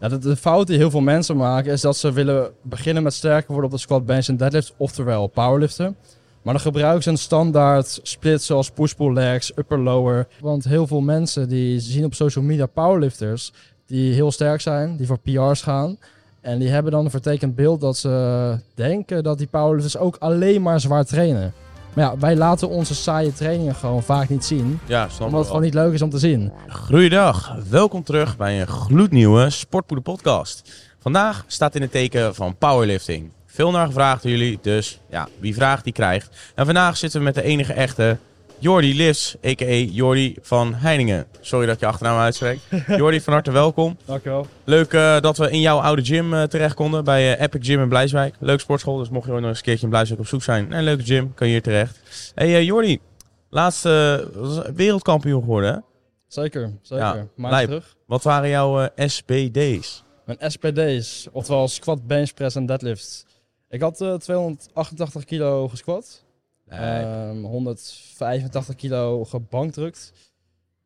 Ja, 0.00 0.08
de, 0.08 0.36
fout 0.36 0.66
die 0.66 0.76
heel 0.76 0.90
veel 0.90 1.00
mensen 1.00 1.36
maken 1.36 1.72
is 1.72 1.80
dat 1.80 1.96
ze 1.96 2.12
willen 2.12 2.50
beginnen 2.62 3.02
met 3.02 3.14
sterker 3.14 3.52
worden 3.52 3.70
op 3.70 3.76
de 3.76 3.82
squat, 3.82 4.06
bench 4.06 4.26
en 4.26 4.36
deadlift, 4.36 4.74
oftewel 4.76 5.26
powerliften. 5.26 5.96
Maar 6.42 6.54
dan 6.54 6.62
gebruiken 6.62 7.02
ze 7.02 7.10
een 7.10 7.18
standaard 7.18 8.00
split 8.02 8.42
zoals 8.42 8.70
push-pull 8.70 9.12
legs, 9.12 9.52
upper-lower. 9.56 10.26
Want 10.40 10.64
heel 10.64 10.86
veel 10.86 11.00
mensen 11.00 11.48
die 11.48 11.80
zien 11.80 12.04
op 12.04 12.14
social 12.14 12.44
media 12.44 12.66
powerlifters 12.66 13.52
die 13.86 14.14
heel 14.14 14.32
sterk 14.32 14.60
zijn, 14.60 14.96
die 14.96 15.06
voor 15.06 15.18
PR's 15.18 15.62
gaan. 15.62 15.98
En 16.40 16.58
die 16.58 16.68
hebben 16.68 16.92
dan 16.92 17.04
een 17.04 17.10
vertekend 17.10 17.54
beeld 17.54 17.80
dat 17.80 17.96
ze 17.96 18.58
denken 18.74 19.22
dat 19.24 19.38
die 19.38 19.46
powerlifters 19.46 19.96
ook 19.96 20.16
alleen 20.18 20.62
maar 20.62 20.80
zwaar 20.80 21.04
trainen. 21.04 21.52
Maar 21.96 22.04
ja, 22.04 22.18
wij 22.18 22.36
laten 22.36 22.68
onze 22.68 22.94
saaie 22.94 23.32
trainingen 23.32 23.74
gewoon 23.74 24.02
vaak 24.02 24.28
niet 24.28 24.44
zien. 24.44 24.80
Ja, 24.86 25.08
snap 25.08 25.26
Omdat 25.26 25.38
het 25.40 25.48
gewoon 25.48 25.62
niet 25.62 25.74
leuk 25.74 25.92
is 25.92 26.02
om 26.02 26.10
te 26.10 26.18
zien. 26.18 26.52
Goeiedag, 26.68 27.56
welkom 27.70 28.02
terug 28.02 28.36
bij 28.36 28.60
een 28.60 28.66
gloednieuwe 28.66 29.50
Sportpoeder 29.50 30.12
podcast. 30.12 30.72
Vandaag 30.98 31.44
staat 31.46 31.74
in 31.74 31.82
het 31.82 31.90
teken 31.90 32.34
van 32.34 32.56
powerlifting. 32.56 33.30
Veel 33.46 33.70
naar 33.70 33.86
gevraagd 33.86 34.22
door 34.22 34.30
jullie, 34.30 34.58
dus 34.62 35.00
ja, 35.10 35.28
wie 35.40 35.54
vraagt 35.54 35.84
die 35.84 35.92
krijgt. 35.92 36.52
En 36.54 36.64
vandaag 36.64 36.96
zitten 36.96 37.18
we 37.18 37.24
met 37.24 37.34
de 37.34 37.42
enige 37.42 37.72
echte 37.72 38.16
Jordi 38.58 38.96
Lifts, 38.96 39.36
a.k.a. 39.44 39.74
Jordi 39.74 40.36
van 40.40 40.74
Heiningen. 40.74 41.26
Sorry 41.40 41.66
dat 41.66 41.74
ik 41.74 41.80
je 41.80 41.86
achternaam 41.86 42.18
uitspreek. 42.18 42.58
Jordi, 43.00 43.20
van 43.20 43.32
harte 43.32 43.50
welkom. 43.50 43.96
Dankjewel. 44.04 44.46
Leuk 44.64 44.92
uh, 44.92 45.20
dat 45.20 45.36
we 45.36 45.50
in 45.50 45.60
jouw 45.60 45.78
oude 45.78 46.04
gym 46.04 46.32
uh, 46.32 46.42
terecht 46.42 46.74
konden 46.74 47.04
bij 47.04 47.36
uh, 47.36 47.40
Epic 47.40 47.66
Gym 47.66 47.80
in 47.80 47.88
Blijswijk. 47.88 48.34
Leuk 48.38 48.60
sportschool, 48.60 48.96
dus 48.96 49.08
mocht 49.08 49.26
je 49.26 49.32
nog 49.32 49.44
eens 49.44 49.58
een 49.58 49.64
keertje 49.64 49.84
in 49.84 49.90
Blijswijk 49.90 50.20
op 50.20 50.26
zoek 50.26 50.42
zijn. 50.42 50.72
Een 50.72 50.82
leuke 50.82 51.04
gym, 51.04 51.34
kan 51.34 51.46
je 51.46 51.52
hier 51.52 51.62
terecht. 51.62 52.32
hey, 52.34 52.64
Jordi, 52.64 52.98
laatste 53.50 54.28
wereldkampioen 54.74 55.40
geworden 55.40 55.72
hè? 55.72 55.78
Zeker, 56.26 56.72
zeker. 56.82 57.28
Ja, 57.36 57.60
terug. 57.60 57.96
Wat 58.06 58.22
waren 58.22 58.48
jouw 58.48 58.88
SBD's? 58.96 60.04
Mijn 60.24 60.38
SPD's, 60.50 61.28
oftewel 61.32 61.68
squat, 61.68 62.06
bench 62.06 62.34
press 62.34 62.56
en 62.56 62.66
deadlift. 62.66 63.26
Ik 63.68 63.80
had 63.80 63.96
288 63.96 65.24
kilo 65.24 65.68
gesquat. 65.68 66.24
Um, 66.72 67.44
185 67.44 68.74
kilo 68.74 69.24
gebankdrukt. 69.24 70.12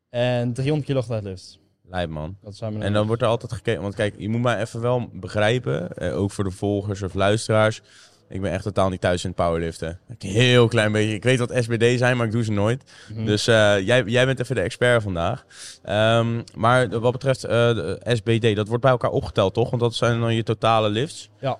En 0.09 0.53
300 0.53 0.87
kilo 0.87 1.01
gedeadlift. 1.01 1.59
Lijp 1.83 2.09
man. 2.09 2.37
Dat 2.41 2.55
zijn 2.55 2.71
mijn 2.71 2.85
En 2.85 2.93
dan 2.93 3.07
wordt 3.07 3.21
er 3.21 3.27
altijd 3.27 3.53
gekeken, 3.53 3.81
want 3.81 3.95
kijk, 3.95 4.15
je 4.17 4.29
moet 4.29 4.41
mij 4.41 4.59
even 4.59 4.81
wel 4.81 5.09
begrijpen, 5.13 5.97
eh, 5.97 6.17
ook 6.17 6.31
voor 6.31 6.43
de 6.43 6.51
volgers 6.51 7.01
of 7.01 7.13
luisteraars. 7.13 7.81
Ik 8.29 8.41
ben 8.41 8.51
echt 8.51 8.63
totaal 8.63 8.89
niet 8.89 9.01
thuis 9.01 9.23
in 9.23 9.29
het 9.29 9.37
powerliften. 9.37 9.99
Een 10.07 10.29
heel 10.29 10.67
klein 10.67 10.91
beetje. 10.91 11.13
Ik 11.13 11.23
weet 11.23 11.39
wat 11.39 11.53
SBD 11.55 11.97
zijn, 11.97 12.17
maar 12.17 12.25
ik 12.25 12.31
doe 12.31 12.43
ze 12.43 12.51
nooit. 12.51 12.83
Mm 13.09 13.15
-hmm. 13.15 13.25
Dus 13.25 13.47
uh, 13.47 13.79
jij, 13.79 14.03
jij 14.03 14.25
bent 14.25 14.39
even 14.39 14.55
de 14.55 14.61
expert 14.61 15.03
vandaag. 15.03 15.45
Um, 15.89 16.43
maar 16.55 16.99
wat 16.99 17.11
betreft 17.11 17.45
uh, 17.45 17.51
de 17.51 18.01
SBD, 18.03 18.55
dat 18.55 18.67
wordt 18.67 18.83
bij 18.83 18.91
elkaar 18.91 19.09
opgeteld, 19.09 19.53
toch? 19.53 19.69
Want 19.69 19.81
dat 19.81 19.95
zijn 19.95 20.19
dan 20.19 20.35
je 20.35 20.43
totale 20.43 20.89
lifts. 20.89 21.29
Ja. 21.39 21.57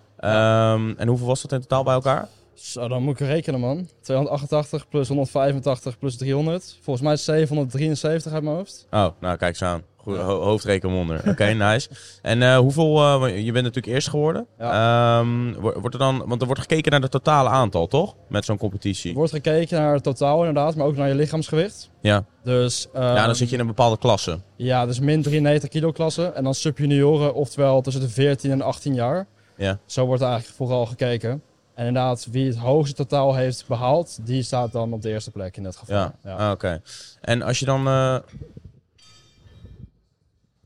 Um, 0.73 0.97
en 0.97 1.07
hoeveel 1.07 1.27
was 1.27 1.41
dat 1.41 1.51
in 1.51 1.61
totaal 1.61 1.83
bij 1.83 1.93
elkaar? 1.93 2.27
Zo, 2.61 2.87
dan 2.87 3.03
moet 3.03 3.19
ik 3.19 3.27
rekenen, 3.27 3.59
man. 3.59 3.87
288 4.01 4.87
plus 4.87 5.07
185 5.07 5.97
plus 5.97 6.17
300. 6.17 6.77
Volgens 6.81 7.05
mij 7.05 7.13
is 7.13 7.23
773 7.23 8.33
uit 8.33 8.43
mijn 8.43 8.55
hoofd. 8.55 8.87
Oh, 8.91 9.07
nou 9.19 9.37
kijk 9.37 9.41
eens 9.41 9.61
aan. 9.61 9.83
Goed, 9.97 10.17
ho 10.17 10.41
hoofdrekenwonder. 10.41 11.19
Oké, 11.19 11.29
okay, 11.29 11.53
nice. 11.71 11.89
En 12.21 12.41
uh, 12.41 12.57
hoeveel, 12.57 13.25
uh, 13.27 13.45
je 13.45 13.51
bent 13.51 13.65
natuurlijk 13.65 13.93
eerst 13.93 14.09
geworden. 14.09 14.47
Ja. 14.57 15.19
Um, 15.19 15.53
wordt 15.59 15.93
er 15.93 15.99
dan, 15.99 16.23
want 16.25 16.41
er 16.41 16.45
wordt 16.45 16.61
gekeken 16.61 16.91
naar 16.91 17.01
het 17.01 17.11
totale 17.11 17.49
aantal, 17.49 17.87
toch? 17.87 18.15
Met 18.29 18.45
zo'n 18.45 18.57
competitie. 18.57 19.11
Er 19.11 19.17
wordt 19.17 19.31
gekeken 19.31 19.81
naar 19.81 19.93
het 19.93 20.03
totaal 20.03 20.39
inderdaad, 20.39 20.75
maar 20.75 20.85
ook 20.85 20.95
naar 20.95 21.07
je 21.07 21.15
lichaamsgewicht. 21.15 21.89
Ja. 22.01 22.25
Dus, 22.43 22.87
um, 22.95 23.01
ja, 23.01 23.25
dan 23.25 23.35
zit 23.35 23.49
je 23.49 23.55
in 23.55 23.61
een 23.61 23.67
bepaalde 23.67 23.97
klasse. 23.97 24.39
Ja, 24.55 24.85
dus 24.85 24.99
min 24.99 25.21
93 25.21 25.69
kilo 25.69 25.91
klasse. 25.91 26.25
En 26.25 26.43
dan 26.43 26.53
subjunioren, 26.53 27.33
oftewel 27.33 27.81
tussen 27.81 28.01
de 28.01 28.09
14 28.09 28.51
en 28.51 28.61
18 28.61 28.93
jaar. 28.93 29.27
Ja. 29.57 29.79
Zo 29.85 30.05
wordt 30.05 30.21
er 30.21 30.27
eigenlijk 30.27 30.57
vooral 30.57 30.85
gekeken. 30.85 31.41
En 31.81 31.87
inderdaad, 31.87 32.27
wie 32.31 32.47
het 32.47 32.57
hoogste 32.57 32.95
totaal 32.95 33.35
heeft 33.35 33.67
behaald, 33.67 34.25
die 34.25 34.43
staat 34.43 34.71
dan 34.71 34.93
op 34.93 35.01
de 35.01 35.09
eerste 35.09 35.31
plek 35.31 35.57
in 35.57 35.63
dit 35.63 35.75
geval. 35.75 35.95
Ja, 35.95 36.15
ja. 36.23 36.35
Ah, 36.35 36.51
oké. 36.51 36.51
Okay. 36.51 36.81
En 37.21 37.41
als 37.41 37.59
je 37.59 37.65
dan... 37.65 37.87
Uh... 37.87 38.17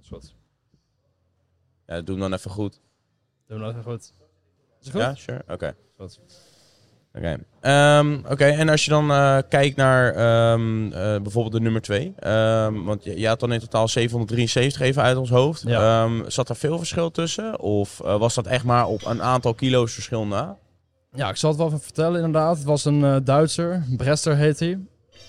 Is 0.02 0.08
goed. 0.08 0.34
Ja, 1.88 2.02
doe 2.02 2.20
hem 2.20 2.30
dan 2.30 2.34
even 2.34 2.52
goed. 2.52 2.82
Doe 3.48 3.58
hem 3.58 3.60
dan 3.60 3.70
even 3.70 3.84
goed. 3.84 4.02
Is 4.02 4.12
het 4.80 4.92
goed? 4.92 5.02
Ja, 5.02 5.16
sure. 5.16 5.42
Oké. 5.48 5.54
Okay. 5.54 5.74
Oké, 5.98 7.38
okay. 7.62 8.00
um, 8.00 8.24
okay. 8.30 8.58
en 8.58 8.70
als 8.70 8.86
je 8.86 8.90
dan 8.90 9.12
uh, 9.12 9.38
kijkt 9.50 9.76
naar 9.76 10.08
um, 10.54 10.86
uh, 10.86 10.92
bijvoorbeeld 10.94 11.54
de 11.54 11.62
nummer 11.62 11.82
2, 11.82 12.14
um, 12.24 12.86
want 12.86 13.04
je, 13.04 13.20
je, 13.20 13.28
had 13.28 13.40
dan 13.40 13.54
in 13.54 13.60
totaal 13.60 13.88
773 13.88 14.82
even 14.82 15.02
uit 15.02 15.18
ons 15.18 15.30
hoofd. 15.30 15.62
Ja. 15.66 16.10
zat 16.28 16.50
er 16.50 16.56
veel 16.56 16.78
verschil 16.78 17.12
tussen? 17.12 17.60
Of 17.60 18.02
uh, 18.04 18.18
was 18.18 18.34
dat 18.34 18.48
echt 18.48 18.64
maar 18.64 18.88
op 18.88 19.06
een 19.06 19.22
aantal 19.22 19.54
kilo's 19.54 19.94
verschil 19.94 20.26
na? 20.26 20.58
Ja, 21.16 21.30
ik 21.30 21.36
zal 21.36 21.50
het 21.50 21.60
wel 21.60 21.68
even 21.68 21.80
vertellen 21.80 22.16
inderdaad. 22.16 22.58
Het 22.58 22.66
was 22.66 22.86
een 22.86 23.00
uh, 23.00 23.16
Duitser, 23.24 23.84
Brester 23.98 24.36
heet 24.36 24.60
hij. 24.60 24.80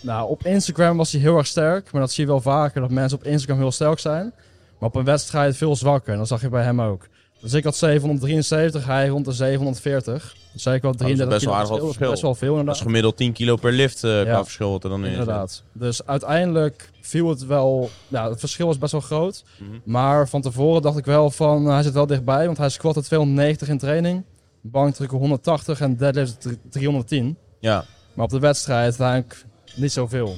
Nou, 0.00 0.28
op 0.28 0.46
Instagram 0.46 0.96
was 0.96 1.12
hij 1.12 1.20
heel 1.20 1.36
erg 1.36 1.46
sterk, 1.46 1.92
maar 1.92 2.00
dat 2.00 2.12
zie 2.12 2.24
je 2.24 2.30
wel 2.30 2.40
vaker, 2.40 2.80
dat 2.80 2.90
mensen 2.90 3.18
op 3.18 3.24
Instagram 3.24 3.58
heel 3.58 3.72
sterk 3.72 3.98
zijn. 3.98 4.32
Maar 4.78 4.88
op 4.88 4.94
een 4.94 5.04
wedstrijd 5.04 5.56
veel 5.56 5.76
zwakker, 5.76 6.12
en 6.12 6.18
dat 6.18 6.28
zag 6.28 6.40
je 6.40 6.48
bij 6.48 6.62
hem 6.62 6.80
ook. 6.80 7.08
Dus 7.40 7.52
ik 7.52 7.64
had 7.64 7.76
773, 7.76 8.86
hij 8.86 9.08
rond 9.08 9.24
de 9.24 9.32
740. 9.32 10.36
Dus 10.52 10.62
zei 10.62 10.76
ik 10.76 10.82
wel 10.82 10.92
33 10.92 11.34
best 11.34 11.44
wel 11.44 11.54
aardig 11.54 11.68
verschil. 11.68 11.86
verschil. 11.86 12.10
Best 12.10 12.22
wel 12.22 12.34
veel 12.34 12.48
inderdaad. 12.48 12.74
Dat 12.74 12.76
is 12.76 12.82
gemiddeld 12.82 13.16
10 13.16 13.32
kilo 13.32 13.56
per 13.56 13.72
lift 13.72 14.04
uh, 14.04 14.10
ja. 14.10 14.24
qua 14.24 14.42
verschil 14.42 14.70
wat 14.70 14.84
er 14.84 14.90
dan 14.90 15.04
in 15.04 15.10
Inderdaad. 15.10 15.62
Dus 15.72 16.06
uiteindelijk 16.06 16.90
viel 17.00 17.28
het 17.28 17.46
wel... 17.46 17.90
Ja, 18.08 18.30
het 18.30 18.40
verschil 18.40 18.66
was 18.66 18.78
best 18.78 18.92
wel 18.92 19.00
groot. 19.00 19.44
Mm 19.58 19.68
-hmm. 19.68 19.80
Maar 19.84 20.28
van 20.28 20.40
tevoren 20.40 20.82
dacht 20.82 20.98
ik 20.98 21.04
wel 21.04 21.30
van, 21.30 21.66
hij 21.66 21.82
zit 21.82 21.92
wel 21.92 22.06
dichtbij. 22.06 22.46
Want 22.46 22.58
hij 22.58 22.68
squatte 22.68 23.02
290 23.02 23.68
in 23.68 23.78
training. 23.78 24.24
Bankdrukken 24.70 25.18
180 25.18 25.80
en 25.80 25.96
deadlift 25.96 26.48
310. 26.70 27.38
Ja. 27.60 27.84
Maar 28.14 28.24
op 28.24 28.30
de 28.30 28.38
wedstrijd 28.38 28.82
uiteindelijk 28.82 29.44
niet 29.74 29.92
zoveel. 29.92 30.36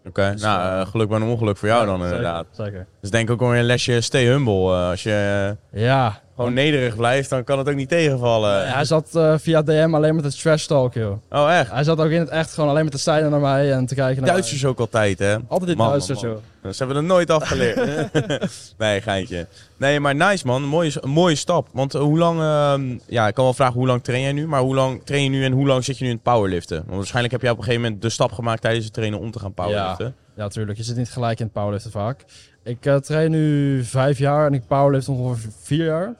Oké, 0.00 0.08
okay. 0.08 0.32
dus, 0.32 0.42
nou, 0.42 0.80
uh, 0.80 0.86
geluk 0.86 1.08
bij 1.08 1.20
een 1.20 1.26
ongeluk 1.26 1.56
voor 1.56 1.68
jou 1.68 1.80
ja, 1.80 1.86
dan 1.86 2.00
zeker, 2.00 2.16
inderdaad. 2.16 2.46
Zeker. 2.50 2.86
Dus 3.00 3.10
denk 3.10 3.30
ook 3.30 3.40
wel 3.40 3.54
een 3.54 3.64
lesje 3.64 4.00
stay 4.00 4.24
humble. 4.24 4.54
Uh, 4.54 4.88
als 4.88 5.02
je 5.02 5.56
ja, 5.72 6.20
gewoon 6.40 6.54
nederig 6.54 6.96
blijft, 6.96 7.30
dan 7.30 7.44
kan 7.44 7.58
het 7.58 7.68
ook 7.68 7.74
niet 7.74 7.88
tegenvallen. 7.88 8.72
Hij 8.72 8.84
zat 8.84 9.20
via 9.36 9.62
DM 9.62 9.90
alleen 9.92 10.14
met 10.14 10.24
het 10.24 10.40
trash 10.40 10.66
talk, 10.66 10.94
joh. 10.94 11.16
Oh, 11.30 11.58
echt? 11.58 11.70
Hij 11.70 11.84
zat 11.84 11.98
ook 12.00 12.10
in 12.10 12.20
het 12.20 12.28
echt 12.28 12.54
gewoon 12.54 12.70
alleen 12.70 12.84
met 12.84 12.92
te 12.92 12.98
stijden 12.98 13.30
naar 13.30 13.40
mij 13.40 13.72
en 13.72 13.86
te 13.86 13.94
kijken 13.94 14.22
naar 14.22 14.32
Duitsers 14.32 14.64
ook 14.64 14.78
altijd, 14.78 15.18
hè? 15.18 15.36
Altijd 15.48 15.76
man, 15.76 15.88
Duitsers, 15.88 16.20
joh. 16.20 16.36
Ze 16.62 16.76
hebben 16.76 16.96
er 16.96 17.02
nooit 17.02 17.30
afgeleerd. 17.30 18.08
nee, 18.78 19.00
geintje. 19.00 19.46
Nee, 19.76 20.00
maar 20.00 20.14
nice, 20.14 20.46
man. 20.46 20.62
Mooie, 20.62 20.92
een 21.00 21.10
mooie 21.10 21.34
stap. 21.34 21.68
Want 21.72 21.92
hoe 21.92 22.18
lang... 22.18 22.40
Uh, 22.40 22.98
ja, 23.06 23.28
ik 23.28 23.34
kan 23.34 23.44
wel 23.44 23.54
vragen 23.54 23.74
hoe 23.74 23.86
lang 23.86 24.02
train 24.02 24.22
jij 24.22 24.32
nu? 24.32 24.46
Maar 24.46 24.60
hoe 24.60 24.74
lang 24.74 25.00
train 25.04 25.22
je 25.22 25.28
nu 25.28 25.44
en 25.44 25.52
hoe 25.52 25.66
lang 25.66 25.84
zit 25.84 25.98
je 25.98 26.04
nu 26.04 26.10
in 26.10 26.16
het 26.16 26.24
powerliften? 26.24 26.76
Want 26.76 26.96
waarschijnlijk 26.96 27.32
heb 27.32 27.42
je 27.42 27.50
op 27.50 27.56
een 27.56 27.64
gegeven 27.64 27.82
moment 27.82 28.02
de 28.02 28.10
stap 28.10 28.32
gemaakt 28.32 28.62
tijdens 28.62 28.84
het 28.84 28.94
trainen 28.94 29.18
om 29.18 29.30
te 29.30 29.38
gaan 29.38 29.54
powerliften. 29.54 30.06
Ja. 30.06 30.12
Ja, 30.42 30.48
tuurlijk. 30.48 30.78
Je 30.78 30.84
zit 30.84 30.96
niet 30.96 31.10
gelijk 31.10 31.38
in 31.38 31.44
het 31.44 31.54
powerliften 31.54 31.90
vaak. 31.90 32.24
Ik 32.62 32.86
uh, 32.86 32.96
train 32.96 33.30
nu 33.30 33.84
vijf 33.84 34.18
jaar 34.18 34.46
en 34.46 34.54
ik 34.54 34.66
powerlift 34.66 35.08
ongeveer 35.08 35.50
vier 35.62 35.84
jaar. 35.84 36.14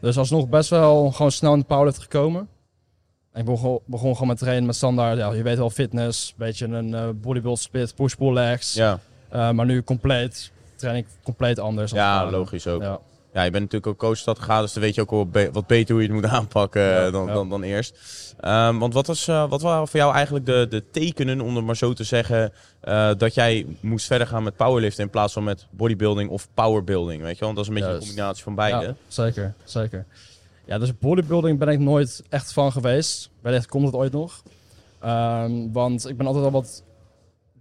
Dus 0.00 0.18
alsnog 0.18 0.48
best 0.48 0.70
wel 0.70 1.10
gewoon 1.10 1.32
snel 1.32 1.52
in 1.52 1.58
de 1.58 1.64
powerlift 1.64 1.98
gekomen. 1.98 2.48
En 3.32 3.40
ik 3.40 3.46
begon, 3.46 3.80
begon 3.84 4.12
gewoon 4.12 4.28
met 4.28 4.38
trainen 4.38 4.66
met 4.66 4.76
standaard, 4.76 5.18
ja, 5.18 5.32
je 5.32 5.42
weet 5.42 5.56
wel, 5.56 5.70
fitness, 5.70 6.34
beetje 6.36 6.66
een 6.66 6.88
uh, 6.88 7.08
bodybuild 7.14 7.58
split, 7.58 7.94
push-pull 7.94 8.32
legs. 8.32 8.74
Ja. 8.74 8.98
Uh, 9.32 9.50
maar 9.50 9.66
nu 9.66 9.82
compleet, 9.82 10.50
train 10.76 10.96
ik 10.96 11.06
compleet 11.22 11.58
anders. 11.58 11.92
Ja, 11.92 12.30
logisch 12.30 12.66
ook. 12.66 12.82
Ja. 12.82 12.98
Ja, 13.32 13.42
je 13.42 13.50
bent 13.50 13.62
natuurlijk 13.62 13.86
ook 13.86 13.98
coach 13.98 14.22
dat 14.22 14.38
gaat, 14.38 14.62
dus 14.62 14.72
dan 14.72 14.82
weet 14.82 14.94
je 14.94 15.00
ook 15.00 15.10
wel 15.10 15.26
be 15.26 15.48
wat 15.52 15.66
beter 15.66 15.94
hoe 15.94 16.02
je 16.02 16.08
het 16.08 16.20
moet 16.20 16.30
aanpakken 16.38 16.82
ja, 16.82 17.10
dan, 17.10 17.26
ja. 17.26 17.32
dan, 17.32 17.48
dan, 17.48 17.62
eerst. 17.62 17.98
Um, 18.44 18.78
want 18.78 18.94
wat, 18.94 19.06
was, 19.06 19.28
uh, 19.28 19.48
wat 19.48 19.62
waren 19.62 19.88
voor 19.88 20.00
jou 20.00 20.14
eigenlijk 20.14 20.46
de, 20.46 20.66
de 20.68 20.84
tekenen, 20.90 21.40
om 21.40 21.56
het 21.56 21.64
maar 21.64 21.76
zo 21.76 21.92
te 21.92 22.04
zeggen, 22.04 22.52
uh, 22.84 23.10
dat 23.16 23.34
jij 23.34 23.66
moest 23.80 24.06
verder 24.06 24.26
gaan 24.26 24.42
met 24.42 24.56
powerliften 24.56 25.04
in 25.04 25.10
plaats 25.10 25.32
van 25.32 25.44
met 25.44 25.66
bodybuilding 25.70 26.30
of 26.30 26.48
powerbuilding, 26.54 27.22
weet 27.22 27.38
je 27.38 27.44
wel? 27.44 27.54
Want 27.54 27.56
dat 27.56 27.64
is 27.64 27.68
een 27.68 27.86
beetje 27.86 28.00
een 28.00 28.06
combinatie 28.06 28.42
van 28.42 28.54
beide. 28.54 28.86
Ja, 28.86 28.94
zeker, 29.08 29.54
zeker. 29.64 30.06
Ja, 30.64 30.78
dus 30.78 30.98
bodybuilding 30.98 31.58
ben 31.58 31.68
ik 31.68 31.78
nooit 31.78 32.22
echt 32.28 32.52
van 32.52 32.72
geweest. 32.72 33.30
Wellicht 33.40 33.66
komt 33.66 33.86
het 33.86 33.94
ooit 33.94 34.12
nog. 34.12 34.42
Um, 35.04 35.72
want 35.72 36.08
ik 36.08 36.16
ben 36.16 36.26
altijd 36.26 36.44
al 36.44 36.50
wat 36.50 36.82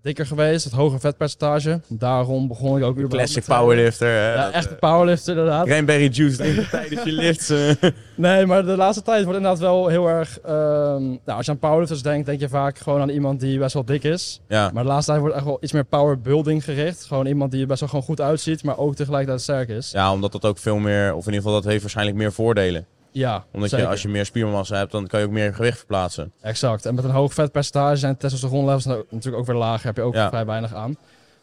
dikker 0.08 0.26
geweest, 0.26 0.64
het 0.64 0.74
hoger 0.74 1.00
vetpercentage. 1.00 1.80
Daarom 1.88 2.48
begon 2.48 2.78
ik 2.78 2.84
ook 2.84 2.90
überhaupt 2.90 3.14
Classic 3.14 3.36
met 3.36 3.46
trainen. 3.46 3.68
powerlifter. 3.68 4.08
Hè? 4.08 4.34
Ja, 4.34 4.44
Dat, 4.46 4.54
echt 4.54 4.72
eh, 4.72 4.78
powerlifter 4.80 5.34
inderdaad. 5.38 5.66
Cranberry 5.66 6.10
juice 6.12 6.38
drinken 6.38 6.70
tijdens 6.80 7.04
je 7.04 7.12
lifts. 7.12 7.50
eh. 7.50 7.90
Nee, 8.16 8.46
maar 8.46 8.66
de 8.66 8.76
laatste 8.78 9.04
tijd 9.04 9.24
wordt 9.24 9.38
inderdaad 9.38 9.62
wel 9.62 9.88
heel 9.88 10.08
erg... 10.08 10.40
ehm, 10.40 11.04
nou, 11.04 11.20
als 11.26 11.46
je 11.46 11.52
aan 11.52 11.60
powerlifters 11.60 12.02
denkt, 12.02 12.26
denk 12.26 12.40
je 12.40 12.50
vaak 12.50 12.78
gewoon 12.78 13.02
aan 13.02 13.10
iemand 13.10 13.40
die 13.40 13.60
best 13.60 13.74
wel 13.74 13.86
dik 13.86 14.04
is. 14.04 14.42
ja. 14.48 14.70
Maar 14.74 14.84
de 14.84 14.90
laatste 14.90 15.12
tijd 15.12 15.22
wordt 15.22 15.36
echt 15.36 15.46
wel 15.46 15.58
iets 15.62 15.72
meer 15.72 15.86
powerbuilding 15.86 16.64
gericht. 16.64 17.04
Gewoon 17.06 17.26
iemand 17.26 17.52
die 17.52 17.62
er 17.62 17.68
best 17.68 17.80
wel 17.80 17.90
gewoon 17.90 18.04
goed 18.06 18.22
uitziet, 18.22 18.64
maar 18.64 18.78
ook 18.78 18.96
tegelijkertijd 18.96 19.42
sterk 19.42 19.70
is. 19.70 19.92
ja, 19.92 20.12
omdat 20.14 20.32
dat 20.32 20.46
ook 20.46 20.58
veel 20.58 20.78
meer, 20.78 21.08
of 21.14 21.20
in 21.28 21.34
ieder 21.34 21.42
geval 21.42 21.54
dat 21.62 21.64
heeft 21.72 21.82
waarschijnlijk 21.82 22.18
meer 22.18 22.32
voordelen. 22.32 22.86
Ja, 23.18 23.46
Omdat 23.52 23.70
zeker. 23.70 23.86
je, 23.86 23.92
als 23.92 24.02
je 24.02 24.08
meer 24.08 24.26
spiermassa 24.26 24.76
hebt, 24.78 24.92
dan 24.92 25.08
kan 25.08 25.20
je 25.20 25.26
ook 25.26 25.32
meer 25.32 25.54
gewicht 25.54 25.78
verplaatsen. 25.78 26.32
Exact. 26.42 26.86
En 26.86 26.96
met 26.96 27.04
een 27.04 27.10
hoog 27.12 27.34
vetpercentage 27.34 27.96
zijn 27.96 28.18
testosteronlevels 28.18 28.86
natuurlijk 28.86 29.36
ook 29.36 29.46
weer 29.46 29.56
lager. 29.56 29.86
Heb 29.86 29.96
je 29.96 30.02
ook 30.02 30.14
Ja. 30.14 30.30
vrij 30.30 30.46
weinig 30.46 30.74
aan. 30.74 30.98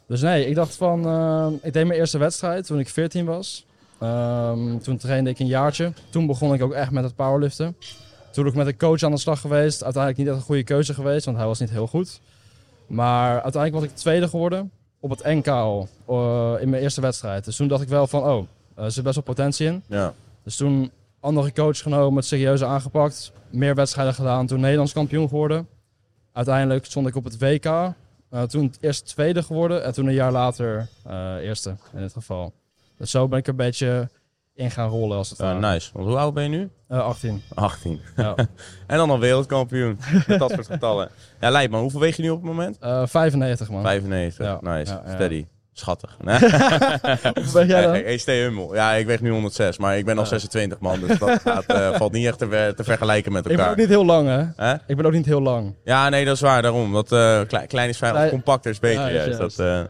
Dus 0.09 0.21
nee, 0.21 0.47
ik 0.47 0.55
dacht 0.55 0.76
van... 0.76 1.06
eh, 1.06 1.47
ik 1.62 1.73
deed 1.73 1.87
mijn 1.87 1.99
eerste 1.99 2.19
wedstrijd 2.19 2.67
toen 2.67 2.79
ik 2.79 2.88
14 2.88 3.25
was. 3.25 3.67
Ehm, 4.00 4.79
toen 4.79 4.97
trainde 4.97 5.31
ik 5.31 5.38
een 5.38 5.47
jaartje. 5.47 5.93
Toen 6.11 6.26
begon 6.26 6.55
ik 6.55 6.62
ook 6.62 6.73
echt 6.73 6.91
met 6.91 7.05
het 7.05 7.15
powerliften. 7.15 7.76
Toen 8.32 8.47
ook 8.47 8.55
met 8.55 8.67
een 8.67 8.76
coach 8.76 9.03
aan 9.03 9.11
de 9.11 9.19
slag 9.19 9.41
geweest. 9.41 9.82
Uiteindelijk 9.85 10.23
niet 10.23 10.31
echt 10.32 10.37
een 10.41 10.47
goede 10.47 10.65
keuze 10.65 10.94
geweest, 10.94 11.25
want 11.25 11.37
hij 11.37 11.47
was 11.47 11.59
niet 11.61 11.71
heel 11.71 11.87
goed. 11.87 12.21
Maar 12.87 13.43
uiteindelijk 13.43 13.75
was 13.75 13.93
ik 13.93 13.97
tweede 13.97 14.29
geworden 14.29 14.71
op 15.00 15.11
het 15.11 15.25
NK 15.25 15.49
al, 15.49 15.88
eh, 16.09 16.53
in 16.61 16.69
mijn 16.71 16.82
eerste 16.82 17.00
wedstrijd. 17.00 17.44
Dus 17.44 17.56
toen 17.56 17.69
dacht 17.69 17.82
ik 17.82 17.88
wel 17.88 18.06
van, 18.06 18.23
oh, 18.23 18.47
er 18.75 18.91
zit 18.91 19.03
best 19.05 19.15
wel 19.15 19.25
potentie 19.25 19.67
in. 19.67 19.82
Ja. 19.87 20.12
Dus 20.44 20.56
toen 20.56 20.91
andere 21.25 21.53
coach 21.53 21.79
genomen, 21.79 22.17
het 22.17 22.25
serieus 22.26 22.62
aangepakt. 22.62 23.32
Meer 23.50 23.75
wedstrijden 23.75 24.15
gedaan, 24.15 24.47
toen 24.47 24.61
Nederlands 24.61 24.93
kampioen 24.93 25.29
geworden. 25.29 25.69
Uiteindelijk 26.32 26.85
stond 26.85 27.06
ik 27.06 27.17
op 27.17 27.25
het 27.25 27.38
WK. 27.38 27.65
Eh, 27.65 28.43
toen 28.43 28.75
eerst 28.81 29.06
tweede 29.06 29.43
geworden 29.43 29.85
en 29.85 29.93
toen 29.93 30.06
een 30.06 30.15
jaar 30.15 30.32
later 30.32 30.88
eh, 31.06 31.35
eerste 31.37 31.76
in 31.93 32.00
dit 32.00 32.12
geval. 32.12 32.53
Dus 32.97 33.11
zo 33.11 33.29
ben 33.29 33.38
ik 33.38 33.47
een 33.47 33.56
beetje 33.56 34.09
in 34.55 34.71
gaan 34.71 34.88
rollen 34.88 35.17
als 35.17 35.31
het 35.31 35.38
ware. 35.38 35.59
nice. 35.59 35.91
Want 35.93 36.06
hoe 36.06 36.17
oud 36.17 36.35
ben 36.35 36.43
je 36.43 36.49
nu? 36.49 36.71
Eh, 36.88 36.99
18. 36.99 37.43
18. 37.55 38.00
Ja. 38.17 38.35
En 38.87 38.97
dan 38.97 39.11
al 39.11 39.19
wereldkampioen. 39.19 39.99
Met 40.26 40.38
dat 40.38 40.50
soort 40.50 40.67
getallen. 40.67 41.09
Ja, 41.41 41.50
lijkt 41.50 41.71
man. 41.73 41.81
Hoeveel 41.81 42.00
weeg 42.00 42.17
je 42.17 42.23
nu 42.23 42.31
op 42.31 42.37
het 42.37 42.47
moment? 42.47 42.79
Eh, 42.79 43.03
95 43.06 43.71
man. 43.71 43.82
95. 43.82 44.47
Ja. 44.47 44.59
Nice. 44.61 44.93
Ja. 44.93 45.15
Steady. 45.15 45.47
Schattig. 45.76 46.17
Nee. 46.25 46.38
Hoe 46.38 47.53
ben 47.53 47.67
jij 47.67 47.82
dan? 47.82 47.91
Hey, 47.91 48.03
hey, 48.03 48.17
stay 48.17 48.41
humble. 48.41 48.75
Ja, 48.75 48.93
ik 48.93 49.06
weeg 49.06 49.21
nu 49.21 49.31
106, 49.31 49.79
maar 49.79 49.99
ik 49.99 50.05
ben 50.05 50.19
al 50.19 50.26
26 50.26 50.79
man. 50.79 51.00
Dus 51.00 51.19
dat 51.19 51.41
gaat, 51.44 51.65
eh, 51.67 51.94
valt 51.97 52.12
niet 52.12 52.26
echt 52.26 52.38
te, 52.38 52.49
ver- 52.49 52.75
te 52.75 52.85
vergelijken 52.85 53.32
met 53.32 53.41
Ik 53.44 53.49
ben 53.49 53.56
elkaar. 53.59 53.71
ook 53.73 53.79
niet 53.79 53.88
heel 53.88 54.05
lang 54.05 54.53
hè. 54.56 54.73
Ik 54.87 54.97
ben 54.97 55.06
ook 55.06 55.12
niet 55.12 55.26
heel 55.26 55.43
lang. 55.43 55.75
Ja, 55.85 56.09
nee, 56.09 56.25
dat 56.25 56.35
is 56.35 56.41
waar. 56.41 56.62
Daarom. 56.62 56.93
Dat 56.93 57.12
eh, 57.12 57.41
klein, 57.49 57.67
klein 57.67 57.88
is 57.88 57.97
fijn, 57.97 58.31
compacter 58.31 58.71
is 58.71 58.79
beter. 58.79 59.03
Ja, 59.03 59.11
juist. 59.11 59.38
Dat, 59.38 59.59
eh, 59.59 59.81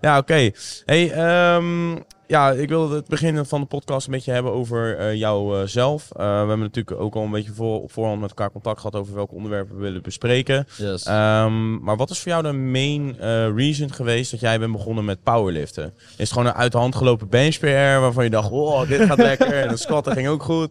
ja, 0.00 0.18
oké. 0.18 0.50
Hey, 0.86 1.10
ehm, 1.12 1.96
ja, 2.32 2.50
ik 2.50 2.68
wilde 2.68 2.94
het 2.94 3.08
begin 3.08 3.44
van 3.44 3.60
de 3.60 3.66
podcast 3.66 4.06
een 4.06 4.12
beetje 4.12 4.32
hebben 4.32 4.52
over 4.52 4.98
eh, 4.98 5.14
jou 5.14 5.54
eh. 5.56 5.76
Eh, 5.76 5.96
we 6.16 6.22
hebben 6.22 6.58
natuurlijk 6.58 7.00
ook 7.00 7.14
al 7.14 7.22
een 7.22 7.30
beetje 7.30 7.52
voor, 7.52 7.82
op 7.82 7.92
voorhand 7.92 8.20
met 8.20 8.28
elkaar 8.28 8.50
contact 8.50 8.76
gehad 8.80 8.96
over 8.96 9.14
welke 9.14 9.34
onderwerpen 9.34 9.76
we 9.76 9.82
willen 9.82 10.02
bespreken. 10.02 10.66
Yes. 10.76 11.04
Ehm, 11.04 11.82
maar 11.82 11.96
wat 11.96 12.10
is 12.10 12.18
voor 12.18 12.30
jou 12.32 12.42
de 12.42 12.52
main 12.52 13.16
reason 13.56 13.92
geweest 13.92 14.30
dat 14.30 14.40
jij 14.40 14.58
bent 14.58 14.72
begonnen 14.72 15.04
met 15.04 15.22
powerliften? 15.22 15.92
Is 15.96 16.16
het 16.16 16.32
gewoon 16.32 16.46
een 16.46 16.54
uit 16.54 16.72
de 16.72 16.78
hand 16.78 16.94
gelopen 16.94 17.28
bench 17.28 17.58
PR 17.58 17.66
waarvan 18.00 18.24
je 18.24 18.30
dacht, 18.30 18.50
wow, 18.50 18.88
dit 18.88 19.00
gaat 19.02 19.18
lekker 19.18 19.52
en 19.52 19.68
de 19.68 19.76
squatten 19.76 20.12
ging 20.12 20.28
ook 20.28 20.42
goed? 20.42 20.70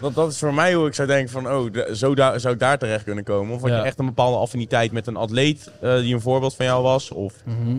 Want 0.00 0.14
dat 0.14 0.30
is 0.30 0.38
voor 0.38 0.54
mij 0.54 0.74
hoe 0.74 0.86
ik 0.86 0.94
zou 0.94 1.08
denken 1.08 1.30
van, 1.30 1.48
oh, 1.52 1.74
zo 1.92 2.14
zou 2.14 2.48
ik 2.48 2.58
daar 2.58 2.78
terecht 2.78 3.04
kunnen 3.04 3.24
komen. 3.24 3.54
Of 3.54 3.60
had 3.60 3.70
Ja. 3.70 3.76
je 3.76 3.82
echt 3.82 3.98
een 3.98 4.06
bepaalde 4.06 4.36
affiniteit 4.36 4.92
met 4.92 5.06
een 5.06 5.16
atleet 5.16 5.70
die 5.80 6.14
een 6.14 6.20
voorbeeld 6.20 6.54
van 6.54 6.66
jou 6.66 6.82
was? 6.82 7.10
Of, 7.10 7.34
Mhm. 7.44 7.76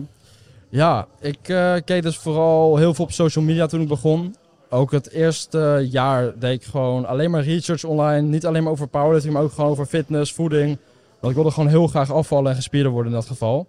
Ja, 0.72 1.06
ik 1.20 1.48
eh, 1.48 1.74
keek 1.84 2.02
dus 2.02 2.18
vooral 2.18 2.76
heel 2.76 2.94
veel 2.94 3.04
op 3.04 3.12
social 3.12 3.44
media 3.44 3.66
toen 3.66 3.80
ik 3.80 3.88
begon. 3.88 4.34
Ook 4.70 4.90
het 4.90 5.10
eerste 5.10 5.86
jaar 5.90 6.38
deed 6.38 6.60
ik 6.60 6.64
gewoon 6.64 7.06
alleen 7.06 7.30
maar 7.30 7.42
research 7.42 7.84
online. 7.84 8.28
Niet 8.28 8.46
alleen 8.46 8.62
maar 8.62 8.72
over 8.72 8.88
powerlifting, 8.88 9.34
maar 9.34 9.42
ook 9.42 9.52
gewoon 9.52 9.70
over 9.70 9.86
fitness, 9.86 10.32
voeding. 10.32 10.78
Want 11.20 11.28
ik 11.28 11.34
wilde 11.34 11.50
gewoon 11.50 11.68
heel 11.68 11.86
graag 11.86 12.12
afvallen 12.12 12.50
en 12.50 12.56
gespierder 12.56 12.92
worden 12.92 13.12
in 13.12 13.18
dat 13.18 13.26
geval. 13.26 13.66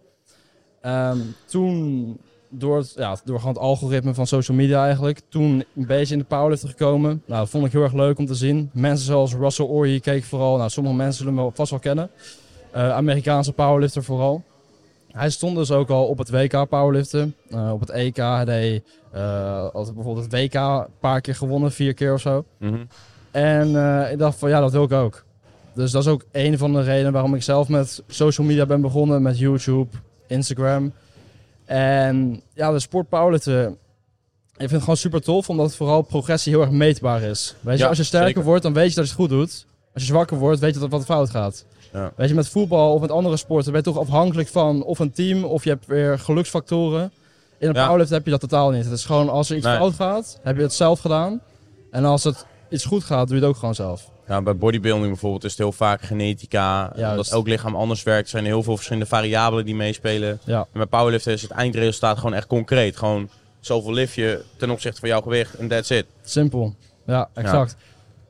Ehm, 0.82 1.18
toen, 1.46 2.18
door, 2.50 2.78
het, 2.78 2.94
ja, 2.98 3.18
door 3.24 3.40
gewoon 3.40 3.54
het 3.54 3.64
algoritme 3.64 4.14
van 4.14 4.28
social 4.28 4.58
media 4.58 4.86
eigenlijk, 4.86 5.20
toen 5.30 5.64
een 5.76 5.86
beetje 5.88 6.14
in 6.14 6.20
de 6.20 6.26
powerlifting 6.26 6.72
gekomen. 6.72 7.24
Nou, 7.26 7.40
dat 7.40 7.50
vond 7.50 7.66
ik 7.66 7.72
heel 7.72 7.84
erg 7.84 7.94
leuk 7.94 8.18
om 8.18 8.26
te 8.26 8.36
zien. 8.36 8.70
Mensen 8.74 9.06
zoals 9.06 9.36
Russell 9.36 9.66
Orey 9.66 10.00
keek 10.00 10.24
vooral. 10.24 10.58
Nou, 10.58 10.70
sommige 10.70 10.96
mensen 10.96 11.18
zullen 11.24 11.36
wel- 11.36 11.52
vast 11.54 11.70
wel 11.72 11.80
kennen. 11.80 12.10
Eh, 12.72 12.92
Amerikaanse 12.92 13.54
powerlifter 13.54 14.04
vooral. 14.04 14.44
Hij 15.14 15.30
stond 15.30 15.56
dus 15.56 15.72
ook 15.72 15.90
al 15.90 16.06
op 16.06 16.18
het 16.18 16.30
WK 16.30 16.70
powerliften. 16.70 17.36
Eh, 17.50 17.72
op 17.72 17.80
het 17.80 17.90
EK. 17.90 18.16
Hij 18.16 18.46
deed 18.46 18.84
eh, 19.12 19.74
bijvoorbeeld 19.74 20.32
het 20.32 20.34
WK 20.34 20.54
een 20.54 20.86
paar 21.00 21.22
keer 21.22 21.36
gewonnen, 21.36 21.72
vier 21.72 21.94
keer 21.94 22.14
of 22.14 22.22
zo. 22.22 22.46
Mhm. 22.58 22.84
En 23.32 23.76
eh, 23.76 24.12
ik 24.12 24.18
dacht 24.18 24.40
van 24.40 24.50
ja, 24.50 24.60
dat 24.60 24.72
wil 24.72 24.84
ik 24.84 24.92
ook. 24.92 25.24
Dus 25.74 25.92
dat 25.92 26.02
is 26.02 26.10
ook 26.10 26.26
een 26.32 26.58
van 26.58 26.74
de 26.74 26.82
redenen 26.82 27.12
waarom 27.12 27.36
ik 27.36 27.44
zelf 27.44 27.68
met 27.68 28.04
social 28.08 28.48
media 28.48 28.66
ben 28.66 28.82
begonnen. 28.82 29.22
Met 29.22 29.40
YouTube, 29.40 29.98
Instagram. 30.28 30.94
En 31.66 32.42
ja, 32.54 32.72
de 32.72 32.80
sport 32.80 33.10
powerliften. 33.10 33.78
Ik 34.54 34.60
vind 34.60 34.72
het 34.72 34.82
gewoon 34.82 34.98
super 34.98 35.22
tof, 35.22 35.50
omdat 35.50 35.66
het 35.66 35.76
vooral 35.76 36.02
progressie 36.02 36.52
heel 36.52 36.62
erg 36.62 36.72
meetbaar 36.72 37.22
is. 37.22 37.56
Weet 37.60 37.78
je, 37.78 37.84
Ja, 37.84 37.90
als 37.90 37.98
je 37.98 38.04
sterker 38.04 38.28
zeker. 38.28 38.44
wordt, 38.44 38.64
dan 38.64 38.74
weet 38.74 38.90
je 38.90 38.96
dat 38.96 39.04
je 39.04 39.10
het 39.12 39.20
goed 39.20 39.30
doet. 39.30 39.66
Als 39.94 40.04
je 40.04 40.10
zwakker 40.10 40.38
wordt, 40.38 40.60
weet 40.60 40.74
je 40.74 40.80
dat 40.80 40.90
wat 40.90 41.06
fout 41.06 41.30
gaat. 41.30 41.66
Ja. 41.94 42.12
Weet 42.16 42.30
je, 42.30 42.36
met 42.36 42.50
voetbal 42.50 42.94
of 42.94 43.02
met 43.02 43.12
andere 43.12 43.38
sporten 43.38 43.72
ben 43.72 43.82
je 43.84 43.88
toch 43.92 43.98
afhankelijk 44.00 44.48
van 44.48 44.84
of 44.84 45.00
een 45.00 45.12
team 45.12 45.44
of 45.44 45.64
je 45.64 45.70
hebt 45.70 45.86
weer 45.86 46.20
geluksfactoren. 46.20 47.12
In 47.60 47.68
een 47.68 47.74
powerlift 47.74 48.10
heb 48.10 48.26
je 48.26 48.32
dat 48.32 48.40
totaal 48.40 48.70
niet. 48.70 48.84
Het 48.84 48.94
is 48.94 49.06
gewoon 49.06 49.30
als 49.30 49.50
er 49.50 49.56
iets 49.56 49.66
Nee. 49.66 49.78
fout 49.78 49.94
gaat, 49.94 50.40
heb 50.44 50.56
je 50.56 50.62
het 50.62 50.74
zelf 50.74 51.00
gedaan. 51.00 51.42
En 51.92 52.06
als 52.06 52.24
het 52.24 52.46
iets 52.70 52.86
goed 52.86 53.04
gaat, 53.04 53.28
doe 53.28 53.36
je 53.36 53.42
het 53.42 53.52
ook 53.52 53.58
gewoon 53.60 53.76
zelf. 53.76 54.10
Ja, 54.28 54.42
bij 54.42 54.56
bodybuilding 54.58 55.08
bijvoorbeeld 55.08 55.44
is 55.44 55.50
het 55.50 55.60
heel 55.60 55.72
vaak 55.72 56.02
genetica. 56.02 56.92
Juist. 56.96 57.16
Dat 57.16 57.28
elk 57.32 57.48
lichaam 57.48 57.76
anders 57.76 58.04
werkt. 58.04 58.24
Er 58.24 58.30
zijn 58.30 58.46
heel 58.46 58.64
veel 58.64 58.76
verschillende 58.76 59.08
variabelen 59.10 59.66
die 59.66 59.76
meespelen. 59.76 60.40
Ja, 60.46 60.60
En 60.60 60.68
bij 60.72 60.86
powerliften 60.86 61.34
is 61.34 61.42
het 61.42 61.52
eindresultaat 61.52 62.18
gewoon 62.18 62.34
echt 62.34 62.48
concreet. 62.48 62.98
Gewoon 62.98 63.30
zoveel 63.60 63.94
lift 63.94 64.14
je 64.14 64.44
ten 64.58 64.70
opzichte 64.70 65.00
van 65.00 65.10
jouw 65.10 65.22
gewicht 65.22 65.54
en 65.54 65.68
that's 65.68 65.90
it. 65.90 66.06
simpel. 66.24 66.76
Ja, 67.06 67.30
exact. 67.34 67.76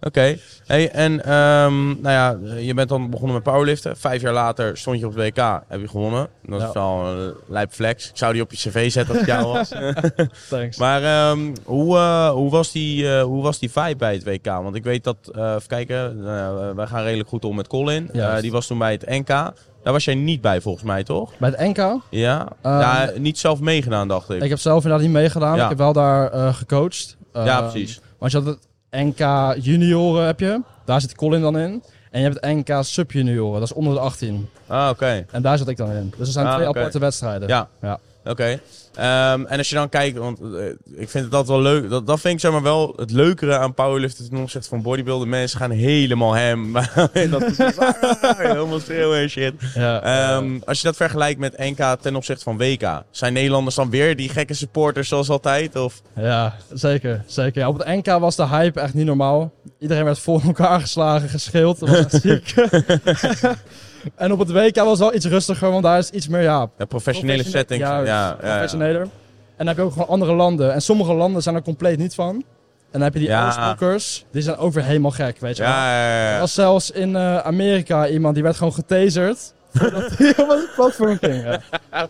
Oké. 0.04 0.38
Hey, 0.66 0.90
en 0.92 1.24
ehm, 1.26 1.86
nou 1.86 2.10
ja, 2.10 2.38
je 2.60 2.74
bent 2.74 2.90
dan 2.90 3.10
begonnen 3.10 3.34
met 3.36 3.44
powerliften. 3.44 3.98
Vijf 3.98 4.22
jaar 4.22 4.34
later 4.34 4.78
stond 4.78 5.00
je 5.00 5.06
op 5.06 5.16
het 5.16 5.24
WK. 5.36 5.62
Heb 5.68 5.80
je 5.80 5.88
gewonnen. 5.88 6.28
Dat 6.46 6.60
Ja. 6.62 6.68
is 6.68 6.74
wel 6.74 7.06
een 7.08 7.34
lijp 7.48 7.72
flex. 7.72 8.10
Ik 8.10 8.18
zou 8.18 8.34
die 8.34 8.42
op 8.42 8.52
je 8.52 8.58
cv 8.58 8.92
zetten 8.92 9.16
als 9.18 9.26
het 9.26 9.36
jou 9.36 9.46
was. 9.54 9.70
Thanks. 10.50 10.78
maar 10.78 11.04
ehm, 11.04 11.40
hoe, 11.64 11.98
eh, 11.98 12.30
hoe, 12.30 12.52
was 12.52 12.72
die, 12.72 13.16
eh, 13.16 13.24
hoe 13.24 13.44
was 13.44 13.60
die 13.60 13.72
vibe 13.72 13.96
bij 13.96 14.14
het 14.14 14.24
WK? 14.24 14.46
Want 14.46 14.76
ik 14.76 14.84
weet 14.84 15.04
dat, 15.04 15.18
eh 15.36 15.54
even 15.56 15.68
kijken, 15.68 16.18
uh, 16.18 16.72
wij 16.76 16.88
gaan 16.88 17.04
redelijk 17.04 17.30
goed 17.30 17.46
om 17.46 17.56
met 17.56 17.68
Colin. 17.68 18.10
Die 18.42 18.52
was 18.52 18.68
toen 18.68 18.78
bij 18.78 18.92
het 18.92 19.06
NK. 19.10 19.28
Daar 19.28 19.94
was 19.94 20.06
jij 20.06 20.16
niet 20.16 20.42
bij 20.42 20.62
volgens 20.62 20.84
mij, 20.84 21.04
toch? 21.04 21.32
Bij 21.38 21.50
het 21.56 21.60
NK, 21.78 22.02
Ja? 22.10 22.48
Ehm, 22.62 22.80
ja 22.80 23.12
niet 23.18 23.38
zelf 23.40 23.60
meegedaan, 23.60 24.08
dacht 24.08 24.30
ik. 24.30 24.42
ik 24.44 24.50
heb 24.50 24.60
zelf 24.60 24.84
inderdaad 24.84 25.02
niet 25.06 25.16
meegedaan. 25.16 25.56
Ja. 25.58 25.64
Ik 25.64 25.70
heb 25.70 25.78
wel 25.78 25.94
daar 25.94 26.54
gecoacht. 26.54 27.18
Ja, 27.34 27.62
precies. 27.62 28.00
Want 28.18 28.32
je 28.32 28.38
had 28.38 28.48
het 28.48 28.68
NK 28.96 29.20
junioren 29.64 30.26
heb 30.26 30.40
je. 30.40 30.62
Daar 30.86 31.02
zit 31.02 31.16
Colin 31.16 31.42
dan 31.42 31.58
in. 31.58 31.84
En 32.12 32.22
je 32.22 32.28
hebt 32.30 32.46
het 32.46 32.56
NK 32.68 32.78
subjunioren. 32.84 33.60
Dat 33.60 33.70
is 33.70 33.76
onder 33.76 33.94
de 33.94 34.00
18. 34.00 34.50
Ah, 34.68 34.90
oké. 34.90 35.26
En 35.32 35.42
daar 35.42 35.58
zat 35.58 35.68
ik 35.68 35.78
dan 35.78 35.92
in. 35.92 36.14
Dus 36.18 36.28
er 36.28 36.34
zijn 36.34 36.46
Ah, 36.48 36.54
twee 36.56 36.68
aparte 36.68 37.00
wedstrijden. 37.00 37.48
Ja. 37.48 37.68
Ja. 37.82 38.00
Oké. 38.26 38.60
Ehm, 38.96 39.46
en 39.46 39.58
als 39.58 39.70
je 39.70 39.76
dan 39.76 39.90
kijkt, 39.90 40.18
want 40.18 40.40
eh, 40.42 40.66
ik 40.96 41.10
vind 41.10 41.26
het 41.26 41.34
altijd 41.34 41.48
wel 41.48 41.62
leuk. 41.62 41.90
Dat, 41.90 42.08
dat 42.08 42.20
vind 42.20 42.34
ik 42.34 42.40
zeg 42.40 42.52
maar 42.52 42.62
wel 42.62 42.94
het 42.96 43.12
leukere 43.12 43.58
aan 43.58 43.74
powerliften 43.74 44.30
ten 44.30 44.38
opzichte 44.38 44.70
van 44.70 44.82
bodybuilden. 44.82 45.30
Mensen 45.30 45.60
gaan 45.60 45.72
helemaal 45.72 46.34
hem. 46.34 46.74
dat 47.30 47.42
is 47.42 47.58
helemaal 48.38 48.80
schreeuwen 48.80 49.20
en 49.20 49.30
shit. 49.30 49.54
Ja. 49.74 50.02
Ehm, 50.02 50.60
als 50.66 50.78
je 50.78 50.84
dat 50.88 50.96
vergelijkt 50.96 51.40
met 51.40 51.58
NK 51.58 51.98
ten 52.02 52.16
opzichte 52.16 52.44
van 52.44 52.58
WK, 52.58 53.04
zijn 53.12 53.34
Nederlanders 53.34 53.76
dan 53.76 53.90
weer 53.90 54.16
die 54.16 54.30
gekke 54.30 54.54
supporters 54.54 55.08
zoals 55.08 55.30
altijd? 55.30 55.76
Of? 55.76 56.02
Ja, 56.16 56.56
zeker. 56.74 57.24
zeker. 57.26 57.62
Ja, 57.62 57.68
op 57.68 57.78
het 57.78 57.88
NK 57.88 58.20
was 58.20 58.36
de 58.36 58.48
hype 58.48 58.80
echt 58.80 58.94
niet 58.94 59.06
normaal. 59.06 59.52
Iedereen 59.80 60.04
werd 60.04 60.20
voor 60.20 60.42
elkaar 60.46 60.80
geslagen, 60.80 61.30
geschreeuwd. 61.30 61.80
Dat 61.80 61.90
was 61.90 62.00
echt 62.00 62.22
ziek. 62.22 62.54
en 64.16 64.32
op 64.32 64.40
het 64.40 64.52
WK 64.52 64.76
was 64.76 64.90
het 64.90 65.00
wel 65.00 65.14
iets 65.14 65.26
rustiger, 65.26 65.72
want 65.72 65.84
daar 65.84 65.98
is 65.98 66.10
iets 66.10 66.28
meer, 66.28 66.42
ja, 66.42 66.70
Een 66.78 66.88
professionele 66.88 67.34
Professione- 67.44 67.58
setting. 67.68 67.82
Ja, 67.82 68.00
ja, 68.00 68.28
ja, 68.42 68.52
professioneler. 68.54 69.02
En 69.02 69.10
dan 69.58 69.68
heb 69.68 69.76
je 69.78 69.82
ook 69.82 69.92
gewoon 69.92 70.08
andere 70.08 70.34
landen. 70.34 70.74
En 70.74 70.82
sommige 70.82 71.14
landen 71.14 71.42
zijn 71.42 71.56
er 71.56 71.62
compleet 71.62 71.98
niet 71.98 72.16
van. 72.16 72.36
En 72.36 73.00
dan 73.00 73.02
heb 73.02 73.14
je 73.14 73.20
die 73.20 73.28
Ja. 73.28 73.48
Oostblokkers, 73.48 74.26
die 74.32 74.42
zijn 74.42 74.58
over 74.58 74.84
helemaal 74.84 75.12
gek, 75.12 75.40
weet 75.40 75.58
je 75.58 75.64
wel. 75.64 75.72
Ja, 75.72 76.00
ja, 76.00 76.14
ja, 76.20 76.28
Er 76.28 76.34
ja. 76.34 76.40
was 76.40 76.54
zelfs 76.54 76.92
in 76.92 77.16
eh, 77.16 77.38
Amerika 77.38 78.08
iemand 78.08 78.34
die 78.34 78.44
werd 78.44 78.56
gewoon 78.58 78.74
getaserd. 78.74 79.54
Voordat 79.74 80.10
hij 80.18 80.34
op 80.38 80.50
het 80.50 80.70
platform 80.76 81.18
ging. 81.18 81.44
Ja, 81.44 81.60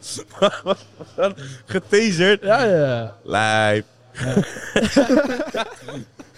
Getaserd. 1.65 2.41
ja, 2.43 2.63
ja. 2.63 2.75
ja. 2.75 3.13
Lijp. 3.23 3.85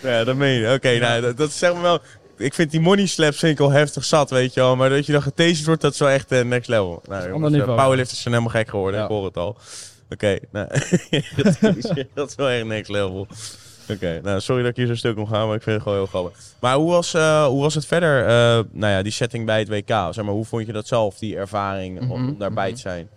Ja, 0.01 0.23
dat 0.23 0.35
meen 0.35 0.59
je. 0.59 0.73
Oké, 0.73 0.97
nou, 0.99 1.21
dat, 1.21 1.37
dat 1.37 1.49
is 1.49 1.57
zeg 1.57 1.73
maar 1.73 1.81
wel... 1.81 1.99
Ik 2.37 2.53
vind 2.53 2.71
die 2.71 2.79
money 2.79 3.05
slaps 3.05 3.37
vind 3.39 3.59
ik 3.59 3.65
al 3.65 3.71
heftig 3.71 4.03
zat, 4.03 4.29
weet 4.29 4.53
je 4.53 4.59
wel. 4.59 4.75
Maar 4.75 4.89
dat 4.89 5.05
je 5.05 5.11
dan 5.11 5.21
getaserd 5.21 5.65
wordt, 5.65 5.81
dat 5.81 5.93
is 5.93 5.99
wel 5.99 6.09
echt 6.09 6.31
eh, 6.31 6.43
next 6.43 6.69
level. 6.69 7.01
Nou, 7.07 7.29
jongens, 7.29 7.55
eh, 7.55 7.75
powerlifters 7.75 8.21
zijn 8.21 8.33
helemaal 8.33 8.55
gek 8.55 8.69
geworden, 8.69 8.99
Ja. 8.99 9.05
ik 9.05 9.11
hoor 9.11 9.25
het 9.25 9.37
al. 9.37 9.57
Oké, 10.09 10.37
nou, 10.51 10.67
dat 12.13 12.29
is 12.29 12.35
wel 12.35 12.49
echt 12.49 12.65
next 12.65 12.89
level. 12.89 13.27
Oké, 13.89 14.19
nou, 14.23 14.39
sorry 14.39 14.61
dat 14.61 14.71
ik 14.71 14.77
hier 14.77 14.87
zo 14.87 14.95
stuk 14.95 15.17
om 15.17 15.27
ga, 15.27 15.45
maar 15.45 15.55
ik 15.55 15.61
vind 15.61 15.75
het 15.75 15.83
gewoon 15.83 15.97
heel 15.97 16.07
grappig. 16.07 16.39
Maar 16.59 16.75
hoe 16.75 16.91
was, 16.91 17.13
eh, 17.13 17.45
hoe 17.45 17.61
was 17.61 17.73
het 17.75 17.85
verder, 17.85 18.23
nou 18.71 18.93
ja, 18.93 19.01
die 19.01 19.11
setting 19.11 19.45
bij 19.45 19.59
het 19.59 19.69
WK? 19.69 19.87
Zeg 19.87 20.23
maar, 20.23 20.33
hoe 20.33 20.45
vond 20.45 20.65
je 20.65 20.71
dat 20.73 20.87
zelf, 20.87 21.17
die 21.17 21.35
ervaring, 21.37 22.09
om 22.11 22.21
Mhm, 22.23 22.37
daarbij 22.37 22.65
mhm. 22.67 22.75
te 22.75 22.81
zijn? 22.81 23.09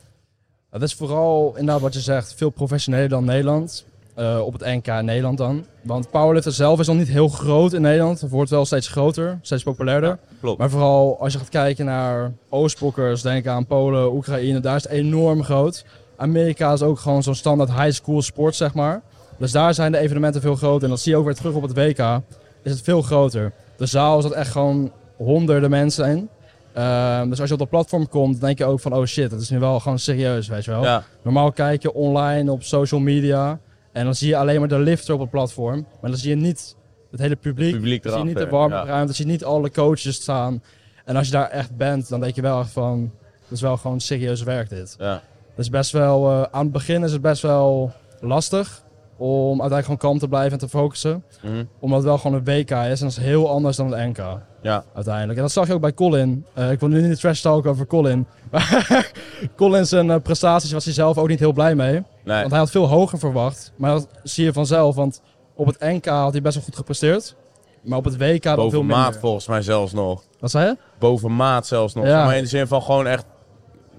Het 0.71 0.83
is 0.83 0.95
vooral 0.95 1.49
inderdaad 1.57 1.81
wat 1.81 1.95
je 1.95 2.01
zegt, 2.01 2.35
veel 2.37 2.51
professioneler 2.51 3.09
dan 3.09 3.25
Nederland. 3.25 3.85
Eh, 4.19 4.41
op 4.45 4.53
het 4.53 4.65
NK 4.65 4.87
in 4.87 5.05
Nederland 5.05 5.39
dan. 5.39 5.65
Want 5.83 6.11
powerliften 6.11 6.53
zelf 6.53 6.81
is 6.81 6.87
nog 6.87 6.97
niet 6.97 7.09
heel 7.09 7.29
groot 7.29 7.73
in 7.73 7.83
Nederland. 7.83 8.21
Het 8.21 8.31
wordt 8.31 8.51
wel 8.51 8.65
steeds 8.65 8.89
groter, 8.89 9.39
steeds 9.43 9.63
populairder. 9.63 10.09
Ja, 10.09 10.19
klopt. 10.41 10.59
Maar 10.59 10.71
vooral 10.71 11.21
als 11.21 11.33
je 11.33 11.39
gaat 11.39 11.49
kijken 11.49 11.85
naar 11.85 12.33
Oostblokkers, 12.49 13.23
denk 13.23 13.47
aan 13.47 13.67
Polen, 13.67 14.13
Oekraïne, 14.13 14.61
daar 14.61 14.77
is 14.77 14.83
het 14.83 14.93
enorm 14.93 15.45
groot. 15.45 15.85
Amerika 16.17 16.73
is 16.73 16.83
ook 16.83 16.99
gewoon 16.99 17.23
zo'n 17.23 17.35
standaard 17.35 17.73
high 17.73 17.91
school 17.91 18.23
sport, 18.23 18.55
zeg 18.55 18.75
maar. 18.75 19.03
Dus 19.37 19.53
daar 19.53 19.75
zijn 19.75 19.93
de 19.93 19.99
evenementen 19.99 20.41
veel 20.41 20.57
groter. 20.57 20.85
En 20.85 20.91
dat 20.91 21.01
zie 21.01 21.13
je 21.13 21.19
ook 21.19 21.25
weer 21.25 21.35
terug 21.35 21.55
op 21.55 21.63
het 21.63 21.75
WK. 21.75 22.21
Is 22.63 22.71
het 22.71 22.83
veel 22.83 23.03
groter. 23.03 23.53
De 23.77 23.87
zaal 23.87 24.23
zat 24.23 24.33
echt 24.33 24.51
gewoon 24.51 24.93
honderden 25.17 25.71
mensen 25.71 26.07
in. 26.09 26.29
Ehm, 26.73 27.29
dus 27.29 27.39
als 27.39 27.49
je 27.49 27.55
op 27.55 27.61
dat 27.61 27.71
platform 27.71 28.09
komt, 28.09 28.41
denk 28.41 28.59
je 28.59 28.65
ook 28.65 28.81
van, 28.81 28.95
oh 28.95 29.05
shit, 29.05 29.31
dat 29.31 29.41
is 29.41 29.51
nu 29.51 29.59
wel 29.59 29.81
gewoon 29.81 29.99
serieus, 29.99 30.49
weet 30.49 30.65
je 30.65 30.71
wel. 30.71 30.83
Ja, 30.83 31.03
Normaal 31.23 31.53
kijk 31.53 31.83
je 31.83 31.95
online 31.95 32.53
op 32.53 32.63
social 32.63 33.01
media 33.01 33.59
en 33.93 34.05
dan 34.05 34.15
zie 34.15 34.29
je 34.29 34.37
alleen 34.37 34.59
maar 34.59 34.69
de 34.69 34.79
lifter 34.79 35.15
op 35.15 35.21
het 35.21 35.31
platform. 35.31 35.87
Maar 36.01 36.11
dan 36.11 36.19
zie 36.21 36.31
je 36.31 36.37
niet 36.37 36.77
het 37.11 37.21
hele 37.21 37.37
publiek. 37.37 37.75
publiek 37.75 38.03
Dan 38.03 38.13
zie 38.13 38.21
je 38.21 38.27
niet 38.27 38.39
de 38.39 38.49
warme 38.49 38.75
Ja. 38.75 38.85
ruimte, 38.85 39.07
dan 39.07 39.15
zie 39.15 39.27
je 39.27 39.31
niet 39.33 39.45
alle 39.45 39.71
coaches 39.71 40.15
staan. 40.15 40.63
En 41.05 41.17
als 41.17 41.27
je 41.27 41.33
daar 41.33 41.49
echt 41.51 41.77
bent, 41.77 42.09
dan 42.09 42.21
denk 42.21 42.35
je 42.35 42.43
wel 42.43 42.61
echt 42.61 42.71
van, 42.71 43.11
dat 43.43 43.51
is 43.53 43.61
wel 43.61 43.77
gewoon 43.77 44.01
serieus 44.01 44.43
werk 44.43 44.69
dit. 44.69 44.97
Ja. 44.99 45.23
Dus 45.57 45.71
best 45.71 45.91
wel, 45.93 46.31
eh, 46.31 46.43
aan 46.51 46.63
het 46.63 46.73
begin 46.73 47.05
is 47.05 47.13
het 47.13 47.21
best 47.23 47.43
wel 47.43 47.93
lastig 48.21 48.83
om 49.17 49.49
uiteindelijk 49.61 49.83
gewoon 49.83 49.99
kalm 49.99 50.19
te 50.19 50.29
blijven 50.29 50.53
en 50.53 50.59
te 50.59 50.69
focussen. 50.69 51.25
Mhm. 51.43 51.65
Omdat 51.79 51.99
het 51.99 52.07
wel 52.07 52.19
gewoon 52.19 52.37
een 52.37 52.45
WK 52.45 52.71
is 52.71 53.01
en 53.01 53.07
dat 53.07 53.11
is 53.11 53.17
heel 53.17 53.51
anders 53.51 53.77
dan 53.77 53.93
het 53.93 54.09
NK 54.09 54.41
ja. 54.63 54.85
uiteindelijk. 54.95 55.37
En 55.37 55.43
dat 55.43 55.53
zag 55.53 55.67
je 55.67 55.73
ook 55.73 55.81
bij 55.81 55.95
Colin. 55.95 56.45
Eh, 56.55 56.71
ik 56.71 56.81
wil 56.81 56.89
nu 56.89 57.01
niet 57.01 57.11
de 57.11 57.19
trash 57.19 57.41
talk 57.41 57.67
over 57.67 57.87
Colin. 57.87 58.27
Maar 58.51 59.13
Colin 59.57 59.87
zijn 59.87 60.11
eh, 60.11 60.21
prestaties 60.23 60.73
was 60.73 60.85
hij 60.85 60.95
zelf 60.95 61.19
ook 61.19 61.29
niet 61.29 61.39
heel 61.39 61.53
blij 61.53 61.75
mee. 61.75 61.93
Nee. 62.25 62.39
Want 62.39 62.51
hij 62.51 62.59
had 62.59 62.71
veel 62.71 62.87
hoger 62.89 63.19
verwacht. 63.19 63.73
Maar 63.77 63.91
dat 63.91 64.09
zie 64.23 64.45
je 64.45 64.53
vanzelf. 64.53 64.95
Want 64.95 65.23
op 65.55 65.67
het 65.67 65.81
NK 65.81 66.07
had 66.07 66.33
hij 66.33 66.43
best 66.43 66.55
wel 66.55 66.65
goed 66.65 66.77
gepresteerd. 66.77 67.35
Maar 67.83 67.99
op 67.99 68.05
het 68.05 68.17
WK 68.17 68.43
dan 68.43 68.55
veel 68.55 68.65
Boven 68.65 68.79
minder. 68.79 68.97
maat 68.97 69.17
volgens 69.17 69.47
mij 69.47 69.63
zelfs 69.63 69.93
nog. 69.93 70.23
Wat 70.41 70.51
zei 70.51 70.67
je? 70.67 70.77
Boven 70.99 71.37
maat 71.37 71.67
zelfs 71.67 71.95
nog. 71.95 72.07
Ja. 72.07 72.25
Maar 72.25 72.37
in 72.37 72.43
de 72.43 72.49
zin 72.49 72.67
van 72.67 72.83
gewoon 72.83 73.07
echt 73.07 73.25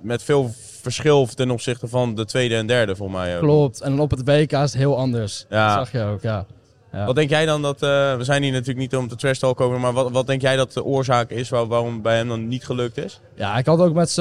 met 0.02 0.24
veel 0.24 0.52
verschil 0.82 1.26
ten 1.26 1.52
opzichte 1.52 1.88
van 1.88 2.16
de 2.16 2.26
tweede 2.26 2.56
en 2.56 2.68
derde 2.68 2.96
voor 2.96 3.12
mij. 3.12 3.36
ook. 3.36 3.42
Klopt. 3.42 3.82
En 3.82 4.00
op 4.00 4.12
het 4.12 4.22
WK 4.26 4.52
is 4.52 4.60
het 4.60 4.74
heel 4.74 4.98
anders. 4.98 5.46
Ja. 5.50 5.76
Dat 5.76 5.88
zag 5.88 6.02
je 6.02 6.08
ook, 6.08 6.22
ja. 6.22 6.46
Ja. 6.92 7.06
Wat 7.06 7.16
denk 7.16 7.30
jij 7.30 7.46
dan 7.46 7.62
dat, 7.62 7.82
eh, 7.82 8.16
we 8.16 8.24
zijn 8.24 8.44
hier 8.44 8.52
natuurlijk 8.52 8.78
niet 8.80 8.96
om 8.96 9.08
te 9.08 9.16
trash 9.16 9.40
talk 9.40 9.62
over, 9.62 9.80
maar 9.80 9.94
wat, 9.94 10.12
wat 10.12 10.28
denk 10.28 10.42
jij 10.42 10.56
dat 10.56 10.74
de 10.74 10.84
oorzaak 10.84 11.30
is 11.30 11.50
waar, 11.50 11.68
waarom 11.68 12.02
bij 12.02 12.16
hem 12.18 12.28
dan 12.28 12.48
niet 12.48 12.66
gelukt 12.66 12.98
is? 12.98 13.20
Ja, 13.36 13.58
ik 13.58 13.66
had 13.66 13.80
ook 13.80 13.94
met, 13.94 14.16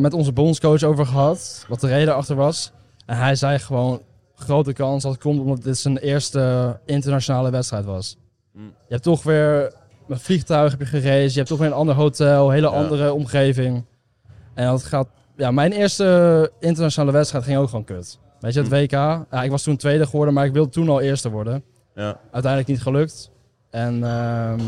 met 0.00 0.12
onze 0.14 0.32
bondscoach 0.32 0.82
over 0.82 1.06
gehad. 1.06 1.64
Wat 1.68 1.80
de 1.80 1.86
reden 1.86 2.14
achter 2.14 2.36
was. 2.36 2.72
En 3.06 3.16
hij 3.16 3.34
zei 3.34 3.58
gewoon, 3.58 4.00
grote 4.36 4.72
kans 4.72 5.02
dat 5.02 5.12
het 5.12 5.20
komt 5.20 5.40
omdat 5.40 5.62
dit 5.62 5.78
zijn 5.78 5.96
eerste 5.98 6.78
internationale 6.86 7.50
wedstrijd 7.50 7.84
was. 7.84 8.16
Mm. 8.52 8.64
Je 8.66 8.92
hebt 8.92 9.02
toch 9.02 9.22
weer 9.22 9.72
met 10.06 10.22
vliegtuig 10.22 10.70
heb 10.70 10.80
je 10.80 10.86
gereisd. 10.86 11.30
Je 11.32 11.36
hebt 11.36 11.48
toch 11.48 11.58
weer 11.58 11.68
een 11.68 11.72
ander 11.74 11.94
hotel, 11.94 12.50
hele 12.50 12.66
Ja. 12.70 12.72
andere 12.76 13.12
omgeving. 13.12 13.84
En 14.54 14.66
dat 14.66 14.82
gaat... 14.84 15.08
Ja, 15.36 15.50
mijn 15.50 15.72
eerste 15.72 16.50
internationale 16.60 17.12
wedstrijd 17.12 17.44
ging 17.44 17.58
ook 17.58 17.68
gewoon 17.68 17.84
kut. 17.84 18.18
Weet 18.40 18.54
je, 18.54 18.60
het 18.60 18.68
Hm. 18.68 18.74
WK. 18.74 18.90
Ja, 18.90 19.42
ik 19.42 19.50
was 19.50 19.62
toen 19.62 19.76
tweede 19.76 20.06
geworden, 20.06 20.34
maar 20.34 20.44
ik 20.46 20.52
wilde 20.52 20.70
toen 20.70 20.88
al 20.88 21.00
eerste 21.00 21.30
worden. 21.30 21.64
Uiteindelijk 21.94 22.66
niet 22.66 22.82
gelukt. 22.82 23.30
En 23.70 24.02
het 24.02 24.60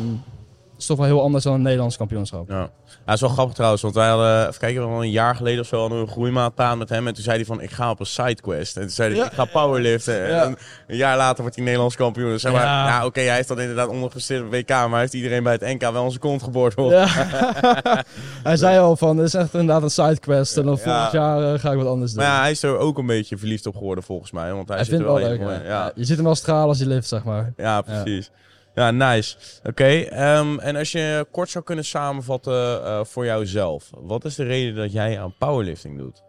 is 0.84 0.96
toch 0.96 0.98
wel 1.06 1.16
heel 1.16 1.22
anders 1.22 1.44
dan 1.44 1.54
een 1.54 1.62
Nederlands 1.62 1.96
kampioenschap. 1.96 2.48
Ja. 2.48 2.58
Ja, 2.86 3.10
het 3.10 3.14
is 3.14 3.20
wel 3.20 3.30
grappig 3.30 3.54
trouwens, 3.54 3.82
want 3.82 3.94
wij 3.94 4.08
hadden, 4.08 4.40
even 4.48 4.58
kijken, 4.60 4.80
we 4.80 4.86
hadden 4.86 5.04
een 5.06 5.10
jaar 5.10 5.36
geleden 5.36 5.60
of 5.60 5.66
zo 5.66 5.80
hadden 5.80 5.98
we 5.98 6.04
een 6.04 6.10
groeimaatpraat 6.12 6.76
met 6.76 6.88
hem. 6.88 7.06
En 7.06 7.14
toen 7.14 7.22
zei 7.22 7.36
hij 7.36 7.44
van, 7.44 7.60
ik 7.60 7.70
ga 7.70 7.90
op 7.90 8.00
een 8.00 8.06
sidequest. 8.06 8.76
En 8.76 8.82
toen 8.82 8.90
zei 8.90 9.08
hij, 9.08 9.18
Ja. 9.18 9.26
ik 9.26 9.32
ga 9.32 9.44
powerliften. 9.44 10.28
Ja. 10.28 10.42
En 10.44 10.56
een 10.86 10.96
jaar 10.96 11.16
later 11.16 11.40
wordt 11.40 11.54
hij 11.56 11.64
Nederlands 11.64 11.96
kampioen. 11.96 12.30
Dus 12.30 12.42
zeg 12.42 12.52
maar, 12.52 12.62
ja, 12.62 12.86
Ja. 12.86 13.04
oké, 13.06 13.20
hij 13.20 13.34
heeft 13.34 13.48
dan 13.48 13.60
inderdaad 13.60 13.88
ondergepresteerd 13.88 14.42
op 14.44 14.50
WK, 14.50 14.68
maar 14.68 14.90
hij 14.90 15.00
heeft 15.00 15.14
iedereen 15.14 15.42
bij 15.42 15.52
het 15.52 15.62
NK 15.62 15.80
wel 15.92 16.08
zijn 16.08 16.20
kont 16.20 16.42
geboord. 16.42 16.74
hij 18.42 18.56
zei 18.56 18.78
al 18.78 18.96
van, 18.96 19.16
dit 19.16 19.26
is 19.26 19.34
echt 19.34 19.52
inderdaad 19.54 19.82
een 19.82 19.90
sidequest. 19.90 20.56
En 20.56 20.64
dan 20.64 20.74
Ja. 20.74 20.80
volgend 20.82 21.12
jaar 21.12 21.54
eh, 21.54 21.60
ga 21.60 21.70
ik 21.70 21.76
wat 21.78 21.86
anders 21.86 22.12
doen. 22.12 22.22
Maar 22.24 22.32
ja, 22.32 22.40
hij 22.40 22.50
is 22.50 22.62
er 22.62 22.78
ook 22.78 22.98
een 22.98 23.06
beetje 23.06 23.36
verliefd 23.38 23.66
op 23.66 23.76
geworden 23.76 24.04
volgens 24.04 24.30
mij. 24.30 24.52
Want 24.52 24.68
hij, 24.68 24.76
hij 24.76 24.86
zit 24.86 24.94
vindt 24.94 25.08
er 25.10 25.14
het 25.14 25.22
wel 25.22 25.30
leuk. 25.30 25.40
ja. 25.48 25.54
in. 25.54 25.62
Ja, 25.62 25.68
Ja, 25.68 25.92
Je 25.94 26.04
ziet 26.04 26.16
hem 26.16 26.24
wel 26.24 26.34
stralen 26.34 26.68
als 26.68 26.78
hij 26.78 26.88
lift, 26.88 27.08
zeg 27.08 27.24
maar. 27.24 27.52
ja, 27.56 27.80
precies. 27.82 28.30
Ja, 28.74 28.90
nice. 28.90 29.36
Oké, 29.64 29.84
ehm, 29.84 30.58
en 30.58 30.76
als 30.76 30.92
je 30.92 31.26
kort 31.30 31.50
zou 31.50 31.64
kunnen 31.64 31.84
samenvatten 31.84 32.84
eh, 32.84 33.04
voor 33.04 33.24
jouzelf. 33.24 33.90
Wat 34.00 34.24
is 34.24 34.34
de 34.34 34.44
reden 34.44 34.74
dat 34.74 34.92
jij 34.92 35.20
aan 35.20 35.34
powerlifting 35.38 35.98
doet? 35.98 36.22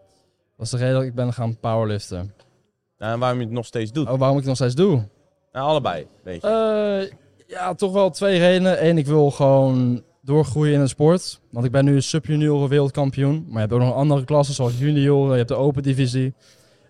Dat 0.56 0.66
is 0.66 0.70
de 0.70 0.76
reden 0.76 0.94
dat 0.94 1.02
ik 1.02 1.14
ben 1.14 1.32
gaan 1.32 1.58
powerliften. 1.60 2.34
Nou, 2.98 3.12
en 3.12 3.18
waarom 3.18 3.38
je 3.38 3.44
het 3.44 3.54
nog 3.54 3.66
steeds 3.66 3.92
doet? 3.92 4.08
Oh, 4.08 4.18
waarom 4.18 4.38
ik 4.38 4.46
het 4.46 4.46
nog 4.46 4.56
steeds 4.56 4.74
doe? 4.74 5.08
Nou, 5.52 5.68
allebei, 5.68 6.06
weet 6.22 6.42
je. 6.42 6.48
Eh, 6.48 7.18
ja, 7.46 7.74
toch 7.74 7.92
wel 7.92 8.10
twee 8.10 8.38
redenen. 8.38 8.86
Eén, 8.86 8.98
ik 8.98 9.06
wil 9.06 9.30
gewoon 9.30 10.04
doorgroeien 10.22 10.74
in 10.74 10.80
een 10.80 10.88
sport. 10.88 11.40
Want 11.50 11.64
ik 11.64 11.72
ben 11.72 11.84
nu 11.84 12.00
sub-junioren 12.00 12.68
wereldkampioen. 12.68 13.44
Maar 13.44 13.52
je 13.52 13.58
hebt 13.58 13.72
ook 13.72 13.80
nog 13.80 13.94
andere 13.94 14.24
klassen 14.24 14.54
zoals 14.54 14.78
junioren. 14.78 15.30
Je 15.30 15.36
hebt 15.36 15.48
de 15.48 15.54
open 15.54 15.82
divisie. 15.82 16.34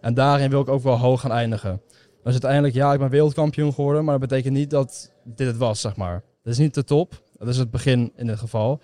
En 0.00 0.14
daarin 0.14 0.50
wil 0.50 0.60
ik 0.60 0.68
ook 0.68 0.82
wel 0.82 0.98
hoog 0.98 1.20
gaan 1.20 1.32
eindigen. 1.32 1.82
Dus 2.22 2.32
uiteindelijk, 2.32 2.74
ja, 2.74 2.92
ik 2.92 2.98
ben 2.98 3.10
wereldkampioen 3.10 3.72
geworden. 3.72 4.04
Maar 4.04 4.18
dat 4.18 4.28
betekent 4.28 4.54
niet 4.54 4.70
dat 4.70 5.12
dit 5.34 5.46
het 5.46 5.56
was, 5.56 5.80
zeg 5.80 5.96
maar. 5.96 6.14
Het 6.14 6.52
is 6.52 6.58
niet 6.58 6.74
de 6.74 6.84
top. 6.84 7.22
Dat 7.38 7.48
is 7.48 7.58
het 7.58 7.70
begin 7.70 8.12
in 8.16 8.26
dit 8.26 8.38
geval. 8.38 8.80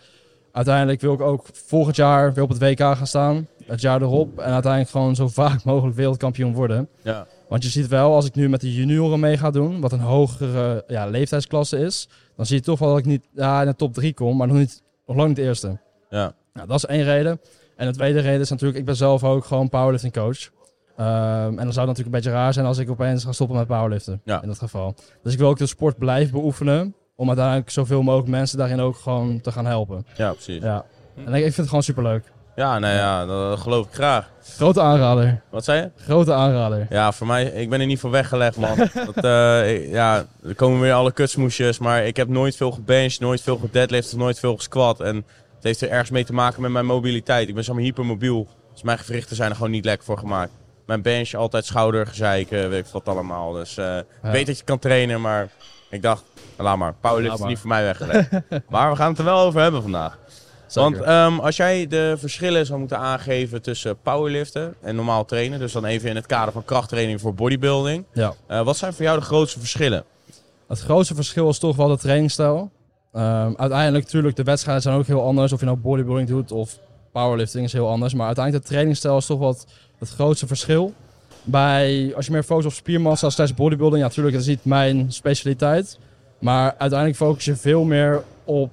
Uiteindelijk 0.52 1.00
wil 1.00 1.12
ik 1.12 1.20
ook 1.20 1.46
volgend 1.52 1.96
jaar 1.96 2.34
weer 2.34 2.44
op 2.44 2.49
het 2.49 2.58
WK 2.58 2.78
gaan 2.78 3.06
staan. 3.06 3.46
Het 3.66 3.80
jaar 3.80 4.02
erop. 4.02 4.38
En 4.38 4.52
uiteindelijk 4.52 4.90
gewoon 4.90 5.14
zo 5.14 5.28
vaak 5.28 5.64
mogelijk 5.72 5.96
wereldkampioen 5.96 6.54
worden. 6.54 6.88
ja. 7.02 7.26
Want 7.49 7.64
je 7.64 7.70
ziet 7.70 7.88
wel, 7.88 8.14
als 8.14 8.26
ik 8.26 8.34
nu 8.34 8.49
met 8.49 8.61
de 8.61 8.75
junioren 8.75 9.20
mee 9.20 9.37
ga 9.37 9.50
doen, 9.50 9.80
wat 9.80 9.92
een 9.92 10.00
hogere 10.00 10.84
ja, 10.87 11.06
leeftijdsklasse 11.06 11.78
is, 11.78 12.08
dan 12.37 12.46
zie 12.46 12.56
je 12.56 12.62
toch 12.62 12.78
wel 12.78 12.88
dat 12.88 12.99
ik 12.99 13.04
niet 13.04 13.28
ja, 13.34 13.61
in 13.61 13.66
de 13.66 13.76
top 13.76 13.94
3 13.94 14.14
kom, 14.14 14.37
maar 14.37 14.46
nog, 14.46 14.56
niet, 14.56 14.82
nog 15.06 15.16
lang 15.16 15.28
niet 15.28 15.38
eerste. 15.38 15.78
Ja. 16.11 16.34
Nou, 16.52 16.66
dat 16.66 16.76
is 16.76 16.87
één 16.87 17.04
reden. 17.04 17.40
En 17.76 17.87
de 17.87 17.92
tweede 17.92 18.20
reden 18.20 18.40
is 18.40 18.50
natuurlijk, 18.50 18.78
ik 18.78 18.84
ben 18.84 18.96
zelf 18.96 19.25
ook 19.25 19.44
gewoon 19.44 19.68
powerlifting 19.68 20.12
coach. 20.12 20.50
Ehm, 20.96 21.08
en 21.46 21.56
dan 21.56 21.72
zou 21.72 21.88
het 21.88 21.96
natuurlijk 21.96 22.06
een 22.06 22.11
beetje 22.11 22.30
raar 22.30 22.52
zijn 22.52 22.66
als 22.66 22.78
ik 22.78 22.90
opeens 22.90 23.25
ga 23.25 23.32
stoppen 23.32 23.56
met 23.56 23.66
powerliften. 23.66 24.20
Ja. 24.25 24.42
In 24.42 24.49
dat 24.49 24.58
geval. 24.58 24.94
Dus 25.22 25.32
ik 25.32 25.38
wil 25.38 25.49
ook 25.49 25.58
de 25.58 25.66
sport 25.66 25.99
blijven 25.99 26.32
beoefenen. 26.32 26.94
Om 27.16 27.26
uiteindelijk 27.28 27.70
zoveel 27.70 28.02
mogelijk 28.02 28.30
mensen 28.30 28.58
daarin 28.58 28.80
ook 28.80 28.96
gewoon 28.96 29.40
te 29.40 29.52
gaan 29.52 29.66
helpen. 29.66 30.06
ja, 30.16 30.32
precies. 30.32 30.62
Ja. 30.62 30.84
En 31.16 31.34
ik 31.34 31.34
ik 31.34 31.42
vind 31.42 31.56
het 31.56 31.68
gewoon 31.68 31.82
superleuk. 31.82 32.32
Ja, 32.56 32.78
nou 32.78 32.94
ja, 32.94 33.26
dat 33.26 33.58
geloof 33.58 33.87
ik 33.87 33.92
graag. 33.92 34.30
Grote 34.56 34.80
aanrader. 34.80 35.42
Wat 35.50 35.64
zei 35.64 35.80
je? 35.80 35.90
Grote 36.04 36.32
aanrader. 36.32 36.87
Ja, 36.90 37.12
voor 37.12 37.26
mij, 37.26 37.44
ik 37.44 37.70
ben 37.70 37.80
er 37.80 37.87
niet 37.87 38.00
voor 38.00 38.11
weggelegd, 38.11 38.56
man. 38.56 38.76
dat, 39.14 39.25
eh, 39.25 39.90
ja, 39.92 40.25
er 40.44 40.54
komen 40.54 40.80
weer 40.80 40.92
alle 40.92 41.12
kutsmoesjes, 41.12 41.78
maar 41.78 42.06
ik 42.06 42.16
heb 42.16 42.28
nooit 42.28 42.56
veel 42.56 42.70
gebenched, 42.70 43.20
nooit 43.20 43.40
veel 43.40 43.56
gedeadlift, 43.56 44.16
nooit 44.16 44.38
veel 44.38 44.56
gesquat. 44.56 45.00
En 45.00 45.16
het 45.16 45.64
heeft 45.64 45.80
er 45.80 45.90
ergens 45.90 46.11
mee 46.11 46.25
te 46.25 46.32
maken 46.32 46.62
met 46.62 46.70
mijn 46.70 46.87
mobiliteit. 46.87 47.49
Ik 47.49 47.54
ben 47.54 47.64
zo 47.64 47.76
hypermobiel, 47.76 48.49
dus 48.72 48.82
mijn 48.82 48.99
gewrichten 48.99 49.37
zijn 49.37 49.50
er 49.50 49.56
gewoon 49.56 49.70
niet 49.70 49.84
lekker 49.84 50.04
voor 50.04 50.18
gemaakt. 50.18 50.52
Mijn 50.86 51.02
bench, 51.02 51.34
altijd 51.34 51.64
schoudergezeik, 51.64 52.50
eh, 52.50 52.68
weet 52.68 52.86
ik 52.86 52.92
wat 52.92 53.08
allemaal. 53.08 53.52
Dus 53.52 53.76
eh, 53.76 53.98
ik 53.98 54.04
weet 54.32 54.46
dat 54.46 54.58
je 54.58 54.64
kan 54.64 54.78
trainen, 54.78 55.20
maar 55.20 55.48
ik 55.90 56.02
dacht, 56.02 56.24
laat 56.56 56.76
maar, 56.76 56.94
powerlift 57.00 57.38
is 57.38 57.44
niet 57.44 57.58
voor 57.58 57.68
mij 57.68 57.82
weggelegd. 57.82 58.30
maar 58.68 58.90
we 58.90 58.96
gaan 58.96 59.08
het 59.08 59.18
er 59.18 59.24
wel 59.24 59.38
over 59.38 59.60
hebben 59.60 59.82
vandaag. 59.82 60.18
Want 60.74 61.00
ehm, 61.00 61.38
als 61.38 61.56
jij 61.56 61.86
de 61.86 62.14
verschillen 62.18 62.66
zou 62.66 62.78
moeten 62.78 62.98
aangeven 62.98 63.62
tussen 63.62 63.98
powerliften 63.98 64.74
en 64.80 64.96
normaal 64.96 65.24
trainen, 65.24 65.58
dus 65.58 65.72
dan 65.72 65.84
even 65.84 66.08
in 66.08 66.16
het 66.16 66.26
kader 66.26 66.52
van 66.52 66.64
krachttraining 66.64 67.20
voor 67.20 67.34
bodybuilding, 67.34 68.04
ja. 68.12 68.34
eh, 68.46 68.64
wat 68.64 68.76
zijn 68.76 68.92
voor 68.92 69.04
jou 69.04 69.18
de 69.18 69.24
grootste 69.24 69.58
verschillen? 69.58 70.04
Het 70.68 70.80
grootste 70.80 71.14
verschil 71.14 71.48
is 71.48 71.58
toch 71.58 71.76
wel 71.76 71.88
de 71.88 71.98
trainingsstijl. 71.98 72.70
Ehm, 73.12 73.52
uiteindelijk, 73.56 74.04
natuurlijk, 74.04 74.36
de 74.36 74.42
wedstrijden 74.42 74.82
zijn 74.82 74.96
ook 74.96 75.06
heel 75.06 75.22
anders. 75.22 75.52
Of 75.52 75.60
je 75.60 75.66
nou 75.66 75.78
bodybuilding 75.78 76.28
doet 76.28 76.52
of 76.52 76.78
powerlifting 77.12 77.64
is 77.64 77.72
heel 77.72 77.88
anders. 77.88 78.14
Maar 78.14 78.26
uiteindelijk, 78.26 78.64
de 78.64 78.70
trainingsstijl 78.70 79.16
is 79.16 79.26
toch 79.26 79.38
wat 79.38 79.66
het 80.02 80.11
grootste 80.11 80.47
verschil. 80.47 80.94
Bij, 81.44 82.12
als 82.16 82.26
je 82.26 82.32
meer 82.32 82.42
focust 82.42 82.66
op 82.66 82.73
spiermassa 82.73 83.30
slash 83.30 83.50
bodybuilding, 83.52 84.02
ja, 84.02 84.09
natuurlijk, 84.09 84.35
dat 84.37 84.44
is 84.44 84.50
niet 84.50 84.64
mijn 84.64 85.12
specialiteit. 85.12 85.99
Maar 86.38 86.75
uiteindelijk 86.78 87.18
focus 87.18 87.44
je 87.44 87.56
veel 87.56 87.85
meer 87.85 88.23
op 88.44 88.71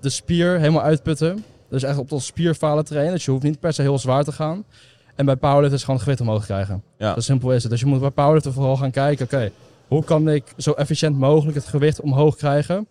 de 0.00 0.08
spier 0.08 0.58
helemaal 0.58 0.82
uitputten. 0.82 1.44
Dus 1.68 1.82
echt 1.82 1.98
op 1.98 2.08
dat 2.08 2.22
spierfalen 2.22 2.84
trainen. 2.84 3.14
Dus 3.14 3.24
je 3.24 3.30
hoeft 3.30 3.42
niet 3.42 3.60
per 3.60 3.72
se 3.72 3.82
heel 3.82 3.98
zwaar 3.98 4.24
te 4.24 4.32
gaan. 4.32 4.64
En 5.14 5.24
bij 5.24 5.36
powerliften 5.36 5.76
is 5.76 5.80
gewoon 5.80 5.96
het 5.96 6.04
gewicht 6.04 6.20
omhoog 6.22 6.44
krijgen. 6.44 6.82
Ja. 6.98 7.14
Zo 7.14 7.20
simpel 7.20 7.52
is 7.52 7.62
het. 7.62 7.70
Dus 7.70 7.80
je 7.80 7.86
moet 7.86 8.00
bij 8.00 8.10
powerliften 8.10 8.52
vooral 8.52 8.76
gaan 8.76 8.90
kijken, 8.90 9.24
oké, 9.24 9.50
hoe 9.88 10.04
kan 10.04 10.28
ik 10.28 10.44
zo 10.56 10.72
efficiënt 10.72 11.18
mogelijk 11.18 11.56
het 11.56 11.66
gewicht 11.66 12.00
omhoog 12.00 12.36
krijgen? 12.36 12.88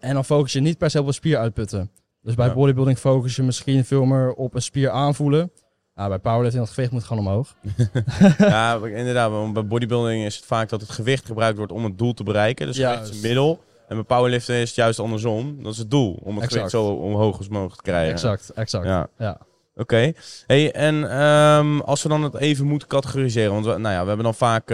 En 0.00 0.14
dan 0.14 0.24
focus 0.24 0.52
je 0.52 0.60
niet 0.60 0.78
per 0.78 0.90
se 0.90 1.00
op 1.00 1.06
een 1.06 1.14
spier 1.14 1.38
uitputten. 1.38 1.90
Dus 2.22 2.34
bij 2.34 2.46
Ja. 2.46 2.54
bodybuilding 2.54 2.98
focus 2.98 3.36
je 3.36 3.42
misschien 3.42 3.84
veel 3.84 4.04
meer 4.04 4.32
op 4.32 4.54
een 4.54 4.62
spier 4.62 4.90
aanvoelen. 4.90 5.50
Ja, 5.96 6.08
bij 6.08 6.18
powerlifting, 6.18 6.64
dat 6.64 6.74
gewicht 6.74 6.92
moet 6.92 7.04
gewoon 7.04 7.26
omhoog. 7.26 7.54
ja, 8.38 8.74
inderdaad, 8.84 9.30
want 9.30 9.52
bij 9.52 9.66
bodybuilding 9.66 10.24
is 10.24 10.36
het 10.36 10.44
vaak 10.44 10.68
dat 10.68 10.80
het 10.80 10.90
gewicht 10.90 11.26
gebruikt 11.26 11.56
wordt 11.56 11.72
om 11.72 11.84
het 11.84 11.98
doel 11.98 12.14
te 12.14 12.22
bereiken. 12.22 12.66
Dus 12.66 12.76
het 12.76 12.84
Juist. 12.84 12.98
gewicht 12.98 13.16
is 13.18 13.22
een 13.22 13.28
middel. 13.28 13.64
En 13.88 13.96
bij 13.96 14.04
powerliften 14.04 14.54
is 14.54 14.66
het 14.68 14.74
juist 14.76 14.98
andersom. 14.98 15.62
Dat 15.62 15.72
is 15.72 15.78
het 15.78 15.90
doel, 15.90 16.18
om 16.22 16.34
het 16.34 16.44
Exact. 16.44 16.52
gewicht 16.52 16.70
zo 16.70 16.84
omhoog 16.94 17.38
als 17.38 17.48
mogelijk 17.48 17.76
te 17.76 17.82
krijgen. 17.82 18.12
Exact, 18.12 18.50
exact. 18.50 18.84
Ja. 18.84 19.08
Ja. 19.18 19.38
Oké. 19.78 20.12
Hey, 20.46 20.72
en 20.72 21.10
ehm, 21.10 21.80
als 21.80 22.02
we 22.02 22.08
dan 22.08 22.22
het 22.22 22.34
even 22.36 22.66
moeten 22.66 22.88
categoriseren, 22.88 23.52
want 23.52 23.64
we, 23.64 23.70
nou 23.78 23.94
ja, 23.94 24.00
we 24.00 24.06
hebben 24.06 24.24
dan 24.24 24.34
vaak 24.34 24.66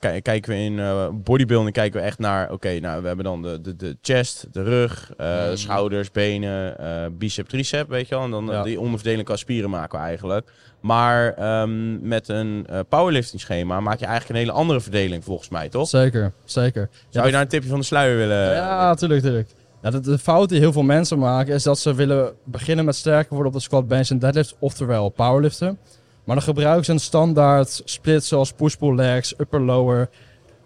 ki- 0.00 0.20
kijken 0.20 0.52
we 0.52 0.56
in 0.58 0.78
eh, 0.78 1.08
bodybuilding 1.12 1.72
kijken 1.72 2.00
we 2.00 2.06
echt 2.06 2.18
naar, 2.18 2.52
oké, 2.52 2.78
nou 2.80 3.00
we 3.00 3.06
hebben 3.06 3.24
dan 3.24 3.42
de, 3.42 3.60
de, 3.60 3.76
de 3.76 3.96
chest, 4.02 4.46
de 4.52 4.62
rug, 4.62 5.12
eh, 5.16 5.26
Mhm. 5.46 5.56
schouders, 5.56 6.10
benen, 6.10 6.76
bicep, 7.18 7.48
tricep, 7.48 7.88
weet 7.88 8.08
je 8.08 8.14
wel, 8.14 8.24
en 8.24 8.30
dan 8.30 8.46
Ja. 8.46 8.62
die 8.62 8.80
onderverdeling 8.80 9.24
qua 9.26 9.36
spieren 9.36 9.70
maken 9.70 9.98
we 9.98 10.04
eigenlijk. 10.04 10.50
Maar 10.80 11.32
ehm, 11.34 12.08
met 12.08 12.28
een 12.28 12.66
powerlifting 12.88 13.40
schema 13.40 13.80
maak 13.80 13.98
je 13.98 14.04
eigenlijk 14.06 14.34
een 14.38 14.46
hele 14.46 14.58
andere 14.58 14.80
verdeling 14.80 15.24
volgens 15.24 15.48
mij, 15.48 15.68
toch? 15.68 15.88
Zeker, 15.88 16.32
zeker. 16.44 16.88
Zou 17.08 17.26
je 17.26 17.32
daar 17.32 17.40
een 17.42 17.48
tipje 17.48 17.68
van 17.68 17.78
de 17.78 17.84
sluier 17.84 18.16
willen? 18.16 18.54
Ja, 18.54 18.94
tuurlijk, 18.94 19.20
tuurlijk. 19.22 19.48
De, 19.90 20.18
fout 20.18 20.48
die 20.48 20.58
heel 20.58 20.72
veel 20.72 20.82
mensen 20.82 21.18
maken 21.18 21.54
is 21.54 21.62
dat 21.62 21.78
ze 21.78 21.94
willen 21.94 22.32
beginnen 22.44 22.84
met 22.84 22.94
sterker 22.94 23.34
worden 23.34 23.52
op 23.52 23.58
de 23.58 23.64
squat, 23.64 23.88
bench 23.88 24.08
en 24.08 24.18
deadlift, 24.18 24.56
oftewel 24.58 25.08
powerliften. 25.08 25.78
Maar 26.24 26.34
dan 26.36 26.44
gebruiken 26.44 26.84
ze 26.84 26.92
een 26.92 27.00
standaard 27.00 27.82
split 27.84 28.24
zoals 28.24 28.52
push-pull 28.52 28.94
legs, 28.94 29.34
upper-lower. 29.38 30.08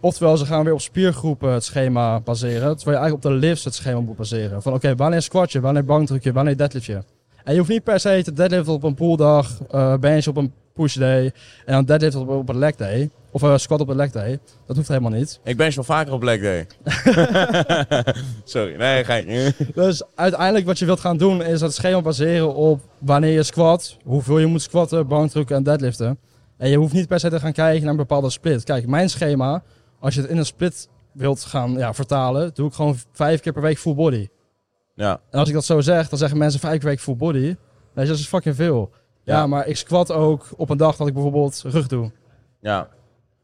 Oftewel, 0.01 0.37
ze 0.37 0.47
gaan 0.47 0.65
weer 0.65 0.73
op 0.73 0.81
spiergroepen 0.81 1.53
het 1.53 1.65
schema 1.65 2.21
baseren, 2.21 2.77
terwijl 2.77 2.97
je 2.97 3.03
eigenlijk 3.03 3.25
op 3.25 3.31
de 3.31 3.47
lifts 3.47 3.65
het 3.65 3.75
schema 3.75 4.01
moet 4.01 4.17
baseren. 4.17 4.63
Van 4.63 4.73
oké, 4.73 4.97
wanneer 4.97 5.23
squatje, 5.23 5.61
wanneer 5.61 5.85
bankdrukje, 5.85 6.33
wanneer 6.33 6.57
deadliftje. 6.57 7.05
En 7.45 7.53
je 7.53 7.59
hoeft 7.59 7.71
niet 7.71 7.85
per 7.85 8.01
se 8.01 8.21
te 8.25 8.33
deadliften 8.33 8.73
op 8.73 8.83
een 8.83 8.95
pulldag, 8.95 9.61
eh 9.71 9.97
bench 9.97 10.27
op 10.27 10.37
een 10.37 10.53
push 10.81 10.95
day 10.95 11.33
en 11.65 11.75
dan 11.75 11.85
deadlift 11.85 12.15
op, 12.15 12.29
op 12.29 12.49
een 12.49 12.59
leg 12.59 12.77
day. 12.77 13.11
Of 13.31 13.43
eh, 13.43 13.57
squat 13.57 13.81
op 13.81 13.89
een 13.89 13.97
leg 13.97 14.11
day. 14.11 14.39
Dat 14.67 14.77
hoeft 14.77 14.89
helemaal 14.89 15.11
niet. 15.11 15.41
Ik 15.45 15.57
ben 15.57 15.75
wel 15.75 15.85
vaker 15.85 16.13
op 16.13 16.23
leg 16.23 16.41
day. 16.41 16.67
Sorry, 18.45 18.75
nee, 18.75 19.05
geintje. 19.05 19.55
Dus 19.75 20.03
uiteindelijk 20.15 20.67
wat 20.67 20.79
je 20.79 20.85
wilt 20.85 21.01
gaan 21.01 21.17
doen 21.17 21.43
is 21.43 21.61
het 21.61 21.75
schema 21.75 22.01
baseren 22.01 22.55
op 22.55 22.81
wanneer 22.99 23.33
je 23.33 23.43
squat, 23.43 23.97
hoeveel 24.05 24.39
je 24.39 24.47
moet 24.47 24.63
squatten, 24.63 25.07
bankdrukken 25.07 25.57
en 25.57 25.63
deadliften. 25.63 26.19
En 26.57 26.69
je 26.69 26.77
hoeft 26.77 26.93
niet 26.93 27.09
per 27.09 27.21
se 27.21 27.29
te 27.29 27.41
gaan 27.41 27.53
kijken 27.53 27.81
naar 27.81 27.91
een 27.91 27.97
bepaalde 27.97 28.31
split. 28.31 28.65
Kijk, 28.65 28.87
mijn 28.87 29.11
schema, 29.11 29.63
als 30.01 30.15
je 30.15 30.21
het 30.21 30.31
in 30.31 30.37
een 30.37 30.47
split 30.47 30.89
wilt 31.13 31.45
gaan 31.45 31.73
ja, 31.73 31.95
vertalen, 31.95 32.51
doe 32.55 32.69
ik 32.69 32.75
gewoon 32.75 32.97
vijf 33.13 33.41
keer 33.41 33.53
per 33.53 33.63
week 33.63 33.79
full 33.79 33.95
body. 33.95 34.29
Ja, 34.95 35.21
En 35.31 35.39
als 35.39 35.49
ik 35.49 35.55
dat 35.55 35.65
zo 35.65 35.81
zeg, 35.81 36.09
dan 36.09 36.19
zeggen 36.19 36.39
mensen 36.39 36.61
vijf 36.61 36.73
keer 36.73 36.81
per 36.81 36.91
week 36.91 37.01
full 37.01 37.17
body. 37.17 37.57
Dat 37.95 38.09
is 38.09 38.27
fucking 38.27 38.55
veel. 38.55 38.91
Ja, 39.31 39.47
maar 39.47 39.67
ik 39.67 39.77
squat 39.77 40.13
ook 40.13 40.47
op 40.57 40.71
een 40.71 40.77
dag 40.77 40.97
dat 40.97 41.07
ik 41.07 41.13
bijvoorbeeld 41.15 41.63
rug 41.67 41.87
doe. 41.87 42.11
ja. 42.61 42.89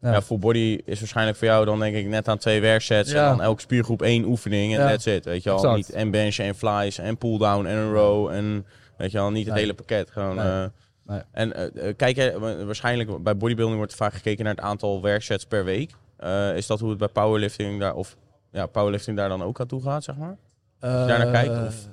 Ja. 0.00 0.12
Ja. 0.12 0.22
full 0.22 0.38
body 0.38 0.80
is 0.84 0.98
waarschijnlijk 0.98 1.36
voor 1.38 1.46
jou 1.46 1.64
dan 1.64 1.78
denk 1.78 1.96
ik 1.96 2.06
net 2.06 2.28
aan 2.28 2.38
twee 2.38 2.60
werksets. 2.60 3.10
Ja. 3.10 3.22
En 3.22 3.36
dan 3.36 3.42
elke 3.42 3.60
spiergroep 3.60 4.02
één 4.02 4.24
oefening 4.24 4.74
en 4.74 4.80
Ja. 4.80 4.88
that's 4.88 5.06
it. 5.06 5.24
Weet 5.24 5.42
je 5.42 5.50
Exact. 5.52 5.76
niet 5.76 5.90
en 5.90 6.10
bench 6.10 6.36
en 6.38 6.54
flies 6.54 6.98
en 6.98 7.16
pull 7.18 7.38
down 7.38 7.66
en 7.66 7.76
een 7.76 7.92
row 7.92 8.28
en 8.28 8.66
weet 8.96 9.10
je 9.10 9.18
wel, 9.18 9.30
niet 9.30 9.44
het 9.44 9.52
Nee. 9.54 9.62
hele 9.62 9.74
pakket. 9.74 10.10
Gewoon, 10.10 10.36
Nee. 10.36 10.46
eh, 10.46 10.64
Nee. 11.06 11.20
En 11.32 11.52
eh, 11.54 11.88
eh, 11.88 11.96
kijk, 11.96 12.38
waarschijnlijk 12.64 13.22
bij 13.22 13.36
bodybuilding 13.36 13.78
wordt 13.78 13.94
vaak 13.94 14.12
gekeken 14.14 14.44
naar 14.44 14.54
het 14.54 14.64
aantal 14.64 15.02
werksets 15.02 15.44
per 15.46 15.64
week. 15.64 15.90
Is 16.54 16.66
dat 16.66 16.80
hoe 16.80 16.88
het 16.90 16.98
bij 16.98 17.08
powerlifting 17.08 17.80
daar, 17.80 17.94
of 17.94 18.16
ja, 18.52 18.66
powerlifting 18.66 19.16
daar 19.16 19.28
dan 19.28 19.42
ook 19.42 19.60
aan 19.60 19.66
toe 19.66 19.82
gaat, 19.82 20.04
zeg 20.04 20.16
maar? 20.16 20.36
je 20.80 20.86
daar 20.86 21.18
naar 21.18 21.30
kijkt, 21.30 21.66
of? 21.66 21.88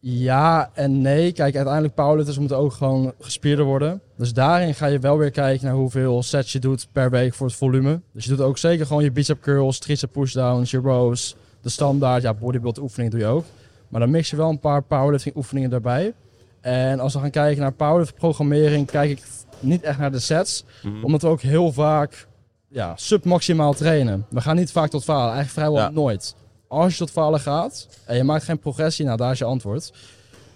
Ja 0.00 0.70
en 0.74 1.00
nee. 1.00 1.32
Kijk, 1.32 1.56
uiteindelijk 1.56 1.94
powerlifters 1.94 2.38
moeten 2.38 2.56
ook 2.56 2.72
gewoon 2.72 3.12
gespierder 3.20 3.64
worden. 3.64 4.00
Dus 4.16 4.32
daarin 4.32 4.74
ga 4.74 4.86
je 4.86 4.98
wel 4.98 5.18
weer 5.18 5.30
kijken 5.30 5.66
naar 5.66 5.74
hoeveel 5.74 6.22
sets 6.22 6.52
je 6.52 6.58
doet 6.58 6.88
per 6.92 7.10
week 7.10 7.34
voor 7.34 7.46
het 7.46 7.56
volume. 7.56 8.00
Dus 8.12 8.24
je 8.24 8.30
doet 8.30 8.40
ook 8.40 8.58
zeker 8.58 8.86
gewoon 8.86 9.02
je 9.04 9.10
bicep 9.12 9.40
curls, 9.40 9.78
tricep 9.78 10.12
pushdowns, 10.12 10.70
je 10.70 10.78
rows, 10.78 11.36
de 11.60 11.68
standaard. 11.68 12.22
Ja, 12.22 12.34
bodybuild 12.34 12.78
oefeningen 12.78 13.10
doe 13.10 13.20
je 13.20 13.26
ook. 13.26 13.44
Maar 13.88 14.00
dan 14.00 14.10
mix 14.10 14.30
je 14.30 14.36
wel 14.36 14.48
een 14.48 14.60
paar 14.60 14.82
powerlifting 14.82 15.36
oefeningen 15.36 15.70
daarbij. 15.70 16.12
En 16.60 17.00
als 17.00 17.14
we 17.14 17.20
gaan 17.20 17.30
kijken 17.30 17.62
naar 17.62 17.72
powerlift 17.72 18.14
programmering, 18.14 18.86
kijk 18.86 19.10
ik 19.10 19.22
niet 19.60 19.82
echt 19.82 19.98
naar 19.98 20.12
de 20.12 20.18
sets. 20.18 20.64
Mhm. 20.82 21.04
Omdat 21.04 21.22
we 21.22 21.28
ook 21.28 21.40
heel 21.40 21.72
vaak 21.72 22.26
ja, 22.68 22.92
submaximaal 22.96 23.72
trainen. 23.74 24.26
We 24.30 24.40
gaan 24.40 24.56
niet 24.56 24.72
vaak 24.72 24.90
tot 24.90 25.04
falen, 25.04 25.34
eigenlijk 25.34 25.52
vrijwel 25.52 25.78
Ja. 25.78 25.90
nooit. 25.90 26.34
Als 26.68 26.92
je 26.92 26.98
tot 26.98 27.10
falen 27.10 27.40
gaat 27.40 27.88
en 28.04 28.16
je 28.16 28.24
maakt 28.24 28.44
geen 28.44 28.58
progressie, 28.58 29.04
nou 29.04 29.16
daar 29.16 29.32
is 29.32 29.38
je 29.38 29.44
antwoord. 29.44 29.92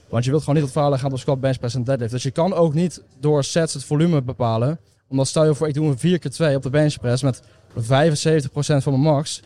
Want 0.08 0.24
je 0.24 0.30
wilt 0.30 0.42
gewoon 0.42 0.58
niet 0.58 0.72
tot 0.72 0.82
falen 0.82 0.98
gaan 0.98 1.12
op 1.12 1.18
squat, 1.18 1.40
bench 1.40 1.58
press 1.58 1.74
en 1.74 1.84
deadlift. 1.84 2.12
Dus 2.12 2.22
je 2.22 2.30
kan 2.30 2.54
ook 2.54 2.74
niet 2.74 3.02
door 3.20 3.44
sets 3.44 3.74
het 3.74 3.84
volume 3.84 4.22
bepalen. 4.22 4.78
Omdat 5.08 5.26
stel 5.26 5.44
je 5.44 5.54
voor, 5.54 5.68
ik 5.68 5.74
doe 5.74 5.86
een 5.86 5.98
4 5.98 6.18
keer 6.18 6.30
2 6.30 6.56
op 6.56 6.62
de 6.62 6.70
bench 6.70 6.98
press 7.00 7.22
met 7.22 7.42
75% 7.42 7.82
van 8.54 8.82
mijn 8.84 9.00
max. 9.00 9.42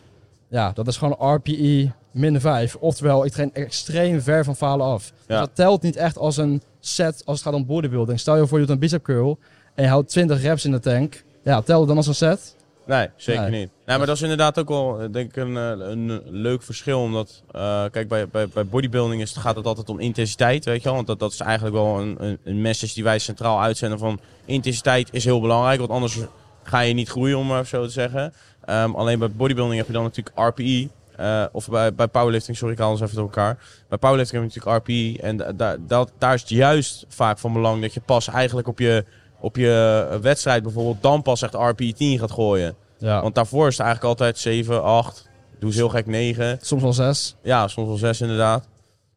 Ja, 0.47 0.71
dat 0.71 0.87
is 0.87 0.97
gewoon 0.97 1.33
RPE 1.33 1.91
min 2.11 2.41
5. 2.41 2.75
Oftewel, 2.75 3.25
ik 3.25 3.31
train 3.31 3.53
extreem 3.53 4.21
ver 4.21 4.43
van 4.43 4.55
falen 4.55 4.85
af. 4.85 5.13
Dus 5.27 5.37
dat 5.37 5.49
telt 5.53 5.81
niet 5.81 5.95
echt 5.95 6.17
als 6.17 6.37
een 6.37 6.61
set 6.79 7.21
als 7.25 7.37
het 7.37 7.47
gaat 7.47 7.55
om 7.57 7.65
bodybuilding. 7.65 8.19
Stel 8.19 8.37
je 8.37 8.47
voor, 8.47 8.59
je 8.59 8.65
doet 8.65 8.73
een 8.73 8.81
bicep 8.81 9.03
curl 9.03 9.39
en 9.75 9.83
je 9.83 9.89
houdt 9.89 10.09
20 10.09 10.41
reps 10.41 10.65
in 10.65 10.71
de 10.71 10.79
tank. 10.79 11.23
Ja, 11.43 11.61
tel 11.61 11.85
dan 11.85 11.97
als 11.97 12.07
een 12.07 12.15
set. 12.15 12.55
Nee, 12.87 13.07
zeker 13.15 13.41
Nee. 13.49 13.59
niet. 13.59 13.69
Nee, 13.85 13.97
maar 13.97 14.07
dat 14.07 14.15
is 14.15 14.21
inderdaad 14.21 14.59
ook 14.59 14.67
wel 14.69 14.99
eh, 15.01 15.07
denk 15.11 15.29
ik 15.29 15.35
een, 15.35 15.57
eh, 15.57 15.87
een 15.89 16.21
leuk 16.25 16.63
verschil. 16.63 16.99
Omdat, 17.01 17.43
eh, 17.51 17.83
kijk, 17.91 18.07
bij, 18.07 18.27
bij, 18.27 18.47
bij 18.47 18.65
bodybuilding 18.65 19.21
is, 19.21 19.31
gaat 19.35 19.55
het 19.55 19.65
altijd 19.65 19.89
om 19.89 19.99
intensiteit, 19.99 20.65
weet 20.65 20.77
je 20.77 20.83
wel. 20.83 20.93
Want 20.93 21.07
dat, 21.07 21.19
dat 21.19 21.31
is 21.31 21.39
eigenlijk 21.39 21.75
wel 21.75 21.99
een, 21.99 22.15
een, 22.19 22.37
een 22.43 22.61
message 22.61 22.93
die 22.93 23.03
wij 23.03 23.19
centraal 23.19 23.61
uitzenden 23.61 23.99
van... 23.99 24.19
Intensiteit 24.45 25.09
is 25.11 25.23
heel 25.25 25.41
belangrijk, 25.41 25.79
want 25.79 25.91
anders 25.91 26.17
ga 26.63 26.79
je 26.79 26.93
niet 26.93 27.09
groeien, 27.09 27.37
om 27.37 27.47
maar 27.47 27.65
zo 27.65 27.85
te 27.85 27.91
zeggen. 27.91 28.33
Ehm, 28.65 28.93
alleen 28.95 29.19
bij 29.19 29.31
bodybuilding 29.31 29.77
heb 29.77 29.87
je 29.87 29.93
dan 29.93 30.03
natuurlijk 30.03 30.37
RPE. 30.39 30.87
eh, 31.15 31.45
of 31.51 31.69
bij, 31.69 31.93
bij 31.93 32.07
powerlifting, 32.07 32.57
sorry, 32.57 32.73
ik 32.73 32.79
haal 32.79 32.91
eens 32.91 33.01
even 33.01 33.15
door 33.15 33.23
elkaar. 33.23 33.57
Bij 33.89 33.97
powerlifting 33.97 34.41
heb 34.43 34.51
je 34.51 34.59
natuurlijk 34.59 34.87
RPE. 34.87 35.21
En 35.27 35.55
da- 35.87 36.05
daar 36.17 36.33
is 36.33 36.41
het 36.41 36.49
juist 36.49 37.05
vaak 37.09 37.37
van 37.39 37.53
belang 37.53 37.81
dat 37.81 37.93
je 37.93 38.01
pas 38.05 38.27
eigenlijk 38.27 38.67
op 38.67 38.79
je, 38.79 39.05
op 39.39 39.55
je 39.55 40.07
wedstrijd 40.21 40.63
bijvoorbeeld... 40.63 41.01
dan 41.01 41.21
pas 41.21 41.41
echt 41.41 41.53
RPE 41.53 41.93
10 41.93 42.19
gaat 42.19 42.31
gooien. 42.31 42.75
Ja. 42.97 43.21
Want 43.21 43.35
daarvoor 43.35 43.67
is 43.67 43.77
het 43.77 43.85
eigenlijk 43.85 44.19
altijd 44.19 44.37
7, 44.37 44.83
8. 44.83 45.29
Doe 45.59 45.69
eens 45.69 45.77
heel 45.77 45.89
gek 45.89 46.05
9. 46.05 46.57
Soms 46.61 46.81
wel 46.81 46.93
6. 46.93 47.35
Ja, 47.43 47.67
soms 47.67 47.87
wel 47.87 47.97
6 47.97 48.21
inderdaad. 48.21 48.67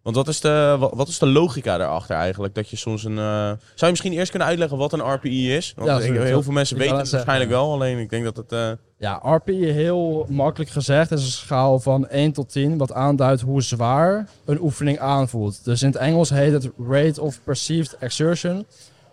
Want 0.02 0.16
wat 0.16 0.28
is, 0.28 0.40
de, 0.40 0.76
wat, 0.92 1.08
is 1.08 1.18
de 1.18 1.26
logica 1.26 1.76
daarachter 1.78 2.16
eigenlijk? 2.16 2.54
Dat 2.54 2.68
je 2.68 2.76
soms 2.76 3.04
een. 3.04 3.18
eh, 3.18 3.24
Zou 3.24 3.56
je 3.76 3.86
misschien 3.90 4.12
eerst 4.12 4.30
kunnen 4.30 4.48
uitleggen 4.48 4.78
wat 4.78 4.92
een 4.92 5.12
RPE 5.12 5.28
is? 5.28 5.72
Want 5.76 5.88
Ja, 5.88 5.98
ik- 5.98 6.20
heel 6.22 6.42
veel 6.42 6.52
mensen 6.52 6.76
Ik 6.76 6.82
weten 6.82 6.98
het 6.98 7.10
waarschijnlijk 7.10 7.50
zeggen, 7.50 7.66
wel. 7.68 7.74
Alleen 7.76 7.98
ik 7.98 8.10
denk 8.10 8.24
dat 8.24 8.36
het. 8.36 8.52
eh, 8.52 8.70
Ja, 8.98 9.20
RPE 9.22 9.52
heel 9.52 10.26
makkelijk 10.28 10.70
gezegd 10.70 11.10
is 11.10 11.22
een 11.24 11.30
schaal 11.30 11.80
van 11.80 12.08
1 12.08 12.32
tot 12.32 12.52
10, 12.52 12.78
wat 12.78 12.92
aanduidt 12.92 13.40
hoe 13.40 13.62
zwaar 13.62 14.28
een 14.44 14.60
oefening 14.60 14.98
aanvoelt. 14.98 15.64
Dus 15.64 15.82
in 15.82 15.88
het 15.88 15.96
Engels 15.98 16.30
heet 16.30 16.52
het 16.52 16.70
Rate 16.88 17.20
of 17.20 17.40
Perceived 17.44 17.96
Exertion, 17.98 18.66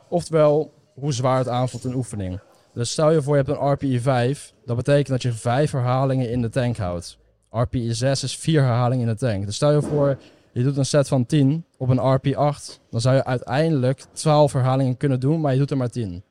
oftewel 0.08 0.72
hoe 1.00 1.14
zwaar 1.14 1.38
het 1.38 1.48
aanvoelt 1.48 1.84
een 1.84 1.96
oefening. 1.96 2.40
Dus 2.74 2.92
stel 2.92 3.12
je 3.12 3.22
voor 3.22 3.38
je 3.38 3.44
hebt 3.44 3.58
een 3.58 3.72
RPE 3.72 4.02
5, 4.02 4.54
dat 4.66 4.76
betekent 4.76 5.08
dat 5.08 5.22
je 5.22 5.32
5 5.32 5.72
herhalingen 5.72 6.30
in 6.32 6.42
de 6.42 6.50
tank 6.50 6.78
houdt. 6.78 7.18
RPE 7.52 7.94
6 7.94 8.24
is 8.24 8.38
4 8.38 8.62
herhalingen 8.62 9.08
in 9.08 9.14
de 9.14 9.20
tank. 9.20 9.46
Dus 9.46 9.56
stel 9.56 9.72
je 9.72 9.82
voor 9.82 10.18
je 10.52 10.64
doet 10.64 10.78
een 10.78 10.86
set 10.86 11.08
van 11.08 11.26
10 11.26 11.66
op 11.78 11.90
een 11.90 12.14
RPE 12.14 12.36
8, 12.36 12.80
dan 12.90 13.02
zou 13.02 13.16
je 13.16 13.26
uiteindelijk 13.26 14.06
12 14.12 14.54
herhalingen 14.54 14.98
kunnen 14.98 15.20
doen, 15.20 15.42
maar 15.42 15.52
je 15.52 15.58
doet 15.58 15.72
er 15.72 15.78
maar 15.78 15.90
10. 15.90 16.24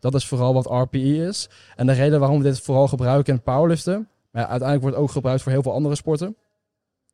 Dat 0.00 0.14
is 0.14 0.26
vooral 0.26 0.54
wat 0.54 0.66
RPE 0.66 1.26
is. 1.26 1.48
En 1.76 1.86
de 1.86 1.92
reden 1.92 2.20
waarom 2.20 2.38
we 2.38 2.44
dit 2.44 2.60
vooral 2.60 2.88
gebruiken 2.88 3.34
in 3.34 3.42
powerliften, 3.42 4.08
maar 4.30 4.42
uiteindelijk 4.42 4.80
wordt 4.80 4.96
het 4.96 5.04
ook 5.04 5.10
gebruikt 5.10 5.42
voor 5.42 5.52
heel 5.52 5.62
veel 5.62 5.72
andere 5.72 5.94
sporten. 5.94 6.36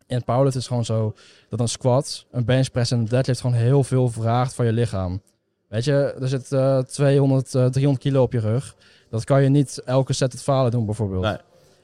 In 0.06 0.24
powerliften 0.24 0.60
is 0.60 0.66
gewoon 0.66 0.84
zo 0.84 1.14
dat 1.48 1.60
een 1.60 1.68
squat, 1.68 2.26
een 2.30 2.44
bench 2.44 2.70
press 2.70 2.90
en 2.90 2.98
een 2.98 3.04
deadlift 3.04 3.40
gewoon 3.40 3.56
heel 3.56 3.84
veel 3.84 4.08
vraagt 4.08 4.54
van 4.54 4.64
je 4.66 4.72
lichaam. 4.72 5.20
Weet 5.68 5.84
je, 5.84 6.14
er 6.20 6.28
zit 6.28 6.52
eh 6.52 6.78
200, 6.78 7.54
eh, 7.54 7.66
300 7.66 8.04
kilo 8.04 8.22
op 8.22 8.32
je 8.32 8.38
rug. 8.40 8.74
Dat 9.10 9.24
kan 9.24 9.42
je 9.42 9.48
niet 9.48 9.82
elke 9.84 10.12
set 10.12 10.32
het 10.32 10.42
falen 10.42 10.70
doen 10.70 10.86
bijvoorbeeld. 10.86 11.22
Nee. 11.22 11.36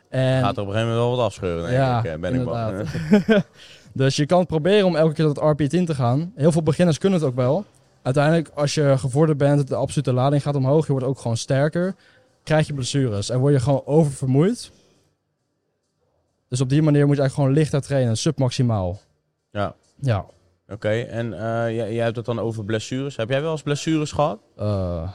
En, 0.08 0.42
gaat 0.42 0.56
er 0.56 0.62
op 0.62 0.68
een 0.68 0.72
gegeven 0.72 0.92
moment 0.92 1.08
wel 1.08 1.16
wat 1.16 1.26
afscheuren. 1.26 1.62
Denk 1.62 1.76
ja, 1.76 2.04
ik, 2.04 2.20
ben 2.20 2.34
ik 2.34 2.44
bang. 2.44 2.88
dus 4.02 4.16
je 4.16 4.26
kan 4.26 4.46
proberen 4.46 4.86
om 4.86 4.96
elke 4.96 5.14
keer 5.14 5.24
tot 5.24 5.38
RP 5.38 5.62
10 5.62 5.84
te 5.84 5.94
gaan. 5.94 6.32
Heel 6.36 6.52
veel 6.52 6.62
beginners 6.62 6.98
kunnen 6.98 7.18
het 7.18 7.28
ook 7.28 7.34
wel. 7.34 7.64
Uiteindelijk, 8.02 8.50
als 8.54 8.74
je 8.74 8.94
gevorderd 8.98 9.38
bent, 9.38 9.68
de 9.68 9.74
absolute 9.74 10.12
lading 10.12 10.42
gaat 10.42 10.54
omhoog. 10.54 10.86
Je 10.86 10.92
wordt 10.92 11.06
ook 11.06 11.18
gewoon 11.18 11.36
sterker. 11.36 11.94
Krijg 12.42 12.66
je 12.66 12.74
blessures 12.74 13.30
en 13.30 13.38
word 13.38 13.52
je 13.52 13.60
gewoon 13.60 13.82
oververmoeid. 13.84 14.70
Dus 16.48 16.60
op 16.60 16.68
die 16.68 16.82
manier 16.82 17.06
moet 17.06 17.16
je 17.16 17.20
eigenlijk 17.20 17.34
gewoon 17.34 17.52
lichter 17.52 17.82
trainen, 17.82 18.16
submaximaal. 18.16 19.00
Ja. 19.50 19.74
Ja. 20.00 20.26
Oké, 20.72 21.00
en 21.00 21.32
eh, 21.32 21.74
jij, 21.76 21.94
jij 21.94 22.04
hebt 22.04 22.16
het 22.16 22.24
dan 22.24 22.38
over 22.40 22.64
blessures. 22.64 23.16
Heb 23.16 23.28
jij 23.28 23.42
wel 23.42 23.50
eens 23.52 23.62
blessures 23.62 24.12
gehad? 24.12 24.38
Eh, 24.56 25.10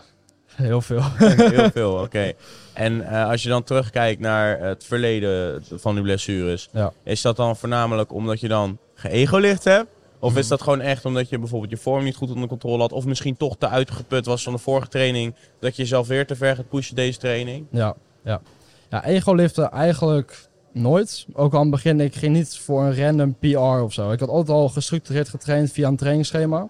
heel 0.55 0.81
veel. 0.81 1.01
Heel 1.17 1.69
veel, 1.79 1.93
oké. 1.93 2.31
En 2.73 3.01
eh, 3.01 3.29
als 3.29 3.43
je 3.43 3.49
dan 3.49 3.63
terugkijkt 3.63 4.19
naar 4.21 4.59
het 4.59 4.83
verleden 4.85 5.63
van 5.75 5.93
die 5.93 6.03
blessures, 6.03 6.69
Ja. 6.71 6.93
is 7.03 7.21
dat 7.21 7.35
dan 7.35 7.55
voornamelijk 7.55 8.13
omdat 8.13 8.39
je 8.39 8.47
dan 8.47 8.77
geëgolicht 8.95 9.63
hebt? 9.63 9.87
Of 10.19 10.29
Mhm. 10.29 10.39
is 10.39 10.47
dat 10.47 10.61
gewoon 10.61 10.81
echt 10.81 11.05
omdat 11.05 11.29
je 11.29 11.39
bijvoorbeeld 11.39 11.71
je 11.71 11.77
vorm 11.77 12.03
niet 12.03 12.15
goed 12.15 12.31
onder 12.31 12.47
controle 12.49 12.81
had? 12.81 12.91
Of 12.91 13.05
misschien 13.05 13.37
toch 13.37 13.57
te 13.57 13.67
uitgeput 13.67 14.25
was 14.25 14.43
van 14.43 14.53
de 14.53 14.59
vorige 14.59 14.87
training, 14.87 15.35
dat 15.59 15.75
je 15.75 15.81
jezelf 15.81 16.07
weer 16.07 16.27
te 16.27 16.35
ver 16.35 16.55
gaat 16.55 16.69
pushen 16.69 16.95
deze 16.95 17.19
training? 17.19 17.65
Ja, 17.71 17.95
ja. 18.23 18.41
Ja, 18.89 19.05
ego 19.05 19.33
liften 19.33 19.71
eigenlijk 19.71 20.46
nooit. 20.77 21.25
Ook 21.33 21.53
aan 21.53 21.61
het 21.61 21.69
begin, 21.69 21.99
ik 21.99 22.15
ging 22.15 22.33
niet 22.35 22.57
voor 22.57 22.83
een 22.83 22.95
random 23.03 23.35
PR 23.39 23.57
of 23.57 23.93
zo. 23.93 24.11
Ik 24.11 24.19
had 24.19 24.29
altijd 24.29 24.57
al 24.57 24.69
gestructureerd 24.69 25.29
getraind 25.29 25.71
via 25.71 25.87
een 25.87 25.95
trainingsschema. 25.97 26.67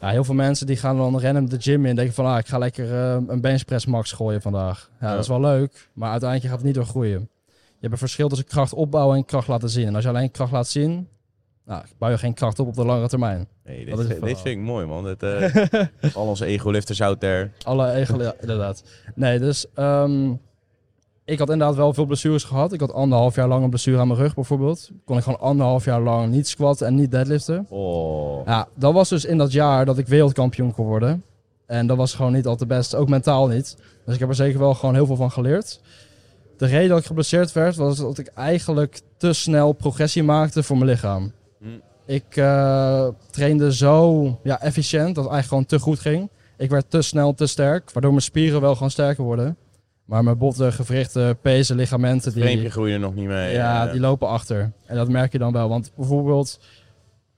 Ja, 0.00 0.08
heel 0.08 0.24
veel 0.24 0.34
mensen 0.34 0.66
die 0.66 0.76
gaan 0.76 0.96
dan 0.96 1.18
rennen 1.18 1.48
de 1.48 1.60
gym 1.60 1.82
in 1.84 1.90
en 1.90 1.96
denken 1.96 2.14
van 2.14 2.26
ah, 2.26 2.38
ik 2.38 2.46
ga 2.48 2.58
lekker 2.58 2.92
eh, 2.92 3.16
een 3.26 3.40
benchpress 3.40 3.86
max 3.86 4.12
gooien 4.12 4.42
vandaag. 4.42 4.90
Ja, 5.00 5.06
Ja. 5.06 5.12
dat 5.12 5.22
is 5.22 5.28
wel 5.28 5.40
leuk, 5.40 5.88
maar 5.92 6.10
uiteindelijk 6.10 6.50
gaat 6.50 6.58
het 6.58 6.66
niet 6.66 6.76
door 6.76 6.86
groeien. 6.92 7.28
Je 7.48 7.86
hebt 7.86 7.92
een 7.92 7.98
verschil 7.98 8.28
tussen 8.28 8.46
kracht 8.46 8.74
opbouwen 8.74 9.16
en 9.16 9.24
kracht 9.24 9.48
laten 9.48 9.68
zien. 9.70 9.86
En 9.86 9.94
als 9.94 10.02
je 10.04 10.08
alleen 10.10 10.30
kracht 10.30 10.52
laat 10.52 10.68
zien, 10.68 11.08
nou, 11.64 11.84
bouw 11.98 12.10
je 12.10 12.18
geen 12.18 12.34
kracht 12.34 12.58
op 12.58 12.66
op 12.66 12.74
de 12.74 12.84
lange 12.84 13.08
termijn. 13.08 13.48
Nee, 13.64 13.86
Dat 13.86 14.08
dit, 14.08 14.08
dit 14.22 14.40
vind 14.40 14.58
ik 14.58 14.64
mooi, 14.64 14.86
man. 14.86 15.04
Het, 15.04 15.22
eh, 15.22 15.84
al 16.16 16.26
onze 16.26 16.44
ego-lifters 16.44 17.00
out 17.02 17.20
there. 17.20 17.50
Alle 17.64 18.06
ja, 18.18 18.34
inderdaad. 18.40 18.84
Nee, 19.14 19.38
dus 19.38 19.66
ehm, 19.74 20.32
ik 21.30 21.38
had 21.38 21.50
inderdaad 21.50 21.76
wel 21.76 21.92
veel 21.92 22.04
blessures 22.04 22.44
gehad. 22.44 22.72
Ik 22.72 22.80
had 22.80 22.92
anderhalf 22.92 23.34
jaar 23.34 23.48
lang 23.48 23.62
een 23.64 23.70
blessure 23.70 23.98
aan 23.98 24.08
mijn 24.08 24.20
rug 24.20 24.34
bijvoorbeeld. 24.34 24.90
Kon 25.04 25.16
ik 25.16 25.22
gewoon 25.22 25.40
anderhalf 25.40 25.84
jaar 25.84 26.00
lang 26.00 26.30
niet 26.30 26.48
squatten 26.48 26.86
en 26.86 26.94
niet 26.94 27.10
deadliften. 27.10 27.66
Oh. 27.68 28.46
Ja, 28.46 28.68
dat 28.74 28.92
was 28.92 29.08
dus 29.08 29.24
in 29.24 29.38
dat 29.38 29.52
jaar 29.52 29.84
dat 29.84 29.98
ik 29.98 30.06
wereldkampioen 30.06 30.72
kon 30.72 30.86
worden. 30.86 31.24
En 31.66 31.86
dat 31.86 31.96
was 31.96 32.14
gewoon 32.14 32.32
niet 32.32 32.46
al 32.46 32.56
te 32.56 32.66
best, 32.66 32.94
ook 32.94 33.08
mentaal 33.08 33.46
niet. 33.46 33.76
Dus 34.04 34.14
ik 34.14 34.20
heb 34.20 34.28
er 34.28 34.34
zeker 34.34 34.58
wel 34.58 34.74
gewoon 34.74 34.94
heel 34.94 35.06
veel 35.06 35.16
van 35.16 35.30
geleerd. 35.30 35.80
De 36.56 36.66
reden 36.66 36.88
dat 36.88 36.98
ik 36.98 37.04
geblesseerd 37.04 37.52
werd, 37.52 37.76
was 37.76 37.96
dat 37.96 38.18
ik 38.18 38.26
eigenlijk 38.26 39.00
te 39.16 39.32
snel 39.32 39.72
progressie 39.72 40.22
maakte 40.22 40.62
voor 40.62 40.78
mijn 40.78 40.90
lichaam. 40.90 41.32
Hm. 41.58 41.66
Ik 42.06 42.36
eh, 42.36 43.08
trainde 43.30 43.74
zo 43.74 44.24
ja, 44.42 44.60
efficiënt 44.60 45.14
dat 45.14 45.24
het 45.24 45.32
eigenlijk 45.32 45.48
gewoon 45.48 45.66
te 45.66 45.78
goed 45.78 45.98
ging. 45.98 46.30
Ik 46.56 46.70
werd 46.70 46.90
te 46.90 47.02
snel 47.02 47.34
te 47.34 47.46
sterk, 47.46 47.92
waardoor 47.92 48.10
mijn 48.10 48.22
spieren 48.22 48.60
wel 48.60 48.74
gewoon 48.74 48.90
sterker 48.90 49.24
worden. 49.24 49.56
Maar 50.10 50.24
mijn 50.24 50.38
botten, 50.38 50.72
gewrichten, 50.72 51.38
pezen, 51.38 51.76
ligamenten, 51.76 52.32
die, 52.32 52.42
Vreempje 52.42 52.70
groeien 52.70 53.00
nog 53.00 53.14
niet 53.14 53.26
mee. 53.26 53.52
ja, 53.52 53.86
eh. 53.86 53.92
die 53.92 54.00
lopen 54.00 54.28
achter. 54.28 54.72
En 54.86 54.96
dat 54.96 55.08
merk 55.08 55.32
je 55.32 55.38
dan 55.38 55.52
wel. 55.52 55.68
Want 55.68 55.92
bijvoorbeeld, 55.96 56.60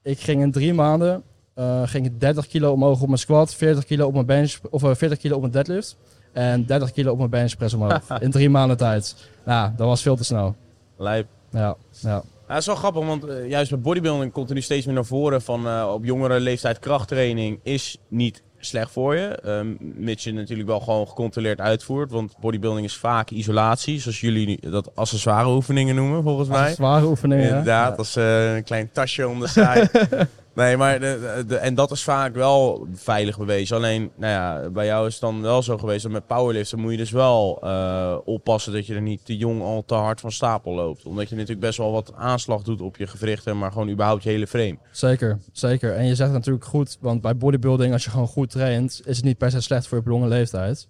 ik 0.01 0.19
ging 0.19 0.41
in 0.41 0.51
drie 0.51 0.73
maanden 0.73 1.23
eh, 1.53 1.81
ging 1.85 2.05
ik 2.05 2.19
30 2.19 2.47
kilo 2.47 2.71
omhoog 2.71 3.01
op 3.01 3.07
mijn 3.07 3.19
squat, 3.19 3.55
40 3.55 3.85
kilo 3.85 4.07
op 4.07 4.13
mijn 4.13 4.25
bench, 4.25 4.57
of 4.69 4.83
eh, 4.83 4.95
40 4.95 5.17
kilo 5.17 5.35
op 5.35 5.41
mijn 5.41 5.53
deadlift. 5.53 5.97
En 6.31 6.65
30 6.65 6.91
kilo 6.91 7.11
op 7.11 7.17
mijn 7.17 7.29
benchpress 7.29 7.73
omhoog. 7.73 8.09
in 8.19 8.31
drie 8.31 8.49
maanden 8.49 8.77
tijd. 8.77 9.15
Nou, 9.45 9.71
dat 9.77 9.87
was 9.87 10.01
veel 10.01 10.15
te 10.15 10.23
snel. 10.23 10.55
Lijp. 10.97 11.27
Ja, 11.51 11.75
ja. 11.89 12.23
Ja, 12.47 12.49
dat 12.49 12.57
is 12.57 12.65
wel 12.65 12.75
grappig, 12.75 13.05
want 13.05 13.23
eh, 13.23 13.49
juist 13.49 13.71
met 13.71 13.81
bodybuilding 13.81 14.31
komt 14.31 14.49
er 14.49 14.55
nu 14.55 14.61
steeds 14.61 14.85
meer 14.85 14.95
naar 14.95 15.05
voren 15.05 15.41
van 15.41 15.67
eh, 15.67 15.91
op 15.93 16.05
jongere 16.05 16.39
leeftijd 16.39 16.79
krachttraining 16.79 17.59
is 17.63 17.97
niet 18.07 18.43
slecht 18.65 18.91
voor 18.91 19.15
je. 19.15 19.39
Mits 19.79 20.23
je 20.23 20.33
natuurlijk 20.33 20.69
wel 20.69 20.79
gewoon 20.79 21.07
gecontroleerd 21.07 21.59
uitvoert, 21.59 22.11
want 22.11 22.35
bodybuilding 22.39 22.85
is 22.85 22.95
vaak 22.95 23.29
isolatie, 23.29 23.99
zoals 23.99 24.21
jullie 24.21 24.59
dat 24.69 24.95
accessoire 24.95 25.49
oefeningen 25.49 25.95
noemen 25.95 26.23
volgens 26.23 26.49
mij. 26.49 26.73
Zware 26.73 27.05
oefeningen. 27.05 27.47
Inderdaad, 27.47 27.91
Ja. 27.91 27.97
als 27.97 28.15
eh, 28.15 28.55
een 28.55 28.63
klein 28.63 28.89
tasje 28.91 29.27
om 29.27 29.39
de 29.39 29.47
zij. 29.47 29.89
nee, 30.53 30.77
maar 30.77 31.01
en 31.47 31.75
dat 31.75 31.91
is 31.91 32.03
vaak 32.03 32.35
wel 32.35 32.87
veilig 32.93 33.37
bewezen. 33.37 33.77
Alleen, 33.77 34.11
nou 34.15 34.31
ja, 34.31 34.69
bij 34.69 34.85
jou 34.85 35.07
is 35.07 35.13
het 35.13 35.21
dan 35.21 35.41
wel 35.41 35.63
zo 35.63 35.77
geweest 35.77 36.03
dat 36.03 36.11
met 36.11 36.27
powerliften 36.27 36.79
moet 36.79 36.91
je 36.91 36.97
dus 36.97 37.11
wel 37.11 37.59
eh, 37.61 38.17
oppassen 38.25 38.73
dat 38.73 38.87
je 38.87 38.95
er 38.95 39.01
niet 39.01 39.25
te 39.25 39.37
jong 39.37 39.61
al 39.61 39.83
te 39.85 39.93
hard 39.93 40.19
van 40.19 40.31
stapel 40.31 40.73
loopt. 40.73 41.05
Omdat 41.05 41.29
je 41.29 41.35
natuurlijk 41.35 41.65
best 41.65 41.77
wel 41.77 41.91
wat 41.91 42.13
aanslag 42.15 42.61
doet 42.61 42.81
op 42.81 42.97
je 42.97 43.07
gewrichten, 43.07 43.57
maar 43.57 43.71
gewoon 43.71 43.89
überhaupt 43.89 44.23
je 44.23 44.29
hele 44.29 44.47
frame. 44.47 44.77
Zeker, 44.91 45.39
zeker. 45.51 45.95
En 45.95 46.05
je 46.05 46.15
zegt 46.15 46.31
natuurlijk 46.31 46.65
goed, 46.65 46.97
want 46.99 47.21
bij 47.21 47.37
bodybuilding, 47.37 47.93
als 47.93 48.03
je 48.03 48.09
gewoon 48.09 48.27
goed 48.27 48.49
traint, 48.49 49.01
is 49.05 49.15
het 49.15 49.25
niet 49.25 49.37
per 49.37 49.51
se 49.51 49.61
slecht 49.61 49.87
voor 49.87 49.97
je 49.97 50.09
jonge 50.09 50.27
leeftijd. 50.27 50.87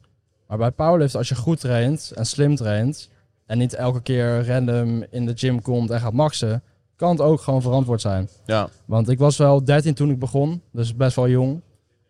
Maar 0.48 0.58
bij 0.58 0.72
powerlift, 0.72 1.16
als 1.16 1.30
je 1.30 1.36
goed 1.36 1.60
traint 1.60 2.12
en 2.16 2.26
slim 2.26 2.56
traint, 2.56 3.10
en 3.46 3.58
niet 3.58 3.74
elke 3.74 4.02
keer 4.02 4.48
random 4.48 5.06
in 5.10 5.26
de 5.26 5.34
gym 5.36 5.62
komt 5.62 5.90
en 5.90 6.00
gaat 6.00 6.14
maxen, 6.14 6.64
kan 7.04 7.12
het 7.12 7.22
ook 7.22 7.42
gewoon 7.42 7.62
verantwoord 7.62 8.02
zijn. 8.02 8.30
Ja, 8.46 8.68
Want 8.86 9.10
ik 9.10 9.20
was 9.20 9.38
wel 9.38 9.64
13 9.64 9.94
toen 9.94 10.10
ik 10.10 10.20
begon, 10.20 10.62
dus 10.72 10.96
best 10.96 11.16
wel 11.16 11.28
jong. 11.30 11.62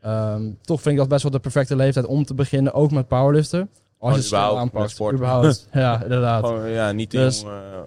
Ehm, 0.01 0.51
toch 0.61 0.81
vind 0.81 0.93
ik 0.93 0.99
dat 0.99 1.07
best 1.09 1.23
wel 1.23 1.31
de 1.31 1.39
perfecte 1.39 1.75
leeftijd 1.75 2.05
om 2.05 2.25
te 2.25 2.33
beginnen, 2.33 2.73
ook 2.73 2.91
met 2.91 3.07
powerliften. 3.07 3.69
Als 3.99 4.11
je 4.13 4.17
het 4.19 4.27
überhaupt, 4.27 4.57
aanpakt. 4.59 4.89
sport. 4.89 5.13
Überhaupt. 5.15 5.67
ja, 5.73 6.03
inderdaad. 6.03 6.45
gewoon, 6.45 6.69
ja 6.69 6.91
niet 6.91 7.09
te 7.09 7.17
Dus- 7.17 7.41
jong. 7.41 7.51
eh, 7.53 7.79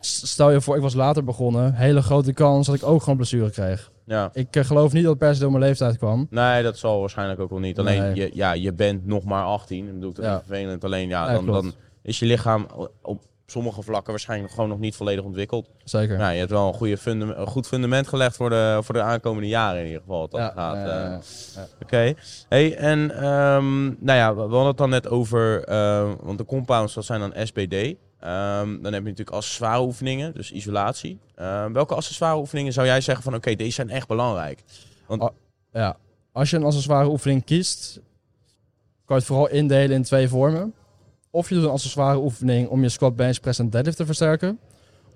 Stel 0.00 0.50
je 0.50 0.60
voor, 0.60 0.76
ik 0.76 0.82
was 0.82 0.94
later 0.94 1.24
begonnen. 1.24 1.74
Hele 1.74 2.02
grote 2.02 2.32
kans 2.32 2.66
dat 2.66 2.74
ik 2.74 2.82
ook 2.84 3.00
gewoon 3.00 3.16
blessure 3.16 3.50
kreeg. 3.50 3.90
ja. 4.04 4.30
Ik 4.32 4.56
eh, 4.56 4.64
geloof 4.64 4.92
niet 4.92 5.02
dat 5.02 5.10
het 5.10 5.20
per 5.20 5.34
se 5.34 5.40
door 5.40 5.50
mijn 5.50 5.62
leeftijd 5.64 5.96
kwam. 5.98 6.26
Nee, 6.30 6.62
dat 6.62 6.78
zal 6.78 7.00
waarschijnlijk 7.00 7.40
ook 7.40 7.50
wel 7.50 7.58
niet. 7.58 7.78
Alleen, 7.78 8.00
Nee. 8.02 8.14
je, 8.14 8.30
ja, 8.34 8.52
je 8.52 8.72
bent 8.72 9.06
nog 9.06 9.24
maar 9.24 9.44
18. 9.44 9.86
Ik 9.86 9.94
bedoel, 9.94 10.12
dat 10.12 10.24
is 10.24 10.30
Ja. 10.30 10.42
vervelend. 10.46 10.84
Alleen, 10.84 11.08
ja, 11.08 11.26
Ja, 11.26 11.32
dan, 11.32 11.44
klopt. 11.44 11.62
dan 11.62 11.72
is 12.02 12.18
je 12.18 12.26
lichaam 12.26 12.66
op 13.02 13.22
sommige 13.46 13.82
vlakken 13.82 14.10
waarschijnlijk 14.10 14.52
gewoon 14.52 14.68
nog 14.68 14.78
niet 14.78 14.96
volledig 14.96 15.24
ontwikkeld. 15.24 15.68
Zeker. 15.84 16.18
Nou, 16.18 16.32
je 16.32 16.38
hebt 16.38 16.50
wel 16.50 16.68
een, 16.68 16.74
goede 16.74 16.98
een 17.04 17.46
goed 17.46 17.66
fundament 17.66 18.08
gelegd 18.08 18.36
voor 18.36 18.50
de, 18.50 18.78
voor 18.82 18.94
de 18.94 19.00
aankomende 19.02 19.48
jaren 19.48 19.80
in 19.80 19.86
ieder 19.86 20.00
geval. 20.00 20.20
wat 20.20 20.30
Dat 20.30 20.40
Ja, 20.40 20.52
gaat. 20.54 20.74
eh, 20.74 21.14
eh. 21.62 21.68
Oké. 21.82 22.14
Hey, 22.48 22.76
en 22.76 23.10
ehm, 23.10 23.84
nou 23.84 24.18
ja, 24.18 24.34
we 24.34 24.40
hadden 24.40 24.66
het 24.66 24.76
dan 24.76 24.90
net 24.90 25.08
over, 25.08 25.64
eh, 25.64 26.12
want 26.20 26.38
de 26.38 26.44
compounds 26.44 26.94
dat 26.94 27.04
zijn 27.04 27.20
dan 27.20 27.32
SBD. 27.46 27.72
Ehm, 28.20 28.66
dan 28.82 28.92
heb 28.92 29.02
je 29.02 29.08
natuurlijk 29.08 29.30
accessoire 29.30 29.82
oefeningen, 29.82 30.34
dus 30.34 30.52
isolatie. 30.52 31.18
Ehm, 31.34 31.72
welke 31.72 31.94
accessoire 31.94 32.38
oefeningen 32.38 32.72
zou 32.72 32.86
jij 32.86 33.00
zeggen 33.00 33.24
van 33.24 33.34
oké, 33.34 33.54
deze 33.54 33.70
zijn 33.72 33.90
echt 33.90 34.08
belangrijk? 34.08 34.62
ja. 35.72 35.96
Als 36.32 36.50
je 36.50 36.56
een 36.56 36.64
accessoire 36.64 37.08
oefening 37.08 37.44
kiest, 37.44 37.92
kan 37.94 38.02
je 39.06 39.14
het 39.14 39.24
vooral 39.24 39.48
indelen 39.48 39.96
in 39.96 40.02
twee 40.02 40.28
vormen. 40.28 40.74
Of 41.34 41.48
je 41.48 41.54
doet 41.54 41.64
een 41.64 41.70
accessoire 41.70 42.18
oefening 42.18 42.68
om 42.68 42.82
je 42.82 42.88
squat, 42.88 43.16
bench, 43.16 43.40
press 43.40 43.58
en 43.58 43.70
deadlift 43.70 43.96
te 43.96 44.06
versterken. 44.06 44.58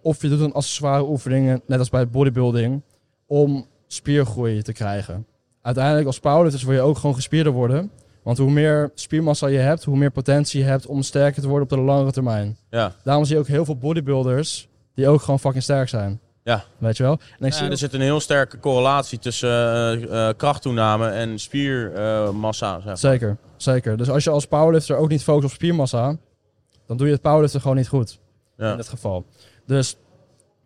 Of 0.03 0.23
je 0.23 0.29
doet 0.29 0.41
een 0.41 0.53
accessoire 0.53 1.09
oefening, 1.09 1.63
net 1.67 1.79
als 1.79 1.91
bij 1.91 2.09
bodybuilding, 2.09 2.83
om 3.27 3.67
spiergroei 3.87 4.63
te 4.63 4.73
krijgen. 4.73 5.27
Uiteindelijk 5.63 6.07
als 6.07 6.21
powerlifter 6.21 6.67
wil 6.67 6.75
je 6.75 6.81
ook 6.81 6.99
gewoon 6.99 7.15
gespierder 7.15 7.53
worden. 7.53 7.91
Want 8.23 8.39
hoe 8.39 8.51
meer 8.51 8.91
spiermassa 8.95 9.47
je 9.47 9.59
hebt, 9.59 9.85
hoe 9.85 9.97
meer 9.97 10.11
potentie 10.11 10.61
je 10.61 10.67
hebt 10.67 10.87
om 10.87 11.03
sterker 11.03 11.43
te 11.43 11.49
worden 11.49 11.69
op 11.71 11.79
de 11.79 11.85
langere 11.85 12.13
termijn. 12.13 12.57
Ja, 12.71 12.95
Daarom 13.05 13.25
zie 13.25 13.35
je 13.35 13.41
ook 13.41 13.47
heel 13.47 13.65
veel 13.65 13.77
bodybuilders 13.77 14.69
die 14.95 15.09
ook 15.09 15.21
gewoon 15.21 15.41
fucking 15.41 15.63
sterk 15.63 15.89
zijn. 15.89 16.21
Ja. 16.49 16.65
Weet 16.79 16.97
je 16.97 17.03
wel? 17.03 17.19
En 17.39 17.47
ik 17.47 17.53
zie 17.53 17.61
ja 17.61 17.65
ook- 17.67 17.73
er 17.73 17.79
zit 17.79 17.93
een 17.93 18.01
heel 18.01 18.21
sterke 18.21 18.59
correlatie 18.59 19.19
tussen 19.19 19.49
eh, 19.51 20.29
eh, 20.29 20.37
krachttoename 20.37 21.09
en 21.09 21.39
spiermassa. 21.39 22.75
zeg 22.75 22.85
maar. 22.85 22.99
Zeker, 22.99 23.37
zeker. 23.57 23.97
Dus 23.97 24.11
als 24.11 24.25
je 24.25 24.31
als 24.31 24.47
powerlifter 24.47 24.97
ook 24.97 25.09
niet 25.09 25.23
focust 25.23 25.45
op 25.47 25.51
spiermassa, 25.51 26.17
dan 26.87 26.97
doe 26.97 27.07
je 27.07 27.13
het 27.13 27.23
powerliften 27.23 27.61
gewoon 27.61 27.77
niet 27.77 27.89
goed. 27.89 28.19
Ja. 28.57 28.71
In 28.71 28.77
dit 28.77 28.89
geval. 28.89 29.25
Dus 29.67 29.97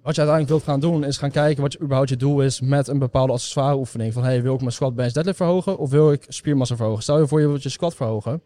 wat 0.02 0.14
je 0.14 0.20
uiteindelijk 0.20 0.48
wilt 0.48 0.62
gaan 0.62 0.80
doen, 0.80 1.04
is 1.04 1.18
gaan 1.18 1.30
kijken 1.30 1.62
wat 1.62 1.72
je, 1.72 1.78
überhaupt 1.80 2.08
je 2.08 2.16
doel 2.16 2.40
is 2.42 2.60
met 2.60 2.88
een 2.88 2.98
bepaalde 2.98 3.32
accessoire 3.32 3.76
oefening. 3.76 4.12
Van 4.12 4.24
hey, 4.24 4.42
wil 4.42 4.54
ik 4.54 4.60
mijn 4.60 4.72
squat, 4.72 4.94
bench, 4.94 5.12
deadlift 5.12 5.36
verhogen 5.36 5.78
of 5.78 5.90
wil 5.90 6.12
ik 6.12 6.24
spiermassa 6.28 6.76
verhogen? 6.76 7.02
Stel 7.02 7.18
je 7.18 7.26
voor 7.26 7.40
je 7.40 7.46
wilt 7.46 7.62
je 7.62 7.68
squat 7.68 7.94
verhogen. 7.94 8.42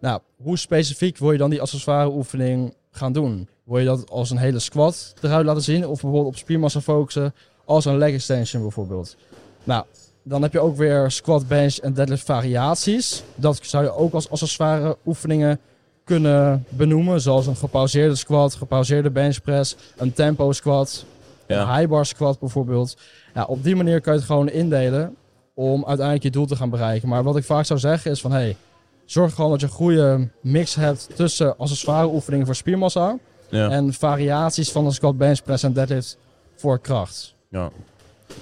Nou, 0.00 0.20
hoe 0.42 0.58
specifiek 0.58 1.18
wil 1.18 1.32
je 1.32 1.38
dan 1.38 1.50
die 1.50 1.60
accessoire 1.60 2.10
oefening 2.10 2.74
gaan 2.90 3.12
doen? 3.12 3.48
Wil 3.64 3.78
je 3.78 3.84
dat 3.84 4.10
als 4.10 4.30
een 4.30 4.36
hele 4.38 4.58
squat 4.58 5.14
eruit 5.22 5.46
laten 5.46 5.62
zien 5.62 5.86
of 5.86 6.00
bijvoorbeeld 6.00 6.26
op 6.26 6.36
spiermassa 6.36 6.80
focussen 6.80 7.34
als 7.64 7.84
een 7.84 7.98
leg 7.98 8.12
extension 8.12 8.62
bijvoorbeeld? 8.62 9.16
Nou, 9.64 9.84
dan 10.22 10.42
heb 10.42 10.52
je 10.52 10.60
ook 10.60 10.76
weer 10.76 11.10
squat, 11.10 11.48
bench 11.48 11.76
en 11.76 11.92
deadlift 11.94 12.24
variaties. 12.24 13.22
Dat 13.34 13.58
zou 13.62 13.84
je 13.84 13.94
ook 13.94 14.12
als 14.12 14.30
accessoire 14.30 14.96
oefeningen 15.06 15.60
kunnen 16.04 16.64
benoemen. 16.68 17.20
Zoals 17.20 17.46
een 17.46 17.56
gepauzeerde 17.56 18.14
squat, 18.14 18.54
gepauzeerde 18.54 19.10
benchpress, 19.10 19.76
een 19.96 20.12
tempo 20.12 20.52
squat, 20.52 21.04
Ja. 21.46 21.62
een 21.62 21.76
high 21.76 21.88
bar 21.88 22.06
squat 22.06 22.38
bijvoorbeeld. 22.38 22.96
Ja, 23.34 23.44
op 23.44 23.62
die 23.62 23.76
manier 23.76 24.00
kan 24.00 24.12
je 24.12 24.18
het 24.18 24.28
gewoon 24.28 24.48
indelen 24.48 25.16
om 25.54 25.84
uiteindelijk 25.84 26.22
je 26.22 26.30
doel 26.30 26.46
te 26.46 26.56
gaan 26.56 26.70
bereiken. 26.70 27.08
Maar 27.08 27.22
wat 27.22 27.36
ik 27.36 27.44
vaak 27.44 27.64
zou 27.64 27.78
zeggen 27.78 28.10
is 28.10 28.20
van 28.20 28.32
hey, 28.32 28.56
zorg 29.10 29.34
gewoon 29.34 29.50
dat 29.50 29.60
je 29.60 29.66
een 29.66 29.72
goede 29.72 30.28
mix 30.40 30.74
hebt 30.74 31.08
tussen 31.14 31.56
accessoire 31.58 32.08
oefeningen 32.08 32.46
voor 32.46 32.54
spiermassa 32.54 33.18
Ja. 33.48 33.70
en 33.70 33.92
variaties 33.92 34.72
van 34.72 34.86
een 34.86 34.92
squat, 34.92 35.18
benchpress 35.18 35.62
en 35.62 35.72
deadlift 35.72 36.16
voor 36.56 36.78
kracht. 36.78 37.34
Ja. 37.48 37.70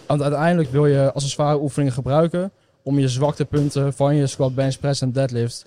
Want 0.06 0.22
uiteindelijk 0.22 0.70
wil 0.70 0.86
je 0.86 1.12
accessoire 1.12 1.60
oefeningen 1.60 1.92
gebruiken 1.92 2.50
om 2.82 2.98
je 2.98 3.08
zwaktepunten 3.08 3.92
van 3.92 4.14
je 4.14 4.26
squat, 4.26 4.54
bench, 4.54 4.78
press 4.78 5.00
en 5.00 5.12
deadlift 5.12 5.64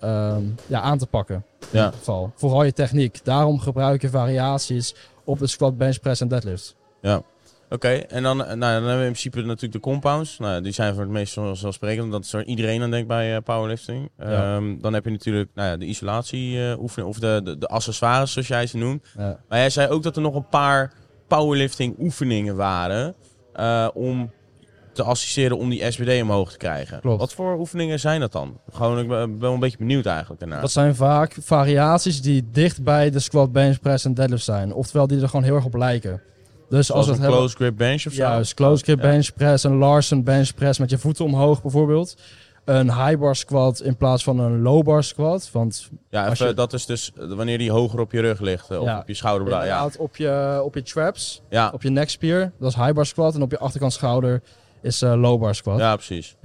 ehm, 0.00 0.42
ja, 0.66 0.80
aan 0.80 0.98
te 0.98 1.06
pakken. 1.06 1.44
In 1.60 1.66
Ja. 1.70 1.84
dit 1.86 1.98
geval. 1.98 2.32
Vooral 2.34 2.62
je 2.64 2.72
techniek. 2.72 3.24
Daarom 3.24 3.58
gebruik 3.60 4.02
je 4.02 4.08
variaties 4.08 4.94
op 5.24 5.38
de 5.38 5.46
squat, 5.46 5.78
bench, 5.78 6.00
press 6.00 6.20
en 6.20 6.28
deadlift. 6.28 6.74
Oké, 7.72 7.88
en 7.88 8.22
dan, 8.22 8.44
eh, 8.44 8.46
nou, 8.46 8.58
dan 8.58 8.70
hebben 8.72 8.98
we 8.98 9.06
in 9.06 9.12
principe 9.12 9.42
natuurlijk 9.42 9.72
de 9.72 9.80
compounds. 9.80 10.38
Nou, 10.38 10.62
die 10.62 10.72
zijn 10.72 10.92
voor 10.94 11.02
het 11.02 11.12
meest 11.12 11.34
vanzelfsprekend. 11.34 12.12
Dat 12.12 12.24
is 12.24 12.32
waar 12.32 12.44
iedereen 12.44 12.82
aan 12.82 12.90
denkt 12.90 13.08
bij 13.08 13.36
eh, 13.36 13.42
powerlifting. 13.42 14.10
Ja. 14.18 14.56
Ehm, 14.56 14.78
dan 14.80 14.92
heb 14.92 15.04
je 15.04 15.10
natuurlijk 15.10 15.50
nou 15.54 15.68
ja, 15.68 15.76
de 15.76 15.84
isolatie 15.84 16.68
eh, 16.68 16.80
oefening 16.80 17.10
of 17.10 17.18
de, 17.18 17.40
de, 17.44 17.58
de 17.58 17.66
accessoires 17.66 18.32
zoals 18.32 18.48
jij 18.48 18.66
ze 18.66 18.76
noemt. 18.76 19.06
Ja. 19.16 19.38
Maar 19.48 19.58
jij 19.58 19.70
zei 19.70 19.88
ook 19.88 20.02
dat 20.02 20.16
er 20.16 20.22
nog 20.22 20.34
een 20.34 20.48
paar 20.48 20.92
powerlifting 21.28 21.94
oefeningen 21.98 22.56
waren 22.56 23.14
om 23.94 24.30
te 24.92 25.02
assisteren 25.02 25.58
om 25.58 25.70
die 25.70 25.90
SBD 25.90 26.22
omhoog 26.22 26.50
te 26.50 26.56
krijgen. 26.56 27.00
Klopt. 27.00 27.20
Wat 27.20 27.32
voor 27.32 27.58
oefeningen 27.58 28.00
zijn 28.00 28.20
dat 28.20 28.32
dan? 28.32 28.60
Gewoon, 28.72 28.98
ik 28.98 29.08
ben 29.08 29.30
ben 29.30 29.40
wel 29.40 29.52
een 29.52 29.60
beetje 29.60 29.78
benieuwd 29.78 30.06
eigenlijk 30.06 30.40
daarnaar. 30.40 30.60
Dat 30.60 30.70
zijn 30.70 30.94
vaak 30.94 31.36
variaties 31.40 32.22
die 32.22 32.50
dicht 32.50 32.82
bij 32.82 33.10
de 33.10 33.18
squat, 33.18 33.52
bench, 33.52 33.80
press 33.80 34.04
en 34.04 34.14
deadlift 34.14 34.44
zijn. 34.44 34.72
Oftewel 34.72 35.06
die 35.06 35.20
er 35.20 35.28
gewoon 35.28 35.44
heel 35.44 35.54
erg 35.54 35.64
op 35.64 35.74
lijken. 35.74 36.22
Dus 36.76 36.86
Zoals 36.86 37.00
als 37.00 37.06
een 37.06 37.12
het 37.12 37.22
hebben... 37.22 37.38
close 37.38 37.56
grip 37.56 37.76
bench 37.76 38.06
of 38.06 38.12
zo? 38.12 38.22
Juist, 38.22 38.54
close 38.54 38.84
grip 38.84 39.00
Ja. 39.02 39.08
bench 39.10 39.34
press, 39.34 39.64
een 39.64 39.76
Larsen 39.76 40.24
bench 40.24 40.54
press 40.54 40.78
met 40.78 40.90
je 40.90 40.98
voeten 40.98 41.24
omhoog 41.24 41.62
bijvoorbeeld. 41.62 42.16
Een 42.64 42.92
high 42.94 43.18
bar 43.18 43.36
squat 43.36 43.80
in 43.80 43.96
plaats 43.96 44.24
van 44.24 44.38
een 44.38 44.62
low 44.62 44.84
bar 44.84 45.04
squat. 45.04 45.48
Want 45.52 45.88
Ja, 46.10 46.22
Als 46.24 46.32
even, 46.32 46.46
je- 46.46 46.54
dat 46.54 46.72
is 46.72 46.86
dus 46.86 47.12
eh, 47.20 47.24
wanneer 47.36 47.58
die 47.58 47.70
hoger 47.70 48.00
op 48.00 48.12
je 48.12 48.20
rug 48.20 48.40
ligt. 48.40 48.70
eh, 48.70 48.78
Of 48.80 48.86
Ja. 48.86 48.98
op 48.98 49.08
je 49.08 49.14
schouderblad. 49.14 49.64
Ja. 49.64 49.88
op 49.98 50.16
je, 50.16 50.60
op 50.64 50.74
je 50.74 50.82
traps, 50.82 51.42
Ja. 51.50 51.70
op 51.74 51.82
je 51.82 51.90
nekspier, 51.90 52.52
dat 52.60 52.68
is 52.70 52.76
high 52.76 52.92
bar 52.92 53.06
squat. 53.06 53.34
En 53.34 53.42
op 53.42 53.50
je 53.50 53.58
achterkant 53.58 53.92
schouder 53.92 54.42
is 54.82 55.02
eh, 55.02 55.14
low 55.14 55.40
bar 55.40 55.54
squat. 55.54 55.78
ja, 55.78 55.94
precies. 55.94 56.36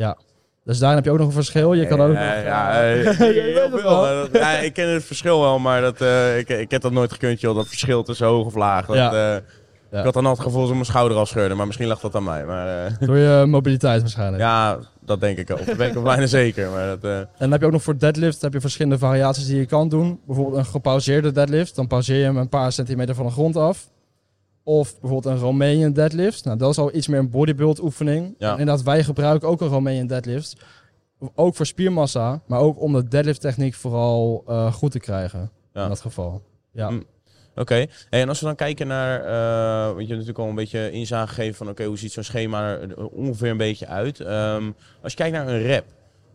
Dus 0.64 0.78
daarin 0.80 0.98
heb 0.98 1.06
je 1.06 1.12
ook 1.12 1.18
nog 1.18 1.28
een 1.28 1.34
verschil. 1.34 1.74
Je 1.74 1.88
kan 1.88 2.02
ook 2.02 2.14
Ja, 2.14 2.36
nog, 2.36 2.44
ja, 2.44 2.74
veel, 3.14 3.70
dat- 3.72 4.30
ja, 4.32 4.50
ik 4.58 4.74
ken 4.74 4.88
het 4.90 5.04
verschil 5.04 5.40
wel, 5.42 5.60
maar 5.60 5.82
dat, 5.82 6.02
ik, 6.38 6.50
ik 6.50 6.72
heb 6.72 6.82
dat 6.82 6.92
nooit 6.92 7.12
gekund, 7.12 7.40
joh. 7.42 7.56
Dat 7.56 7.68
verschil 7.68 8.04
tussen 8.04 8.28
hoog 8.28 8.46
of 8.46 8.56
laag. 8.56 8.86
Dat, 8.86 8.96
Ja. 8.96 9.14
Ja. 9.34 9.42
Ik 9.92 10.04
had 10.04 10.14
dan 10.14 10.26
altijd 10.26 10.38
het 10.38 10.48
gevoel 10.48 10.62
dat 10.66 10.74
mijn 10.74 10.86
schouder 10.86 11.18
afscheurde, 11.18 11.56
maar 11.56 11.66
misschien 11.66 11.88
lag 11.88 12.00
dat 12.00 12.16
aan 12.16 12.24
mij. 12.24 12.46
Maar 12.46 12.86
eh, 12.86 12.94
Door 13.00 13.18
je 13.18 13.46
mobiliteit 13.48 14.02
waarschijnlijk. 14.02 14.44
ja, 14.44 14.80
dat 15.06 15.20
denk 15.20 15.38
ik 15.38 15.52
ook. 15.52 15.66
Dat 15.66 15.78
ben 15.78 15.88
ik 15.88 16.04
bijna 16.04 16.26
zeker. 16.42 16.70
Maar 16.72 16.88
dat, 16.88 17.04
eh, 17.04 17.18
En 17.18 17.28
dan 17.38 17.52
heb 17.52 17.60
je 17.60 17.66
ook 17.66 17.72
nog 17.72 17.84
voor 17.84 17.98
deadlift 17.98 18.42
heb 18.42 18.54
je 18.54 18.62
verschillende 18.62 18.98
variaties 18.98 19.46
die 19.46 19.58
je 19.58 19.66
kan 19.66 19.90
doen. 19.90 20.20
Bijvoorbeeld 20.26 20.58
een 20.58 20.66
gepauzeerde 20.66 21.32
deadlift. 21.32 21.76
Dan 21.76 21.88
pauzeer 21.88 22.18
je 22.18 22.24
hem 22.24 22.38
een 22.38 22.50
paar 22.50 22.72
centimeter 22.72 23.16
van 23.16 23.26
de 23.26 23.32
grond 23.32 23.56
af. 23.56 23.90
Of 24.64 25.00
bijvoorbeeld 25.00 25.36
een 25.36 25.42
Romanian 25.42 25.94
deadlift. 25.94 26.46
Nou, 26.46 26.58
dat 26.58 26.70
is 26.70 26.78
al 26.78 26.96
iets 26.96 27.08
meer 27.08 27.20
een 27.20 27.30
bodybuild 27.30 27.82
oefening. 27.82 28.36
Ja. 28.38 28.54
En 28.54 28.60
inderdaad, 28.60 28.84
wij 28.84 29.04
gebruiken 29.04 29.48
ook 29.48 29.62
een 29.62 29.68
Romanian 29.68 30.08
deadlift. 30.08 30.56
Ook 31.36 31.56
voor 31.56 31.66
spiermassa, 31.66 32.42
maar 32.48 32.60
ook 32.60 32.82
om 32.82 32.94
de 32.94 33.08
deadlift 33.08 33.42
techniek 33.42 33.74
vooral 33.74 34.44
eh, 34.48 34.74
goed 34.74 34.92
te 34.92 35.00
krijgen. 35.00 35.52
Ja. 35.74 35.84
In 35.84 35.90
dat 35.90 36.02
geval. 36.02 36.42
Ja. 36.72 36.90
Mm. 36.90 37.04
Oké, 37.58 37.86
en 38.10 38.30
als 38.30 38.40
we 38.40 38.46
dan 38.46 38.56
kijken 38.56 38.88
naar, 38.88 39.20
eh, 39.20 39.86
want 39.86 40.08
je 40.08 40.08
hebt 40.08 40.10
natuurlijk 40.10 40.40
al 40.40 40.48
een 40.48 40.56
beetje 40.56 40.92
inzage 40.92 41.28
gegeven 41.28 41.56
van 41.56 41.70
oké, 41.70 41.84
hoe 41.84 41.98
ziet 41.98 42.12
zo'n 42.12 42.24
schema 42.24 42.78
er 42.78 43.08
ongeveer 43.08 43.50
een 43.50 43.58
beetje 43.58 43.88
uit. 43.88 44.20
Ehm, 44.20 44.72
als 45.02 45.12
je 45.12 45.18
kijkt 45.18 45.36
naar 45.36 45.48
een 45.48 45.62
rep, 45.62 45.86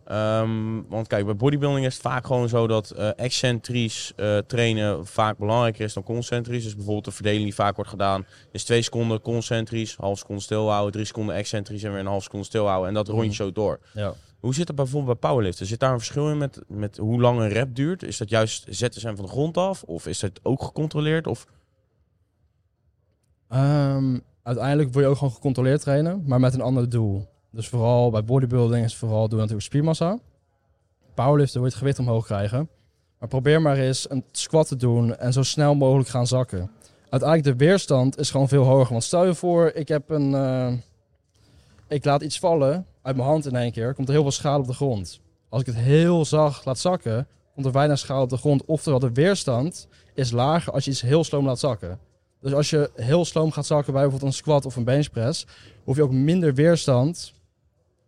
ehm, 0.05 0.81
want 0.89 1.07
kijk, 1.07 1.25
bij 1.25 1.35
bodybuilding 1.35 1.85
is 1.85 1.93
het 1.93 2.01
vaak 2.01 2.25
gewoon 2.25 2.49
zo 2.49 2.67
dat 2.67 2.91
eh 2.91 3.09
excentrisch 3.15 4.13
eh, 4.15 4.37
trainen 4.37 5.05
vaak 5.05 5.37
belangrijker 5.37 5.85
is 5.85 5.93
dan 5.93 6.03
concentrisch. 6.03 6.63
Dus 6.63 6.75
bijvoorbeeld 6.75 7.05
de 7.05 7.11
verdeling 7.11 7.43
die 7.43 7.55
vaak 7.55 7.75
wordt 7.75 7.89
gedaan 7.89 8.25
is 8.51 8.63
twee 8.63 8.81
seconden 8.81 9.21
concentrisch, 9.21 9.95
half 9.95 10.17
seconde 10.17 10.41
stilhouden, 10.41 10.91
drie 10.91 11.05
seconden 11.05 11.35
excentrisch 11.35 11.83
en 11.83 11.91
weer 11.91 11.99
een 11.99 12.05
half 12.05 12.23
seconde 12.23 12.45
stilhouden 12.45 12.87
en 12.87 12.93
dat 12.93 13.07
rond 13.07 13.25
je 13.25 13.33
zo 13.33 13.51
door. 13.51 13.79
Ja. 13.93 14.13
Hoe 14.43 14.53
zit 14.53 14.67
het 14.67 14.75
bijvoorbeeld 14.75 15.19
bij 15.19 15.29
powerliften? 15.29 15.65
Zit 15.65 15.79
daar 15.79 15.91
een 15.91 15.97
verschil 15.97 16.29
in 16.29 16.37
met, 16.37 16.61
met 16.67 16.97
hoe 16.97 17.21
lang 17.21 17.39
een 17.39 17.49
rep 17.49 17.75
duurt? 17.75 18.03
Is 18.03 18.17
dat 18.17 18.29
juist 18.29 18.65
zetten 18.69 19.01
zijn 19.01 19.15
van 19.15 19.25
de 19.25 19.31
grond 19.31 19.57
af? 19.57 19.83
Of 19.83 20.07
is 20.07 20.19
dat 20.19 20.39
ook 20.43 20.63
gecontroleerd? 20.63 21.27
Of 21.27 21.45
Ehm, 23.47 24.19
uiteindelijk 24.43 24.93
wil 24.93 25.01
je 25.01 25.07
ook 25.07 25.17
gewoon 25.17 25.33
gecontroleerd 25.33 25.81
trainen, 25.81 26.23
maar 26.25 26.39
met 26.39 26.53
een 26.53 26.61
ander 26.61 26.89
doel. 26.89 27.27
Dus 27.51 27.67
vooral 27.67 28.09
bij 28.11 28.23
bodybuilding 28.23 28.85
is 28.85 28.95
vooral 28.95 29.21
doe 29.21 29.29
je 29.29 29.35
natuurlijk 29.35 29.63
spiermassa. 29.63 30.19
Powerliften 31.13 31.53
wil 31.53 31.63
je 31.63 31.69
het 31.69 31.77
gewicht 31.79 31.99
omhoog 31.99 32.25
krijgen. 32.25 32.69
Maar 33.19 33.29
probeer 33.29 33.61
maar 33.61 33.77
eens 33.77 34.09
een 34.09 34.25
squat 34.31 34.67
te 34.67 34.75
doen 34.75 35.15
en 35.17 35.33
zo 35.33 35.43
snel 35.43 35.75
mogelijk 35.75 36.09
gaan 36.09 36.27
zakken. 36.27 36.71
Uiteindelijk 37.09 37.57
de 37.57 37.65
weerstand 37.65 38.17
is 38.19 38.31
gewoon 38.31 38.47
veel 38.47 38.63
hoger. 38.63 38.91
Want 38.91 39.03
stel 39.03 39.25
je 39.25 39.35
voor, 39.35 39.71
ik 39.73 39.87
heb 39.87 40.09
een... 40.09 40.33
eh, 40.33 40.73
ik 41.87 42.05
laat 42.05 42.21
iets 42.21 42.39
vallen 42.39 42.85
uit 43.01 43.15
mijn 43.15 43.27
hand 43.27 43.45
in 43.45 43.55
één 43.55 43.71
keer. 43.71 43.93
Komt 43.93 44.07
er 44.07 44.13
heel 44.13 44.23
veel 44.23 44.31
schade 44.31 44.59
op 44.59 44.67
de 44.67 44.73
grond. 44.73 45.19
Als 45.49 45.61
ik 45.61 45.67
het 45.67 45.75
heel 45.75 46.25
zacht 46.25 46.65
laat 46.65 46.79
zakken, 46.79 47.27
komt 47.53 47.65
er 47.65 47.71
weinig 47.71 47.99
schade 47.99 48.21
op 48.21 48.29
de 48.29 48.37
grond. 48.37 48.65
Oftewel, 48.65 48.99
de 48.99 49.11
weerstand 49.11 49.87
is 50.13 50.31
lager 50.31 50.73
als 50.73 50.85
je 50.85 50.91
iets 50.91 51.01
heel 51.01 51.23
sloom 51.23 51.45
laat 51.45 51.59
zakken. 51.59 51.99
Dus 52.41 52.53
als 52.53 52.69
je 52.69 52.89
heel 52.95 53.25
sloom 53.25 53.51
gaat 53.51 53.65
zakken 53.65 53.93
bij 53.93 54.01
bijvoorbeeld 54.01 54.31
een 54.31 54.37
squat 54.37 54.65
of 54.65 54.75
een 54.75 54.83
benchpress, 54.83 55.45
hoef 55.83 55.95
je 55.95 56.03
ook 56.03 56.11
minder 56.11 56.53
weerstand 56.53 57.33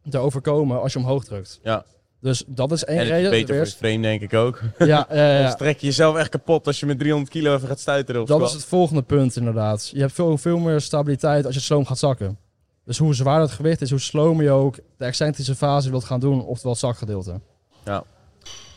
te 0.09 0.17
overkomen 0.17 0.81
als 0.81 0.93
je 0.93 0.99
omhoog 0.99 1.23
drukt. 1.23 1.59
Ja. 1.63 1.85
Dus 2.21 2.43
dat 2.47 2.71
is 2.71 2.83
één 2.85 2.97
en 2.97 3.03
het 3.03 3.11
reden. 3.13 3.23
de 3.23 3.29
beter 3.37 3.47
voor 3.47 3.55
weerst- 3.55 3.77
frame, 3.77 4.01
denk 4.01 4.21
ik 4.21 4.33
ook. 4.33 4.61
Ja, 4.79 5.07
ja, 5.09 5.39
ja, 5.39 5.53
trek 5.63 5.79
je 5.79 5.85
jezelf 5.85 6.15
echt 6.15 6.29
kapot 6.29 6.67
als 6.67 6.79
je 6.79 6.85
met 6.85 6.99
300 6.99 7.31
kilo 7.31 7.55
even 7.55 7.67
gaat 7.67 7.79
stuiteren 7.79 8.25
dat 8.25 8.35
squat. 8.35 8.49
is 8.49 8.55
het 8.55 8.65
volgende 8.65 9.01
punt 9.01 9.35
inderdaad. 9.35 9.89
Je 9.93 9.99
hebt 9.99 10.13
veel, 10.13 10.37
veel 10.37 10.57
meer 10.57 10.81
stabiliteit 10.81 11.45
als 11.45 11.55
je 11.55 11.61
sloom 11.61 11.85
gaat 11.85 11.97
zakken. 11.97 12.37
Dus 12.85 12.97
hoe 12.97 13.13
zwaarder 13.13 13.47
het 13.47 13.55
gewicht 13.55 13.81
is, 13.81 13.89
hoe 13.89 13.99
slomer 13.99 14.43
je 14.43 14.51
ook 14.51 14.75
de 14.97 15.05
excentrische 15.05 15.55
fase 15.55 15.89
wilt 15.89 16.03
gaan 16.03 16.19
doen, 16.19 16.45
oftewel 16.45 16.71
het 16.71 16.81
zakgedeelte. 16.81 17.39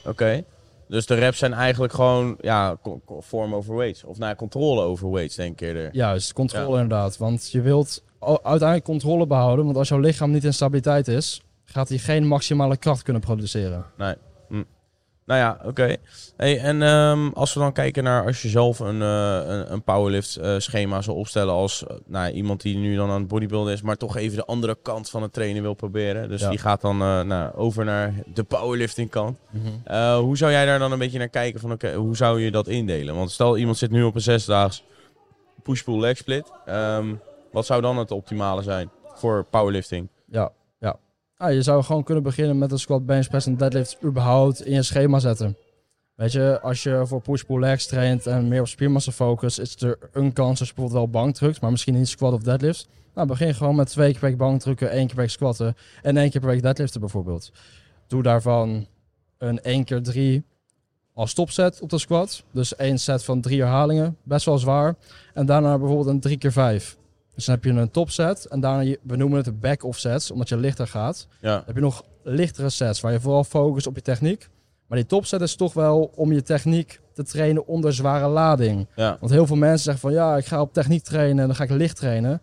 Oké. 0.05 0.45
Dus 0.89 1.07
de 1.07 1.15
reps 1.15 1.39
zijn 1.39 1.53
eigenlijk 1.53 1.93
gewoon 1.93 2.37
ja, 2.41 2.77
vorm 3.19 3.55
over 3.55 3.77
weights. 3.77 4.05
Of 4.05 4.19
nou, 4.19 4.31
ja, 4.31 4.37
controle 4.37 4.81
over 4.83 5.11
weights, 5.11 5.37
denk 5.37 5.53
ik 5.53 5.61
eerder. 5.61 5.89
Juist, 5.93 6.33
controle 6.33 6.81
inderdaad. 6.81 7.17
Want 7.17 7.51
je 7.51 7.61
wilt 7.61 8.03
uiteindelijk 8.21 8.85
controle 8.85 9.27
behouden, 9.27 9.65
want 9.65 9.77
als 9.77 9.89
jouw 9.89 9.99
lichaam 9.99 10.31
niet 10.31 10.45
in 10.45 10.55
stabiliteit 10.55 11.09
is, 11.09 11.43
gaat 11.65 11.89
hij 11.89 11.99
geen 11.99 12.27
maximale 12.27 12.77
kracht 12.77 13.03
kunnen 13.03 13.23
produceren. 13.23 13.85
Nou 15.29 15.41
ja, 15.41 15.59
oké. 15.65 15.97
Hey, 16.37 16.59
en 16.61 16.83
ehm, 16.83 17.29
als 17.35 17.55
we 17.55 17.61
dan 17.61 17.73
kijken 17.73 18.05
naar 18.05 18.25
als 18.25 18.43
je 18.43 18.49
zelf 18.49 18.79
een, 18.79 19.03
eh, 19.03 19.41
een, 19.47 19.73
een 19.73 19.83
powerlift 19.83 20.37
eh, 20.37 20.55
schema 20.59 21.03
zou 21.03 21.17
opstellen 21.17 21.55
als 21.55 21.85
nou, 22.07 22.33
iemand 22.33 22.61
die 22.63 22.77
nu 22.77 22.97
dan 22.97 23.11
aan 23.11 23.19
het 23.19 23.29
bodybuilden 23.29 23.73
is, 23.73 23.83
maar 23.83 23.97
toch 23.97 24.17
even 24.17 24.37
de 24.37 24.45
andere 24.45 24.77
kant 24.83 25.11
van 25.11 25.23
het 25.23 25.33
trainen 25.33 25.63
wil 25.63 25.75
proberen. 25.75 26.29
Dus 26.29 26.41
Ja. 26.41 26.49
die 26.51 26.59
gaat 26.59 26.81
dan 26.81 26.97
nou, 26.99 27.55
over 27.55 27.85
naar 27.85 28.15
de 28.35 28.43
powerlifting 28.43 29.11
kant. 29.11 29.39
Eh, 29.85 30.19
hoe 30.19 30.37
zou 30.37 30.53
jij 30.53 30.67
daar 30.67 30.79
dan 30.79 30.93
een 30.93 30.99
beetje 30.99 31.19
naar 31.19 31.29
kijken 31.29 31.61
van 31.61 31.73
oké, 31.73 31.95
hoe 31.95 32.17
zou 32.17 32.41
je 32.41 32.51
dat 32.51 32.69
indelen? 32.69 33.15
Want 33.15 33.31
stel 33.31 33.57
iemand 33.57 33.79
zit 33.79 33.91
nu 33.91 34.03
op 34.03 34.15
een 34.15 34.21
zesdaags 34.21 34.85
push-pull 35.63 36.01
leg 36.01 36.17
split. 36.17 36.53
Ehm, 36.67 37.15
wat 37.53 37.67
zou 37.67 37.81
dan 37.81 37.99
het 37.99 38.11
optimale 38.11 38.63
zijn 38.63 38.91
voor 39.15 39.45
powerlifting? 39.51 40.09
Ja. 40.31 40.51
Ah, 41.39 41.53
je 41.53 41.63
zou 41.63 41.83
gewoon 41.83 42.03
kunnen 42.03 42.23
beginnen 42.23 42.59
met 42.59 42.73
een 42.73 42.79
squat, 42.79 43.07
bench 43.07 43.29
press 43.29 43.47
en 43.47 43.57
deadlift 43.57 43.99
überhaupt 44.05 44.65
in 44.65 44.73
je 44.73 44.83
schema 44.83 45.19
zetten. 45.19 45.57
Weet 46.15 46.33
je, 46.33 46.61
als 46.63 46.83
je 46.83 47.03
voor 47.07 47.21
push-pull 47.21 47.59
legs 47.59 47.87
traint 47.87 48.27
en 48.27 48.49
meer 48.49 48.61
op 48.61 48.67
spiermassa 48.69 49.13
focus, 49.13 49.59
is 49.59 49.77
er 49.81 49.99
een 50.13 50.33
kans 50.33 50.61
als 50.61 50.69
je 50.69 50.75
bijvoorbeeld 50.75 51.13
wel 51.13 51.23
bank 51.23 51.35
drukt, 51.35 51.61
maar 51.61 51.71
misschien 51.71 51.95
niet 51.95 52.09
squat 52.09 52.33
of 52.33 52.43
deadlift. 52.43 52.89
Nou, 53.15 53.27
begin 53.27 53.55
gewoon 53.55 53.75
met 53.75 53.89
twee 53.89 54.11
keer 54.11 54.21
per 54.21 54.29
week 54.29 54.39
bank 54.39 54.61
drukken, 54.61 54.91
één 54.91 55.07
keer 55.07 55.15
per 55.15 55.17
week 55.17 55.31
squatten 55.31 55.77
en 56.03 56.17
één 56.17 56.31
keer 56.31 56.41
per 56.41 56.51
week 56.51 56.63
deadliften 56.63 57.01
bijvoorbeeld. 57.01 57.53
Doe 58.07 58.23
daarvan 58.23 58.87
een 59.39 59.61
1 59.63 59.85
keer 59.85 60.03
3 60.03 60.45
als 61.15 61.35
topset 61.35 61.81
op 61.81 61.91
de 61.91 61.99
squat. 61.99 62.43
Dus 62.53 62.77
één 62.77 62.99
set 62.99 63.25
van 63.25 63.41
drie 63.41 63.61
herhalingen, 63.61 64.17
best 64.23 64.47
wel 64.47 64.59
zwaar. 64.59 64.95
En 65.35 65.47
daarna 65.47 65.79
bijvoorbeeld 65.79 66.09
een 66.09 66.21
3 66.21 66.39
keer 66.39 66.53
5 66.53 66.97
Dus 67.39 67.47
dan 67.47 67.55
heb 67.55 67.65
je 67.65 67.71
een 67.81 67.91
topset 67.91 68.45
en 68.47 68.61
daarna, 68.61 68.81
je- 68.81 68.99
we 69.03 69.17
noemen 69.17 69.37
het 69.37 69.45
de 69.47 69.53
back-off 69.53 69.99
sets, 69.99 70.31
omdat 70.31 70.49
je 70.49 70.57
lichter 70.57 70.87
gaat. 70.87 71.27
Ja, 71.41 71.55
Dan 71.55 71.63
heb 71.67 71.75
je 71.75 71.81
nog 71.81 72.05
lichtere 72.23 72.69
sets 72.71 73.01
waar 73.01 73.13
je 73.13 73.21
vooral 73.21 73.45
focust 73.45 73.87
op 73.87 73.95
je 73.95 74.03
techniek. 74.03 74.49
Maar 74.87 74.99
die 74.99 75.07
topset 75.07 75.41
is 75.41 75.55
toch 75.55 75.73
wel 75.73 76.13
om 76.15 76.33
je 76.33 76.43
techniek 76.43 77.01
te 77.15 77.23
trainen 77.23 77.67
onder 77.67 77.95
zware 77.95 78.29
lading. 78.29 78.87
ja. 78.97 79.17
Want 79.21 79.33
heel 79.33 79.47
veel 79.47 79.57
mensen 79.57 79.79
zeggen 79.85 80.01
van 80.01 80.13
ja, 80.13 80.37
ik 80.37 80.47
ga 80.47 80.61
op 80.61 80.73
techniek 80.73 81.03
trainen 81.05 81.39
en 81.39 81.47
dan 81.47 81.55
ga 81.57 81.65
ik 81.65 81.71
licht 81.71 81.97
trainen. 81.97 82.41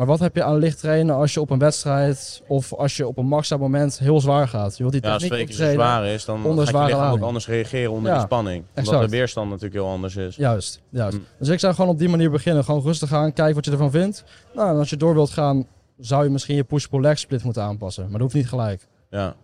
Maar 0.00 0.08
wat 0.08 0.18
heb 0.18 0.34
je 0.36 0.42
aan 0.42 0.56
licht 0.56 0.80
trainen 0.80 1.14
als 1.14 1.34
je 1.34 1.40
op 1.40 1.50
een 1.50 1.58
wedstrijd 1.58 2.42
of 2.46 2.72
als 2.74 2.96
je 2.96 3.06
op 3.06 3.18
een 3.18 3.26
maxa 3.26 3.56
moment 3.56 3.98
heel 3.98 4.20
zwaar 4.20 4.48
gaat? 4.48 4.76
Je 4.76 4.82
wilt 4.82 4.92
die 4.92 5.02
Ja, 5.02 5.12
als 5.12 5.22
techniek 5.22 5.48
optrainen. 5.48 5.74
zwaar 5.74 6.06
is, 6.06 6.24
dan 6.24 6.44
onder 6.44 6.66
gaat 6.66 6.88
je 6.88 6.94
ook 6.94 7.20
anders 7.20 7.46
reageren 7.46 7.90
onder 7.90 8.10
Ja, 8.10 8.16
die 8.16 8.26
spanning. 8.26 8.56
Omdat 8.56 8.84
exact. 8.84 9.10
de 9.10 9.16
weerstand 9.16 9.48
natuurlijk 9.48 9.74
heel 9.74 9.90
anders 9.90 10.16
is. 10.16 10.36
Juist, 10.36 10.80
juist. 10.88 11.16
Mm. 11.16 11.24
Dus 11.38 11.48
ik 11.48 11.58
zou 11.58 11.74
gewoon 11.74 11.90
op 11.90 11.98
die 11.98 12.08
manier 12.08 12.30
beginnen. 12.30 12.64
Gewoon 12.64 12.82
rustig 12.82 13.08
gaan, 13.08 13.32
kijken 13.32 13.54
wat 13.54 13.64
je 13.64 13.70
ervan 13.70 13.90
vindt. 13.90 14.24
Nou, 14.54 14.70
en 14.70 14.76
als 14.76 14.90
je 14.90 14.96
door 14.96 15.14
wilt 15.14 15.30
gaan, 15.30 15.66
zou 15.98 16.24
je 16.24 16.30
misschien 16.30 16.56
je 16.56 16.64
push-pull 16.64 17.00
leg 17.00 17.18
split 17.18 17.44
moeten 17.44 17.62
aanpassen. 17.62 18.02
Maar 18.02 18.12
dat 18.12 18.20
hoeft 18.20 18.34
niet 18.34 18.48
gelijk. 18.48 18.86
Ja. 19.10 19.34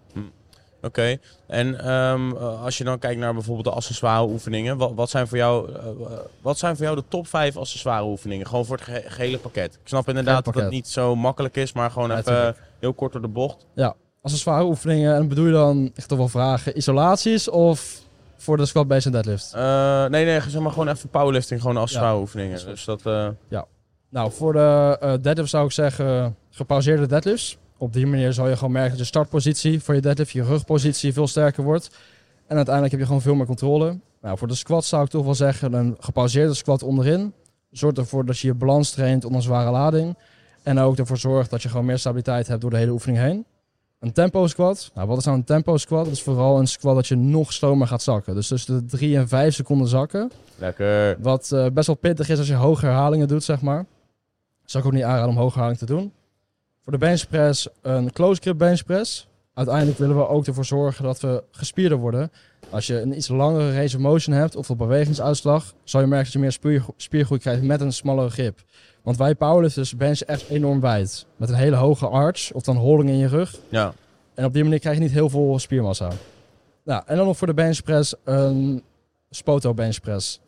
Oké. 0.83 1.17
En 1.47 1.81
ehm, 1.81 2.31
eh, 2.37 2.63
als 2.65 2.79
je 2.79 2.85
dan 2.85 2.99
kijkt 2.99 3.21
naar 3.21 3.33
bijvoorbeeld 3.35 3.67
de 3.67 3.73
accessoire 3.73 4.27
oefeningen, 4.27 4.77
wat, 4.77 4.93
wat, 4.95 5.11
zijn 5.11 5.29
voor 5.29 5.39
jou, 5.39 5.73
eh, 5.73 5.85
wat 6.41 6.59
zijn 6.59 6.77
voor 6.77 6.85
jou 6.85 6.97
de 6.97 7.05
top 7.09 7.27
5 7.27 7.57
accessoire 7.57 8.05
oefeningen? 8.05 8.47
Gewoon 8.47 8.65
voor 8.65 8.77
het 8.77 8.85
ge- 8.85 9.05
gehele 9.07 9.39
pakket. 9.39 9.75
Ik 9.75 9.89
snap 9.89 10.09
inderdaad 10.09 10.45
dat 10.45 10.55
het 10.55 10.71
niet 10.71 10.89
zo 10.89 11.15
makkelijk 11.17 11.57
is, 11.57 11.73
maar 11.73 11.91
gewoon 11.91 12.09
Ja, 12.11 12.17
even 12.19 12.57
heel 12.79 12.93
kort 12.93 13.13
door 13.13 13.21
de 13.23 13.29
bocht. 13.29 13.67
Een 14.23 14.31
zware 14.33 14.65
oefeningen, 14.65 15.15
en 15.15 15.29
bedoel 15.29 15.47
je 15.47 15.53
dan, 15.53 15.91
echt 15.95 16.09
toch 16.09 16.19
wel 16.19 16.29
vragen, 16.29 16.77
isolaties 16.77 17.49
of 17.49 18.01
voor 18.37 18.57
de 18.57 18.67
squat, 18.67 18.89
bench 18.89 19.05
en 19.05 19.13
deadlift? 19.13 19.53
Eh, 19.55 20.05
nee, 20.07 20.25
nee, 20.25 20.41
zeg 20.41 20.61
maar 20.61 20.73
gewoon 20.73 20.89
even 20.89 21.09
powerlifting, 21.09 21.61
gewoon 21.61 21.77
accessoire 21.77 22.15
Ja, 22.15 22.21
oefeningen. 22.21 22.57
dat. 22.59 22.67
Dus 22.67 22.85
dat, 22.85 23.07
eh, 23.07 23.29
Nou, 24.11 24.33
voor 24.33 24.53
de 24.53 25.19
deadlift 25.23 25.51
zou 25.51 25.65
ik 25.65 25.73
zeggen 25.73 26.37
gepauzeerde 26.51 27.07
deadlifts. 27.07 27.59
Op 27.79 27.93
die 27.93 28.07
manier 28.07 28.33
zal 28.33 28.49
je 28.49 28.57
gewoon 28.57 28.73
merken 28.73 28.91
dat 28.91 28.99
je 28.99 29.05
startpositie 29.05 29.83
voor 29.83 29.95
je 29.95 30.01
deadlift, 30.01 30.31
je 30.31 30.45
rugpositie 30.45 31.13
veel 31.13 31.27
sterker 31.27 31.63
wordt. 31.63 31.91
En 32.47 32.57
uiteindelijk 32.57 32.91
heb 32.91 33.01
je 33.01 33.07
gewoon 33.07 33.23
veel 33.23 33.35
meer 33.35 33.47
controle. 33.47 33.99
Nou, 34.21 34.39
voor 34.39 34.49
de 34.49 34.55
squat 34.55 34.85
zou 34.85 35.05
ik 35.05 35.11
toch 35.11 35.25
wel 35.25 35.35
zeggen 35.35 35.73
een 35.73 35.97
gepauzeerde 36.01 36.55
squat 36.55 36.83
onderin. 36.83 37.33
Zorgt 37.71 37.99
ervoor 37.99 38.25
dat 38.25 38.39
je 38.39 38.47
je 38.47 38.55
balans 38.55 38.91
traint 38.91 39.25
onder 39.25 39.43
zware 39.43 39.71
lading. 39.71 40.17
En 40.63 40.79
ook 40.79 40.99
ervoor 40.99 41.19
zorgt 41.19 41.51
dat 41.51 41.63
je 41.63 41.69
gewoon 41.69 41.85
meer 41.85 41.99
stabiliteit 41.99 42.47
hebt 42.47 42.61
door 42.61 42.71
de 42.71 42.77
hele 42.77 42.91
oefening 42.91 43.19
heen. 43.19 43.45
Een 43.99 44.13
tempo 44.13 44.47
squat. 44.47 44.91
Nou, 44.95 45.09
wat 45.09 45.19
is 45.19 45.25
nou 45.25 45.37
een 45.37 45.45
tempo 45.45 45.77
squat? 45.77 46.05
Dat 46.05 46.15
is 46.15 46.23
vooral 46.23 46.59
een 46.59 46.67
squat 46.67 46.95
dat 46.95 47.07
je 47.07 47.17
nog 47.17 47.53
slomer 47.53 47.87
gaat 47.87 48.03
zakken. 48.03 48.35
Dus 48.35 48.49
tussen 48.49 48.79
de 48.79 48.97
3 48.97 49.17
en 49.17 49.29
5 49.29 49.55
seconden 49.55 49.89
zakken. 49.89 50.31
lekker. 50.59 51.17
Wat 51.21 51.53
eh, 51.53 51.67
best 51.73 51.87
wel 51.87 51.97
pittig 51.97 52.29
is 52.29 52.39
als 52.39 52.49
je 52.49 52.55
hoge 52.55 52.87
herhalingen 52.87 53.29
doet, 53.29 53.45
zeg 53.45 53.61
maar. 53.61 53.87
Zou 54.65 54.83
ik 54.83 54.89
ook 54.89 54.97
niet 54.97 55.05
aanraden 55.05 55.29
om 55.29 55.37
hoge 55.37 55.59
houding 55.59 55.79
te 55.79 55.87
doen. 55.87 56.13
Voor 56.87 56.99
de 56.99 57.05
benchpress 57.07 57.69
een 57.83 58.13
close 58.13 58.41
grip 58.41 58.59
benchpress. 58.59 59.29
Uiteindelijk 59.55 59.99
willen 59.99 60.17
we 60.17 60.29
ook 60.29 60.47
ervoor 60.47 60.65
zorgen 60.65 61.05
dat 61.05 61.21
we 61.21 61.45
gespierder 61.51 61.99
worden. 61.99 62.31
Als 62.71 62.87
je 62.87 63.01
een 63.01 63.17
iets 63.17 63.29
langere 63.29 63.73
range 63.73 63.87
of 63.87 63.99
motion 63.99 64.35
hebt 64.35 64.57
of 64.57 64.69
een 64.69 64.77
bewegingsuitslag, 64.77 65.75
zal 65.85 66.01
je 66.01 66.07
merken 66.07 66.25
dat 66.25 66.33
je 66.33 66.39
meer 66.39 66.53
spier, 66.53 66.85
spiergroei 66.97 67.41
krijgt 67.41 67.63
met 67.63 67.81
een 67.81 67.93
smallere 67.93 68.31
grip. 68.31 68.63
Want 69.03 69.17
wij 69.17 69.35
powerlifters 69.35 69.97
benchen 69.97 70.27
echt 70.27 70.49
enorm 70.49 70.81
wijd. 70.81 71.27
Met 71.37 71.49
een 71.49 71.55
hele 71.55 71.77
hoge 71.77 72.09
arch 72.09 72.53
of 72.53 72.63
dan 72.63 72.77
holding 72.77 73.11
in 73.11 73.19
je 73.19 73.29
rug. 73.29 73.59
Ja. 73.69 73.95
En 74.35 74.45
op 74.45 74.53
die 74.53 74.63
manier 74.63 74.79
krijg 74.79 74.97
je 74.97 75.03
niet 75.03 75.13
heel 75.13 75.29
veel 75.29 75.59
spiermassa. 75.59 76.11
Nou, 76.85 77.03
en 77.07 77.17
dan 77.17 77.27
nog 77.27 77.37
voor 77.37 77.47
de 77.47 77.55
benchpress 77.55 78.15
een 78.25 78.83
Spoto 79.31 79.75
benchpress. 79.75 80.41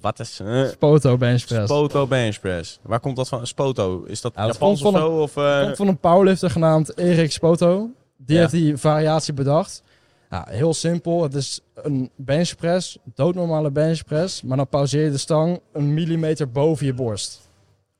Wat 0.00 0.20
is... 0.20 0.40
eh, 0.40 0.64
Spoto 0.66 1.16
benchpress. 1.16 1.64
Spoto 1.64 2.06
benchpress. 2.06 2.78
Waar 2.82 3.00
komt 3.00 3.16
dat 3.16 3.28
van? 3.28 3.46
Spoto. 3.46 4.04
Is 4.04 4.20
dat 4.20 4.32
Ja, 4.36 4.46
Japans 4.46 4.82
of 4.82 4.92
van 4.92 5.00
zo? 5.00 5.08
Of, 5.22 5.36
eh, 5.36 5.62
komt 5.62 5.76
van 5.76 5.88
een 5.88 5.98
powerlifter 5.98 6.50
genaamd 6.50 6.98
Erik 6.98 7.32
Spoto. 7.32 7.90
Die 8.16 8.34
Ja. 8.34 8.40
heeft 8.40 8.52
die 8.52 8.76
variatie 8.76 9.32
bedacht. 9.34 9.82
Ja, 10.30 10.46
heel 10.48 10.74
simpel. 10.74 11.22
Het 11.22 11.34
is 11.34 11.60
een 11.74 12.10
benchpress, 12.16 12.98
doodnormale 13.14 13.70
benchpress. 13.70 14.42
Maar 14.42 14.56
dan 14.56 14.68
pauzeer 14.68 15.04
je 15.04 15.10
de 15.10 15.18
stang 15.18 15.60
een 15.72 15.94
millimeter 15.94 16.50
boven 16.50 16.86
je 16.86 16.94
borst. 16.94 17.40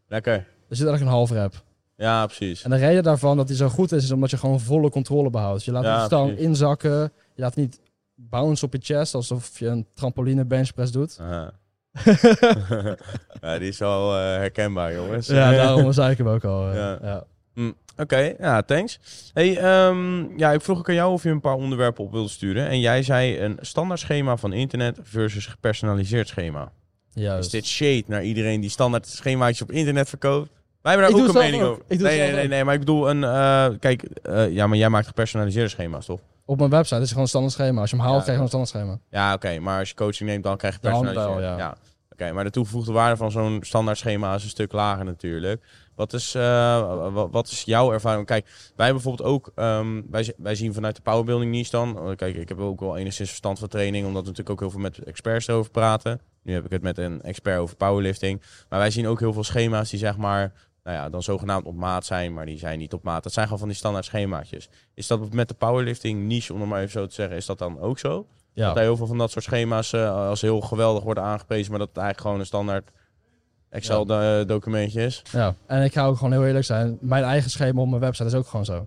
Lekker. 0.08 0.36
Dus 0.68 0.78
je 0.78 0.84
zit 0.84 0.86
eigenlijk 0.86 1.10
een 1.12 1.16
half 1.18 1.30
rep. 1.30 1.64
Ja, 1.96 2.26
precies. 2.26 2.62
En 2.62 2.70
de 2.70 2.76
reden 2.76 3.02
daarvan 3.02 3.36
dat 3.36 3.46
die 3.46 3.56
zo 3.56 3.68
goed 3.68 3.92
is, 3.92 4.04
is 4.04 4.10
omdat 4.10 4.30
je 4.30 4.36
gewoon 4.36 4.60
volle 4.60 4.90
controle 4.90 5.30
behoudt. 5.30 5.64
Je 5.64 5.72
laat 5.72 5.84
Ja, 5.84 5.98
de 5.98 6.04
stang 6.04 6.26
precies. 6.26 6.46
inzakken. 6.46 7.12
Je 7.34 7.42
laat 7.42 7.56
niet 7.56 7.80
bounce 8.14 8.64
op 8.64 8.72
je 8.72 8.78
chest, 8.82 9.14
alsof 9.14 9.58
je 9.58 9.66
een 9.66 9.86
trampoline 9.94 10.44
benchpress 10.44 10.92
doet. 10.92 11.18
Aha. 11.20 11.52
ja, 13.42 13.58
die 13.58 13.68
is 13.68 13.78
wel 13.78 14.12
eh, 14.14 14.18
herkenbaar, 14.20 14.94
jongens. 14.94 15.26
ja, 15.26 15.50
daarom 15.62 15.92
zei 15.92 16.10
ik 16.10 16.18
hem 16.18 16.28
ook 16.28 16.44
al. 16.44 16.68
eh, 16.68 16.74
Ja. 16.74 16.98
ja. 17.02 17.24
Hm, 17.54 17.70
Oké, 17.98 18.34
ja, 18.38 18.62
thanks. 18.62 18.98
Hey, 19.32 19.56
ehm, 19.58 20.38
ja, 20.38 20.52
ik 20.52 20.60
vroeg 20.60 20.78
ook 20.78 20.88
aan 20.88 20.94
jou 20.94 21.12
of 21.12 21.22
je 21.22 21.28
een 21.30 21.40
paar 21.40 21.54
onderwerpen 21.54 22.04
op 22.04 22.12
wilde 22.12 22.28
sturen. 22.28 22.68
En 22.68 22.80
jij 22.80 23.02
zei 23.02 23.40
een 23.40 23.58
standaard 23.60 24.00
schema 24.00 24.36
van 24.36 24.52
internet 24.52 24.98
versus 25.02 25.46
gepersonaliseerd 25.46 26.28
schema. 26.28 26.72
Juist. 27.12 27.44
Is 27.44 27.50
dit 27.50 27.66
shade 27.66 28.02
naar 28.06 28.22
iedereen 28.22 28.60
die 28.60 28.70
standaard 28.70 29.06
schemaatjes 29.06 29.62
op 29.62 29.72
internet 29.72 30.08
verkoopt? 30.08 30.50
Wij 30.82 30.92
hebben 30.92 31.10
daar 31.12 31.20
Ik 31.20 31.28
ook 31.28 31.34
een 31.34 31.42
mening 31.42 31.62
over. 31.62 31.82
Nee, 31.88 32.32
nee, 32.32 32.48
nee, 32.48 32.64
maar 32.64 32.74
ik 32.74 32.80
bedoel 32.80 33.10
een... 33.10 33.24
eh, 33.24 33.66
kijk, 33.80 34.04
ja, 34.50 34.66
maar 34.66 34.78
jij 34.78 34.88
maakt 34.88 35.06
gepersonaliseerde 35.06 35.68
schema's, 35.68 36.06
toch? 36.06 36.20
Op 36.46 36.58
mijn 36.58 36.70
website 36.70 36.94
is 36.94 37.00
het 37.00 37.08
gewoon 37.08 37.22
een 37.22 37.28
standaard 37.28 37.54
schema. 37.54 37.80
Als 37.80 37.90
je 37.90 37.96
hem 37.96 38.04
haalt, 38.04 38.22
krijg 38.22 38.38
je 38.38 38.46
gewoon 38.46 38.60
een 38.62 38.66
standaard 38.66 39.00
schema. 39.10 39.22
Ja, 39.22 39.34
oké, 39.34 39.58
maar 39.58 39.78
als 39.78 39.88
je 39.88 39.94
coaching 39.94 40.28
neemt, 40.28 40.44
dan 40.44 40.56
krijg 40.56 40.74
je 40.74 40.80
De 40.80 40.88
ja. 41.56 41.76
Oké, 42.12 42.32
maar 42.32 42.44
de 42.44 42.50
toegevoegde 42.50 42.92
waarde 42.92 43.16
van 43.16 43.30
zo'n 43.30 43.58
standaard 43.62 43.98
schema 43.98 44.34
is 44.34 44.42
een 44.42 44.48
stuk 44.48 44.72
lager 44.72 45.04
natuurlijk. 45.04 45.64
Wat 45.94 46.12
is, 46.12 46.34
eh, 46.34 47.12
wat, 47.30 47.46
is 47.48 47.62
jouw 47.62 47.92
ervaring? 47.92 48.26
Kijk, 48.26 48.72
wij 48.76 48.90
bijvoorbeeld 48.92 49.28
ook, 49.28 49.52
ehm, 49.54 50.02
wij, 50.10 50.34
wij 50.36 50.54
zien 50.54 50.74
vanuit 50.74 50.96
de 50.96 51.02
powerbuilding 51.02 51.50
niche 51.50 51.70
dan. 51.70 51.98
eh, 51.98 52.16
Kijk, 52.16 52.36
ik 52.36 52.48
heb 52.48 52.58
ook 52.58 52.80
wel 52.80 52.96
enigszins 52.96 53.28
verstand 53.28 53.58
van 53.58 53.68
training, 53.68 54.06
omdat 54.06 54.22
we 54.22 54.28
natuurlijk 54.28 54.50
ook 54.50 54.60
heel 54.60 54.70
veel 54.70 54.80
met 54.80 54.98
experts 54.98 55.46
erover 55.48 55.70
praten. 55.70 56.20
Nu 56.42 56.52
heb 56.52 56.64
ik 56.64 56.70
het 56.70 56.82
met 56.82 56.98
een 56.98 57.22
expert 57.22 57.58
over 57.58 57.76
powerlifting. 57.76 58.42
Maar 58.68 58.78
wij 58.78 58.90
zien 58.90 59.06
ook 59.06 59.20
heel 59.20 59.32
veel 59.32 59.44
schema's 59.44 59.90
die 59.90 59.98
zeg 59.98 60.16
maar, 60.16 60.52
nou 60.86 60.98
ja, 60.98 61.08
dan 61.08 61.22
zogenaamd 61.22 61.64
op 61.66 61.74
maat 61.74 62.04
zijn, 62.06 62.34
maar 62.34 62.46
die 62.46 62.58
zijn 62.58 62.78
niet 62.78 62.92
op 62.92 63.02
maat. 63.02 63.22
Dat 63.22 63.32
zijn 63.32 63.44
gewoon 63.44 63.58
van 63.60 63.68
die 63.68 63.76
standaard 63.76 64.04
schemaatjes. 64.04 64.68
Is 64.94 65.06
dat 65.06 65.32
met 65.32 65.48
de 65.48 65.54
powerlifting 65.54 66.22
niche, 66.26 66.52
om 66.52 66.60
het 66.60 66.68
maar 66.68 66.78
even 66.80 66.90
zo 66.90 67.06
te 67.06 67.14
zeggen, 67.14 67.36
is 67.36 67.46
dat 67.46 67.58
dan 67.58 67.80
ook 67.80 67.98
zo? 67.98 68.26
Ja. 68.52 68.66
Dat 68.68 68.78
heel 68.78 68.96
veel 68.96 69.06
van 69.06 69.18
dat 69.18 69.30
soort 69.30 69.44
schema's 69.44 69.92
eh, 69.92 70.28
als 70.28 70.40
heel 70.40 70.60
geweldig 70.60 71.02
worden 71.02 71.22
aangeprezen, 71.24 71.70
maar 71.70 71.78
dat 71.78 71.88
het 71.88 71.96
eigenlijk 71.96 72.26
gewoon 72.26 72.40
een 72.40 72.46
standaard 72.46 72.90
Excel-documentje 73.70 75.02
is. 75.04 75.22
Ja, 75.32 75.54
en 75.66 75.82
ik 75.82 75.92
ga 75.92 76.06
ook 76.06 76.16
gewoon 76.16 76.32
heel 76.32 76.44
eerlijk 76.46 76.64
zijn. 76.64 76.98
Mijn 77.00 77.24
eigen 77.24 77.50
schema 77.50 77.80
op 77.80 77.88
mijn 77.88 78.00
website 78.00 78.28
is 78.28 78.34
ook 78.34 78.46
gewoon 78.46 78.64
zo. 78.64 78.86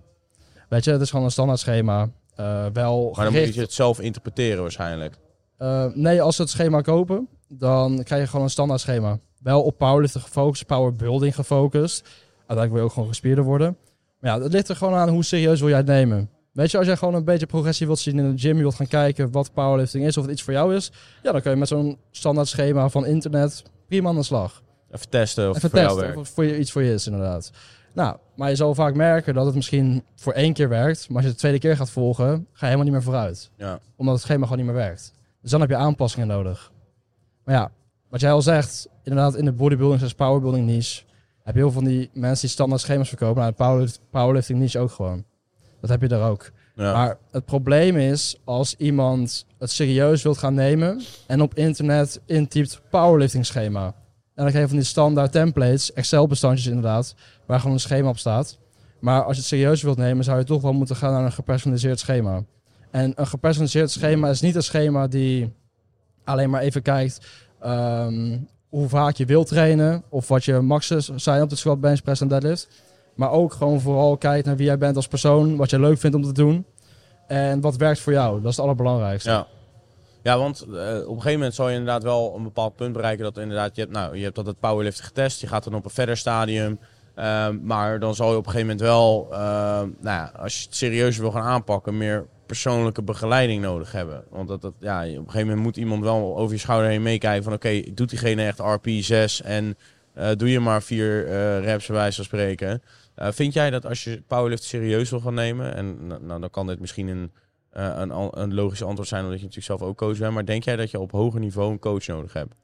Weet 0.68 0.84
je, 0.84 0.90
het 0.90 1.00
is 1.00 1.10
gewoon 1.10 1.24
een 1.24 1.30
standaard 1.30 1.58
schema. 1.58 2.08
Eh, 2.34 2.66
wel 2.72 3.04
Maar 3.04 3.24
dan 3.24 3.32
gericht- 3.32 3.44
moet 3.46 3.54
je 3.54 3.60
het 3.60 3.72
zelf 3.72 4.00
interpreteren 4.00 4.62
waarschijnlijk. 4.62 5.14
Eh, 5.56 5.84
nee, 5.94 6.22
als 6.22 6.36
ze 6.36 6.42
het 6.42 6.50
schema 6.50 6.80
kopen, 6.80 7.28
dan 7.48 8.02
krijg 8.02 8.22
je 8.22 8.28
gewoon 8.28 8.44
een 8.44 8.50
standaard 8.50 8.80
schema. 8.80 9.18
Wel 9.40 9.62
op 9.62 9.78
powerlifting 9.78 10.24
gefocust, 10.24 10.66
powerbuilding 10.66 11.34
gefocust. 11.34 12.08
Uiteindelijk 12.46 12.70
wil 12.70 12.78
je 12.78 12.84
ook 12.86 12.92
gewoon 12.92 13.08
gespierder 13.08 13.44
worden. 13.44 13.76
Maar 14.20 14.36
ja, 14.36 14.42
het 14.42 14.52
ligt 14.52 14.68
er 14.68 14.76
gewoon 14.76 14.94
aan 14.94 15.08
hoe 15.08 15.24
serieus 15.24 15.60
wil 15.60 15.68
jij 15.68 15.78
het 15.78 15.86
nemen. 15.86 16.30
Weet 16.52 16.70
je, 16.70 16.78
als 16.78 16.86
jij 16.86 16.96
gewoon 16.96 17.14
een 17.14 17.24
beetje 17.24 17.46
progressie 17.46 17.86
wilt 17.86 17.98
zien 17.98 18.18
in 18.18 18.30
de 18.34 18.38
gym, 18.38 18.56
je 18.56 18.62
wilt 18.62 18.74
gaan 18.74 18.86
kijken 18.88 19.30
wat 19.30 19.52
powerlifting 19.52 20.04
is, 20.06 20.16
of 20.16 20.22
het 20.22 20.32
iets 20.32 20.42
voor 20.42 20.52
jou 20.52 20.74
is, 20.74 20.92
ja, 21.22 21.32
dan 21.32 21.40
kun 21.40 21.50
je 21.50 21.56
met 21.56 21.68
zo'n 21.68 21.98
standaard 22.10 22.48
schema 22.48 22.88
van 22.88 23.06
internet 23.06 23.62
prima 23.88 24.08
aan 24.08 24.14
de 24.14 24.22
slag. 24.22 24.62
Even 24.90 25.08
testen 25.08 25.50
of 25.50 25.56
Even 25.56 25.60
het 25.62 25.70
voor 25.70 25.80
jou 25.80 25.88
testen 25.92 26.14
werkt. 26.14 26.28
of 26.28 26.34
voor 26.34 26.44
je, 26.44 26.58
iets 26.58 26.72
voor 26.72 26.82
je 26.82 26.92
is, 26.92 27.06
inderdaad. 27.06 27.50
Nou, 27.94 28.16
maar 28.36 28.48
je 28.48 28.56
zal 28.56 28.74
vaak 28.74 28.94
merken 28.94 29.34
dat 29.34 29.46
het 29.46 29.54
misschien 29.54 30.04
voor 30.16 30.32
één 30.32 30.52
keer 30.52 30.68
werkt, 30.68 31.08
maar 31.08 31.16
als 31.16 31.26
je 31.26 31.30
de 31.32 31.38
tweede 31.38 31.58
keer 31.58 31.76
gaat 31.76 31.90
volgen, 31.90 32.28
ga 32.28 32.36
je 32.52 32.64
helemaal 32.64 32.84
niet 32.84 32.92
meer 32.92 33.02
vooruit 33.02 33.50
Ja. 33.56 33.78
omdat 33.96 34.14
het 34.14 34.22
schema 34.22 34.42
gewoon 34.42 34.58
niet 34.58 34.66
meer 34.66 34.76
werkt. 34.76 35.12
Dus 35.42 35.50
dan 35.50 35.60
heb 35.60 35.70
je 35.70 35.76
aanpassingen 35.76 36.28
nodig. 36.28 36.72
Maar 37.44 37.54
ja, 37.54 37.70
wat 38.08 38.20
jij 38.20 38.32
al 38.32 38.42
zegt, 38.42 38.88
inderdaad 39.02 39.36
in 39.36 39.44
de 39.44 39.52
bodybuilding 39.52 40.00
slash 40.00 40.12
powerbuilding 40.12 40.66
niche 40.66 41.02
heb 41.42 41.54
je 41.54 41.60
heel 41.60 41.70
veel 41.70 41.80
van 41.80 41.90
die 41.90 42.10
mensen 42.12 42.40
die 42.40 42.50
standaard 42.50 42.80
schema's 42.80 43.08
verkopen. 43.08 43.36
Nou, 43.40 43.50
de 43.50 43.56
powerlift- 43.56 44.00
powerlifting 44.10 44.58
niche 44.58 44.78
ook 44.78 44.90
gewoon. 44.90 45.24
Dat 45.80 45.90
heb 45.90 46.00
je 46.00 46.08
daar 46.08 46.30
ook. 46.30 46.50
Ja. 46.74 46.92
Maar 46.92 47.16
het 47.30 47.44
probleem 47.44 47.96
is 47.96 48.40
als 48.44 48.74
iemand 48.76 49.46
het 49.58 49.70
serieus 49.70 50.22
wilt 50.22 50.38
gaan 50.38 50.54
nemen 50.54 51.00
en 51.26 51.42
op 51.42 51.54
internet 51.54 52.20
intypt 52.26 52.80
powerlifting 52.90 53.46
schema. 53.46 53.84
En 54.34 54.46
dan 54.46 54.48
krijg 54.48 54.60
je 54.64 54.68
van 54.70 54.76
die 54.78 54.86
standaard 54.86 55.32
templates, 55.32 55.92
Excel 55.92 56.26
bestandjes 56.26 56.66
inderdaad, 56.66 57.14
waar 57.46 57.58
gewoon 57.58 57.74
een 57.74 57.80
schema 57.80 58.08
op 58.08 58.18
staat. 58.18 58.58
Maar 59.00 59.22
als 59.22 59.32
je 59.34 59.40
het 59.40 59.48
serieus 59.48 59.82
wilt 59.82 59.96
nemen, 59.96 60.24
zou 60.24 60.38
je 60.38 60.44
toch 60.44 60.62
wel 60.62 60.72
moeten 60.72 60.96
gaan 60.96 61.12
naar 61.12 61.24
een 61.24 61.32
gepersonaliseerd 61.32 61.98
schema. 61.98 62.44
En 62.90 63.12
een 63.14 63.26
gepersonaliseerd 63.26 63.90
schema 63.90 64.28
is 64.28 64.40
niet 64.40 64.54
een 64.54 64.62
schema 64.62 65.06
die 65.06 65.52
alleen 66.24 66.50
maar 66.50 66.60
even 66.60 66.82
kijkt 66.82 67.26
ehm, 67.60 68.38
hoe 68.70 68.88
vaak 68.88 69.16
je 69.16 69.24
wilt 69.24 69.48
trainen 69.48 70.02
of 70.08 70.28
wat 70.28 70.44
je 70.44 70.60
maxes 70.60 71.08
zijn 71.08 71.42
op 71.42 71.50
de 71.50 71.56
squat, 71.56 71.80
bench, 71.80 72.02
press 72.02 72.20
en 72.20 72.28
deadlift. 72.28 72.68
Maar 73.14 73.30
ook 73.30 73.52
gewoon 73.52 73.80
vooral 73.80 74.16
kijkt 74.16 74.46
naar 74.46 74.56
wie 74.56 74.66
jij 74.66 74.78
bent 74.78 74.96
als 74.96 75.08
persoon, 75.08 75.56
wat 75.56 75.70
je 75.70 75.80
leuk 75.80 75.98
vindt 75.98 76.16
om 76.16 76.22
te 76.22 76.32
doen 76.32 76.64
en 77.26 77.60
wat 77.60 77.76
werkt 77.76 78.00
voor 78.00 78.12
jou. 78.12 78.40
Dat 78.40 78.50
is 78.50 78.56
het 78.56 78.64
allerbelangrijkste. 78.64 79.30
Ja. 79.30 79.46
Ja, 80.22 80.38
want 80.38 80.60
eh, 80.60 80.68
op 80.68 80.76
een 80.76 81.14
gegeven 81.14 81.32
moment 81.32 81.54
zal 81.54 81.68
je 81.68 81.76
inderdaad 81.76 82.02
wel 82.02 82.34
een 82.36 82.42
bepaald 82.42 82.76
punt 82.76 82.92
bereiken 82.92 83.24
dat 83.24 83.38
inderdaad, 83.38 83.76
je 83.76 83.80
hebt, 83.80 83.92
nou, 83.92 84.16
je 84.16 84.22
hebt 84.22 84.34
dat 84.34 84.46
het 84.46 84.60
powerliften 84.60 85.04
getest, 85.04 85.40
je 85.40 85.46
gaat 85.46 85.64
dan 85.64 85.74
op 85.74 85.84
een 85.84 85.90
verder 85.90 86.16
stadium. 86.16 86.78
Ehm, 87.14 87.58
maar 87.62 87.98
dan 87.98 88.14
zal 88.14 88.30
je 88.30 88.36
op 88.36 88.46
een 88.46 88.52
gegeven 88.52 88.76
moment 88.76 88.86
wel, 88.86 89.28
ehm, 89.30 89.88
nou 90.00 90.16
ja, 90.16 90.32
als 90.36 90.58
je 90.58 90.64
het 90.64 90.76
serieus 90.76 91.16
wil 91.16 91.30
gaan 91.30 91.42
aanpakken, 91.42 91.96
meer 91.96 92.26
persoonlijke 92.50 93.02
begeleiding 93.02 93.62
nodig 93.62 93.92
hebben. 93.92 94.24
Want 94.30 94.48
dat, 94.48 94.60
dat, 94.60 94.74
ja, 94.80 95.00
op 95.00 95.06
een 95.06 95.24
gegeven 95.24 95.46
moment 95.46 95.62
moet 95.62 95.76
iemand 95.76 96.02
wel 96.02 96.36
over 96.36 96.54
je 96.54 96.60
schouder 96.60 96.90
heen 96.90 97.02
meekijken 97.02 97.42
van 97.42 97.52
oké, 97.52 97.82
doet 97.94 98.08
diegene 98.10 98.42
echt 98.42 98.58
RP6 98.58 99.44
en 99.44 99.76
eh, 100.14 100.30
doe 100.36 100.50
je 100.50 100.60
maar 100.60 100.82
vier 100.82 101.26
eh 101.26 101.64
reps 101.64 101.86
bij 101.86 101.96
wijze 101.96 102.16
van 102.16 102.24
spreken. 102.24 102.82
Eh, 103.14 103.28
vind 103.30 103.52
jij 103.52 103.70
dat 103.70 103.86
als 103.86 104.04
je 104.04 104.22
powerlift 104.26 104.62
serieus 104.62 105.10
wil 105.10 105.20
gaan 105.20 105.34
nemen, 105.34 105.74
en 105.74 106.06
nou, 106.06 106.40
dan 106.40 106.50
kan 106.50 106.66
dit 106.66 106.80
misschien 106.80 107.08
een, 107.08 107.32
een, 107.70 108.40
een 108.40 108.54
logisch 108.54 108.82
antwoord 108.82 109.08
zijn 109.08 109.24
omdat 109.24 109.38
je 109.38 109.44
natuurlijk 109.46 109.78
zelf 109.78 109.90
ook 109.90 109.96
coach 109.96 110.18
bent, 110.18 110.34
maar 110.34 110.44
denk 110.44 110.64
jij 110.64 110.76
dat 110.76 110.90
je 110.90 111.00
op 111.00 111.10
hoger 111.10 111.40
niveau 111.40 111.72
een 111.72 111.78
coach 111.78 112.06
nodig 112.06 112.32
hebt? 112.32 112.54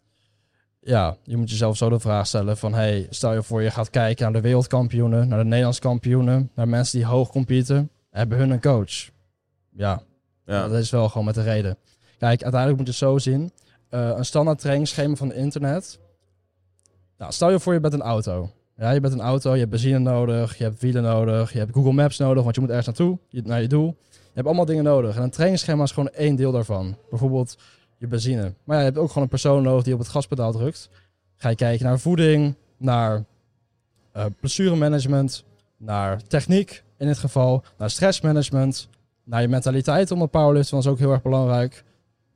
Ja, 0.81 1.16
je 1.22 1.37
moet 1.37 1.51
jezelf 1.51 1.77
zo 1.77 1.88
de 1.88 2.01
vraag 2.01 2.27
stellen 2.27 2.57
van... 2.57 2.75
Hey, 2.75 3.07
stel 3.11 3.35
je 3.35 3.42
voor 3.42 3.62
je 3.62 3.70
gaat 3.70 3.90
kijken 3.90 4.25
naar 4.25 4.33
de 4.33 4.40
wereldkampioenen, 4.40 5.29
naar 5.29 5.38
de 5.38 5.44
Nederlandse 5.44 5.81
kampioenen... 5.81 6.51
naar 6.55 6.68
mensen 6.68 6.99
die 6.99 7.07
hoog 7.07 7.31
competen. 7.31 7.90
Hebben 8.11 8.38
hun 8.38 8.51
een 8.51 8.61
coach? 8.61 9.14
Ja, 9.77 10.03
Ja, 10.47 10.69
dat 10.69 10.79
is 10.79 10.91
wel 10.91 11.09
gewoon 11.09 11.25
met 11.25 11.35
de 11.35 11.43
reden. 11.43 11.77
Kijk, 12.19 12.43
uiteindelijk 12.43 12.77
moet 12.77 12.87
je 12.87 12.93
het 12.93 13.11
zo 13.11 13.19
zien. 13.19 13.53
Eh, 13.89 14.12
een 14.17 14.25
standaard 14.25 14.59
trainingsschema 14.59 15.15
van 15.15 15.29
het 15.29 15.37
internet. 15.37 15.99
Nou, 17.19 17.33
stel 17.33 17.51
je 17.51 17.61
voor 17.61 17.73
je 17.73 17.81
bent 17.81 17.93
een 17.93 18.03
auto. 18.03 18.51
Ja, 18.77 18.91
je 18.91 19.01
bent 19.01 19.12
een 19.12 19.21
auto, 19.21 19.53
je 19.53 19.59
hebt 19.59 19.71
benzine 19.71 19.99
nodig, 19.99 20.59
je 20.59 20.65
hebt 20.65 20.81
wielen 20.81 21.03
nodig, 21.03 21.53
je 21.53 21.59
hebt 21.59 21.73
Google 21.73 21.93
Maps 21.93 22.19
nodig, 22.19 22.43
want 22.43 22.55
je 22.55 22.61
moet 22.61 22.71
ergens 22.71 22.87
naartoe, 22.87 23.19
naar 23.31 23.62
je 23.62 23.69
doel. 23.69 23.97
Je 24.11 24.33
hebt 24.35 24.47
allemaal 24.47 24.65
dingen 24.65 24.85
nodig. 24.85 25.17
En 25.17 25.23
een 25.23 25.31
trainingsschema 25.31 25.83
is 25.83 25.93
gewoon 25.93 26.09
één 26.09 26.37
deel 26.37 26.53
daarvan. 26.53 26.97
Bijvoorbeeld 27.11 27.59
je 27.99 28.07
benzine. 28.07 28.55
Maar 28.65 28.77
ja, 28.77 28.83
je 28.83 28.89
hebt 28.89 28.99
ook 28.99 29.09
gewoon 29.09 29.23
een 29.23 29.29
persoon 29.29 29.62
nodig 29.62 29.85
die 29.85 29.93
op 29.93 29.99
het 29.99 30.09
gaspedaal 30.09 30.53
drukt. 30.53 30.89
Ga 31.37 31.49
je 31.49 31.55
kijken 31.55 31.87
naar 31.87 31.99
voeding, 31.99 32.55
naar 32.77 33.25
eh 34.12 34.25
blessuremanagement, 34.41 35.45
naar 35.77 36.23
techniek 36.23 36.85
in 36.99 37.07
dit 37.07 37.19
geval, 37.19 37.65
naar 37.79 37.91
stressmanagement, 37.91 38.89
naar 39.27 39.41
je 39.41 39.49
mentaliteit 39.49 40.11
om 40.11 40.21
een 40.21 40.31
powerlift, 40.31 40.73
is 40.73 40.87
ook 40.87 40.99
heel 40.99 41.13
erg 41.13 41.23
belangrijk. 41.23 41.85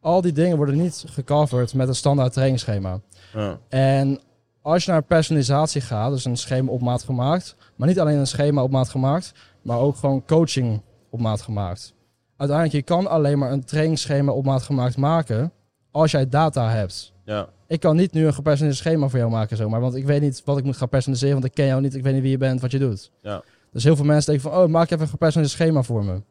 Al 0.00 0.20
die 0.20 0.32
dingen 0.32 0.56
worden 0.56 0.76
niet 0.76 1.04
gecoverd 1.06 1.74
met 1.74 1.88
een 1.88 1.94
standaard 1.94 2.32
trainingsschema. 2.32 3.00
ja, 3.32 3.58
En 3.68 4.20
als 4.62 4.84
je 4.84 4.90
naar 4.90 5.02
personalisatie 5.02 5.80
gaat, 5.80 6.10
dus 6.10 6.24
een 6.24 6.36
schema 6.36 6.70
op 6.70 6.80
maat 6.80 7.02
gemaakt, 7.02 7.56
maar 7.76 7.88
niet 7.88 8.00
alleen 8.00 8.18
een 8.18 8.26
schema 8.26 8.62
op 8.62 8.70
maat 8.70 8.88
gemaakt, 8.88 9.32
maar 9.62 9.78
ook 9.78 9.96
gewoon 9.96 10.24
coaching 10.24 10.82
op 11.10 11.20
maat 11.20 11.40
gemaakt. 11.40 11.94
Uiteindelijk, 12.36 12.78
je 12.78 12.94
kan 12.94 13.06
alleen 13.06 13.38
maar 13.38 13.52
een 13.52 13.64
trainingsschema 13.64 14.32
op 14.32 14.44
maat 14.44 14.62
gemaakt 14.62 14.96
maken 14.96 15.52
als 15.90 16.10
jij 16.10 16.28
data 16.28 16.70
hebt. 16.70 17.12
Ja. 17.24 17.48
Ik 17.66 17.80
kan 17.80 17.96
niet 17.96 18.12
nu 18.12 18.26
een 18.26 18.34
gepersonaliseerd 18.34 18.86
schema 18.86 19.08
voor 19.08 19.18
jou 19.18 19.30
maken 19.30 19.56
zomaar. 19.56 19.80
Want 19.80 19.94
ik 19.94 20.04
weet 20.04 20.20
niet 20.20 20.42
wat 20.44 20.58
ik 20.58 20.64
moet 20.64 20.76
gaan 20.76 20.88
personaliseren. 20.88 21.34
Want 21.34 21.44
ik 21.44 21.54
ken 21.54 21.66
jou 21.66 21.80
niet. 21.80 21.94
Ik 21.94 22.02
weet 22.02 22.12
niet 22.12 22.22
wie 22.22 22.30
je 22.30 22.38
bent, 22.38 22.60
wat 22.60 22.70
je 22.70 22.78
doet. 22.78 23.10
Ja. 23.22 23.42
Dus 23.72 23.84
heel 23.84 23.96
veel 23.96 24.04
mensen 24.04 24.32
denken 24.32 24.50
van... 24.50 24.60
Oh, 24.62 24.68
maak 24.68 24.90
even 24.90 25.00
een 25.00 25.08
gepersonaliseerd 25.08 25.62
schema 25.62 25.82
voor 25.82 26.04
me. 26.04 26.22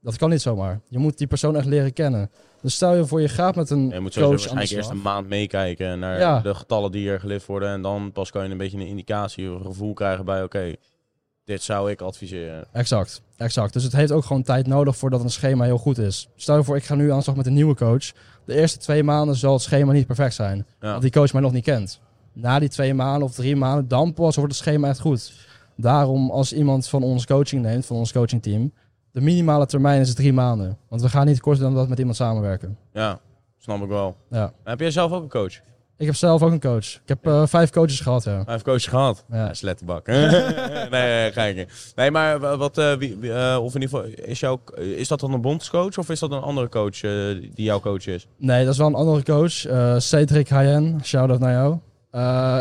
Dat 0.00 0.16
kan 0.16 0.30
niet 0.30 0.42
zomaar. 0.42 0.80
Je 0.88 0.98
moet 0.98 1.18
die 1.18 1.26
persoon 1.26 1.56
echt 1.56 1.66
leren 1.66 1.92
kennen. 1.92 2.30
Dus 2.62 2.74
stel 2.74 2.94
je 2.94 3.06
voor, 3.06 3.20
je 3.20 3.28
gaat 3.28 3.54
met 3.56 3.70
een 3.70 3.88
Je 3.90 4.00
moet 4.00 4.14
coach 4.14 4.28
waarschijnlijk 4.28 4.70
eerst 4.70 4.90
een 4.90 5.02
maand 5.02 5.28
meekijken 5.28 5.98
naar 5.98 6.18
Ja. 6.18 6.40
de 6.40 6.54
getallen 6.54 6.92
die 6.92 7.10
er 7.10 7.20
gelift 7.20 7.46
worden. 7.46 7.68
En 7.72 7.82
dan 7.82 8.12
pas 8.12 8.30
kan 8.30 8.44
je 8.44 8.50
een 8.50 8.56
beetje 8.58 8.78
een 8.78 8.86
indicatie 8.86 9.50
of 9.52 9.58
een 9.60 9.66
gevoel 9.66 9.92
krijgen 9.94 10.24
bij, 10.24 10.42
oké, 10.42 10.74
dit 11.44 11.62
zou 11.62 11.90
ik 11.90 12.00
adviseren. 12.00 12.66
Exact, 12.72 13.22
exact. 13.36 13.72
Dus 13.72 13.82
het 13.82 13.92
heeft 13.92 14.12
ook 14.12 14.24
gewoon 14.24 14.42
tijd 14.42 14.66
nodig 14.66 14.96
voordat 14.96 15.22
een 15.22 15.30
schema 15.30 15.64
heel 15.64 15.78
goed 15.78 15.98
is. 15.98 16.28
Stel 16.36 16.56
je 16.56 16.64
voor, 16.64 16.76
ik 16.76 16.84
ga 16.84 16.94
nu 16.94 17.10
aan 17.10 17.16
de 17.16 17.22
slag 17.22 17.36
met 17.36 17.46
een 17.46 17.52
nieuwe 17.54 17.74
coach. 17.74 18.12
De 18.44 18.54
eerste 18.54 18.78
twee 18.78 19.02
maanden 19.02 19.36
zal 19.36 19.52
het 19.52 19.62
schema 19.62 19.92
niet 19.92 20.06
perfect 20.06 20.34
zijn. 20.34 20.66
Ja. 20.80 20.90
Want 20.90 21.02
die 21.02 21.10
coach 21.10 21.32
mij 21.32 21.42
nog 21.42 21.52
niet 21.52 21.64
kent. 21.64 22.00
Na 22.32 22.58
die 22.58 22.68
twee 22.68 22.94
maanden 22.94 23.22
of 23.28 23.34
drie 23.34 23.56
maanden, 23.56 23.88
dan 23.88 24.14
pas 24.14 24.36
wordt 24.36 24.52
het 24.52 24.60
schema 24.62 24.88
echt 24.88 25.00
goed. 25.00 25.32
Daarom, 25.76 26.30
als 26.30 26.52
iemand 26.52 26.88
van 26.88 27.02
ons 27.02 27.26
coaching 27.26 27.62
neemt, 27.62 27.86
van 27.86 27.96
ons 27.96 28.12
coachingteam, 28.12 28.72
de 29.18 29.24
minimale 29.24 29.66
termijn 29.66 30.00
is 30.00 30.14
drie 30.14 30.32
maanden. 30.32 30.76
Want 30.88 31.02
we 31.02 31.08
gaan 31.08 31.26
niet 31.26 31.40
korter 31.40 31.62
dan 31.62 31.74
dat 31.74 31.88
met 31.88 31.98
iemand 31.98 32.16
samenwerken. 32.16 32.76
Ja, 32.92 33.18
snap 33.58 33.82
ik 33.82 33.88
wel. 33.88 34.16
Ja. 34.30 34.52
Heb 34.64 34.80
jij 34.80 34.90
zelf 34.90 35.12
ook 35.12 35.22
een 35.22 35.28
coach? 35.28 35.54
Ik 35.96 36.06
heb 36.06 36.14
zelf 36.14 36.42
ook 36.42 36.50
een 36.50 36.60
coach. 36.60 36.84
Ik 36.94 37.00
heb 37.04 37.26
eh, 37.26 37.46
vijf 37.46 37.70
coaches 37.70 38.00
gehad, 38.00 38.24
ja. 38.24 38.30
Hij 38.32 38.44
heeft 38.46 38.64
coach 38.64 38.82
gehad. 38.82 39.24
Ja. 39.30 39.36
Ja, 39.36 39.54
slettenbak. 39.54 40.06
nee, 40.06 40.30
nee, 40.90 41.32
geintje. 41.32 41.66
Nee, 41.94 42.10
maar 42.10 42.38
wa- 42.40 42.56
wat, 42.56 42.78
eh, 42.78 42.92
wie, 42.92 43.32
eh, 43.32 43.58
of 43.64 43.74
in 43.74 43.80
ieder 43.80 43.98
geval, 43.98 44.24
is, 44.26 44.40
jouw, 44.40 44.60
is 44.74 45.08
dat 45.08 45.20
dan 45.20 45.32
een 45.32 45.40
bondscoach 45.40 45.98
of 45.98 46.10
is 46.10 46.18
dat 46.18 46.30
een 46.32 46.40
andere 46.40 46.68
coach 46.68 47.00
die 47.00 47.50
jouw 47.54 47.80
coach 47.80 48.06
is? 48.06 48.26
Nee, 48.36 48.64
dat 48.64 48.72
is 48.72 48.78
wel 48.78 48.86
een 48.86 48.94
andere 48.94 49.22
coach. 49.22 49.52
Cedric 50.02 50.48
Hayen, 50.48 51.00
shout-out 51.04 51.40
naar 51.40 51.52
jou. 51.52 51.78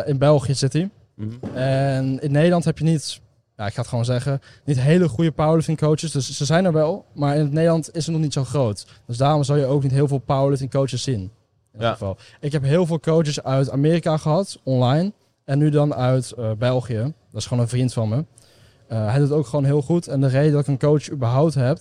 In 0.10 0.18
België 0.18 0.54
zit 0.54 0.74
hij. 0.74 0.90
Mhm. 1.16 1.56
En 1.58 2.20
in 2.22 2.32
Nederland 2.32 2.66
heb 2.66 2.78
je 2.78 2.84
niet, 2.84 3.22
ja, 3.58 3.66
ik 3.66 3.74
ga 3.74 3.80
het 3.80 3.88
gewoon 3.90 4.06
zeggen, 4.06 4.42
niet 4.66 4.80
hele 4.80 5.08
goede 5.10 5.32
powerlifting 5.32 5.78
coaches. 5.78 6.12
Dus 6.12 6.32
ze 6.38 6.46
zijn 6.46 6.66
er 6.66 6.72
wel, 6.74 7.06
maar 7.14 7.36
in 7.36 7.42
het 7.42 7.52
Nederland 7.52 7.96
is 7.96 8.06
het 8.06 8.14
nog 8.16 8.24
niet 8.24 8.34
zo 8.34 8.44
groot. 8.44 8.88
Dus 9.06 9.18
daarom 9.18 9.44
zal 9.44 9.56
je 9.56 9.66
ook 9.66 9.84
niet 9.84 9.92
heel 9.92 10.08
veel 10.08 10.18
powerlifting 10.18 10.72
coaches 10.72 11.04
zien. 11.04 11.20
In 11.20 11.30
Ja. 11.72 11.74
ieder 11.74 11.92
geval. 11.92 12.18
Ik 12.40 12.52
heb 12.52 12.64
heel 12.64 12.86
veel 12.86 13.00
coaches 13.00 13.44
uit 13.44 13.70
Amerika 13.72 14.18
gehad, 14.18 14.60
online. 14.64 15.12
En 15.46 15.58
nu 15.58 15.70
dan 15.70 15.94
uit 15.94 16.32
eh, 16.32 16.52
België. 16.58 16.98
Dat 17.32 17.42
is 17.42 17.46
gewoon 17.46 17.64
een 17.64 17.70
vriend 17.70 17.94
van 17.94 18.10
me. 18.10 18.26
Eh, 18.88 19.10
hij 19.10 19.20
doet 19.20 19.32
ook 19.32 19.46
gewoon 19.48 19.66
heel 19.66 19.82
goed. 19.82 20.08
En 20.08 20.22
de 20.22 20.28
reden 20.28 20.52
dat 20.52 20.62
ik 20.62 20.68
een 20.68 20.80
coach 20.80 21.10
überhaupt 21.12 21.54
heb, 21.54 21.78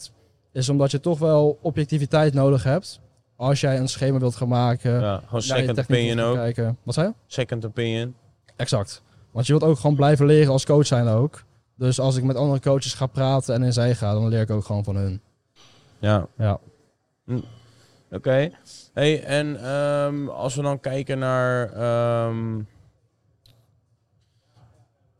is 0.53 0.69
omdat 0.69 0.91
je 0.91 1.01
toch 1.01 1.19
wel 1.19 1.59
objectiviteit 1.63 2.35
nodig 2.35 2.63
hebt. 2.63 3.01
Als 3.37 3.61
jij 3.61 3.79
een 3.79 3.89
schema 3.89 4.19
wilt 4.19 4.37
gaan 4.37 4.49
maken. 4.49 5.01
Ja, 5.01 5.21
gewoon 5.27 5.43
second 5.43 5.79
opinion 5.79 6.21
ook. 6.21 6.35
Kijken. 6.35 6.77
Wat 6.83 6.95
zei 6.95 7.07
je? 7.07 7.13
Second 7.27 7.65
opinion. 7.65 8.15
Exact. 8.57 9.03
Want 9.31 9.47
je 9.47 9.53
wilt 9.59 9.65
ook 9.71 9.79
gewoon 9.79 9.97
blijven 9.97 10.27
leren 10.27 10.53
als 10.53 10.65
coach 10.67 10.87
zijn 10.87 11.09
ook. 11.09 11.45
Dus 11.77 12.01
als 12.01 12.17
ik 12.17 12.25
met 12.25 12.37
andere 12.37 12.61
coaches 12.61 12.95
ga 12.95 13.07
praten 13.07 13.55
en 13.55 13.63
in 13.63 13.73
zij 13.73 13.95
ga, 13.95 14.13
dan 14.13 14.29
leer 14.29 14.41
ik 14.41 14.51
ook 14.51 14.65
gewoon 14.65 14.85
van 14.85 14.97
hun. 14.97 15.21
Ja. 15.99 16.27
Ja. 16.39 16.59
Oké. 18.11 18.51
Hey, 18.95 19.25
en 19.25 19.65
ehm, 19.65 20.29
als 20.29 20.55
we 20.55 20.63
dan 20.63 20.81
kijken 20.81 21.19
naar. 21.19 21.73
ehm, 21.73 22.59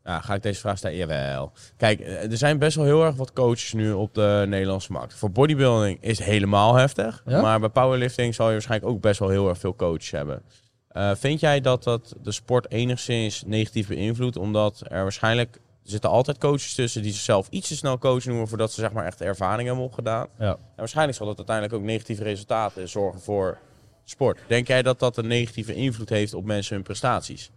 ja, 0.03 0.19
ga 0.21 0.33
ik 0.33 0.41
deze 0.41 0.59
vraag 0.59 0.77
stellen? 0.77 0.97
Jawel. 0.97 1.51
Kijk, 1.77 1.99
eh, 1.99 2.31
er 2.31 2.37
zijn 2.37 2.59
best 2.59 2.75
wel 2.75 2.85
heel 2.85 3.05
erg 3.05 3.15
wat 3.15 3.33
coaches 3.33 3.73
nu 3.73 3.91
op 3.91 4.13
de 4.13 4.45
Nederlandse 4.47 4.91
markt. 4.91 5.13
Voor 5.13 5.31
bodybuilding 5.31 5.97
is 6.01 6.19
helemaal 6.19 6.75
heftig. 6.75 7.23
Ja? 7.25 7.41
Maar 7.41 7.59
bij 7.59 7.69
powerlifting 7.69 8.35
zal 8.35 8.45
je 8.45 8.51
waarschijnlijk 8.51 8.91
ook 8.91 9.01
best 9.01 9.19
wel 9.19 9.29
heel 9.29 9.49
erg 9.49 9.57
veel 9.57 9.75
coaches 9.75 10.11
hebben. 10.11 10.41
Eh, 10.87 11.11
vind 11.15 11.39
jij 11.39 11.61
dat 11.61 11.83
dat 11.83 12.15
de 12.21 12.31
sport 12.31 12.71
enigszins 12.71 13.43
negatief 13.45 13.87
beïnvloedt? 13.87 14.37
Omdat 14.37 14.83
er 14.87 15.01
waarschijnlijk. 15.01 15.59
Er 15.87 15.93
zitten 15.93 16.09
altijd 16.09 16.37
coaches 16.37 16.73
tussen 16.73 17.01
die 17.01 17.11
zichzelf 17.11 17.47
iets 17.49 17.67
te 17.67 17.75
snel 17.75 17.97
coach 17.97 18.25
noemen 18.25 18.47
voordat 18.47 18.71
ze 18.71 18.81
zeg 18.81 18.91
maar 18.91 19.05
echt 19.05 19.21
ervaring 19.21 19.67
hebben 19.67 19.85
opgedaan. 19.85 20.27
Ja. 20.39 20.51
En 20.51 20.59
waarschijnlijk 20.75 21.17
zal 21.17 21.27
dat 21.27 21.37
uiteindelijk 21.37 21.75
ook 21.75 21.83
negatieve 21.83 22.23
resultaten 22.23 22.89
zorgen 22.89 23.21
voor 23.21 23.57
sport. 24.03 24.39
Denk 24.47 24.67
jij 24.67 24.81
dat 24.81 24.99
dat 24.99 25.17
een 25.17 25.27
negatieve 25.27 25.73
invloed 25.73 26.09
heeft 26.09 26.33
op 26.33 26.45
mensen 26.45 26.75
hun 26.75 26.83
prestaties? 26.83 27.51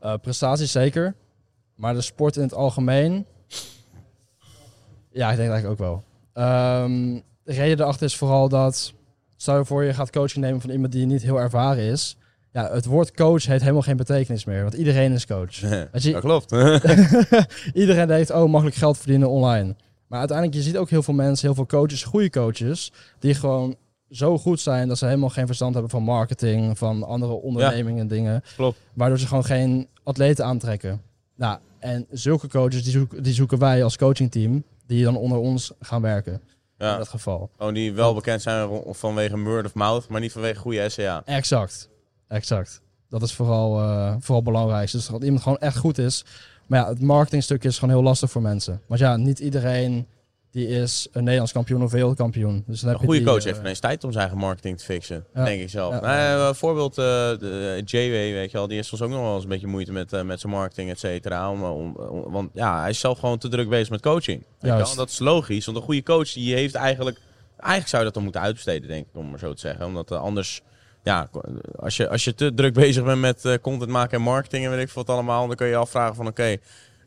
Eh, 0.00 0.14
prestaties 0.22 0.72
zeker. 0.72 1.14
Maar 1.74 1.94
de 1.94 2.00
sport 2.00 2.36
in 2.36 2.42
het 2.42 2.54
algemeen. 2.54 3.26
Ja, 5.10 5.30
ik 5.30 5.36
denk 5.36 5.50
eigenlijk 5.50 5.66
ook 5.66 5.78
wel. 5.78 6.04
Ehm, 6.32 7.20
de 7.42 7.52
reden 7.52 7.80
erachter 7.80 8.06
is 8.06 8.16
vooral 8.16 8.48
dat. 8.48 8.92
Stel 9.36 9.58
je 9.58 9.64
voor, 9.64 9.84
je 9.84 9.94
gaat 9.94 10.10
coaching 10.10 10.44
nemen 10.44 10.60
van 10.60 10.70
iemand 10.70 10.92
die 10.92 11.06
niet 11.06 11.22
heel 11.22 11.40
ervaren 11.40 11.82
is. 11.82 12.16
Ja, 12.52 12.72
het 12.72 12.84
woord 12.84 13.12
coach 13.14 13.44
heeft 13.44 13.60
helemaal 13.60 13.82
geen 13.82 13.96
betekenis 13.96 14.44
meer. 14.44 14.62
Want 14.62 14.74
iedereen 14.74 15.12
is 15.12 15.26
coach. 15.26 15.54
Je, 15.60 16.12
Dat 16.12 16.20
klopt. 16.20 16.52
Iedereen 17.82 18.06
denkt, 18.06 18.30
oh, 18.30 18.50
makkelijk 18.50 18.76
geld 18.76 18.98
verdienen 18.98 19.28
online. 19.28 19.76
Maar 20.06 20.18
uiteindelijk, 20.18 20.58
je 20.58 20.62
ziet 20.64 20.76
ook 20.76 20.90
heel 20.90 21.02
veel 21.02 21.14
mensen, 21.14 21.46
heel 21.46 21.54
veel 21.54 21.66
coaches, 21.66 22.04
goede 22.04 22.30
coaches, 22.30 22.92
die 23.18 23.34
gewoon 23.34 23.76
zo 24.10 24.38
goed 24.38 24.60
zijn 24.60 24.88
dat 24.88 24.98
ze 24.98 25.06
helemaal 25.06 25.28
geen 25.28 25.46
verstand 25.46 25.72
hebben 25.72 25.90
van 25.90 26.02
marketing, 26.02 26.78
van 26.78 27.02
andere 27.02 27.32
ondernemingen 27.32 28.00
en 28.00 28.08
dingen. 28.08 28.42
Klopt. 28.56 28.78
Waardoor 28.94 29.18
ze 29.18 29.26
gewoon 29.26 29.44
geen 29.44 29.88
atleten 30.02 30.44
aantrekken. 30.44 31.02
Nou, 31.36 31.58
en 31.78 32.06
zulke 32.10 32.48
coaches, 32.48 32.82
die, 32.82 32.92
zoeken, 32.92 33.22
die 33.22 33.32
zoeken 33.32 33.58
wij 33.58 33.84
als 33.84 33.96
coachingteam, 33.96 34.64
die 34.86 35.04
dan 35.04 35.16
onder 35.16 35.38
ons 35.38 35.72
gaan 35.80 36.02
werken. 36.02 36.32
In 36.32 36.86
ja. 36.86 36.96
dat 36.96 37.08
geval. 37.08 37.50
Gewoon 37.56 37.74
die 37.74 37.92
wel 37.92 38.14
bekend 38.14 38.42
zijn 38.42 38.82
vanwege 38.86 39.38
word 39.38 39.66
of 39.66 39.74
mouth, 39.74 40.08
maar 40.08 40.20
niet 40.20 40.32
vanwege 40.32 40.60
goede 40.60 40.88
SCA. 40.88 41.22
Exact. 41.24 41.89
Exact. 42.30 42.80
Dat 43.08 43.22
is 43.22 43.32
vooral, 43.34 43.78
eh 43.80 44.14
vooral 44.18 44.42
belangrijk. 44.42 44.90
Dus 44.90 45.06
dat 45.06 45.22
iemand 45.24 45.42
gewoon 45.42 45.58
echt 45.58 45.76
goed 45.76 45.98
is. 45.98 46.24
Maar 46.66 46.80
ja, 46.80 46.88
het 46.88 47.00
marketingstuk 47.00 47.64
is 47.64 47.78
gewoon 47.78 47.94
heel 47.94 48.02
lastig 48.04 48.30
voor 48.30 48.42
mensen. 48.42 48.80
Want 48.86 49.00
ja, 49.00 49.16
niet 49.16 49.38
iedereen 49.38 50.06
die 50.50 50.66
is 50.68 51.08
een 51.12 51.22
Nederlands 51.22 51.52
kampioen 51.52 51.82
of 51.82 51.92
wereldkampioen. 51.92 52.64
Dus 52.66 52.82
Een 52.82 52.88
heb 52.88 52.98
je 52.98 53.04
goede 53.04 53.18
die, 53.20 53.28
coach 53.28 53.38
eh, 53.38 53.44
heeft 53.44 53.58
ineens 53.58 53.78
tijd 53.78 54.04
om 54.04 54.10
zijn 54.12 54.22
eigen 54.24 54.40
marketing 54.42 54.78
te 54.78 54.84
fixen. 54.84 55.24
Ja. 55.34 55.44
Denk 55.44 55.60
ik 55.62 55.68
zelf. 55.68 55.94
Ja. 55.94 56.00
Nou, 56.00 56.48
een 56.48 56.54
voorbeeld, 56.54 56.98
eh, 56.98 57.04
de 57.04 57.82
JW, 57.84 58.10
weet 58.10 58.50
je 58.50 58.56
wel, 58.56 58.66
die 58.66 58.76
heeft 58.76 58.88
soms 58.88 59.02
ook 59.02 59.10
nog 59.10 59.20
wel 59.20 59.34
eens 59.34 59.42
een 59.42 59.48
beetje 59.48 59.66
moeite 59.66 59.92
met, 59.92 60.12
eh, 60.12 60.22
met 60.22 60.40
zijn 60.40 60.52
marketing, 60.52 60.90
et 60.90 60.98
cetera. 60.98 61.50
Om, 61.50 61.64
om, 61.64 61.96
om- 61.96 62.32
want 62.32 62.50
ja, 62.54 62.80
hij 62.80 62.90
is 62.90 62.98
zelf 63.00 63.18
gewoon 63.18 63.38
te 63.38 63.48
druk 63.48 63.68
bezig 63.68 63.90
met 63.90 64.00
coaching. 64.02 64.44
Juist. 64.60 64.96
Dat 64.96 65.10
is 65.10 65.18
logisch, 65.18 65.64
want 65.64 65.76
een 65.76 65.82
goede 65.84 66.02
coach 66.02 66.32
die 66.32 66.54
heeft 66.54 66.74
eigenlijk... 66.74 67.18
Eigenlijk 67.56 67.88
zou 67.90 67.98
je 67.98 68.04
dat 68.04 68.14
dan 68.14 68.22
moeten 68.22 68.40
uitbesteden, 68.42 68.88
denk 68.88 69.06
ik, 69.06 69.16
om 69.20 69.30
maar 69.30 69.38
zo 69.38 69.52
te 69.52 69.60
zeggen. 69.60 69.86
Omdat 69.86 70.10
eh, 70.10 70.20
anders... 70.20 70.60
Ja, 71.02 71.28
als 71.76 71.96
je, 71.96 72.08
als 72.08 72.24
je 72.24 72.34
te 72.34 72.54
druk 72.54 72.74
bezig 72.74 73.04
bent 73.04 73.20
met 73.20 73.44
eh, 73.44 73.54
content 73.62 73.90
maken 73.90 74.18
en 74.18 74.24
marketing 74.24 74.64
en 74.64 74.70
weet 74.70 74.80
ik 74.80 74.88
veel 74.88 75.04
wat 75.04 75.14
allemaal, 75.14 75.46
dan 75.46 75.56
kun 75.56 75.66
je 75.66 75.72
je 75.72 75.78
afvragen 75.78 76.14
van 76.14 76.26
oké, 76.26 76.56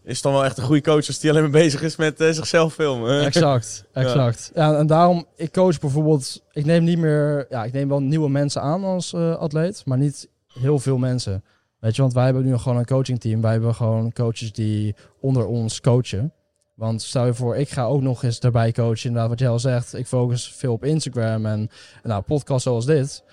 is 0.03 0.13
het 0.13 0.21
dan 0.21 0.33
wel 0.33 0.45
echt 0.45 0.57
een 0.57 0.63
goede 0.63 0.81
coach 0.81 1.07
als 1.07 1.19
die 1.19 1.29
alleen 1.29 1.41
maar 1.41 1.51
bezig 1.51 1.81
is 1.81 1.95
met 1.95 2.19
eh, 2.19 2.31
zichzelf 2.31 2.73
filmen? 2.73 3.21
Exact, 3.25 3.85
exact. 3.93 4.51
Ja. 4.55 4.77
en 4.77 4.87
daarom, 4.87 5.25
ik 5.35 5.51
coach 5.51 5.79
bijvoorbeeld, 5.79 6.43
ik 6.51 6.65
neem 6.65 6.83
niet 6.83 6.97
meer, 6.97 7.45
ja, 7.49 7.63
ik 7.63 7.73
neem 7.73 7.89
wel 7.89 8.01
nieuwe 8.01 8.29
mensen 8.29 8.61
aan 8.61 8.83
als 8.83 9.13
eh, 9.13 9.35
atleet, 9.35 9.81
maar 9.85 9.97
niet 9.97 10.29
heel 10.59 10.79
veel 10.79 10.97
mensen. 10.97 11.43
Weet 11.79 11.95
je, 11.95 12.01
want 12.01 12.13
wij 12.13 12.25
hebben 12.25 12.45
nu 12.45 12.57
gewoon 12.57 12.77
een 12.77 12.85
coachingteam. 12.85 13.41
Wij 13.41 13.51
hebben 13.51 13.75
gewoon 13.75 14.13
coaches 14.13 14.53
die 14.53 14.95
onder 15.19 15.45
ons 15.45 15.81
coachen. 15.81 16.33
Want 16.75 17.01
stel 17.01 17.25
je 17.25 17.33
voor, 17.33 17.55
ik 17.55 17.69
ga 17.69 17.85
ook 17.85 18.01
nog 18.01 18.23
eens 18.23 18.39
daarbij 18.39 18.71
coachen. 18.71 19.05
Inderdaad, 19.05 19.29
wat 19.29 19.39
jij 19.39 19.49
al 19.49 19.59
zegt. 19.59 19.93
Ik 19.93 20.07
focus 20.07 20.53
veel 20.55 20.73
op 20.73 20.83
Instagram 20.83 21.45
en 21.45 21.69
nou, 22.03 22.21
podcasts 22.21 22.63
zoals 22.63 22.85
dit. 22.85 23.23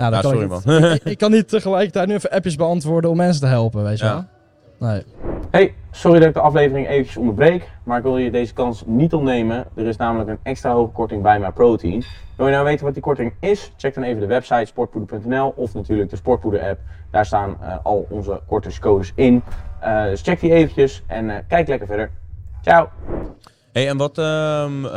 Nou, 0.00 0.14
Ja, 0.14 0.20
kan 0.20 0.30
sorry, 0.30 0.44
ik, 0.44 0.48
man. 0.82 0.92
ik, 0.92 1.02
ik 1.04 1.18
kan 1.18 1.30
niet 1.30 1.48
tegelijkertijd 1.48 2.08
nu 2.08 2.14
even 2.14 2.30
appjes 2.30 2.56
beantwoorden 2.56 3.10
om 3.10 3.16
mensen 3.16 3.40
te 3.40 3.46
helpen, 3.46 3.82
weet 3.84 3.98
je 3.98 4.04
Ja. 4.04 4.12
wel? 4.78 4.90
Nee. 4.90 5.02
Hey, 5.50 5.74
sorry 5.90 6.18
dat 6.18 6.28
ik 6.28 6.34
de 6.34 6.40
aflevering 6.40 6.88
eventjes 6.88 7.16
onderbreek, 7.16 7.70
maar 7.84 7.96
ik 7.96 8.02
wil 8.02 8.18
je 8.18 8.30
deze 8.30 8.52
kans 8.52 8.82
niet 8.86 9.14
ontnemen. 9.14 9.64
Er 9.74 9.86
is 9.86 9.96
namelijk 9.96 10.30
een 10.30 10.38
extra 10.42 10.72
hoge 10.72 10.92
korting 10.92 11.22
bij 11.22 11.38
mijn 11.38 11.52
protein. 11.52 12.04
Wil 12.36 12.46
je 12.46 12.52
nou 12.52 12.64
weten 12.64 12.84
wat 12.84 12.94
die 12.94 13.02
korting 13.02 13.32
is? 13.40 13.72
Check 13.76 13.94
dan 13.94 14.02
even 14.04 14.20
de 14.20 14.26
website 14.26 14.64
sportpoeder.nl 14.64 15.52
of 15.56 15.74
natuurlijk 15.74 16.10
de 16.10 16.16
Sportpoeder 16.16 16.60
app. 16.68 16.78
Daar 17.10 17.26
staan 17.26 17.56
eh, 17.60 17.76
al 17.82 18.06
onze 18.10 18.40
kortingscodes 18.46 19.12
in. 19.14 19.42
Eh, 19.80 20.04
dus 20.04 20.22
check 20.22 20.40
die 20.40 20.52
eventjes 20.52 21.02
en 21.06 21.30
eh, 21.30 21.36
kijk 21.48 21.68
lekker 21.68 21.86
verder. 21.86 22.10
Ciao! 22.62 22.88
Hey, 23.72 23.88
en 23.88 23.96
wat, 23.96 24.18
ehm, 24.18 24.84
eh, 24.84 24.92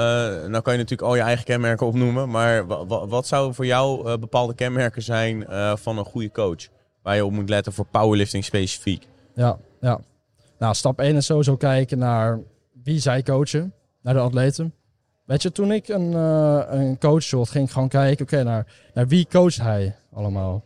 nou 0.48 0.62
kan 0.62 0.74
je 0.74 0.80
natuurlijk 0.80 1.02
al 1.02 1.16
je 1.16 1.22
eigen 1.22 1.46
kenmerken 1.46 1.88
opnoemen, 1.88 2.30
maar 2.30 2.68
wa- 2.68 2.86
wa- 2.86 3.08
wat 3.08 3.28
zou 3.28 3.54
voor 3.54 3.66
jou 3.66 4.08
eh, 4.12 4.18
bepaalde 4.18 4.54
kenmerken 4.56 5.02
zijn 5.02 5.48
eh, 5.48 5.76
van 5.76 5.98
een 5.98 6.06
goede 6.06 6.32
coach? 6.32 6.68
Waar 7.02 7.16
je 7.16 7.26
op 7.26 7.32
moet 7.32 7.50
letten 7.50 7.74
voor 7.74 7.86
powerlifting 7.86 8.44
specifiek. 8.46 9.08
Ja, 9.36 9.58
ja. 9.82 10.00
Nou, 10.60 10.74
stap 10.76 11.00
1 11.00 11.16
is 11.16 11.26
sowieso 11.26 11.56
kijken 11.58 11.98
naar 11.98 12.40
wie 12.84 13.00
zij 13.00 13.24
coachen, 13.24 13.74
naar 14.02 14.14
de 14.14 14.20
atleten. 14.20 14.74
Weet 15.26 15.42
je, 15.42 15.52
toen 15.52 15.72
ik 15.72 15.88
een, 15.88 16.14
een 16.78 16.98
coach 17.00 17.24
zocht, 17.24 17.52
ging 17.52 17.66
ik 17.68 17.72
gewoon 17.74 17.88
kijken, 17.88 18.26
oké, 18.26 18.44
naar, 18.44 18.68
naar 18.94 19.08
wie 19.08 19.28
coacht 19.30 19.58
hij 19.62 19.96
allemaal. 20.14 20.64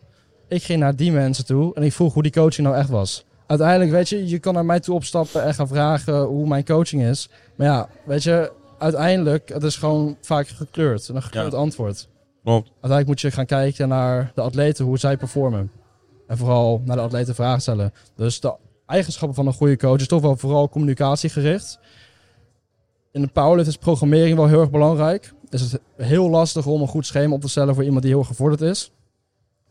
Ik 0.48 0.62
ging 0.62 0.80
naar 0.80 0.96
die 0.96 1.12
mensen 1.12 1.46
toe 1.46 1.74
en 1.74 1.82
ik 1.82 1.92
vroeg 1.92 2.14
hoe 2.14 2.22
die 2.22 2.32
coaching 2.32 2.66
nou 2.66 2.78
echt 2.78 2.88
was. 2.88 3.24
Uiteindelijk, 3.48 3.90
weet 3.90 4.08
je, 4.08 4.28
je 4.28 4.38
kan 4.38 4.54
naar 4.54 4.64
mij 4.64 4.80
toe 4.80 4.94
opstappen 4.94 5.42
en 5.42 5.54
gaan 5.54 5.68
vragen 5.68 6.22
hoe 6.22 6.48
mijn 6.48 6.64
coaching 6.64 7.02
is. 7.02 7.28
Maar 7.56 7.66
ja, 7.66 7.88
weet 8.04 8.22
je, 8.22 8.52
uiteindelijk, 8.78 9.48
het 9.48 9.62
is 9.62 9.76
gewoon 9.76 10.16
vaak 10.20 10.48
gekleurd. 10.48 11.08
Een 11.08 11.22
gekleurd 11.22 11.52
Ja. 11.52 11.58
antwoord. 11.58 12.08
Klopt. 12.44 12.66
Uiteindelijk 12.66 13.06
moet 13.08 13.20
je 13.20 13.30
gaan 13.30 13.46
kijken 13.46 13.88
naar 13.88 14.32
de 14.34 14.40
atleten, 14.40 14.84
hoe 14.84 14.98
zij 14.98 15.16
performen. 15.16 15.70
En 16.26 16.36
vooral 16.38 16.82
naar 16.84 16.96
de 16.96 17.02
atleten 17.02 17.34
vragen 17.34 17.60
stellen. 17.60 17.92
Dus 18.16 18.40
de 18.40 18.54
eigenschappen 18.86 19.36
van 19.36 19.46
een 19.46 19.52
goede 19.52 19.76
coach 19.76 20.00
is 20.00 20.06
toch 20.08 20.22
wel 20.22 20.36
vooral 20.36 20.68
communicatiegericht. 20.68 21.78
In 23.12 23.20
de 23.20 23.28
powerlift 23.28 23.68
is 23.68 23.76
programmering 23.76 24.36
wel 24.36 24.46
heel 24.46 24.60
erg 24.60 24.70
belangrijk. 24.70 25.32
Is 25.48 25.60
het 25.60 25.80
heel 25.96 26.30
lastig 26.30 26.66
om 26.66 26.80
een 26.80 26.88
goed 26.88 27.06
schema 27.06 27.34
op 27.34 27.40
te 27.40 27.48
stellen 27.48 27.74
voor 27.74 27.84
iemand 27.84 28.02
die 28.02 28.12
heel 28.12 28.24
gevorderd 28.24 28.60
is. 28.60 28.92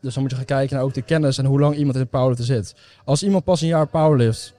Dus 0.00 0.14
dan 0.14 0.22
moet 0.22 0.30
je 0.30 0.36
gaan 0.36 0.46
kijken 0.46 0.76
naar 0.76 0.84
ook 0.84 0.94
de 0.94 1.02
kennis 1.02 1.38
en 1.38 1.44
hoe 1.44 1.60
lang 1.60 1.76
iemand 1.76 1.96
in 1.96 2.02
de 2.02 2.08
powerlift 2.08 2.44
zit. 2.44 2.74
Als 3.04 3.22
iemand 3.22 3.44
pas 3.44 3.60
een 3.60 3.68
jaar 3.68 3.86
powerlift, 3.86 4.54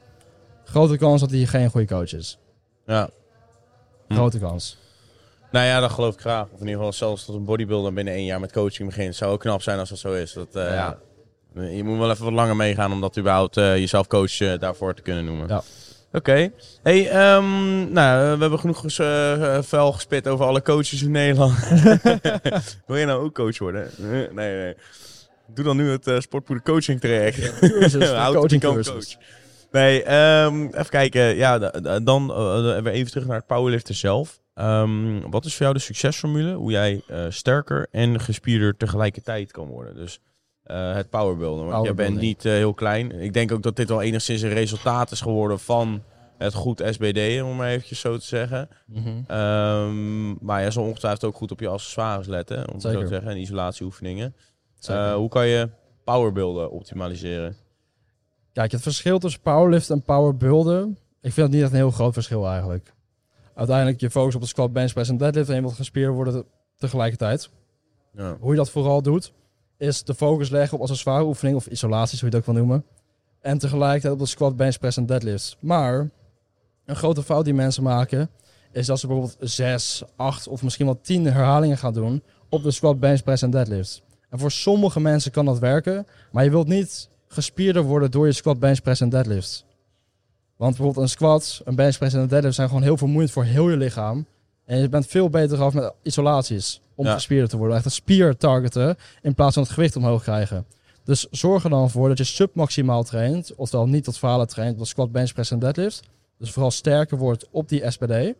grote 0.63 0.97
kans 0.97 1.21
dat 1.21 1.31
hij 1.31 1.45
geen 1.45 1.69
goede 1.69 1.87
coach 1.87 2.13
is. 2.13 2.39
Ja. 2.85 3.09
Hm. 4.07 4.13
Grote 4.13 4.39
kans. 4.39 4.77
Nou 5.51 5.65
ja, 5.65 5.79
dat 5.79 5.91
geloof 5.91 6.13
ik 6.13 6.19
graag. 6.19 6.43
Of 6.43 6.51
in 6.51 6.59
ieder 6.59 6.75
geval 6.75 6.93
zelfs 6.93 7.25
tot 7.25 7.35
een 7.35 7.45
bodybuilder 7.45 7.93
binnen 7.93 8.13
één 8.13 8.25
jaar 8.25 8.39
met 8.39 8.51
coaching 8.51 8.89
begint. 8.89 9.15
Zou 9.15 9.31
ook 9.31 9.39
knap 9.39 9.61
zijn 9.61 9.79
als 9.79 9.89
dat 9.89 9.97
zo 9.97 10.13
is. 10.13 10.33
Dat, 10.33 10.55
eh, 10.55 10.73
ja. 10.73 10.97
Je 11.53 11.83
moet 11.83 11.97
wel 11.97 12.11
even 12.11 12.23
wat 12.23 12.33
langer 12.33 12.55
meegaan 12.55 12.91
om 12.91 13.01
dat 13.01 13.17
überhaupt 13.17 13.57
eh, 13.57 13.77
jezelf 13.77 14.07
coach 14.07 14.41
eh, 14.41 14.59
daarvoor 14.59 14.93
te 14.93 15.01
kunnen 15.01 15.25
noemen. 15.25 15.47
Ja. 15.47 15.61
Oké. 16.11 16.51
Hey, 16.83 17.09
ehm, 17.09 17.91
nou, 17.91 18.35
we 18.35 18.41
hebben 18.41 18.59
genoeg 18.59 18.83
vuil 19.65 19.91
gespit 19.91 20.27
over 20.27 20.45
alle 20.45 20.61
coaches 20.61 21.01
in 21.01 21.11
Nederland. 21.11 21.53
Wil 22.87 22.95
je 22.95 23.05
nou 23.05 23.23
ook 23.23 23.33
coach 23.33 23.57
worden? 23.57 23.89
Nee, 23.97 24.27
nee. 24.31 24.75
Doe 25.53 25.65
dan 25.65 25.77
nu 25.77 25.89
het 25.89 26.07
uh, 26.07 26.19
sportpoeder 26.19 26.65
coaching 26.65 26.99
traject. 26.99 27.59
Cursus, 27.59 28.11
coaching 28.33 28.61
cursus. 28.61 29.17
coach. 29.17 29.25
Nee, 29.71 30.03
ehm, 30.03 30.65
even 30.65 30.89
kijken. 30.89 31.35
Ja, 31.35 31.59
dan 31.99 32.27
weer 32.83 32.87
even 32.87 33.11
terug 33.11 33.27
naar 33.27 33.37
het 33.37 33.45
powerliften 33.45 33.95
zelf. 33.95 34.39
Ehm, 34.53 35.29
wat 35.29 35.45
is 35.45 35.51
voor 35.53 35.61
jou 35.61 35.73
de 35.73 35.83
succesformule? 35.83 36.53
Hoe 36.53 36.71
jij 36.71 37.01
sterker 37.29 37.87
en 37.91 38.19
gespierder 38.19 38.77
tegelijkertijd 38.77 39.51
kan 39.51 39.67
worden? 39.67 39.95
Dus 39.95 40.19
het 40.63 41.09
powerbuilden. 41.09 41.65
Want 41.65 41.85
jij 41.85 41.93
bent 41.93 42.19
niet 42.19 42.43
heel 42.43 42.73
klein. 42.73 43.11
Ik 43.11 43.33
denk 43.33 43.51
ook 43.51 43.63
dat 43.63 43.75
dit 43.75 43.89
wel 43.89 44.01
enigszins 44.01 44.41
een 44.41 44.53
resultaat 44.53 45.11
is 45.11 45.21
geworden 45.21 45.59
van 45.59 46.03
het 46.39 46.53
goed 46.53 46.81
SBD, 46.89 47.41
om 47.41 47.55
maar 47.55 47.69
eventjes 47.69 47.99
zo 47.99 48.17
te 48.17 48.25
zeggen. 48.25 48.69
Mhm. 48.85 49.07
Ehm, 49.27 50.45
maar 50.45 50.63
je 50.63 50.71
zal 50.71 50.83
ongetwijfeld 50.83 51.23
ook 51.23 51.35
goed 51.35 51.51
op 51.51 51.59
je 51.59 51.67
accessoires 51.67 52.27
letten, 52.27 52.67
om 52.67 52.73
het 52.73 52.81
zo 52.81 52.87
Zeker. 52.89 53.03
te 53.03 53.13
zeggen, 53.13 53.31
en 53.31 53.37
isolatieoefeningen. 53.37 54.35
Eh, 54.87 55.13
hoe 55.13 55.29
kan 55.29 55.47
je 55.47 55.69
powerbuilden 56.03 56.71
optimaliseren? 56.71 57.55
Kijk, 58.53 58.71
het 58.71 58.81
verschil 58.81 59.19
tussen 59.19 59.41
powerlift 59.41 59.89
en 59.89 60.01
powerbuilden, 60.01 60.97
ik 61.21 61.33
vind 61.33 61.47
het 61.47 61.55
niet 61.55 61.61
echt 61.63 61.71
een 61.71 61.77
heel 61.77 61.91
groot 61.91 62.13
verschil 62.13 62.47
eigenlijk. 62.47 62.93
Uiteindelijk 63.55 63.99
je 63.99 64.09
focus 64.09 64.35
op 64.35 64.41
de 64.41 64.47
squat, 64.47 64.73
bench 64.73 64.93
press 64.93 65.09
en 65.09 65.17
deadlift 65.17 65.49
en 65.49 65.55
je 65.55 65.61
wilt 65.61 65.73
gespierd 65.73 66.13
worden 66.13 66.33
te- 66.33 66.45
tegelijkertijd. 66.77 67.49
Ja. 68.13 68.37
Hoe 68.39 68.51
je 68.51 68.57
dat 68.57 68.69
vooral 68.69 69.01
doet, 69.01 69.33
is 69.77 70.03
de 70.03 70.13
focus 70.15 70.49
leggen 70.49 70.77
op 70.77 70.83
accessoire 70.83 71.25
oefening 71.25 71.57
of 71.57 71.67
isolaties, 71.67 72.21
hoe 72.21 72.29
je 72.29 72.35
het 72.35 72.45
ook 72.47 72.53
wil 72.53 72.63
noemen. 72.63 72.85
En 73.41 73.57
tegelijkertijd 73.57 74.13
op 74.13 74.19
de 74.19 74.25
squat, 74.25 74.55
bench 74.55 74.77
press 74.79 74.97
en 74.97 75.05
deadlift. 75.05 75.57
Maar 75.59 76.09
een 76.85 76.95
grote 76.95 77.23
fout 77.23 77.45
die 77.45 77.53
mensen 77.53 77.83
maken, 77.83 78.29
is 78.71 78.85
dat 78.85 78.99
ze 78.99 79.07
bijvoorbeeld 79.07 79.37
6, 79.51 80.03
8 80.15 80.47
of 80.47 80.63
misschien 80.63 80.85
wel 80.85 80.99
10 81.01 81.25
herhalingen 81.25 81.77
gaan 81.77 81.93
doen 81.93 82.23
op 82.49 82.63
de 82.63 82.71
squat, 82.71 82.99
bench 82.99 83.23
press 83.23 83.41
en 83.43 83.49
deadlift. 83.49 84.01
En 84.29 84.39
voor 84.39 84.51
sommige 84.51 84.99
mensen 84.99 85.31
kan 85.31 85.45
dat 85.45 85.59
werken, 85.59 86.07
maar 86.31 86.43
je 86.43 86.49
wilt 86.49 86.67
niet 86.67 87.09
gespierder 87.27 87.83
worden 87.83 88.11
door 88.11 88.25
je 88.25 88.31
squat, 88.31 88.59
bench 88.59 88.81
press 88.81 89.01
en 89.01 89.09
deadlift. 89.09 89.65
Want 90.55 90.75
bijvoorbeeld 90.75 91.05
een 91.05 91.11
squat, 91.11 91.61
een 91.65 91.75
bench 91.75 91.97
press 91.97 92.13
en 92.15 92.21
een 92.21 92.27
deadlift 92.27 92.55
zijn 92.55 92.67
gewoon 92.67 92.83
heel 92.83 92.97
vermoeiend 92.97 93.31
voor 93.31 93.43
heel 93.43 93.69
je 93.69 93.77
lichaam. 93.77 94.25
En 94.65 94.77
je 94.79 94.89
bent 94.89 95.07
veel 95.07 95.29
beter 95.29 95.61
af 95.61 95.73
met 95.73 95.93
isolaties 96.01 96.81
om 96.95 97.05
Ja. 97.05 97.13
gespierder 97.13 97.49
te 97.49 97.57
worden. 97.57 97.75
Echt 97.75 97.85
een 97.85 97.91
spier 97.91 98.37
targeten 98.37 98.97
in 99.21 99.33
plaats 99.33 99.53
van 99.53 99.63
het 99.63 99.71
gewicht 99.71 99.95
omhoog 99.95 100.23
krijgen. 100.23 100.65
Dus 101.03 101.27
zorg 101.31 101.63
er 101.63 101.69
dan 101.69 101.89
voor 101.89 102.07
dat 102.07 102.17
je 102.17 102.23
submaximaal 102.23 103.03
traint, 103.03 103.55
oftewel 103.55 103.87
niet 103.87 104.03
tot 104.03 104.17
falen 104.17 104.47
traint, 104.47 104.77
de 104.77 104.85
squat, 104.85 105.11
bench 105.11 105.33
press 105.33 105.51
en 105.51 105.59
deadlift. 105.59 106.01
Dus 106.37 106.51
vooral 106.51 106.71
sterker 106.71 107.17
wordt 107.17 107.47
op 107.51 107.69
die 107.69 107.91
SPD. 107.91 108.33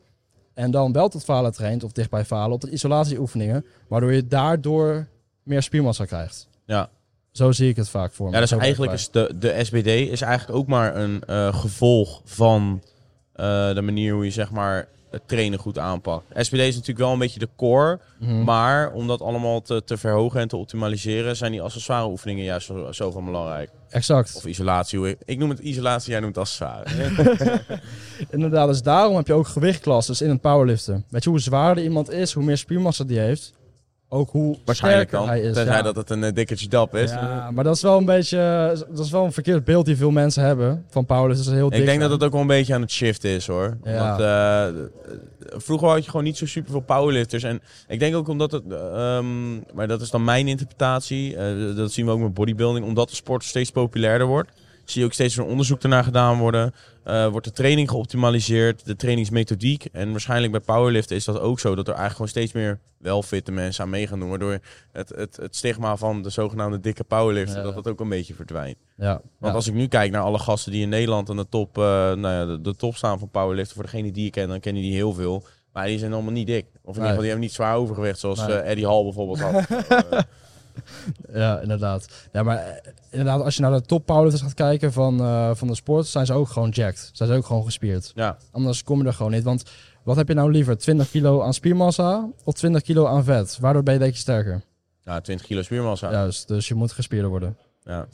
En 0.54 0.72
dan 0.72 0.92
wel 0.92 1.10
tot 1.10 1.24
falen 1.24 1.52
traint, 1.52 1.84
of 1.84 1.92
dichtbij 1.92 2.26
falen, 2.26 2.52
op 2.54 2.62
de 2.62 2.70
isolatieoefeningen. 2.72 3.66
Waardoor 3.88 4.14
je 4.14 4.28
daardoor 4.28 5.08
meer 5.50 5.62
spiermassa 5.64 6.06
krijgt. 6.06 6.48
Ja. 6.66 6.90
Zo 7.32 7.52
zie 7.52 7.70
ik 7.70 7.76
het 7.76 7.90
vaak 7.90 8.12
voor 8.14 8.28
me. 8.28 8.34
Ja, 8.34 8.40
dus 8.40 8.52
eigenlijk 8.52 8.92
is 8.94 9.10
de, 9.12 9.34
de 9.40 9.60
SBD 9.64 9.88
is 9.88 10.22
eigenlijk 10.22 10.60
ook 10.60 10.68
maar 10.68 10.96
een 10.96 11.24
eh, 11.28 11.54
gevolg 11.60 12.22
van 12.26 12.84
eh, 13.34 13.74
de 13.74 13.82
manier 13.82 14.14
hoe 14.14 14.26
je 14.26 14.32
zeg 14.32 14.52
maar 14.52 14.88
het 15.12 15.22
trainen 15.28 15.60
goed 15.60 15.78
aanpakt. 15.78 16.26
SBD 16.34 16.54
is 16.60 16.74
natuurlijk 16.74 17.00
wel 17.00 17.12
een 17.14 17.20
beetje 17.20 17.40
de 17.40 17.50
core. 17.56 18.00
Mhm. 18.20 18.44
maar 18.44 18.92
om 18.92 19.08
dat 19.08 19.22
allemaal 19.22 19.62
te, 19.62 19.84
te 19.86 19.98
verhogen 19.98 20.40
en 20.42 20.48
te 20.48 20.56
optimaliseren 20.58 21.36
zijn 21.36 21.52
die 21.52 21.62
accessoire 21.62 22.08
oefeningen 22.10 22.44
juist 22.44 22.66
zo, 22.68 22.92
zo 22.92 23.12
van 23.12 23.26
belangrijk. 23.26 23.70
Exact. 23.90 24.36
Of 24.36 24.46
isolatie. 24.46 25.00
hoe 25.00 25.10
ik- 25.10 25.18
Ik 25.26 25.38
noem 25.38 25.50
het 25.50 25.60
isolatie, 25.60 26.12
jij 26.12 26.20
noemt 26.20 26.36
het 26.36 26.44
accessoire. 26.44 27.62
Inderdaad, 28.30 28.68
dus 28.68 28.82
daarom 28.82 29.16
heb 29.16 29.28
je 29.28 29.34
ook 29.34 29.48
gewichtklasses 29.48 30.22
in 30.22 30.30
het 30.30 30.42
powerliften. 30.42 31.06
Weet 31.10 31.24
je, 31.24 31.30
hoe 31.30 31.40
zwaarder 31.40 31.84
iemand 31.84 32.12
is, 32.12 32.34
hoe 32.34 32.44
meer 32.44 32.58
spiermassa 32.58 33.04
die 33.04 33.20
heeft. 33.20 33.54
Ook 34.12 34.30
hoe 34.30 34.58
Waarschijnlijk 34.66 35.12
dan. 35.12 35.28
hij 35.28 35.42
is. 35.42 35.54
Tenzij 35.54 35.76
ja. 35.76 35.82
dat 35.82 35.96
het 35.96 36.10
een 36.10 36.24
uh, 36.24 36.30
dikkertje 36.34 36.68
dap 36.68 36.96
is. 36.96 37.12
Ja, 37.12 37.52
maar 37.52 37.64
dat 37.64 37.76
is 37.76 37.82
wel 37.82 37.98
een 37.98 38.06
beetje, 38.06 38.38
dat 38.90 39.06
is 39.06 39.12
wel 39.12 39.26
een 39.26 39.32
verkeerd 39.32 39.64
beeld 39.64 39.86
die 39.86 39.98
veel 39.98 40.12
mensen 40.12 40.44
hebben 40.44 40.86
van 40.90 41.06
powerlifters. 41.06 41.46
Dat 41.46 41.56
is 41.56 41.62
heel 41.62 41.70
dik 41.70 41.80
Ik 41.80 41.86
denk 41.86 42.02
dat 42.02 42.12
het 42.12 42.24
ook 42.24 42.32
wel 42.32 42.42
een 42.42 42.48
beetje 42.48 42.74
aan 42.74 42.82
het 42.82 42.92
shift 42.92 43.24
is 43.24 43.48
hoor. 43.48 43.78
Ja. 43.84 44.08
Want 44.08 44.20
eh, 44.20 44.84
vroeger 45.60 45.88
had 45.88 46.04
je 46.04 46.10
gewoon 46.10 46.26
niet 46.26 46.38
zo 46.38 46.46
super 46.46 46.72
veel 46.72 46.80
powerlifters. 46.82 47.44
En 47.44 47.62
ik 47.88 48.00
denk 48.00 48.16
ook 48.16 48.28
omdat 48.28 48.52
het, 48.52 48.64
ehm, 48.72 49.56
maar 49.74 49.88
dat 49.88 50.02
is 50.02 50.10
dan 50.10 50.24
mijn 50.24 50.48
interpretatie. 50.48 51.36
eh, 51.36 51.76
dat 51.76 51.92
zien 51.92 52.06
we 52.06 52.12
ook 52.12 52.20
met 52.20 52.34
bodybuilding. 52.34 52.86
Omdat 52.86 53.10
de 53.10 53.16
sport 53.16 53.44
steeds 53.44 53.72
populairder 53.72 54.28
wordt. 54.28 54.52
Zie 54.90 55.02
je 55.02 55.08
ook 55.08 55.14
steeds 55.14 55.36
meer 55.36 55.46
onderzoek 55.46 55.84
ernaar 55.84 56.04
gedaan 56.04 56.38
worden. 56.38 56.74
Eh, 57.04 57.28
wordt 57.28 57.46
de 57.46 57.52
training 57.54 57.90
geoptimaliseerd, 57.90 58.86
de 58.86 58.96
trainingsmethodiek. 58.96 59.86
En 59.92 60.12
waarschijnlijk 60.12 60.52
bij 60.52 60.62
powerliften 60.62 61.16
is 61.16 61.26
dat 61.26 61.40
ook 61.40 61.60
zo. 61.60 61.70
Dat 61.76 61.88
er 61.88 61.94
eigenlijk 61.94 62.14
gewoon 62.14 62.28
steeds 62.28 62.52
meer 62.52 62.80
welfitte 62.98 63.52
mensen 63.52 63.84
aan 63.84 63.90
mee 63.90 64.08
gaan 64.08 64.20
doen. 64.20 64.30
Waardoor 64.30 64.60
het, 64.92 65.10
het, 65.16 65.36
het 65.42 65.56
stigma 65.56 65.96
van 65.98 66.22
de 66.22 66.30
zogenaamde 66.30 66.80
dikke 66.80 67.04
powerlifter, 67.04 67.58
Ja. 67.58 67.64
dat 67.64 67.74
dat 67.76 67.88
ook 67.88 68.00
een 68.00 68.10
beetje 68.10 68.34
verdwijnt. 68.34 68.78
Ja, 68.98 69.22
Want 69.40 69.56
als 69.56 69.68
ik 69.68 69.74
nu 69.74 69.88
kijk 69.88 70.12
naar 70.12 70.22
alle 70.22 70.40
gasten 70.40 70.72
die 70.72 70.82
in 70.82 70.90
Nederland 70.90 71.30
aan 71.30 71.38
de 71.38 71.50
top, 71.50 71.78
eh, 71.78 71.84
nou 71.84 72.22
ja, 72.22 72.46
de, 72.46 72.62
de 72.62 72.76
top 72.76 72.96
staan 72.96 73.20
van 73.20 73.30
powerliften, 73.30 73.76
voor 73.76 73.84
degene 73.84 74.12
die 74.12 74.26
ik 74.26 74.32
ken, 74.32 74.48
dan 74.48 74.60
kennen 74.60 74.82
die 74.82 74.94
heel 74.94 75.14
veel. 75.14 75.44
Maar 75.74 75.86
die 75.88 76.00
zijn 76.00 76.14
allemaal 76.14 76.32
niet 76.32 76.48
dik. 76.48 76.66
Of 76.66 76.72
in 76.82 76.88
ieder 76.88 77.02
geval, 77.02 77.18
die 77.20 77.30
hebben 77.30 77.40
niet 77.46 77.54
zwaar 77.54 77.76
overgewicht, 77.76 78.20
zoals 78.20 78.40
Nee. 78.48 78.56
eh, 78.58 78.70
Eddie 78.72 78.88
Hall 78.88 79.04
bijvoorbeeld 79.04 79.40
had. 79.40 79.54
Ja, 81.34 81.60
inderdaad. 81.60 82.08
Ja, 82.32 82.44
maar 82.44 82.58
eh, 82.58 82.92
inderdaad, 83.10 83.42
als 83.44 83.56
je 83.56 83.62
naar 83.62 83.72
de 83.72 83.82
top 83.82 84.06
powerlifters 84.06 84.44
gaat 84.44 84.54
kijken 84.54 84.94
van, 84.94 85.20
eh, 85.20 85.52
van 85.54 85.68
de 85.68 85.76
sport, 85.76 86.08
zijn 86.08 86.26
ze 86.26 86.34
ook 86.34 86.50
gewoon 86.50 86.70
jacked. 86.70 87.10
Zijn 87.14 87.30
ze 87.30 87.36
ook 87.36 87.46
gewoon 87.46 87.64
gespierd. 87.64 88.12
ja, 88.16 88.38
Anders 88.52 88.84
kom 88.84 89.02
je 89.02 89.08
er 89.08 89.14
gewoon 89.14 89.32
niet. 89.32 89.44
Want 89.44 89.64
wat 90.04 90.16
heb 90.16 90.28
je 90.28 90.34
nou 90.34 90.52
liever? 90.52 90.78
20 90.78 91.10
kilo 91.10 91.42
aan 91.42 91.54
spiermassa 91.54 92.30
of 92.44 92.54
20 92.54 92.82
kilo 92.82 93.06
aan 93.06 93.24
vet? 93.24 93.58
Waardoor 93.60 93.84
ben 93.84 93.94
je 93.94 94.00
denk 94.00 94.14
je 94.14 94.20
sterker? 94.20 94.62
ja, 95.04 95.22
20 95.22 95.46
kilo 95.46 95.62
spiermassa. 95.62 96.12
Juist, 96.12 96.48
dus 96.48 96.68
je 96.68 96.76
moet 96.76 96.92
gespierder 96.92 97.30
worden. 97.30 97.58
Ja. 97.84 98.08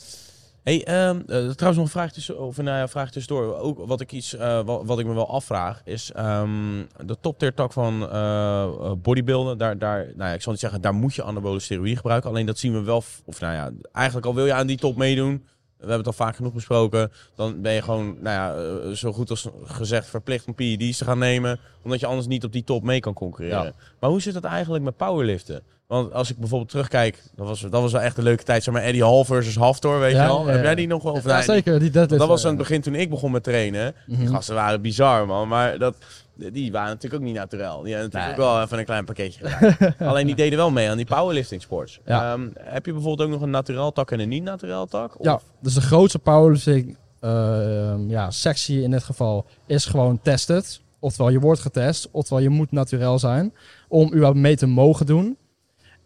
Hey, 0.66 0.84
ehm, 0.84 1.18
eh, 1.20 1.26
trouwens 1.26 1.60
nog 1.60 1.86
een 1.86 1.88
vraag, 1.88 2.12
tussen, 2.12 2.40
of, 2.40 2.58
nou 2.58 2.78
ja, 2.78 2.88
vraag 2.88 3.12
tussendoor. 3.12 3.58
Ook 3.58 3.86
wat 3.86 4.02
ik, 4.02 4.12
iets, 4.12 4.36
eh, 4.36 4.62
wat, 4.66 4.82
wat 4.86 5.00
ik 5.00 5.06
me 5.06 5.14
wel 5.14 5.30
afvraag 5.30 5.82
is 5.84 6.12
ehm, 6.12 6.84
de 7.06 7.18
top 7.22 7.40
tier 7.40 7.54
tak 7.54 7.74
van 7.74 8.10
eh, 8.10 8.92
bodybuilden. 8.98 9.58
Daar, 9.58 9.78
daar, 9.78 9.98
nou 10.16 10.30
ja, 10.30 10.36
ik 10.36 10.42
zal 10.42 10.52
niet 10.52 10.62
zeggen, 10.62 10.82
daar 10.82 10.94
moet 10.94 11.16
je 11.16 11.24
anabole 11.24 11.60
steroïden 11.60 11.98
gebruiken. 11.98 12.30
Alleen 12.30 12.46
dat 12.46 12.58
zien 12.58 12.74
we 12.74 12.82
wel, 12.82 13.04
of 13.26 13.40
nou 13.40 13.54
ja, 13.54 13.72
eigenlijk 13.92 14.26
al 14.26 14.36
wil 14.36 14.46
je 14.46 14.54
aan 14.54 14.68
die 14.68 14.78
top 14.78 14.96
meedoen. 14.98 15.46
We 15.86 15.92
hebben 15.92 16.08
het 16.12 16.20
al 16.20 16.26
vaak 16.26 16.36
genoeg 16.36 16.54
besproken. 16.54 17.12
Dan 17.36 17.62
ben 17.62 17.74
je 17.74 17.82
gewoon, 17.82 18.06
nou 18.06 18.36
ja, 18.36 18.56
eh, 18.56 18.92
zo 18.92 19.14
goed 19.14 19.30
als 19.30 19.48
gezegd 19.64 20.08
verplicht 20.08 20.48
om 20.48 20.54
PED's 20.54 20.98
te 20.98 21.06
gaan 21.06 21.20
nemen. 21.20 21.60
Omdat 21.84 22.00
je 22.00 22.06
anders 22.06 22.28
niet 22.28 22.44
op 22.44 22.52
die 22.52 22.64
top 22.64 22.84
mee 22.84 23.00
kan 23.00 23.14
concurreren. 23.14 23.64
Ja. 23.64 23.74
Maar 24.00 24.10
hoe 24.10 24.22
zit 24.22 24.34
het 24.34 24.44
eigenlijk 24.44 24.84
met 24.84 24.98
powerliften? 24.98 25.64
Want 25.88 26.14
als 26.14 26.30
ik 26.30 26.38
bijvoorbeeld 26.38 26.70
terugkijk, 26.70 27.24
dat 27.36 27.48
was, 27.48 27.62
dat 27.62 27.82
was 27.82 27.92
wel 27.92 28.02
echt 28.02 28.18
een 28.18 28.24
leuke 28.24 28.44
tijd. 28.44 28.64
Zeg 28.64 28.74
maar 28.74 28.84
Eddie 28.84 29.04
Hall 29.04 29.24
versus 29.24 29.56
Haftor, 29.56 30.00
weet 30.00 30.12
Ja, 30.12 30.22
je 30.22 30.28
wel. 30.28 30.48
ja. 30.48 30.52
Heb 30.52 30.64
jij 30.64 30.76
die 30.76 30.88
nog 30.88 31.04
wel? 31.04 31.14
Of 31.14 31.26
ja, 31.26 31.34
nee, 31.34 31.44
zeker. 31.44 31.80
Die. 31.80 31.92
Dat 31.92 32.10
was 32.10 32.46
aan 32.46 32.52
eh, 32.52 32.58
het 32.58 32.68
begin 32.68 32.82
toen 32.82 32.96
ik 32.96 33.10
begon 33.10 33.32
met 33.32 33.44
trainen. 33.44 33.96
Die 34.06 34.18
mhm. 34.18 34.34
gasten 34.34 34.56
waren 34.56 34.82
bizar, 34.82 35.26
man. 35.26 35.48
Maar 35.48 35.78
dat, 35.78 35.96
die 36.36 36.72
waren 36.72 36.88
natuurlijk 36.90 37.22
ook 37.22 37.28
niet 37.28 37.36
naturel. 37.38 37.82
Die 37.82 37.94
hadden 37.96 38.12
natuurlijk 38.12 38.38
Nee. 38.38 38.48
ook 38.48 38.54
wel 38.54 38.64
even 38.64 38.80
een 38.80 38.86
klein 38.86 39.06
pakketje 39.06 39.48
gedaan. 39.48 39.96
Alleen 40.10 40.26
die 40.26 40.36
deden 40.36 40.58
wel 40.58 40.72
mee 40.72 40.90
aan 40.90 40.98
die 40.98 41.06
powerlifting 41.06 41.62
sports. 41.62 42.00
Ja. 42.06 42.32
Ehm, 42.34 42.48
heb 42.60 42.86
je 42.86 42.94
bijvoorbeeld 42.94 43.28
ook 43.28 43.34
nog 43.34 43.42
een 43.44 43.50
naturel 43.50 43.92
tak 43.92 44.12
en 44.12 44.20
een 44.20 44.30
niet-naturel 44.30 44.86
tak? 44.86 45.20
Of- 45.20 45.26
Ja, 45.26 45.40
dus 45.62 45.74
de 45.74 45.82
grootste 45.82 46.20
powerlifting 46.20 46.98
eh, 47.20 47.96
ja, 48.08 48.32
sectie 48.32 48.82
in 48.82 48.92
dit 48.92 49.04
geval 49.04 49.46
is 49.66 49.86
gewoon 49.86 50.20
tested. 50.22 50.82
Oftewel, 51.00 51.32
je 51.32 51.40
wordt 51.40 51.60
getest, 51.62 52.08
oftewel 52.12 52.44
je 52.44 52.50
moet 52.50 52.72
naturel 52.72 53.20
zijn 53.20 53.54
om 53.88 54.08
überhaupt 54.08 54.38
mee 54.38 54.56
te 54.56 54.66
mogen 54.68 55.06
doen. 55.06 55.38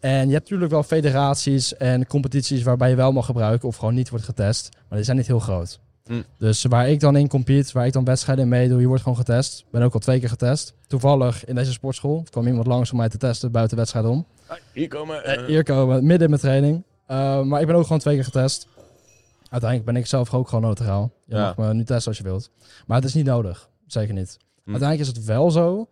En 0.00 0.10
je 0.26 0.32
hebt 0.32 0.42
natuurlijk 0.42 0.70
wel 0.70 0.82
federaties 0.82 1.76
en 1.76 2.06
competities 2.06 2.62
waarbij 2.62 2.90
je 2.90 2.96
wel 2.96 3.12
mag 3.12 3.26
gebruiken 3.26 3.68
of 3.68 3.76
gewoon 3.76 3.94
niet 3.94 4.10
wordt 4.10 4.24
getest. 4.24 4.68
Maar 4.88 4.96
die 4.96 5.04
zijn 5.04 5.16
niet 5.16 5.26
heel 5.26 5.38
groot. 5.38 5.80
Hm. 6.10 6.22
Dus 6.38 6.64
waar 6.64 6.88
ik 6.88 7.00
dan 7.00 7.16
in 7.16 7.28
compete, 7.28 7.72
waar 7.72 7.86
ik 7.86 7.92
dan 7.92 8.04
wedstrijden 8.04 8.44
in 8.44 8.50
meedoe, 8.50 8.80
je 8.80 8.86
wordt 8.86 9.02
gewoon 9.02 9.18
getest. 9.18 9.58
Ik 9.58 9.70
ben 9.70 9.82
ook 9.82 9.94
al 9.94 10.00
twee 10.00 10.20
keer 10.20 10.28
getest. 10.28 10.74
Toevallig 10.86 11.44
in 11.44 11.54
deze 11.54 11.72
sportschool 11.72 12.24
kwam 12.30 12.46
iemand 12.46 12.66
langs 12.66 12.90
om 12.90 12.96
mij 12.96 13.08
te 13.08 13.16
testen 13.18 13.50
buiten 13.52 13.76
de 13.76 13.82
wedstrijd 13.82 14.06
om. 14.06 14.26
Hier 14.72 14.88
komen... 14.88 15.24
Eh, 15.24 15.34
eh, 15.34 15.46
hier 15.46 15.62
komen, 15.62 15.96
midden 16.06 16.22
in 16.22 16.28
mijn 16.28 16.40
training. 16.40 16.82
Uh, 17.10 17.42
maar 17.42 17.60
ik 17.60 17.66
ben 17.66 17.76
ook 17.76 17.82
gewoon 17.82 17.98
twee 17.98 18.14
keer 18.14 18.24
getest. 18.24 18.66
Uiteindelijk 19.50 19.84
ben 19.92 20.00
ik 20.00 20.06
zelf 20.06 20.34
ook 20.34 20.48
gewoon 20.48 20.64
neutraal. 20.64 21.10
Je 21.24 21.34
Ja. 21.36 21.42
mag 21.56 21.56
me 21.56 21.74
nu 21.74 21.84
testen 21.84 22.08
als 22.08 22.16
je 22.18 22.24
wilt. 22.24 22.50
Maar 22.86 22.96
het 22.96 23.06
is 23.06 23.14
niet 23.14 23.26
nodig. 23.26 23.68
Zeker 23.86 24.14
niet. 24.14 24.36
Hm. 24.64 24.70
Uiteindelijk 24.70 25.10
is 25.10 25.16
het 25.16 25.26
wel 25.26 25.50
zo 25.50 25.88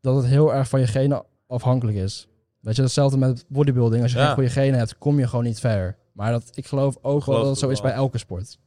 dat 0.00 0.16
het 0.16 0.26
heel 0.26 0.54
erg 0.54 0.68
van 0.68 0.80
je 0.80 0.86
genen 0.86 1.22
afhankelijk 1.46 1.96
is. 1.96 2.28
Weet 2.60 2.76
je, 2.76 2.82
hetzelfde 2.82 3.18
met 3.18 3.44
bodybuilding. 3.48 4.02
Als 4.02 4.12
je 4.12 4.18
Ja. 4.18 4.24
geen 4.26 4.34
goede 4.34 4.50
genen 4.50 4.78
hebt, 4.78 4.98
kom 4.98 5.18
je 5.18 5.28
gewoon 5.28 5.44
niet 5.44 5.60
ver. 5.60 5.96
Maar 6.12 6.32
dat, 6.32 6.50
ik 6.54 6.66
geloof 6.66 6.96
ook 7.02 7.24
wel 7.24 7.36
dat 7.38 7.46
het 7.46 7.58
zo 7.58 7.68
is 7.68 7.80
bij 7.80 7.92
elke 7.92 8.18
sport. 8.18 8.58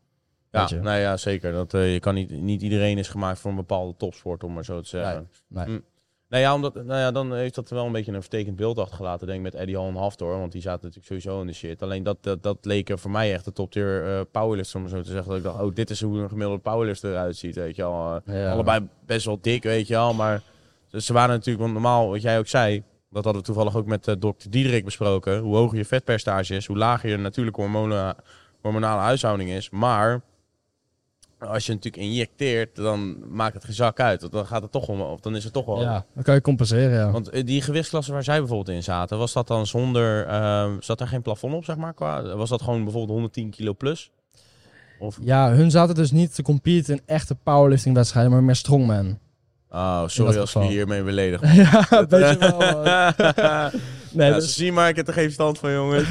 Ja, 0.51 0.67
nou 0.81 0.99
ja, 0.99 1.17
zeker. 1.17 1.51
Dat, 1.51 1.73
eh, 1.73 1.93
je 1.93 1.99
kan 1.99 2.13
niet, 2.13 2.29
niet 2.31 2.61
iedereen 2.61 2.97
is 2.97 3.07
gemaakt 3.07 3.39
voor 3.39 3.49
een 3.51 3.57
bepaalde 3.57 3.93
topsport, 3.97 4.43
om 4.43 4.53
maar 4.53 4.65
zo 4.65 4.81
te 4.81 4.87
zeggen. 4.87 5.29
Nee. 5.47 5.81
Nou 6.29 6.43
ja, 6.43 6.53
omdat, 6.53 6.73
nou 6.73 6.99
ja, 6.99 7.11
dan 7.11 7.33
heeft 7.33 7.55
dat 7.55 7.69
wel 7.69 7.85
een 7.85 7.91
beetje 7.91 8.11
een 8.11 8.21
vertekend 8.21 8.55
beeld 8.55 8.79
achtergelaten, 8.79 9.27
denk 9.27 9.37
ik, 9.39 9.43
met 9.45 9.55
Eddie 9.55 9.77
Hall 9.77 9.87
en 9.87 9.95
Haftor. 9.95 10.39
Want 10.39 10.51
die 10.51 10.61
zaten 10.61 10.79
natuurlijk 10.81 11.07
sowieso 11.07 11.41
in 11.41 11.47
de 11.47 11.53
shit. 11.53 11.81
Alleen 11.81 12.03
dat, 12.03 12.17
dat, 12.21 12.43
dat 12.43 12.57
leken 12.61 12.99
voor 12.99 13.11
mij 13.11 13.33
echt 13.33 13.45
de 13.45 13.51
top 13.53 13.71
tier 13.71 14.05
eh 14.05 14.21
powerlifters, 14.31 14.83
om 14.83 14.89
zo 14.89 15.01
te 15.01 15.11
zeggen. 15.11 15.27
Dat 15.27 15.37
ik 15.37 15.43
dacht, 15.43 15.61
oh, 15.61 15.73
dit 15.75 15.89
is 15.89 16.01
hoe 16.01 16.19
een 16.19 16.29
gemiddelde 16.29 16.61
powerlifter 16.61 17.11
eruit 17.11 17.35
ziet, 17.35 17.55
weet 17.55 17.75
je 17.75 17.81
wel. 17.81 18.21
Eh, 18.25 18.35
Ja. 18.35 18.51
Allebei 18.51 18.87
best 19.05 19.25
wel 19.25 19.37
dik, 19.41 19.63
weet 19.63 19.87
je 19.87 19.93
wel. 19.93 20.13
Maar 20.13 20.41
ze 20.87 21.01
ze 21.01 21.13
waren 21.13 21.35
natuurlijk, 21.35 21.59
want 21.59 21.73
normaal, 21.73 22.09
wat 22.09 22.21
jij 22.21 22.39
ook 22.39 22.47
zei, 22.47 22.83
dat 23.09 23.23
hadden 23.23 23.41
we 23.41 23.47
toevallig 23.47 23.75
ook 23.75 23.85
met 23.85 24.15
dokter 24.19 24.49
Diederik 24.51 24.85
besproken. 24.85 25.39
Hoe 25.39 25.55
hoger 25.55 25.77
je 25.77 25.85
vetpercentage 25.85 26.55
is, 26.55 26.65
hoe 26.65 26.77
lager 26.77 27.09
je 27.09 27.17
natuurlijke 27.17 27.61
hormonen, 27.61 28.15
hormonale 28.61 29.01
huishouding 29.01 29.49
is. 29.49 29.69
Maar 29.69 30.21
als 31.47 31.65
je 31.65 31.73
natuurlijk 31.73 32.03
injecteert, 32.03 32.75
dan 32.75 33.29
maakt 33.29 33.53
het 33.53 33.63
geen 33.63 33.73
zak 33.73 33.99
uit. 33.99 34.31
Dan 34.31 34.45
gaat 34.45 34.61
het 34.61 34.71
toch 34.71 34.87
om, 34.87 35.01
of 35.01 35.19
dan 35.19 35.35
is 35.35 35.43
het 35.43 35.53
toch 35.53 35.65
wel. 35.65 35.81
Ja, 35.81 36.05
dan 36.13 36.23
kan 36.23 36.35
je 36.35 36.41
compenseren, 36.41 36.97
ja. 36.97 37.11
Want 37.11 37.29
eh, 37.29 37.45
die 37.45 37.61
gewichtsklasse 37.61 38.11
waar 38.11 38.23
zij 38.23 38.39
bijvoorbeeld 38.39 38.75
in 38.75 38.83
zaten, 38.83 39.17
was 39.17 39.33
dat 39.33 39.47
dan 39.47 39.67
zonder, 39.67 40.25
ehm, 40.25 40.75
zat 40.79 40.97
daar 40.97 41.07
geen 41.07 41.21
plafond 41.21 41.53
op, 41.53 41.63
zeg 41.65 41.75
maar? 41.75 41.93
Qua, 41.93 42.35
was 42.35 42.49
dat 42.49 42.61
gewoon 42.61 42.83
bijvoorbeeld 42.83 43.13
110 43.13 43.49
kilo 43.49 43.73
plus? 43.73 44.11
Of, 44.99 45.17
Ja, 45.21 45.51
hun 45.51 45.71
zaten 45.71 45.95
dus 45.95 46.11
niet 46.11 46.35
te 46.35 46.41
competen 46.41 46.93
in 46.93 47.01
echte 47.05 47.35
powerlifting 47.35 47.95
wedstrijden, 47.95 48.31
maar 48.31 48.43
meer 48.43 48.55
strongman. 48.55 49.19
oh, 49.69 50.03
sorry 50.07 50.37
als 50.37 50.55
ik 50.55 50.61
je 50.61 50.67
hiermee 50.67 51.03
beledig. 51.03 51.41
ja, 51.55 52.05
weet 52.09 52.39
je 52.39 52.55
wel. 52.57 53.71
Nee, 54.13 54.29
ja, 54.29 54.35
dus, 54.35 54.45
Ze 54.45 54.51
zien 54.51 54.73
maar, 54.73 54.89
ik 54.89 54.95
heb 54.95 55.07
er 55.07 55.13
geen 55.13 55.31
stand 55.31 55.59
van, 55.59 55.71
jongens. 55.71 56.07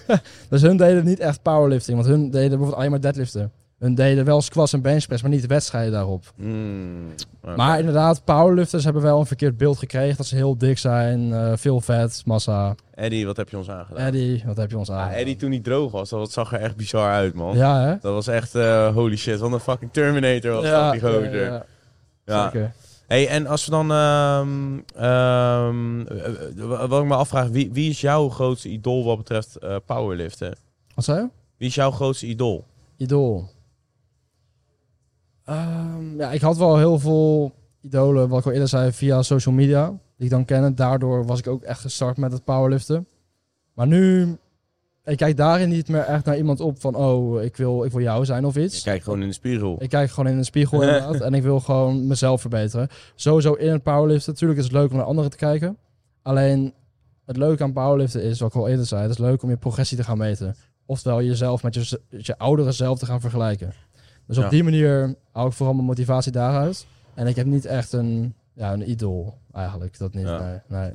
dus 0.50 0.62
hun 0.62 0.76
deden 0.76 1.04
niet 1.04 1.20
echt 1.20 1.42
powerlifting, 1.42 1.96
want 1.96 2.08
hun 2.08 2.30
deden 2.30 2.48
bijvoorbeeld 2.48 2.76
alleen 2.76 2.90
maar 2.90 3.00
deadliften. 3.00 3.52
Hun 3.78 3.94
deden 3.94 4.24
wel 4.24 4.40
squats 4.42 4.72
en 4.72 4.82
benchpress, 4.82 5.22
maar 5.22 5.30
niet 5.30 5.46
wedstrijden 5.46 5.92
daarop. 5.92 6.32
Hmm. 6.36 7.12
Maar 7.56 7.78
inderdaad, 7.78 8.24
powerlifters 8.24 8.84
hebben 8.84 9.02
wel 9.02 9.20
een 9.20 9.26
verkeerd 9.26 9.56
beeld 9.56 9.78
gekregen. 9.78 10.16
Dat 10.16 10.26
ze 10.26 10.34
heel 10.36 10.58
dik 10.58 10.78
zijn, 10.78 11.32
eh, 11.32 11.52
veel 11.56 11.80
vet, 11.80 12.22
massa. 12.24 12.74
Eddie, 12.94 13.26
wat 13.26 13.36
heb 13.36 13.48
je 13.48 13.56
ons 13.56 13.70
aangedaan? 13.70 14.06
Eddie, 14.06 14.42
wat 14.46 14.56
heb 14.56 14.70
je 14.70 14.78
ons 14.78 14.88
Ja, 14.88 14.94
aan? 14.94 15.10
Eddie 15.10 15.36
toen 15.36 15.50
hij 15.50 15.60
droog 15.60 15.92
was, 15.92 16.08
dat 16.10 16.32
zag 16.32 16.52
er 16.52 16.60
echt 16.60 16.76
bizar 16.76 17.10
uit, 17.12 17.34
man. 17.34 17.56
Ja, 17.56 17.80
hè? 17.80 17.90
Dat 18.00 18.12
was 18.14 18.26
echt, 18.26 18.54
eh, 18.54 18.94
holy 18.94 19.16
shit, 19.16 19.38
wat 19.38 19.52
een 19.52 19.60
fucking 19.60 19.92
Terminator 19.92 20.50
was 20.52 20.64
dat, 20.64 20.92
die 20.92 21.00
gozer. 21.00 21.44
ja, 21.52 21.64
Ja. 22.24 22.50
Zeker. 22.50 22.72
Hey, 23.06 23.28
en 23.28 23.46
als 23.46 23.64
we 23.64 23.70
dan, 23.70 23.90
eh, 23.92 24.46
wat 26.88 27.00
ik 27.02 27.08
me 27.08 27.14
afvraag, 27.14 27.48
wie, 27.48 27.72
wie 27.72 27.90
is 27.90 28.00
jouw 28.00 28.28
grootste 28.28 28.68
idool 28.68 29.04
wat 29.04 29.16
betreft 29.16 29.56
eh, 29.56 29.76
powerliften? 29.86 30.56
Wat 30.94 31.04
zei 31.04 31.18
je? 31.20 31.28
Wie 31.56 31.68
is 31.68 31.74
jouw 31.74 31.90
grootste 31.90 32.26
idool? 32.26 32.64
Idool. 32.96 33.48
Ehm, 35.48 36.18
ja, 36.18 36.30
ik 36.30 36.40
had 36.40 36.56
wel 36.56 36.78
heel 36.78 36.98
veel 36.98 37.52
idolen, 37.80 38.28
wat 38.28 38.38
ik 38.38 38.46
al 38.46 38.52
eerder 38.52 38.68
zei, 38.68 38.92
via 38.92 39.22
social 39.22 39.54
media. 39.54 39.88
Die 40.16 40.26
ik 40.26 40.30
dan 40.30 40.44
ken. 40.44 40.74
Daardoor 40.74 41.26
was 41.26 41.38
ik 41.38 41.46
ook 41.46 41.62
echt 41.62 41.80
gestart 41.80 42.16
met 42.16 42.32
het 42.32 42.44
powerliften. 42.44 43.06
Maar 43.74 43.86
nu, 43.86 44.36
ik 45.04 45.16
kijk 45.16 45.36
daarin 45.36 45.68
niet 45.68 45.88
meer 45.88 46.00
echt 46.00 46.24
naar 46.24 46.36
iemand 46.36 46.60
op 46.60 46.80
van, 46.80 46.94
oh, 46.94 47.42
ik 47.42 47.56
wil, 47.56 47.84
ik 47.84 47.92
wil 47.92 48.00
jou 48.00 48.24
zijn 48.24 48.44
of 48.44 48.56
iets. 48.56 48.82
kijkt 48.82 49.04
gewoon 49.04 49.22
in 49.22 49.28
de 49.28 49.34
spiegel. 49.34 49.76
Ik 49.78 49.88
kijk 49.88 50.10
gewoon 50.10 50.30
in 50.30 50.38
de 50.38 50.44
spiegel 50.44 50.80
inderdaad. 50.82 51.20
en 51.20 51.34
ik 51.34 51.42
wil 51.42 51.60
gewoon 51.60 52.06
mezelf 52.06 52.40
verbeteren. 52.40 52.88
Sowieso 53.14 53.52
in 53.52 53.72
het 53.72 53.82
powerliften. 53.82 54.32
Natuurlijk 54.32 54.58
is 54.58 54.64
het 54.64 54.74
leuk 54.74 54.90
om 54.90 54.96
naar 54.96 55.06
anderen 55.06 55.30
te 55.30 55.36
kijken. 55.36 55.76
Alleen 56.22 56.74
het 57.24 57.36
leuke 57.36 57.62
aan 57.62 57.72
powerliften 57.72 58.22
is, 58.22 58.40
wat 58.40 58.54
ik 58.54 58.60
al 58.60 58.68
eerder 58.68 58.86
zei, 58.86 59.02
het 59.02 59.10
is 59.10 59.18
leuk 59.18 59.42
om 59.42 59.50
je 59.50 59.56
progressie 59.56 59.96
te 59.96 60.04
gaan 60.04 60.18
meten. 60.18 60.56
Oftewel 60.86 61.22
jezelf 61.22 61.62
met 61.62 61.74
je, 61.74 62.00
met 62.10 62.26
je 62.26 62.38
oudere 62.38 62.72
zelf 62.72 62.98
te 62.98 63.06
gaan 63.06 63.20
vergelijken. 63.20 63.72
Dus 64.28 64.36
Ja. 64.36 64.44
op 64.44 64.50
die 64.50 64.64
manier 64.64 65.14
hou 65.32 65.48
ik 65.48 65.52
vooral 65.54 65.74
mijn 65.74 65.86
motivatie 65.86 66.32
daaruit. 66.32 66.86
En 67.14 67.26
ik 67.26 67.36
heb 67.36 67.46
niet 67.46 67.64
echt 67.64 67.92
een, 67.92 68.34
ja, 68.52 68.72
een 68.72 68.90
idool 68.90 69.38
eigenlijk. 69.52 69.98
Dat 69.98 70.14
niet. 70.14 70.26
Ja. 70.26 70.62
Nee, 70.68 70.92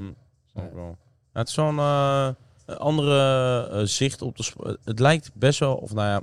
wel. 0.54 0.98
Ja, 1.34 1.40
het 1.40 1.48
is 1.50 1.58
eh, 1.58 2.30
een 2.66 2.78
andere 2.78 3.68
eh, 3.72 3.82
zicht 3.86 4.22
op 4.22 4.38
de 4.38 4.44
sport. 4.44 4.78
Het 4.84 5.00
lijkt 5.00 5.32
best 5.34 5.60
wel, 5.60 5.76
of 5.76 5.94
nou 5.94 6.08
ja, 6.08 6.22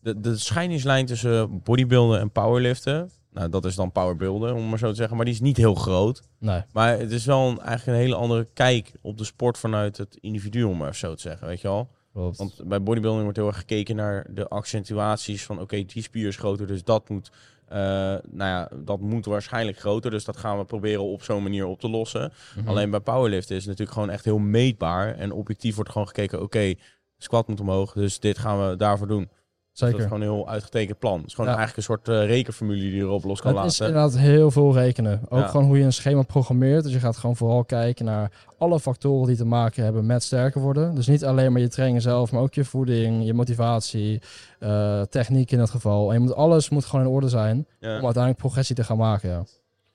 de, 0.00 0.20
de 0.20 0.36
scheidingslijn 0.38 1.06
tussen 1.06 1.62
bodybuilden 1.62 2.20
en 2.20 2.30
powerliften. 2.30 3.10
Nou, 3.32 3.48
dat 3.48 3.64
is 3.64 3.74
dan 3.74 3.92
powerbuilden, 3.92 4.54
om 4.54 4.68
maar 4.68 4.78
zo 4.78 4.88
te 4.88 4.94
zeggen. 4.94 5.16
Maar 5.16 5.24
die 5.24 5.34
is 5.34 5.40
niet 5.40 5.56
heel 5.56 5.74
groot. 5.74 6.22
nee. 6.38 6.62
Maar 6.72 6.98
het 6.98 7.10
is 7.12 7.24
wel 7.24 7.48
een, 7.48 7.58
eigenlijk 7.60 7.86
een 7.98 8.04
hele 8.04 8.14
andere 8.14 8.48
kijk 8.54 8.92
op 9.00 9.18
de 9.18 9.24
sport 9.24 9.58
vanuit 9.58 9.96
het 9.96 10.16
individu, 10.20 10.62
om 10.62 10.76
maar 10.76 10.94
zo 10.94 11.14
te 11.14 11.20
zeggen. 11.20 11.46
Weet 11.46 11.60
je 11.60 11.68
wel? 11.68 11.88
Klopt. 12.12 12.36
Want 12.36 12.60
bij 12.64 12.82
bodybuilding 12.82 13.22
wordt 13.22 13.38
heel 13.38 13.46
erg 13.46 13.56
gekeken 13.56 13.96
naar 13.96 14.26
de 14.30 14.48
accentuaties 14.48 15.44
van 15.44 15.60
oké, 15.60 15.84
die 15.84 16.02
spier 16.02 16.26
is 16.26 16.36
groter, 16.36 16.66
dus 16.66 16.84
dat 16.84 17.08
moet, 17.08 17.30
eh, 17.68 17.78
nou 17.78 18.22
ja, 18.32 18.68
dat 18.76 19.00
moet 19.00 19.24
waarschijnlijk 19.24 19.78
groter. 19.78 20.10
Dus 20.10 20.24
dat 20.24 20.36
gaan 20.36 20.58
we 20.58 20.64
proberen 20.64 21.02
op 21.02 21.22
zo'n 21.22 21.42
manier 21.42 21.66
op 21.66 21.80
te 21.80 21.88
lossen. 21.88 22.32
Mhm. 22.56 22.68
Alleen 22.68 22.90
bij 22.90 23.00
powerliften 23.00 23.56
is 23.56 23.60
het 23.60 23.70
natuurlijk 23.70 23.98
gewoon 23.98 24.10
echt 24.10 24.24
heel 24.24 24.38
meetbaar. 24.38 25.14
En 25.14 25.32
objectief 25.32 25.74
wordt 25.74 25.90
gewoon 25.90 26.06
gekeken, 26.06 26.42
oké, 26.42 26.74
squat 27.18 27.48
moet 27.48 27.60
omhoog, 27.60 27.92
dus 27.92 28.20
dit 28.20 28.38
gaan 28.38 28.68
we 28.68 28.76
daarvoor 28.76 29.06
doen. 29.06 29.30
Dus 29.72 29.80
dat 29.80 29.88
Zeker. 29.88 30.04
is 30.04 30.12
gewoon 30.12 30.28
een 30.28 30.34
heel 30.34 30.48
uitgetekend 30.48 30.98
plan. 30.98 31.18
Het 31.18 31.26
is 31.26 31.34
gewoon 31.34 31.50
Ja. 31.50 31.56
eigenlijk 31.56 31.88
een 31.88 31.94
soort 31.94 32.08
eh, 32.08 32.26
rekenformule 32.26 32.80
die 32.80 32.94
je 32.94 33.00
erop 33.02 33.24
los 33.24 33.40
kan 33.40 33.56
Het 33.56 33.64
is 33.70 33.78
laten. 33.78 33.94
inderdaad 33.94 34.18
heel 34.20 34.50
veel 34.50 34.72
rekenen. 34.74 35.20
Ook 35.28 35.38
Ja. 35.40 35.46
gewoon 35.46 35.66
hoe 35.66 35.78
je 35.78 35.84
een 35.84 35.92
schema 35.92 36.22
programmeert. 36.22 36.82
Dus 36.82 36.92
je 36.92 36.98
gaat 36.98 37.16
gewoon 37.16 37.36
vooral 37.36 37.64
kijken 37.64 38.04
naar 38.04 38.30
alle 38.58 38.80
factoren 38.80 39.26
die 39.26 39.36
te 39.36 39.44
maken 39.44 39.84
hebben 39.84 40.06
met 40.06 40.22
sterker 40.22 40.60
worden. 40.60 40.94
Dus 40.94 41.06
niet 41.06 41.24
alleen 41.24 41.52
maar 41.52 41.60
je 41.60 41.68
training 41.68 42.02
zelf, 42.02 42.32
maar 42.32 42.42
ook 42.42 42.54
je 42.54 42.64
voeding, 42.64 43.24
je 43.24 43.34
motivatie, 43.34 44.22
eh, 44.58 45.02
techniek 45.02 45.50
in 45.50 45.58
het 45.60 45.70
geval. 45.70 46.08
En 46.08 46.14
je 46.14 46.20
moet, 46.20 46.34
alles 46.34 46.68
moet 46.68 46.84
gewoon 46.84 47.04
in 47.04 47.10
orde 47.12 47.28
zijn 47.28 47.56
om 47.80 47.86
uiteindelijk 47.88 48.36
progressie 48.36 48.76
te 48.76 48.84
gaan 48.84 48.96
maken. 48.96 49.46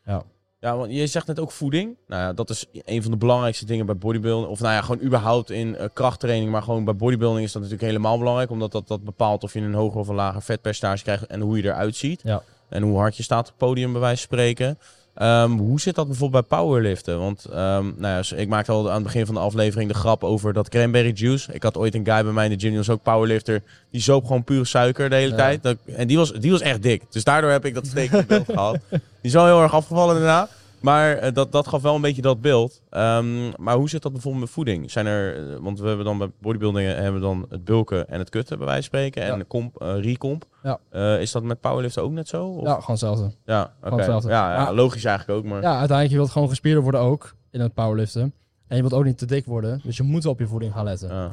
Ja. 0.05 0.23
Ja, 0.59 0.77
want 0.77 0.91
je 0.91 1.07
zegt 1.07 1.27
net 1.27 1.39
ook 1.39 1.51
voeding. 1.51 1.97
Nou 2.07 2.21
ja, 2.21 2.33
dat 2.33 2.49
is 2.49 2.65
een 2.71 3.01
van 3.01 3.11
de 3.11 3.17
belangrijkste 3.17 3.65
dingen 3.65 3.85
bij 3.85 3.97
bodybuilding. 3.97 4.51
Of 4.51 4.59
nou 4.59 4.73
ja, 4.73 4.81
gewoon 4.81 5.05
überhaupt 5.05 5.49
in 5.49 5.75
eh, 5.75 5.87
krachttraining. 5.93 6.51
Maar 6.51 6.63
gewoon 6.63 6.85
bij 6.85 6.95
bodybuilding 6.95 7.45
is 7.45 7.51
dat 7.51 7.61
natuurlijk 7.61 7.89
helemaal 7.89 8.17
belangrijk. 8.17 8.49
Omdat 8.49 8.71
dat, 8.71 8.87
dat 8.87 9.03
bepaalt 9.03 9.43
of 9.43 9.53
je 9.53 9.59
een 9.59 9.73
hoger 9.73 9.99
of 9.99 10.07
een 10.07 10.15
lager 10.15 10.41
vetpercentage 10.41 11.03
krijgt. 11.03 11.25
En 11.25 11.39
hoe 11.39 11.57
je 11.57 11.63
eruit 11.63 11.95
ziet. 11.95 12.21
Ja. 12.23 12.41
En 12.69 12.83
hoe 12.83 12.97
hard 12.97 13.17
je 13.17 13.23
staat 13.23 13.39
op 13.39 13.45
het 13.45 13.57
podium 13.57 13.91
bij 13.91 14.01
wijze 14.01 14.27
van 14.27 14.37
spreken. 14.37 14.77
Ehm, 15.18 15.51
hoe 15.51 15.80
zit 15.80 15.95
dat 15.95 16.07
bijvoorbeeld 16.07 16.47
bij 16.47 16.57
powerliften? 16.59 17.20
Want 17.20 17.45
ehm, 17.45 17.86
nou 17.97 18.24
ja, 18.30 18.36
ik 18.36 18.47
maakte 18.47 18.72
al 18.72 18.88
aan 18.89 18.93
het 18.95 19.03
begin 19.03 19.26
van 19.26 19.36
de 19.36 19.41
aflevering 19.41 19.89
de 19.91 19.97
grap 19.97 20.24
over 20.24 20.53
dat 20.53 20.70
cranberry 20.70 21.11
juice. 21.15 21.53
Ik 21.53 21.63
had 21.63 21.78
ooit 21.78 21.95
een 21.95 22.05
guy 22.05 22.24
bij 22.24 22.32
mij 22.34 22.45
in 22.45 22.51
de 22.51 22.59
gym, 22.59 22.70
die 22.70 22.78
was 22.78 22.89
ook 22.89 23.03
powerlifter. 23.03 23.63
Die 23.91 24.01
zoop 24.01 24.26
gewoon 24.26 24.43
pure 24.43 24.65
suiker 24.65 25.09
de 25.09 25.15
hele 25.15 25.30
Ja. 25.32 25.36
tijd. 25.38 25.63
Dat, 25.63 25.78
en 25.95 26.07
die 26.07 26.18
was, 26.18 26.32
die 26.34 26.51
was 26.51 26.61
echt 26.61 26.84
dik. 26.84 27.01
Dus 27.09 27.24
daardoor 27.24 27.51
heb 27.51 27.65
ik 27.65 27.74
dat 27.74 27.86
steek 27.88 28.11
in 28.11 28.26
beeld 28.28 28.45
gehad. 28.45 28.78
Die 28.89 28.99
is 29.22 29.34
wel 29.34 29.45
heel 29.45 29.61
erg 29.61 29.74
afgevallen 29.74 30.15
daarna. 30.15 30.47
Maar 30.88 31.17
eh, 31.17 31.33
dat, 31.33 31.51
dat 31.51 31.67
gaf 31.67 31.81
wel 31.81 31.95
een 31.95 32.01
beetje 32.01 32.21
dat 32.21 32.41
beeld. 32.41 32.81
Ehm, 32.89 33.51
maar 33.57 33.75
hoe 33.75 33.89
zit 33.89 34.01
dat 34.01 34.11
bijvoorbeeld 34.11 34.43
met 34.43 34.53
voeding? 34.53 34.91
Zijn 34.91 35.05
er, 35.05 35.51
eh, 35.53 35.57
want 35.59 35.79
we 35.79 35.88
hebben 35.88 36.05
dan 36.05 36.17
bij 36.17 36.31
bodybuilding 36.41 36.88
hebben 36.88 37.13
we 37.13 37.19
dan 37.19 37.45
het 37.49 37.63
bulken 37.63 38.09
en 38.09 38.19
het 38.19 38.29
kutten 38.29 38.57
bij 38.57 38.67
wijze 38.67 38.89
van 38.89 38.99
spreken. 38.99 39.21
En 39.21 39.27
Ja. 39.27 39.38
de 39.38 39.47
comp, 39.47 39.81
eh 39.81 39.99
recomp. 40.01 40.45
Ja. 40.63 40.79
Eh, 40.89 41.21
is 41.21 41.31
dat 41.31 41.43
met 41.43 41.59
powerliften 41.59 42.03
ook 42.03 42.11
net 42.11 42.27
zo? 42.27 42.45
Of? 42.45 42.65
ja, 42.65 42.71
gewoon 42.71 42.85
hetzelfde. 42.88 43.31
Ja, 43.45 43.73
oké. 43.83 43.95
hetzelfde. 43.95 44.29
Ja, 44.29 44.53
ja, 44.53 44.73
logisch 44.73 45.05
eigenlijk 45.05 45.39
ook. 45.39 45.45
Maar... 45.45 45.61
Ja, 45.61 45.69
uiteindelijk 45.69 46.09
je 46.09 46.15
wilt 46.17 46.29
gewoon 46.29 46.49
gespierder 46.49 46.83
worden 46.83 47.01
ook 47.01 47.35
in 47.51 47.59
het 47.59 47.73
powerliften. 47.73 48.33
En 48.67 48.75
je 48.75 48.81
wilt 48.81 48.93
ook 48.93 49.03
niet 49.05 49.17
te 49.17 49.25
dik 49.25 49.45
worden. 49.45 49.81
Dus 49.83 49.97
je 49.97 50.03
moet 50.03 50.23
wel 50.23 50.31
op 50.31 50.39
je 50.39 50.47
voeding 50.47 50.73
gaan 50.73 50.83
letten. 50.85 51.09
Ja. 51.09 51.31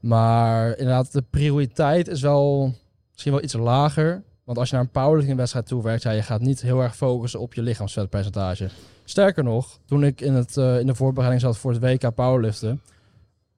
Maar 0.00 0.68
inderdaad, 0.76 1.12
de 1.12 1.22
prioriteit 1.30 2.08
is 2.08 2.20
wel 2.20 2.74
misschien 3.12 3.32
wel 3.32 3.42
iets 3.42 3.54
lager. 3.54 4.22
Want 4.48 4.60
als 4.60 4.68
je 4.68 4.74
naar 4.76 4.84
een 4.84 4.90
powerliftingwedstrijd 4.90 5.66
toe 5.66 5.82
werkt, 5.82 6.02
ja, 6.02 6.10
je 6.10 6.22
gaat 6.22 6.40
niet 6.40 6.60
heel 6.60 6.80
erg 6.80 6.96
focussen 6.96 7.40
op 7.40 7.54
je 7.54 7.62
lichaamsvetpercentage. 7.62 8.68
Sterker 9.04 9.44
nog, 9.44 9.78
toen 9.84 10.04
ik 10.04 10.20
in, 10.20 10.34
het, 10.34 10.56
eh, 10.56 10.80
in 10.80 10.86
de 10.86 10.94
voorbereiding 10.94 11.42
zat 11.42 11.58
voor 11.58 11.72
het 11.72 11.80
WK 11.80 12.14
powerliften, 12.14 12.80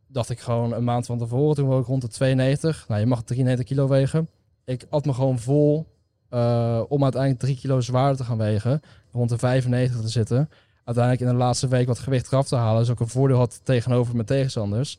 dacht 0.06 0.30
ik 0.30 0.40
gewoon 0.40 0.72
een 0.72 0.84
maand 0.84 1.06
van 1.06 1.18
tevoren, 1.18 1.54
toen 1.54 1.66
woog 1.66 1.80
ik 1.80 1.86
rond 1.86 2.02
de 2.02 2.08
92. 2.08 2.84
Nou, 2.88 3.00
je 3.00 3.06
mag 3.06 3.22
93 3.22 3.66
kilo 3.66 3.88
wegen. 3.88 4.28
Ik 4.64 4.86
at 4.88 5.04
me 5.04 5.12
gewoon 5.12 5.38
vol 5.38 5.86
eh, 6.28 6.82
om 6.88 7.02
uiteindelijk 7.02 7.42
3 7.42 7.56
kilo 7.56 7.80
zwaarder 7.80 8.16
te 8.16 8.24
gaan 8.24 8.38
wegen. 8.38 8.80
Rond 9.12 9.28
de 9.28 9.38
95 9.38 10.00
te 10.00 10.08
zitten. 10.08 10.50
Uiteindelijk 10.84 11.24
in 11.24 11.36
de 11.36 11.44
laatste 11.44 11.68
week 11.68 11.86
wat 11.86 11.98
gewicht 11.98 12.26
eraf 12.26 12.48
te 12.48 12.56
halen. 12.56 12.80
Dus 12.80 12.90
ook 12.90 13.00
een 13.00 13.08
voordeel 13.08 13.38
had 13.38 13.60
tegenover 13.62 14.14
mijn 14.14 14.26
tegenstanders. 14.26 14.98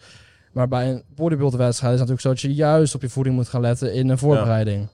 Maar 0.51 0.67
bij 0.67 0.89
een 0.89 1.03
bodybuildwedstrijd 1.15 1.93
is 1.93 1.99
het 1.99 2.09
natuurlijk 2.09 2.39
zo 2.39 2.47
dat 2.47 2.55
je 2.55 2.63
juist 2.63 2.95
op 2.95 3.01
je 3.01 3.09
voeding 3.09 3.35
moet 3.35 3.49
gaan 3.49 3.61
letten 3.61 3.93
in 3.93 4.09
een 4.09 4.17
voorbereiding. 4.17 4.87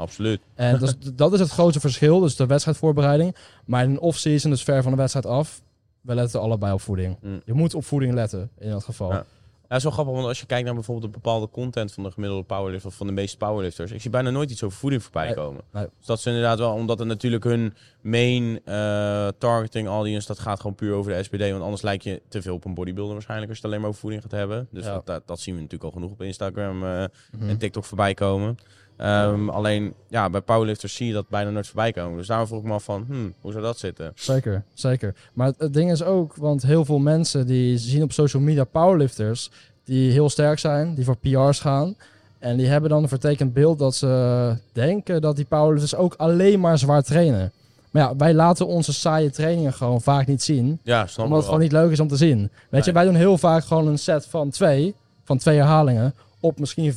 Absoluut. 0.00 0.40
En 0.54 0.78
dus, 0.78 0.94
dat 1.14 1.32
is 1.32 1.40
het 1.40 1.50
grootste 1.50 1.80
verschil, 1.80 2.20
dus 2.20 2.36
de 2.36 2.46
wedstrijdvoorbereiding. 2.46 3.36
Maar 3.64 3.84
in 3.84 3.90
een 3.90 4.00
off-season, 4.00 4.50
dus 4.50 4.62
ver 4.62 4.82
van 4.82 4.92
de 4.92 4.98
wedstrijd 4.98 5.26
af, 5.26 5.62
we 6.00 6.14
letten 6.14 6.40
allebei 6.40 6.72
op 6.72 6.80
voeding. 6.80 7.16
Mm. 7.22 7.40
Je 7.44 7.52
moet 7.52 7.74
op 7.74 7.84
voeding 7.84 8.14
letten 8.14 8.50
in 8.58 8.70
dat 8.70 8.84
geval. 8.84 9.10
Ja. 9.12 9.24
Ja, 9.68 9.76
is 9.76 9.82
wel 9.82 9.92
grappig, 9.92 10.14
want 10.14 10.26
als 10.26 10.40
je 10.40 10.46
kijkt 10.46 10.64
naar 10.64 10.74
bijvoorbeeld 10.74 11.06
de 11.12 11.18
bepaalde 11.20 11.48
content 11.48 11.92
van 11.92 12.02
de 12.02 12.10
gemiddelde 12.10 12.44
powerlifter 12.44 12.88
of 12.90 12.96
van 12.96 13.06
de 13.06 13.12
meeste 13.12 13.36
powerlifters, 13.36 13.90
ik 13.90 14.00
zie 14.00 14.10
bijna 14.10 14.30
nooit 14.30 14.50
iets 14.50 14.62
over 14.62 14.78
voeding 14.78 15.02
voorbij 15.02 15.32
komen. 15.34 15.60
nee. 15.72 15.86
Dus 15.98 16.06
dat 16.06 16.18
is 16.18 16.26
inderdaad 16.26 16.58
wel, 16.58 16.72
omdat 16.72 16.98
het 16.98 17.08
natuurlijk 17.08 17.44
hun 17.44 17.74
main 18.02 18.60
eh, 18.64 19.28
targeting 19.38 19.88
audience, 19.88 20.26
dat 20.26 20.38
gaat 20.38 20.60
gewoon 20.60 20.74
puur 20.76 20.94
over 20.94 21.12
de 21.12 21.22
SBD, 21.22 21.50
want 21.50 21.62
anders 21.62 21.82
lijkt 21.82 22.04
je 22.04 22.22
te 22.28 22.42
veel 22.42 22.54
op 22.54 22.64
een 22.64 22.74
bodybuilder 22.74 23.12
waarschijnlijk 23.14 23.50
als 23.50 23.58
je 23.58 23.64
het 23.64 23.72
alleen 23.72 23.80
maar 23.80 23.88
over 23.90 24.00
voeding 24.02 24.22
gaat 24.22 24.38
hebben. 24.40 24.68
Dus 24.70 24.84
Ja. 24.84 24.92
dat, 24.92 25.06
dat, 25.06 25.22
dat 25.26 25.40
zien 25.40 25.54
we 25.54 25.60
natuurlijk 25.60 25.94
al 25.94 26.00
genoeg 26.00 26.12
op 26.12 26.22
Instagram 26.22 26.84
eh, 26.84 27.04
Mhm. 27.38 27.48
en 27.48 27.58
TikTok 27.58 27.84
voorbij 27.84 28.14
komen. 28.14 28.56
Ehm, 29.00 29.48
alleen, 29.48 29.94
ja, 30.08 30.30
bij 30.30 30.40
powerlifters 30.40 30.94
zie 30.94 31.06
je 31.06 31.12
dat 31.12 31.28
bijna 31.28 31.50
nooit 31.50 31.66
voorbij 31.66 31.92
komen. 31.92 32.18
Dus 32.18 32.26
daarom 32.26 32.46
vroeg 32.46 32.60
ik 32.60 32.66
me 32.66 32.72
af 32.72 32.84
van, 32.84 33.04
hmm, 33.06 33.34
hoe 33.40 33.52
zou 33.52 33.64
dat 33.64 33.78
zitten? 33.78 34.12
Zeker, 34.14 34.62
zeker. 34.74 35.14
Maar 35.32 35.46
het, 35.46 35.56
het 35.58 35.74
ding 35.74 35.90
is 35.90 36.02
ook, 36.02 36.36
want 36.36 36.62
heel 36.62 36.84
veel 36.84 36.98
mensen 36.98 37.46
die 37.46 37.78
zien 37.78 38.02
op 38.02 38.12
social 38.12 38.42
media 38.42 38.64
powerlifters 38.64 39.50
die 39.84 40.12
heel 40.12 40.28
sterk 40.28 40.58
zijn, 40.58 40.94
die 40.94 41.04
voor 41.04 41.16
PR's 41.16 41.60
gaan. 41.60 41.94
En 42.38 42.56
die 42.56 42.66
hebben 42.66 42.90
dan 42.90 43.02
een 43.02 43.08
vertekend 43.08 43.52
beeld 43.52 43.78
dat 43.78 43.94
ze 43.94 44.56
denken 44.72 45.20
dat 45.20 45.36
die 45.36 45.44
powerlifters 45.44 45.94
ook 45.94 46.14
alleen 46.16 46.60
maar 46.60 46.78
zwaar 46.78 47.02
trainen. 47.02 47.52
Maar 47.90 48.02
ja, 48.02 48.16
wij 48.16 48.34
laten 48.34 48.66
onze 48.66 48.92
saaie 48.92 49.30
trainingen 49.30 49.72
gewoon 49.72 50.00
vaak 50.00 50.26
niet 50.26 50.42
zien. 50.42 50.78
Ja, 50.82 51.06
Omdat 51.16 51.36
het 51.36 51.44
gewoon 51.44 51.60
niet 51.60 51.72
leuk 51.72 51.90
is 51.90 52.00
om 52.00 52.08
te 52.08 52.16
zien. 52.16 52.50
Weet 52.70 52.84
je, 52.84 52.92
wij 52.92 53.04
doen 53.04 53.14
heel 53.14 53.38
vaak 53.38 53.64
gewoon 53.64 53.86
een 53.86 53.98
set 53.98 54.26
van 54.26 54.50
twee, 54.50 54.94
van 55.24 55.38
twee 55.38 55.56
herhalingen, 55.56 56.14
op 56.40 56.58
misschien 56.58 56.92
75% 56.92 56.96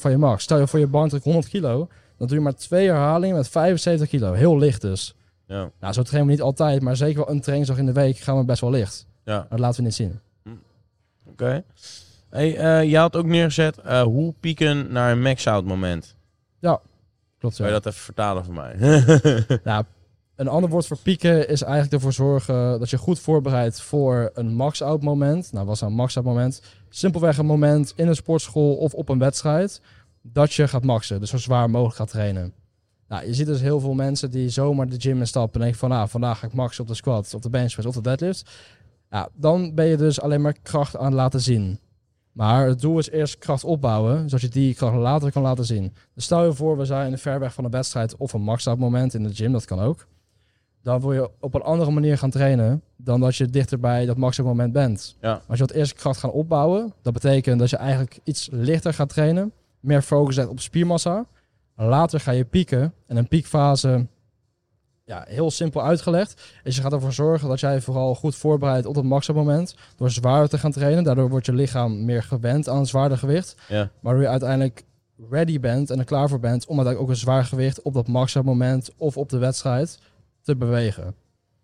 van 0.00 0.10
je 0.10 0.16
max. 0.16 0.42
Stel 0.42 0.58
je 0.58 0.66
voor 0.66 0.78
je 0.78 0.86
banddruk 0.86 1.22
100 1.22 1.48
kilo, 1.48 1.88
dan 2.18 2.26
doe 2.28 2.36
je 2.36 2.42
maar 2.42 2.54
twee 2.54 2.86
herhalingen 2.86 3.36
met 3.36 3.48
75 3.48 4.08
kilo. 4.08 4.32
Heel 4.32 4.58
licht 4.58 4.80
dus. 4.80 5.14
Ja, 5.46 5.70
Nou, 5.80 5.92
zo 5.92 6.02
trainen 6.02 6.26
we 6.26 6.32
niet 6.32 6.42
altijd, 6.42 6.82
maar 6.82 6.96
zeker 6.96 7.24
wel 7.24 7.30
een 7.30 7.40
trainingsdag 7.40 7.78
in 7.78 7.86
de 7.86 7.92
week 7.92 8.16
gaan 8.16 8.38
we 8.38 8.44
best 8.44 8.60
wel 8.60 8.70
licht. 8.70 9.06
ja. 9.24 9.46
Dat 9.50 9.58
laten 9.58 9.76
we 9.76 9.82
niet 9.82 9.94
zien. 9.94 10.20
Oké. 11.26 11.64
Hey, 12.30 12.56
eh, 12.56 12.90
je 12.90 12.96
had 12.96 13.16
ook 13.16 13.26
neergezet 13.26 13.78
eh, 13.78 14.02
hoe 14.02 14.34
pieken 14.40 14.92
naar 14.92 15.12
een 15.12 15.22
max-out 15.22 15.64
moment. 15.64 16.16
Klopt 17.44 17.58
Kan 17.58 17.68
ja. 17.68 17.74
je 17.74 17.80
dat 17.80 17.92
even 17.92 18.04
vertalen 18.04 18.44
voor 18.44 18.54
mij? 18.54 18.76
Nou, 19.64 19.84
een 20.36 20.48
ander 20.48 20.70
woord 20.70 20.86
voor 20.86 20.98
pieken 21.02 21.48
is 21.48 21.62
eigenlijk 21.62 21.92
ervoor 21.92 22.12
zorgen 22.12 22.78
dat 22.78 22.90
je 22.90 22.98
goed 22.98 23.20
voorbereidt 23.20 23.80
voor 23.80 24.30
een 24.34 24.54
max-out 24.54 25.02
moment. 25.02 25.52
Nou, 25.52 25.66
wat 25.66 25.74
is 25.74 25.80
nou 25.80 25.92
een 25.92 25.98
max-out 25.98 26.24
moment? 26.24 26.62
Simpelweg 26.96 27.38
een 27.38 27.46
moment 27.46 27.92
in 27.96 28.08
een 28.08 28.14
sportschool 28.14 28.74
of 28.74 28.94
op 28.94 29.08
een 29.08 29.18
wedstrijd 29.18 29.80
dat 30.22 30.52
je 30.52 30.68
gaat 30.68 30.84
maxen. 30.84 31.20
Dus 31.20 31.30
zo 31.30 31.36
zwaar 31.36 31.70
mogelijk 31.70 31.96
gaat 31.96 32.10
trainen. 32.10 32.52
Nou, 33.08 33.26
je 33.26 33.34
ziet 33.34 33.46
dus 33.46 33.60
heel 33.60 33.80
veel 33.80 33.94
mensen 33.94 34.30
die 34.30 34.48
zomaar 34.48 34.88
de 34.88 35.00
gym 35.00 35.18
instappen 35.18 35.54
en 35.54 35.60
denken 35.60 35.78
van, 35.78 35.88
nou, 35.90 36.08
vandaag 36.08 36.38
ga 36.38 36.46
ik 36.46 36.52
maxen 36.52 36.82
op 36.82 36.88
de 36.88 36.94
squat, 36.94 37.34
op 37.34 37.42
de 37.42 37.50
bench 37.50 37.72
press, 37.72 37.86
of 37.88 37.94
de 37.94 38.00
deadlift. 38.00 38.50
Ja, 39.10 39.28
dan 39.34 39.74
ben 39.74 39.86
je 39.86 39.96
dus 39.96 40.20
alleen 40.20 40.40
maar 40.40 40.56
kracht 40.62 40.96
aan 40.96 41.04
het 41.04 41.14
laten 41.14 41.40
zien. 41.40 41.78
Maar 42.32 42.66
het 42.66 42.80
doel 42.80 42.98
is 42.98 43.10
eerst 43.10 43.38
kracht 43.38 43.64
opbouwen, 43.64 44.28
zodat 44.28 44.40
je 44.40 44.48
die 44.48 44.74
kracht 44.74 44.96
later 44.96 45.32
kan 45.32 45.42
laten 45.42 45.64
zien. 45.64 45.94
Dus 46.14 46.24
stel 46.24 46.44
je 46.44 46.52
voor, 46.52 46.76
we 46.76 46.84
zijn 46.84 47.18
ver 47.18 47.40
weg 47.40 47.54
van 47.54 47.64
een 47.64 47.70
wedstrijd 47.70 48.16
of 48.16 48.32
een 48.32 48.42
max-out 48.42 48.78
moment 48.78 49.14
in 49.14 49.22
de 49.22 49.34
gym, 49.34 49.52
dat 49.52 49.64
kan 49.64 49.80
ook. 49.80 50.06
Dan 50.84 51.00
wil 51.00 51.12
je 51.12 51.30
op 51.40 51.54
een 51.54 51.62
andere 51.62 51.90
manier 51.90 52.18
gaan 52.18 52.30
trainen 52.30 52.82
dan 52.96 53.20
dat 53.20 53.36
je 53.36 53.46
dichter 53.46 53.80
bij 53.80 54.06
dat 54.06 54.16
max-out 54.16 54.46
moment 54.46 54.72
bent. 54.72 55.16
Ja. 55.20 55.32
Als 55.32 55.58
je 55.58 55.64
wat 55.64 55.74
eerst 55.74 55.92
kracht 55.92 56.20
gaan 56.20 56.30
opbouwen, 56.30 56.92
dat 57.02 57.12
betekent 57.12 57.58
dat 57.58 57.70
je 57.70 57.76
eigenlijk 57.76 58.18
iets 58.24 58.48
lichter 58.52 58.94
gaat 58.94 59.08
trainen, 59.08 59.52
meer 59.80 60.02
focus 60.02 60.34
zet 60.34 60.48
op 60.48 60.60
spiermassa. 60.60 61.26
Later 61.76 62.20
ga 62.20 62.30
je 62.30 62.44
pieken 62.44 62.94
en 63.06 63.16
een 63.16 63.28
piekfase, 63.28 64.06
ja, 65.04 65.24
heel 65.28 65.50
simpel 65.50 65.82
uitgelegd, 65.82 66.42
is 66.64 66.76
je 66.76 66.82
gaat 66.82 66.92
ervoor 66.92 67.12
zorgen 67.12 67.48
dat 67.48 67.60
jij 67.60 67.80
vooral 67.80 68.14
goed 68.14 68.34
voorbereidt 68.34 68.86
op 68.86 68.94
het 68.94 69.04
max-out 69.04 69.36
moment 69.36 69.76
door 69.96 70.10
zwaarder 70.10 70.48
te 70.48 70.58
gaan 70.58 70.72
trainen. 70.72 71.04
Daardoor 71.04 71.28
wordt 71.28 71.46
je 71.46 71.52
lichaam 71.52 72.04
meer 72.04 72.22
gewend 72.22 72.68
aan 72.68 72.78
een 72.78 72.86
zwaarder 72.86 73.18
gewicht. 73.18 73.56
ja. 73.68 73.90
Waardoor 74.00 74.22
je 74.22 74.28
uiteindelijk 74.28 74.84
ready 75.30 75.60
bent 75.60 75.90
en 75.90 75.98
er 75.98 76.04
klaar 76.04 76.28
voor 76.28 76.40
bent 76.40 76.66
om 76.66 76.76
uiteindelijk 76.76 77.00
ook 77.02 77.08
een 77.08 77.22
zwaar 77.22 77.44
gewicht 77.44 77.82
op 77.82 77.94
dat 77.94 78.08
max-out 78.08 78.44
moment 78.44 78.90
of 78.96 79.16
op 79.16 79.28
de 79.28 79.38
wedstrijd 79.38 79.98
te 80.44 80.56
bewegen. 80.56 81.14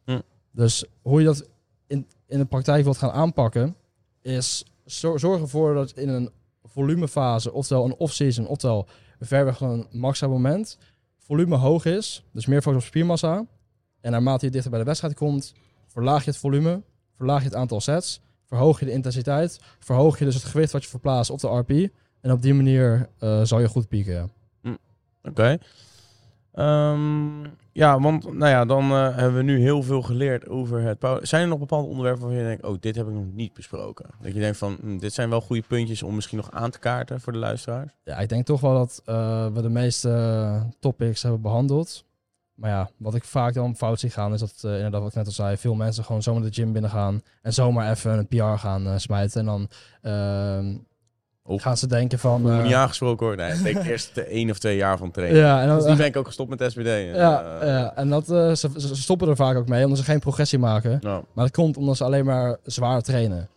Hm. 0.05 0.21
Dus 0.51 0.85
hoe 1.03 1.21
je 1.21 1.27
dat 1.27 1.49
in, 1.87 2.07
in 2.27 2.39
de 2.39 2.45
praktijk 2.45 2.85
wilt 2.85 2.99
gaan 2.99 3.11
aanpakken, 3.11 3.77
is 4.23 4.65
zor- 4.85 5.19
zorg 5.19 5.41
ervoor 5.41 5.75
dat 5.75 5.91
in 5.91 6.09
een 6.09 6.31
volumefase, 6.65 7.53
oftewel 7.53 7.85
een 7.85 7.97
off-season, 7.97 8.47
oftewel 8.47 8.87
ver 9.21 9.45
weg 9.45 9.57
van 9.57 9.71
een 9.71 9.87
max-out 9.91 10.33
moment, 10.33 10.79
volume 11.19 11.57
hoog 11.57 11.85
is, 11.85 12.25
dus 12.33 12.47
meer 12.47 12.63
focus 12.63 12.81
op 12.81 12.87
spiermassa. 12.87 13.47
En 14.01 14.11
naarmate 14.11 14.45
je 14.45 14.51
dichter 14.51 14.71
bij 14.71 14.81
de 14.81 14.87
wedstrijd 14.87 15.15
komt, 15.15 15.55
verlaag 15.87 16.25
je 16.25 16.31
het 16.31 16.39
volume, 16.39 16.83
verlaag 17.13 17.39
je 17.39 17.49
het 17.49 17.55
aantal 17.55 17.81
sets, 17.81 18.21
verhoog 18.45 18.81
je 18.81 18.87
de 18.87 18.93
intensiteit, 18.93 19.61
verhoog 19.79 20.19
je 20.19 20.25
dus 20.25 20.35
het 20.35 20.45
gewicht 20.45 20.73
wat 20.73 20.83
je 20.83 20.89
verplaatst 20.89 21.31
op 21.31 21.41
de 21.41 21.49
RP. 21.49 21.71
En 22.21 22.33
op 22.33 22.43
die 22.43 22.55
manier 22.55 23.09
eh, 23.19 23.43
zal 23.43 23.61
je 23.61 23.69
goed 23.69 23.89
pieken. 23.89 24.31
ja. 24.63 24.77
Oké. 25.23 25.59
Ehm, 26.53 27.47
ja, 27.73 28.01
want 28.01 28.25
nou 28.25 28.51
ja, 28.51 28.65
dan 28.65 28.91
eh, 28.91 29.17
hebben 29.17 29.35
we 29.35 29.43
nu 29.43 29.61
heel 29.61 29.83
veel 29.83 30.03
geleerd 30.03 30.49
over 30.49 30.81
het. 30.81 31.07
Zijn 31.23 31.43
er 31.43 31.49
nog 31.49 31.59
bepaalde 31.59 31.89
onderwerpen 31.89 32.27
waar 32.27 32.37
je 32.37 32.43
denkt, 32.43 32.65
oh, 32.65 32.77
dit 32.81 32.97
heb 32.97 33.07
ik 33.07 33.13
nog 33.13 33.33
niet 33.33 33.55
besproken? 33.55 34.07
Dat 34.21 34.33
je 34.35 34.41
denkt 34.41 34.59
van, 34.59 34.77
hm, 34.81 34.99
dit 34.99 35.13
zijn 35.13 35.31
wel 35.31 35.41
goede 35.41 35.63
puntjes 35.69 36.03
om 36.03 36.15
misschien 36.15 36.37
nog 36.37 36.51
aan 36.51 36.71
te 36.71 36.79
kaarten 36.79 37.21
voor 37.21 37.33
de 37.33 37.39
luisteraars? 37.39 37.93
Ja, 38.05 38.19
ik 38.19 38.29
denk 38.29 38.47
toch 38.47 38.61
wel 38.61 38.75
dat 38.75 39.03
eh, 39.05 39.47
we 39.53 39.63
de 39.63 39.69
meeste 39.69 40.67
topics 40.79 41.23
hebben 41.23 41.41
behandeld. 41.41 42.05
Maar 42.55 42.71
ja, 42.71 42.91
wat 42.97 43.15
ik 43.15 43.25
vaak 43.25 43.55
dan 43.55 43.77
fout 43.77 44.01
zie 44.01 44.11
gaan, 44.11 44.33
is 44.33 44.41
dat 44.41 44.55
eh, 44.63 44.75
inderdaad 44.75 45.01
wat 45.01 45.11
ik 45.11 45.17
net 45.17 45.27
al 45.27 45.33
zei, 45.33 45.57
veel 45.57 45.75
mensen 45.75 46.05
gewoon 46.05 46.23
zomaar 46.23 46.43
de 46.43 46.53
gym 46.53 46.73
binnen 46.73 46.91
gaan 46.91 47.23
en 47.43 47.53
zomaar 47.53 47.91
even 47.91 48.19
een 48.19 48.27
PR 48.27 48.43
gaan 48.43 48.87
eh, 48.87 48.97
smijten. 48.97 49.41
En 49.41 49.47
dan 49.47 49.69
gaan 51.59 51.77
ze 51.77 51.87
denken 51.87 52.19
van... 52.19 52.37
Ik 52.37 52.43
moet 52.47 52.51
eh, 52.53 52.63
niet 52.63 52.75
aangesproken 52.75 53.27
worden. 53.27 53.47
Nee, 53.49 53.57
ik 53.59 53.75
denk 53.75 53.87
eerst 53.87 54.15
de 54.15 54.25
één 54.25 54.51
of 54.51 54.59
twee 54.59 54.77
jaar 54.77 54.99
van 54.99 55.11
trainen. 55.11 55.39
ja, 55.47 55.61
en 55.61 55.67
dan, 55.69 55.77
Dus 55.77 55.87
die 55.87 55.97
ben 55.97 56.07
ik 56.07 56.17
ook 56.17 56.27
gestopt 56.27 56.51
met 56.51 56.73
SBD. 56.73 56.87
ja, 57.15 57.65
ja, 57.65 57.97
en 57.97 58.09
dat, 58.09 58.31
eh, 58.31 58.53
ze, 58.55 58.69
ze 58.77 58.97
stoppen 58.97 59.29
er 59.29 59.37
vaak 59.37 59.57
ook 59.57 59.69
mee, 59.69 59.83
omdat 59.85 59.99
ze 59.99 60.05
geen 60.05 60.21
progressie 60.21 60.59
maken. 60.59 60.99
Nou, 61.03 61.25
Maar 61.33 61.45
dat 61.45 61.55
komt 61.55 61.77
omdat 61.77 61.97
ze 61.97 62.05
alleen 62.05 62.25
maar 62.25 62.57
zwaar 62.63 63.03
trainen. 63.03 63.49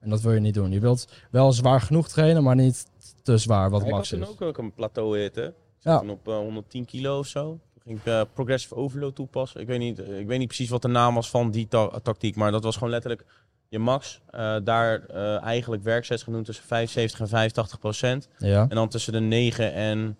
En 0.00 0.10
dat 0.10 0.20
wil 0.20 0.32
je 0.32 0.40
niet 0.40 0.54
doen. 0.54 0.70
Je 0.72 0.80
wilt 0.80 1.06
wel 1.30 1.52
zwaar 1.52 1.80
genoeg 1.80 2.08
trainen, 2.08 2.42
maar 2.42 2.54
niet 2.56 2.86
te 3.22 3.38
zwaar, 3.38 3.70
wat 3.70 3.80
ik 3.80 3.86
had 3.86 3.94
max 3.96 4.08
toen 4.08 4.22
is. 4.22 4.28
ook, 4.28 4.42
ook 4.42 4.58
een 4.58 4.72
plateau 4.74 5.18
hitten. 5.18 5.46
Ik 5.46 5.54
Ja. 5.80 6.02
op 6.08 6.28
eh, 6.28 6.34
110 6.34 6.84
kilo 6.84 7.18
of 7.18 7.26
zo. 7.26 7.42
Toen 7.72 7.82
ging 7.84 7.98
ik 7.98 8.06
eh, 8.06 8.20
progressive 8.34 8.74
overload 8.74 9.14
toepassen. 9.14 9.60
Ik 9.60 9.66
weet, 9.66 9.78
niet, 9.78 9.98
ik 9.98 10.26
weet 10.26 10.38
niet 10.38 10.46
precies 10.46 10.68
wat 10.68 10.82
de 10.82 10.88
naam 10.88 11.14
was 11.14 11.30
van 11.30 11.50
die 11.50 11.68
ta- 11.68 11.90
tactiek, 12.02 12.36
maar 12.36 12.50
dat 12.52 12.64
was 12.64 12.74
gewoon 12.74 12.90
letterlijk 12.90 13.24
je 13.70 13.78
max. 13.78 14.20
eh, 14.30 14.56
daar 14.64 15.00
eh, 15.06 15.42
eigenlijk 15.42 15.82
werksets 15.82 16.22
genoemd 16.22 16.44
tussen 16.44 16.64
75 16.64 17.20
en 17.20 17.28
85 17.28 17.78
procent. 17.78 18.28
Ja. 18.38 18.60
En 18.68 18.74
dan 18.76 18.88
tussen 18.88 19.12
de 19.12 19.20
9 19.20 19.72
en 19.72 20.18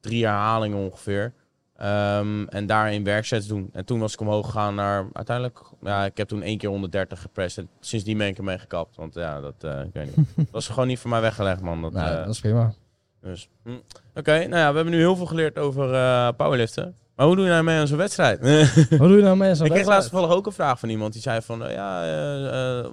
3 0.00 0.24
herhalingen 0.26 0.78
ongeveer. 0.78 1.32
Ehm, 1.76 2.44
en 2.46 2.66
daarin 2.66 3.04
werksets 3.04 3.46
doen. 3.46 3.70
En 3.72 3.84
toen 3.84 3.98
was 3.98 4.12
ik 4.12 4.20
omhoog 4.20 4.46
gegaan 4.46 4.74
naar 4.74 5.06
uiteindelijk. 5.12 5.60
Ja, 5.82 6.04
ik 6.04 6.16
heb 6.16 6.28
toen 6.28 6.42
één 6.42 6.58
keer 6.58 6.68
130 6.68 7.20
geprest. 7.20 7.58
En 7.58 7.68
sindsdien 7.80 8.18
ben 8.18 8.26
ik 8.26 8.38
ermee 8.38 8.58
gekapt. 8.58 8.96
Want 8.96 9.14
ja, 9.14 9.40
dat, 9.40 9.54
eh, 9.58 9.80
ik 9.80 9.92
weet 9.92 10.16
niet. 10.16 10.26
dat 10.36 10.46
was 10.50 10.68
gewoon 10.68 10.86
niet 10.86 10.98
voor 10.98 11.10
mij 11.10 11.20
weggelegd, 11.20 11.60
man. 11.60 11.82
Dat, 11.82 11.92
Nou, 11.92 12.16
dat 12.16 12.28
is 12.34 12.40
prima. 12.40 12.72
dus, 13.20 13.48
hm. 13.62 13.70
Oké, 14.14 14.32
nou 14.32 14.56
ja, 14.56 14.68
we 14.70 14.76
hebben 14.76 14.94
nu 14.94 14.98
heel 14.98 15.16
veel 15.16 15.26
geleerd 15.26 15.58
over 15.58 15.86
powerliften. 16.34 16.94
Maar 17.18 17.26
hoe 17.26 17.36
doe 17.36 17.44
je 17.44 17.50
nou 17.50 17.64
mee 17.64 17.78
aan 17.78 17.86
zo'n 17.86 17.96
wedstrijd? 17.96 18.40
Wat 18.98 19.08
doe 19.08 19.16
je 19.16 19.22
nou 19.22 19.36
mee? 19.36 19.54
zo'n 19.54 19.66
ik 19.66 19.72
kreeg 19.72 19.86
laatst 19.86 20.10
toevallig 20.10 20.34
ook 20.36 20.46
een 20.46 20.52
vraag 20.52 20.78
van 20.78 20.88
iemand 20.88 21.12
die 21.12 21.22
zei 21.22 21.40
van, 21.42 21.64
eh, 21.64 21.72
ja, 21.74 22.02
eh, 22.02 22.78
eh, 22.78 22.84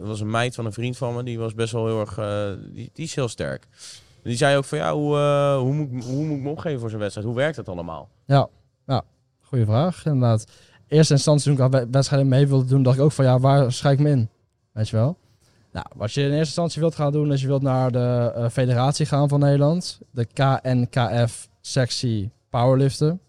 er 0.00 0.06
was 0.06 0.20
een 0.20 0.30
meid 0.30 0.54
van 0.54 0.64
een 0.66 0.72
vriend 0.72 0.96
van 0.96 1.14
me, 1.14 1.22
die 1.22 1.38
was 1.38 1.54
best 1.54 1.72
wel 1.72 1.86
heel 1.86 2.00
erg, 2.00 2.18
eh, 2.18 2.48
die, 2.74 2.90
die 2.92 3.04
is 3.04 3.14
heel 3.14 3.28
sterk. 3.28 3.66
Die 4.22 4.36
zei 4.36 4.56
ook 4.56 4.64
van, 4.64 4.78
ja, 4.78 4.92
hoe, 4.94 5.16
eh, 5.16 5.56
hoe, 5.58 5.72
moet, 5.72 5.92
ik- 5.92 6.02
hoe 6.04 6.24
moet 6.24 6.36
ik 6.36 6.42
me 6.42 6.50
opgeven 6.50 6.80
voor 6.80 6.90
zo'n 6.90 6.98
wedstrijd? 6.98 7.26
Hoe 7.26 7.36
werkt 7.36 7.56
dat 7.56 7.68
allemaal? 7.68 8.08
Goeie 9.40 9.64
vraag, 9.64 10.04
inderdaad. 10.06 10.44
Eerste 10.88 11.12
instantie 11.12 11.54
toen 11.56 11.66
ik 11.72 11.86
wedstrijden 11.90 12.28
mee 12.28 12.46
wilde 12.48 12.64
doen, 12.64 12.82
dacht 12.82 12.96
ik 12.96 13.02
ook 13.02 13.12
van 13.12 13.24
ja, 13.24 13.38
waar 13.38 13.72
schrijf 13.72 13.94
ik 13.98 14.04
me 14.04 14.10
in? 14.10 14.28
Weet 14.72 14.88
je 14.88 14.96
wel? 14.96 15.16
Nou, 15.72 15.86
wat 15.96 16.12
je 16.12 16.20
in 16.20 16.26
eerste 16.26 16.38
instantie 16.44 16.80
wilt 16.80 16.94
gaan 16.94 17.12
doen, 17.12 17.32
is 17.32 17.40
je 17.40 17.46
wilt 17.46 17.62
naar 17.62 17.92
de 17.92 18.32
eh, 18.34 18.48
federatie 18.48 19.06
gaan 19.06 19.28
van 19.28 19.40
Nederland. 19.40 19.98
De 20.10 20.24
KNKF 20.24 21.48
sectie 21.60 22.30
powerliften. 22.50 23.20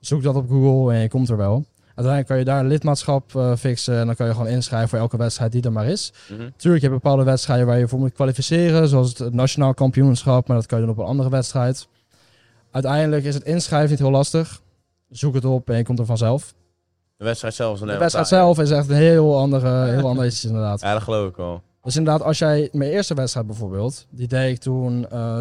Zoek 0.00 0.22
dat 0.22 0.34
op 0.34 0.48
Google 0.48 0.94
en 0.94 1.00
je 1.00 1.08
komt 1.08 1.28
er 1.28 1.36
wel. 1.36 1.64
Uiteindelijk 1.86 2.26
kan 2.26 2.38
je 2.38 2.44
daar 2.44 2.60
een 2.60 2.66
lidmaatschap 2.66 3.34
eh, 3.36 3.56
fixen 3.56 3.98
en 3.98 4.06
dan 4.06 4.14
kan 4.14 4.26
je 4.26 4.32
gewoon 4.32 4.48
inschrijven 4.48 4.88
voor 4.88 4.98
elke 4.98 5.16
wedstrijd 5.16 5.52
die 5.52 5.62
er 5.62 5.72
maar 5.72 5.86
is. 5.86 6.12
Mhm. 6.28 6.48
Tuurlijk, 6.56 6.82
je 6.82 6.88
hebt 6.88 7.02
bepaalde 7.02 7.24
wedstrijden 7.24 7.66
waar 7.66 7.78
je 7.78 7.88
voor 7.88 7.98
moet 7.98 8.12
kwalificeren, 8.12 8.88
zoals 8.88 9.18
het 9.18 9.32
nationaal 9.34 9.74
kampioenschap, 9.74 10.48
maar 10.48 10.56
dat 10.56 10.66
kan 10.66 10.78
je 10.80 10.84
doen 10.84 10.94
op 10.94 11.00
een 11.00 11.08
andere 11.08 11.30
wedstrijd. 11.30 11.88
Uiteindelijk 12.70 13.24
is 13.24 13.34
het 13.34 13.44
inschrijven 13.44 13.90
niet 13.90 13.98
heel 13.98 14.10
lastig. 14.10 14.60
Zoek 15.10 15.34
het 15.34 15.44
op 15.44 15.70
en 15.70 15.76
je 15.76 15.84
komt 15.84 15.98
er 15.98 16.06
vanzelf. 16.06 16.54
De 17.16 17.24
wedstrijd 17.24 17.54
zelf 17.54 17.72
is 17.72 17.78
dan 17.78 17.88
De 17.88 17.98
wedstrijd 17.98 18.28
taai. 18.28 18.42
zelf 18.42 18.58
is 18.58 18.70
echt 18.70 18.88
een 18.88 18.96
heel 18.96 19.38
andere, 19.38 19.84
heel 19.84 20.08
ander 20.10 20.26
iets 20.26 20.44
inderdaad. 20.44 20.80
Ja, 20.80 20.92
dat 20.92 21.02
geloof 21.02 21.28
ik 21.28 21.36
wel. 21.36 21.62
Dus 21.82 21.96
inderdaad, 21.96 22.22
als 22.22 22.38
jij 22.38 22.68
mijn 22.72 22.90
eerste 22.90 23.14
wedstrijd 23.14 23.46
bijvoorbeeld, 23.46 24.06
die 24.10 24.26
deed 24.28 24.50
ik 24.50 24.58
toen 24.60 25.08
eh, 25.10 25.38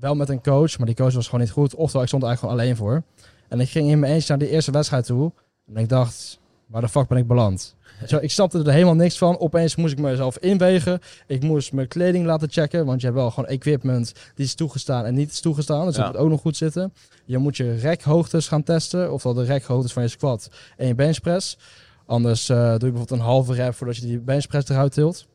wel 0.00 0.14
met 0.14 0.28
een 0.28 0.42
coach, 0.42 0.78
maar 0.78 0.86
die 0.86 0.96
coach 0.96 1.12
was 1.14 1.24
gewoon 1.24 1.40
niet 1.40 1.50
goed. 1.50 1.74
Oftewel, 1.74 2.02
ik 2.02 2.08
stond 2.08 2.22
er 2.22 2.28
eigenlijk 2.28 2.38
gewoon 2.38 2.54
alleen 2.54 2.76
voor. 2.76 3.02
En 3.48 3.60
ik 3.60 3.68
ging 3.68 3.90
in 3.90 3.98
mijn 3.98 4.12
eentje 4.12 4.28
naar 4.28 4.38
die 4.38 4.48
eerste 4.48 4.70
wedstrijd 4.70 5.06
toe. 5.06 5.32
En 5.66 5.76
ik 5.76 5.88
dacht, 5.88 6.38
waar 6.66 6.80
de 6.80 6.88
fuck 6.88 7.08
ben 7.08 7.18
ik 7.18 7.26
beland? 7.26 7.74
Zo, 8.06 8.16
ik 8.20 8.30
snapte 8.30 8.58
er 8.58 8.72
helemaal 8.72 8.94
niks 8.94 9.18
van. 9.18 9.38
Opeens 9.38 9.76
moest 9.76 9.92
ik 9.92 9.98
mezelf 9.98 10.38
inwegen. 10.38 11.00
Ik 11.26 11.42
moest 11.42 11.72
mijn 11.72 11.88
kleding 11.88 12.26
laten 12.26 12.50
checken. 12.50 12.86
Want 12.86 13.00
je 13.00 13.06
hebt 13.06 13.18
wel 13.18 13.30
gewoon 13.30 13.48
equipment 13.48 14.12
die 14.34 14.44
is 14.44 14.54
toegestaan 14.54 15.04
en 15.04 15.14
niet 15.14 15.30
is 15.30 15.40
toegestaan. 15.40 15.86
Dus 15.86 15.96
Ja. 15.96 16.02
dat 16.02 16.12
moet 16.12 16.20
ook 16.22 16.28
nog 16.28 16.40
goed 16.40 16.56
zitten. 16.56 16.92
Je 17.24 17.38
moet 17.38 17.56
je 17.56 17.74
rekhoogtes 17.74 18.48
gaan 18.48 18.62
testen. 18.62 19.12
Ofwel 19.12 19.34
de 19.34 19.44
rekhoogtes 19.44 19.92
van 19.92 20.02
je 20.02 20.08
squat 20.08 20.50
en 20.76 20.86
je 20.86 20.94
benchpress. 20.94 21.58
Anders 22.06 22.48
eh, 22.48 22.56
doe 22.56 22.66
je 22.70 22.78
bijvoorbeeld 22.78 23.10
een 23.10 23.26
halve 23.26 23.52
rep 23.54 23.74
voordat 23.74 23.96
je 23.96 24.06
die 24.06 24.18
benchpress 24.18 24.68
eruit 24.68 24.92
tilt. 24.92 25.26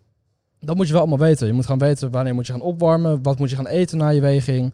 Dat 0.66 0.76
moet 0.76 0.86
je 0.86 0.92
wel 0.92 1.02
allemaal 1.02 1.28
weten. 1.28 1.48
Je 1.48 1.54
moet 1.54 1.66
gaan 1.66 1.78
weten 1.78 2.12
wanneer 2.12 2.34
moet 2.34 2.48
je 2.48 2.52
gaan 2.52 2.62
opwarmen. 2.62 3.24
Wat 3.24 3.40
moet 3.40 3.50
je 3.50 3.56
gaan 3.56 3.68
eten 3.68 3.98
na 3.98 4.10
je 4.10 4.22
weging. 4.22 4.74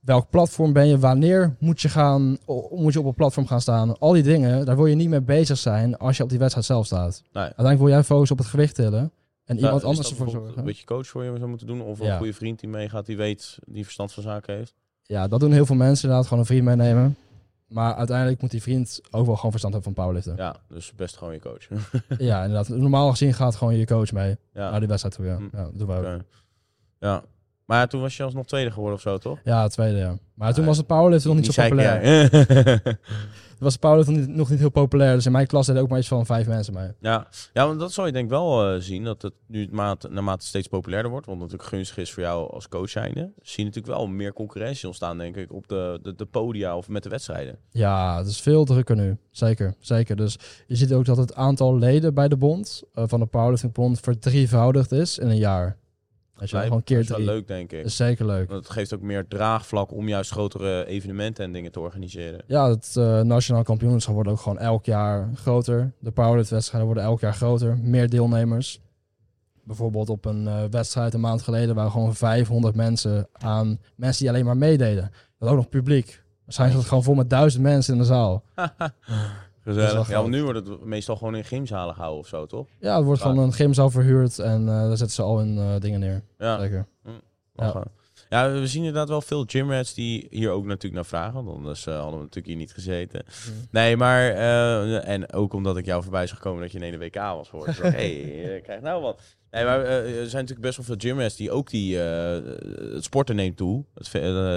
Welk 0.00 0.30
platform 0.30 0.72
ben 0.72 0.86
je? 0.86 0.98
Wanneer 0.98 1.56
moet 1.58 1.80
je, 1.80 1.88
gaan, 1.88 2.38
moet 2.70 2.92
je 2.92 2.98
op 2.98 3.04
een 3.04 3.14
platform 3.14 3.46
gaan 3.46 3.60
staan? 3.60 3.98
Al 3.98 4.12
die 4.12 4.22
dingen, 4.22 4.66
daar 4.66 4.76
wil 4.76 4.86
je 4.86 4.94
niet 4.94 5.08
mee 5.08 5.20
bezig 5.20 5.58
zijn 5.58 5.96
als 5.96 6.16
je 6.16 6.22
op 6.22 6.28
die 6.28 6.38
wedstrijd 6.38 6.66
zelf 6.66 6.86
staat. 6.86 7.22
Nee. 7.32 7.42
Uiteindelijk 7.42 7.78
wil 7.78 7.88
jij 7.88 8.02
focussen 8.02 8.36
op 8.36 8.42
het 8.42 8.50
gewicht 8.50 8.74
tillen. 8.74 9.12
En 9.44 9.56
iemand 9.56 9.84
anders 9.84 10.10
ervoor 10.10 10.30
zorgen. 10.30 10.58
Een 10.58 10.64
beetje 10.64 10.84
coach 10.84 11.06
voor 11.06 11.24
je 11.24 11.36
zou 11.36 11.48
moeten 11.48 11.66
doen. 11.66 11.80
Of 11.80 12.00
een 12.00 12.16
goede 12.16 12.32
vriend 12.32 12.60
die 12.60 12.68
meegaat, 12.68 13.06
die 13.06 13.16
weet, 13.16 13.58
die 13.66 13.84
verstand 13.84 14.12
van 14.12 14.22
zaken 14.22 14.54
heeft. 14.54 14.74
Ja, 15.02 15.28
dat 15.28 15.40
doen 15.40 15.52
heel 15.52 15.66
veel 15.66 15.76
mensen 15.76 16.02
inderdaad. 16.02 16.28
Gewoon 16.28 16.42
een 16.42 16.48
vriend 16.48 16.64
meenemen. 16.64 17.16
Maar 17.68 17.94
uiteindelijk 17.94 18.40
moet 18.40 18.50
die 18.50 18.62
vriend 18.62 19.00
ook 19.10 19.26
wel 19.26 19.34
gewoon 19.34 19.50
verstand 19.50 19.74
hebben 19.74 19.94
van 19.94 20.02
powerliften. 20.04 20.36
Ja, 20.36 20.56
dus 20.68 20.94
best 20.94 21.16
gewoon 21.16 21.32
je 21.34 21.40
coach. 21.40 21.68
Ja, 22.18 22.42
inderdaad. 22.44 22.68
Normaal 22.68 23.10
gezien 23.10 23.34
gaat 23.34 23.56
gewoon 23.56 23.76
je 23.76 23.86
coach 23.86 24.12
mee 24.12 24.36
ja. 24.52 24.70
naar 24.70 24.78
die 24.78 24.88
wedstrijd 24.88 25.14
toe. 25.16 25.26
Ja, 25.26 25.36
Hm. 25.36 25.56
ja 25.56 25.62
dat 25.62 25.78
doen 25.78 25.86
we 25.86 25.94
ook. 25.94 26.20
Ja. 26.98 27.22
Maar 27.68 27.88
toen 27.88 28.00
was 28.00 28.16
je 28.16 28.22
alsnog 28.22 28.46
tweede 28.46 28.70
geworden 28.70 28.94
of 28.94 29.00
zo, 29.00 29.18
toch? 29.18 29.38
Ja, 29.44 29.68
tweede 29.68 29.98
ja. 29.98 30.18
Maar 30.34 30.54
toen 30.54 30.64
was 30.64 30.76
het 30.76 30.86
powerliften 30.86 31.30
nog 31.30 31.38
niet 31.38 31.52
zo 31.52 31.62
populair. 31.62 32.04
ja. 32.04 32.80
Was 33.58 33.76
powerliften 33.76 34.16
nog 34.16 34.26
niet, 34.26 34.36
nog 34.36 34.50
niet 34.50 34.58
heel 34.58 34.70
populair. 34.70 35.14
Dus 35.14 35.26
in 35.26 35.32
mijn 35.32 35.46
klas 35.46 35.66
deden 35.66 35.82
ook 35.82 35.88
maar 35.88 35.98
iets 35.98 36.08
van 36.08 36.26
vijf 36.26 36.46
mensen 36.46 36.74
mee. 36.74 36.90
Ja, 37.00 37.26
ja 37.52 37.66
want 37.66 37.80
dat 37.80 37.92
zal 37.92 38.06
je 38.06 38.12
denk 38.12 38.24
ik 38.24 38.30
wel 38.30 38.72
eh, 38.72 38.80
zien, 38.80 39.04
dat 39.04 39.22
het 39.22 39.32
nu 39.46 39.68
maat, 39.70 40.10
naarmate 40.10 40.38
het 40.38 40.46
steeds 40.46 40.68
populairder 40.68 41.10
wordt, 41.10 41.26
want 41.26 41.38
natuurlijk 41.38 41.68
gunstig 41.68 41.96
is 41.96 42.12
voor 42.12 42.22
jou 42.22 42.50
als 42.50 42.68
coach 42.68 42.90
zijnde, 42.90 43.32
zie 43.42 43.64
je 43.64 43.64
natuurlijk 43.64 43.96
wel 43.96 44.06
meer 44.06 44.32
concurrentie 44.32 44.86
ontstaan, 44.86 45.18
denk 45.18 45.36
ik, 45.36 45.52
op 45.52 45.68
de, 45.68 45.98
de, 46.02 46.14
de 46.14 46.26
podia 46.26 46.76
of 46.76 46.88
met 46.88 47.02
de 47.02 47.08
wedstrijden. 47.08 47.58
Ja, 47.70 48.18
het 48.18 48.26
is 48.26 48.40
veel 48.40 48.64
drukker 48.64 48.96
nu. 48.96 49.16
Zeker, 49.30 49.74
zeker. 49.80 50.16
Dus 50.16 50.38
je 50.66 50.76
ziet 50.76 50.92
ook 50.92 51.04
dat 51.04 51.16
het 51.16 51.34
aantal 51.34 51.78
leden 51.78 52.14
bij 52.14 52.28
de 52.28 52.36
bond, 52.36 52.82
eh, 52.94 53.04
van 53.06 53.20
de 53.20 53.26
powerliftingbond, 53.26 54.00
verdrievoudigd 54.00 54.92
is 54.92 55.18
in 55.18 55.28
een 55.28 55.36
jaar. 55.36 55.76
Als 56.40 56.50
je 56.50 56.56
wel 56.56 56.64
gewoon 56.64 56.78
dat 56.78 56.88
keer 56.88 56.98
is 56.98 57.08
wel 57.08 57.16
drie. 57.16 57.30
leuk, 57.30 57.46
denk 57.46 57.72
ik. 57.72 57.78
Dat 57.78 57.86
is 57.86 57.96
zeker 57.96 58.26
leuk. 58.26 58.48
Want 58.48 58.62
het 58.62 58.72
geeft 58.72 58.94
ook 58.94 59.00
meer 59.00 59.28
draagvlak 59.28 59.92
om 59.92 60.08
juist 60.08 60.30
grotere 60.30 60.86
evenementen 60.86 61.44
en 61.44 61.52
dingen 61.52 61.72
te 61.72 61.80
organiseren. 61.80 62.40
Ja, 62.46 62.68
het 62.68 62.94
eh, 62.96 63.20
nationaal 63.20 63.62
kampioenschap 63.62 64.14
wordt 64.14 64.28
ook 64.28 64.40
gewoon 64.40 64.58
elk 64.58 64.84
jaar 64.84 65.30
groter. 65.34 65.92
De 65.98 66.10
powerliftwedstrijden 66.10 66.86
worden 66.86 67.04
elk 67.04 67.20
jaar 67.20 67.34
groter. 67.34 67.78
Meer 67.78 68.08
deelnemers. 68.08 68.80
Bijvoorbeeld 69.64 70.08
op 70.08 70.24
een 70.24 70.48
eh, 70.48 70.64
wedstrijd 70.70 71.14
een 71.14 71.20
maand 71.20 71.42
geleden 71.42 71.74
waren 71.74 71.90
gewoon 71.90 72.14
500 72.14 72.74
mensen 72.74 73.28
aan 73.32 73.78
mensen 73.96 74.22
die 74.22 74.32
alleen 74.32 74.44
maar 74.44 74.56
meededen. 74.56 75.10
Dat 75.38 75.48
ook 75.48 75.56
nog 75.56 75.68
publiek. 75.68 76.22
Waarschijnlijk 76.44 76.80
zat 76.80 76.80
het 76.80 76.88
gewoon 76.88 77.04
vol 77.14 77.14
met 77.14 77.30
duizend 77.30 77.62
mensen 77.62 77.92
in 77.92 78.00
de 78.00 78.06
zaal. 78.06 78.44
Gezellig. 79.74 80.08
Ja, 80.08 80.16
want 80.20 80.28
nu 80.30 80.42
wordt 80.42 80.66
het 80.68 80.84
meestal 80.84 81.16
gewoon 81.16 81.34
in 81.36 81.44
gymzalen 81.44 81.94
gehouden 81.94 82.20
of 82.20 82.28
zo, 82.28 82.46
toch? 82.46 82.66
Ja, 82.80 82.96
het 82.96 83.04
wordt 83.04 83.22
Waar? 83.22 83.30
gewoon 83.30 83.44
een 83.46 83.52
gymzaal 83.52 83.90
verhuurd 83.90 84.38
en 84.38 84.60
eh, 84.60 84.74
daar 84.74 84.96
zetten 84.96 85.10
ze 85.10 85.22
al 85.22 85.38
hun 85.38 85.58
eh, 85.58 85.80
dingen 85.80 86.00
neer. 86.00 86.22
Ja. 86.38 86.58
Zeker. 86.60 86.86
Lachen. 87.54 87.90
Ja, 88.28 88.50
we 88.52 88.66
zien 88.66 88.80
inderdaad 88.84 89.08
wel 89.08 89.20
veel 89.20 89.44
gymrats 89.46 89.94
die 89.94 90.26
hier 90.30 90.50
ook 90.50 90.64
natuurlijk 90.64 90.94
naar 90.94 91.04
vragen. 91.04 91.44
Want 91.44 91.56
anders 91.56 91.86
eh, 91.86 91.94
hadden 91.94 92.12
we 92.14 92.18
natuurlijk 92.18 92.46
hier 92.46 92.56
niet 92.56 92.72
gezeten. 92.72 93.24
Nee, 93.70 93.96
maar... 93.96 94.30
eh, 94.30 95.08
en 95.08 95.32
ook 95.32 95.52
omdat 95.52 95.76
ik 95.76 95.84
jou 95.84 96.02
voorbij 96.02 96.26
zag 96.26 96.38
komen 96.38 96.60
dat 96.62 96.72
je 96.72 96.78
in 96.78 96.92
de 96.92 96.98
WK 96.98 97.14
was 97.14 97.48
geworden. 97.48 97.74
Hé, 97.74 97.88
hey, 98.42 98.60
krijg 98.62 98.80
nou 98.80 99.02
wat. 99.02 99.20
Nee, 99.50 99.64
maar 99.64 99.80
er 99.84 100.12
zijn 100.14 100.42
natuurlijk 100.42 100.60
best 100.60 100.76
wel 100.76 100.86
veel 100.86 101.08
gymrats 101.10 101.36
die 101.36 101.50
ook 101.50 101.70
die... 101.70 102.02
eh, 102.02 102.92
het 102.94 103.04
sporten 103.04 103.36
neemt 103.36 103.56
toe. 103.56 103.84
Het, 103.94 104.08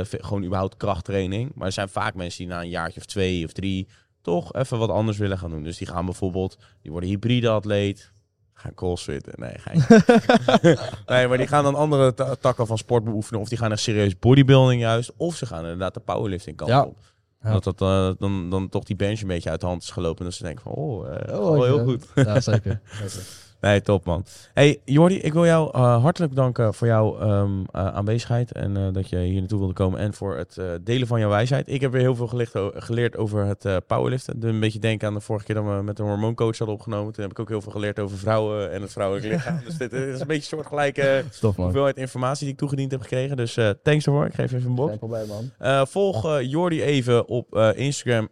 gewoon 0.09 0.43
überhaupt 0.43 0.77
krachttraining. 0.77 1.51
Maar 1.55 1.67
er 1.67 1.73
zijn 1.73 1.89
vaak 1.89 2.15
mensen 2.15 2.37
die 2.37 2.47
na 2.53 2.61
een 2.61 2.69
jaartje 2.69 2.99
of 2.99 3.05
twee 3.05 3.45
of 3.45 3.51
drie... 3.51 3.87
toch 4.21 4.53
even 4.53 4.77
wat 4.79 4.89
anders 4.89 5.17
willen 5.17 5.37
gaan 5.37 5.49
doen. 5.49 5.63
Dus 5.63 5.77
die 5.77 5.87
gaan 5.87 6.05
bijvoorbeeld... 6.05 6.57
Die 6.81 6.91
worden 6.91 7.09
hybride 7.09 7.49
atleet. 7.49 8.11
Gaan 8.53 8.73
crossfitten. 8.73 9.33
Nee, 9.35 9.53
ga 9.57 9.71
Nee, 11.15 11.27
maar 11.27 11.37
die 11.37 11.47
gaan 11.47 11.63
dan 11.63 11.75
andere 11.75 12.13
ta- 12.13 12.35
takken 12.35 12.67
van 12.67 12.77
sport 12.77 13.03
beoefenen. 13.03 13.41
Of 13.41 13.49
die 13.49 13.57
gaan 13.57 13.71
echt 13.71 13.81
serieus 13.81 14.19
bodybuilding 14.19 14.81
juist. 14.81 15.11
Of 15.17 15.35
ze 15.35 15.45
gaan 15.45 15.61
inderdaad 15.63 15.93
de 15.93 15.99
powerlifting 15.99 16.57
kant 16.57 16.69
Ja. 16.69 16.83
op. 16.83 16.97
Ja. 17.43 17.51
Dat, 17.51 17.63
dat 17.63 17.81
eh, 17.81 18.11
dan, 18.19 18.49
dan 18.49 18.69
toch 18.69 18.83
die 18.83 18.95
bench 18.95 19.21
een 19.21 19.27
beetje 19.27 19.49
uit 19.49 19.59
de 19.61 19.65
hand 19.65 19.81
is 19.83 19.89
gelopen. 19.89 20.19
En 20.19 20.25
dat 20.25 20.33
ze 20.33 20.43
denken 20.43 20.63
van, 20.63 20.71
oh, 20.71 21.07
eh, 21.13 21.39
Oh, 21.39 21.51
wel 21.51 21.63
heel 21.63 21.77
ja. 21.77 21.83
goed. 21.83 22.07
Ja, 22.15 22.39
zeker. 22.39 22.81
zeker. 23.07 23.27
Nee, 23.61 23.81
top 23.81 24.05
man. 24.05 24.25
Hey 24.53 24.81
Jordi, 24.85 25.15
ik 25.15 25.33
wil 25.33 25.45
jou 25.45 25.69
eh, 25.73 26.01
hartelijk 26.01 26.33
bedanken 26.33 26.73
voor 26.73 26.87
jouw 26.87 27.19
eh, 27.19 27.47
aanwezigheid. 27.71 28.51
En 28.51 28.77
eh, 28.77 28.93
dat 28.93 29.09
je 29.09 29.17
hier 29.17 29.39
naartoe 29.39 29.59
wilde 29.59 29.73
komen. 29.73 29.99
En 29.99 30.13
voor 30.13 30.37
het 30.37 30.61
delen 30.81 31.07
van 31.07 31.19
jouw 31.19 31.29
wijsheid. 31.29 31.67
Ik 31.67 31.81
heb 31.81 31.91
weer 31.91 32.01
heel 32.01 32.15
veel 32.15 32.27
gelicht 32.27 32.53
geleerd 32.73 33.17
over 33.17 33.45
het 33.45 33.87
powerliften. 33.87 34.39
Doe 34.39 34.49
een 34.49 34.59
beetje 34.59 34.79
denken 34.79 35.07
aan 35.07 35.13
de 35.13 35.19
vorige 35.19 35.45
keer 35.45 35.55
dat 35.55 35.63
we 35.63 35.83
met 35.83 35.99
een 35.99 36.05
hormooncoach 36.05 36.57
hadden 36.57 36.75
opgenomen. 36.75 37.13
Toen 37.13 37.23
heb 37.23 37.31
ik 37.31 37.39
ook 37.39 37.49
heel 37.49 37.61
veel 37.61 37.71
geleerd 37.71 37.99
over 37.99 38.17
vrouwen 38.17 38.71
en 38.71 38.81
het 38.81 38.91
vrouwelijk 38.91 39.27
lichaam. 39.27 39.61
dus 39.65 39.77
dit 39.77 39.93
is 39.93 40.19
een 40.19 40.27
beetje 40.27 40.55
soortgelijke 40.55 41.23
Tof 41.39 41.55
man. 41.55 41.65
hoeveelheid 41.65 41.97
informatie 41.97 42.43
die 42.43 42.53
ik 42.53 42.59
toegediend 42.59 42.91
heb 42.91 43.01
gekregen. 43.01 43.37
Dus 43.37 43.53
thanks 43.83 44.05
daarvoor. 44.05 44.25
Ik 44.25 44.33
geef 44.33 44.51
even 44.51 44.77
een. 44.77 44.87
Geen 44.87 44.97
probleem 44.97 45.27
man. 45.27 45.87
Volg 45.87 46.41
Jordi 46.41 46.83
even 46.83 47.27
op 47.27 47.73
Instagram. 47.75 48.29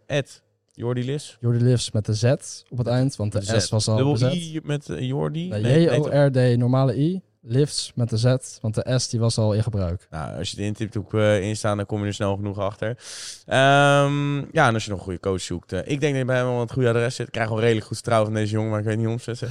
Jordi 0.80 1.04
Lis. 1.04 1.36
Jordi 1.40 1.64
Lifts 1.64 1.90
met 1.90 2.06
de 2.06 2.14
Z 2.14 2.24
op 2.68 2.78
het 2.78 2.86
eind, 2.86 3.16
want 3.16 3.32
de. 3.32 3.60
S 3.60 3.68
was 3.68 3.88
al 3.88 3.96
Dubbel 3.96 4.12
bezet. 4.12 4.32
I 4.34 4.60
met 4.62 4.88
eh, 4.88 5.00
Jordi. 5.00 5.48
Nee, 5.48 5.62
Nee? 5.62 5.82
J-O-R-D, 5.84 6.56
normale 6.58 6.98
I. 6.98 7.20
Lifts 7.42 7.92
met 7.94 8.10
de 8.10 8.16
Z, 8.16 8.24
want 8.60 8.74
de 8.74 8.94
S 8.98 9.08
die 9.08 9.20
was 9.20 9.38
al 9.38 9.52
in 9.52 9.62
gebruik. 9.62 10.06
Nou, 10.10 10.38
als 10.38 10.50
je 10.50 10.56
het 10.56 10.66
intipt 10.66 10.96
op 10.96 11.14
eh 11.14 11.40
Insta, 11.42 11.74
dan 11.74 11.86
kom 11.86 12.00
je 12.00 12.06
er 12.06 12.14
snel 12.14 12.34
genoeg 12.36 12.58
achter. 12.58 12.96
Ehm, 13.46 14.36
ja, 14.38 14.66
en 14.66 14.74
als 14.74 14.84
je 14.84 14.90
nog 14.90 14.98
een 14.98 15.04
goede 15.04 15.20
coach 15.20 15.40
zoekt. 15.40 15.72
eh, 15.72 15.78
ik 15.78 16.00
denk 16.00 16.12
dat 16.12 16.16
je 16.16 16.24
bij 16.24 16.36
hem 16.36 16.46
wel 16.46 16.60
het 16.60 16.72
goede 16.72 16.88
adres 16.88 17.14
zit. 17.14 17.26
Ik 17.26 17.32
krijg 17.32 17.48
wel 17.48 17.60
redelijk 17.60 17.86
goed 17.86 17.96
vertrouwen 17.96 18.30
van 18.30 18.40
deze 18.40 18.52
jongen, 18.52 18.70
maar 18.70 18.78
ik 18.78 18.84
weet 18.84 18.96
niet 18.96 19.04
hoe 19.04 19.14
omzetten. 19.14 19.48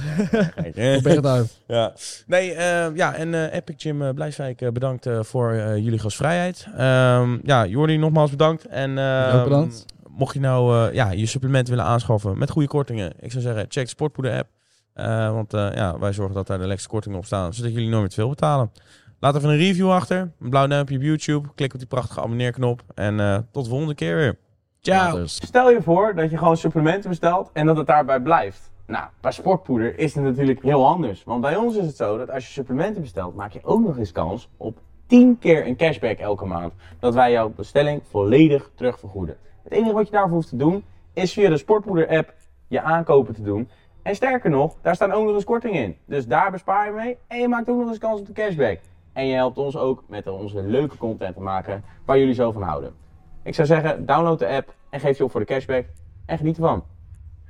Probeer 0.62 1.16
het 1.16 1.26
uit. 1.26 1.58
Ja. 1.66 1.92
Nee, 2.26 2.52
eh, 2.52 2.96
ja, 2.96 3.14
en 3.14 3.50
Epic 3.50 3.74
Gym 3.78 4.02
eh, 4.02 4.14
Blijswijk, 4.14 4.72
bedankt 4.72 5.06
voor 5.20 5.54
jullie 5.56 5.98
gastvrijheid. 5.98 6.66
Ehm, 6.76 7.38
ja, 7.42 7.66
Jordi, 7.66 7.96
nogmaals 7.96 8.30
bedankt. 8.30 8.66
En 8.66 8.90
ook 9.34 9.44
bedankt. 9.44 9.84
Mocht 10.16 10.34
je 10.34 10.40
nou 10.40 10.88
eh, 10.88 10.94
ja, 10.94 11.10
je 11.10 11.26
supplementen 11.26 11.74
willen 11.74 11.90
aanschaffen 11.90 12.38
met 12.38 12.50
goede 12.50 12.68
kortingen, 12.68 13.12
ik 13.20 13.30
zou 13.30 13.42
zeggen, 13.42 13.64
check 13.68 13.84
de 13.84 13.90
Sportpoeder 13.90 14.38
app. 14.38 14.48
Eh, 14.92 15.32
want 15.32 15.54
eh, 15.54 15.74
ja, 15.74 15.98
wij 15.98 16.12
zorgen 16.12 16.34
dat 16.34 16.46
daar 16.46 16.58
de 16.58 16.64
lekkerste 16.64 16.88
kortingen 16.88 17.18
op 17.18 17.24
staan, 17.24 17.54
zodat 17.54 17.72
jullie 17.72 17.88
nooit 17.88 18.00
meer 18.00 18.08
te 18.08 18.14
veel 18.14 18.28
betalen. 18.28 18.72
Laat 19.20 19.36
even 19.36 19.48
een 19.48 19.56
review 19.56 19.90
achter, 19.90 20.32
een 20.40 20.50
blauw 20.50 20.66
duimpje 20.66 20.96
op 20.96 21.02
YouTube, 21.02 21.48
klik 21.54 21.72
op 21.72 21.78
die 21.78 21.88
prachtige 21.88 22.20
abonneerknop 22.20 22.82
en 22.94 23.46
tot 23.52 23.64
de 23.64 23.70
volgende 23.70 23.94
keer 23.94 24.16
weer. 24.16 24.38
Ciao! 24.80 25.26
Stel 25.26 25.70
je 25.70 25.82
voor 25.82 26.14
dat 26.14 26.30
je 26.30 26.38
gewoon 26.38 26.56
supplementen 26.56 27.10
bestelt 27.10 27.50
en 27.52 27.66
dat 27.66 27.76
het 27.76 27.86
daarbij 27.86 28.20
blijft. 28.20 28.70
Nou, 28.86 29.04
bij 29.20 29.32
sportpoeder 29.32 29.98
is 29.98 30.14
het 30.14 30.24
natuurlijk 30.24 30.62
heel 30.62 30.86
anders. 30.86 31.24
Want 31.24 31.40
bij 31.40 31.56
ons 31.56 31.76
is 31.76 31.86
het 31.86 31.96
zo 31.96 32.18
dat 32.18 32.30
als 32.30 32.46
je 32.46 32.52
supplementen 32.52 33.02
bestelt, 33.02 33.34
maak 33.34 33.52
je 33.52 33.60
ook 33.62 33.80
nog 33.80 33.98
eens 33.98 34.12
kans 34.12 34.48
op 34.56 34.78
10 35.06 35.38
keer 35.38 35.66
een 35.66 35.76
cashback 35.76 36.18
elke 36.18 36.44
maand. 36.44 36.72
Dat 36.98 37.14
wij 37.14 37.30
jouw 37.30 37.48
bestelling 37.48 38.02
volledig 38.10 38.70
terugvergoeden. 38.74 39.36
Het 39.62 39.72
enige 39.72 39.92
wat 39.92 40.06
je 40.06 40.12
daarvoor 40.12 40.34
hoeft 40.34 40.48
te 40.48 40.56
doen, 40.56 40.84
is 41.12 41.32
via 41.32 41.48
de 41.48 41.56
sportpoeder 41.56 42.08
app 42.08 42.34
je 42.68 42.80
aankopen 42.80 43.34
te 43.34 43.42
doen. 43.42 43.68
En 44.02 44.14
sterker 44.14 44.50
nog, 44.50 44.76
daar 44.82 44.94
staan 44.94 45.12
ook 45.12 45.24
nog 45.24 45.34
eens 45.34 45.44
kortingen 45.44 45.82
in. 45.82 45.96
Dus 46.04 46.26
daar 46.26 46.50
bespaar 46.50 46.86
je 46.86 46.92
mee 46.92 47.18
en 47.26 47.40
je 47.40 47.48
maakt 47.48 47.68
ook 47.68 47.78
nog 47.78 47.88
eens 47.88 47.98
kans 47.98 48.20
op 48.20 48.26
de 48.26 48.32
cashback. 48.32 48.78
En 49.12 49.26
je 49.26 49.34
helpt 49.34 49.58
ons 49.58 49.76
ook 49.76 50.04
met 50.08 50.26
onze 50.26 50.62
leuke 50.62 50.96
content 50.96 51.34
te 51.34 51.42
maken 51.42 51.84
waar 52.04 52.18
jullie 52.18 52.34
zo 52.34 52.52
van 52.52 52.62
houden. 52.62 52.94
Ik 53.42 53.54
zou 53.54 53.66
zeggen, 53.66 54.06
download 54.06 54.38
de 54.38 54.48
app 54.48 54.74
en 54.90 55.00
geef 55.00 55.18
je 55.18 55.24
op 55.24 55.30
voor 55.30 55.40
de 55.40 55.46
cashback. 55.46 55.84
En 56.26 56.38
geniet 56.38 56.56
ervan. 56.56 56.84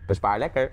Bespaar 0.07 0.39
lekker. 0.39 0.73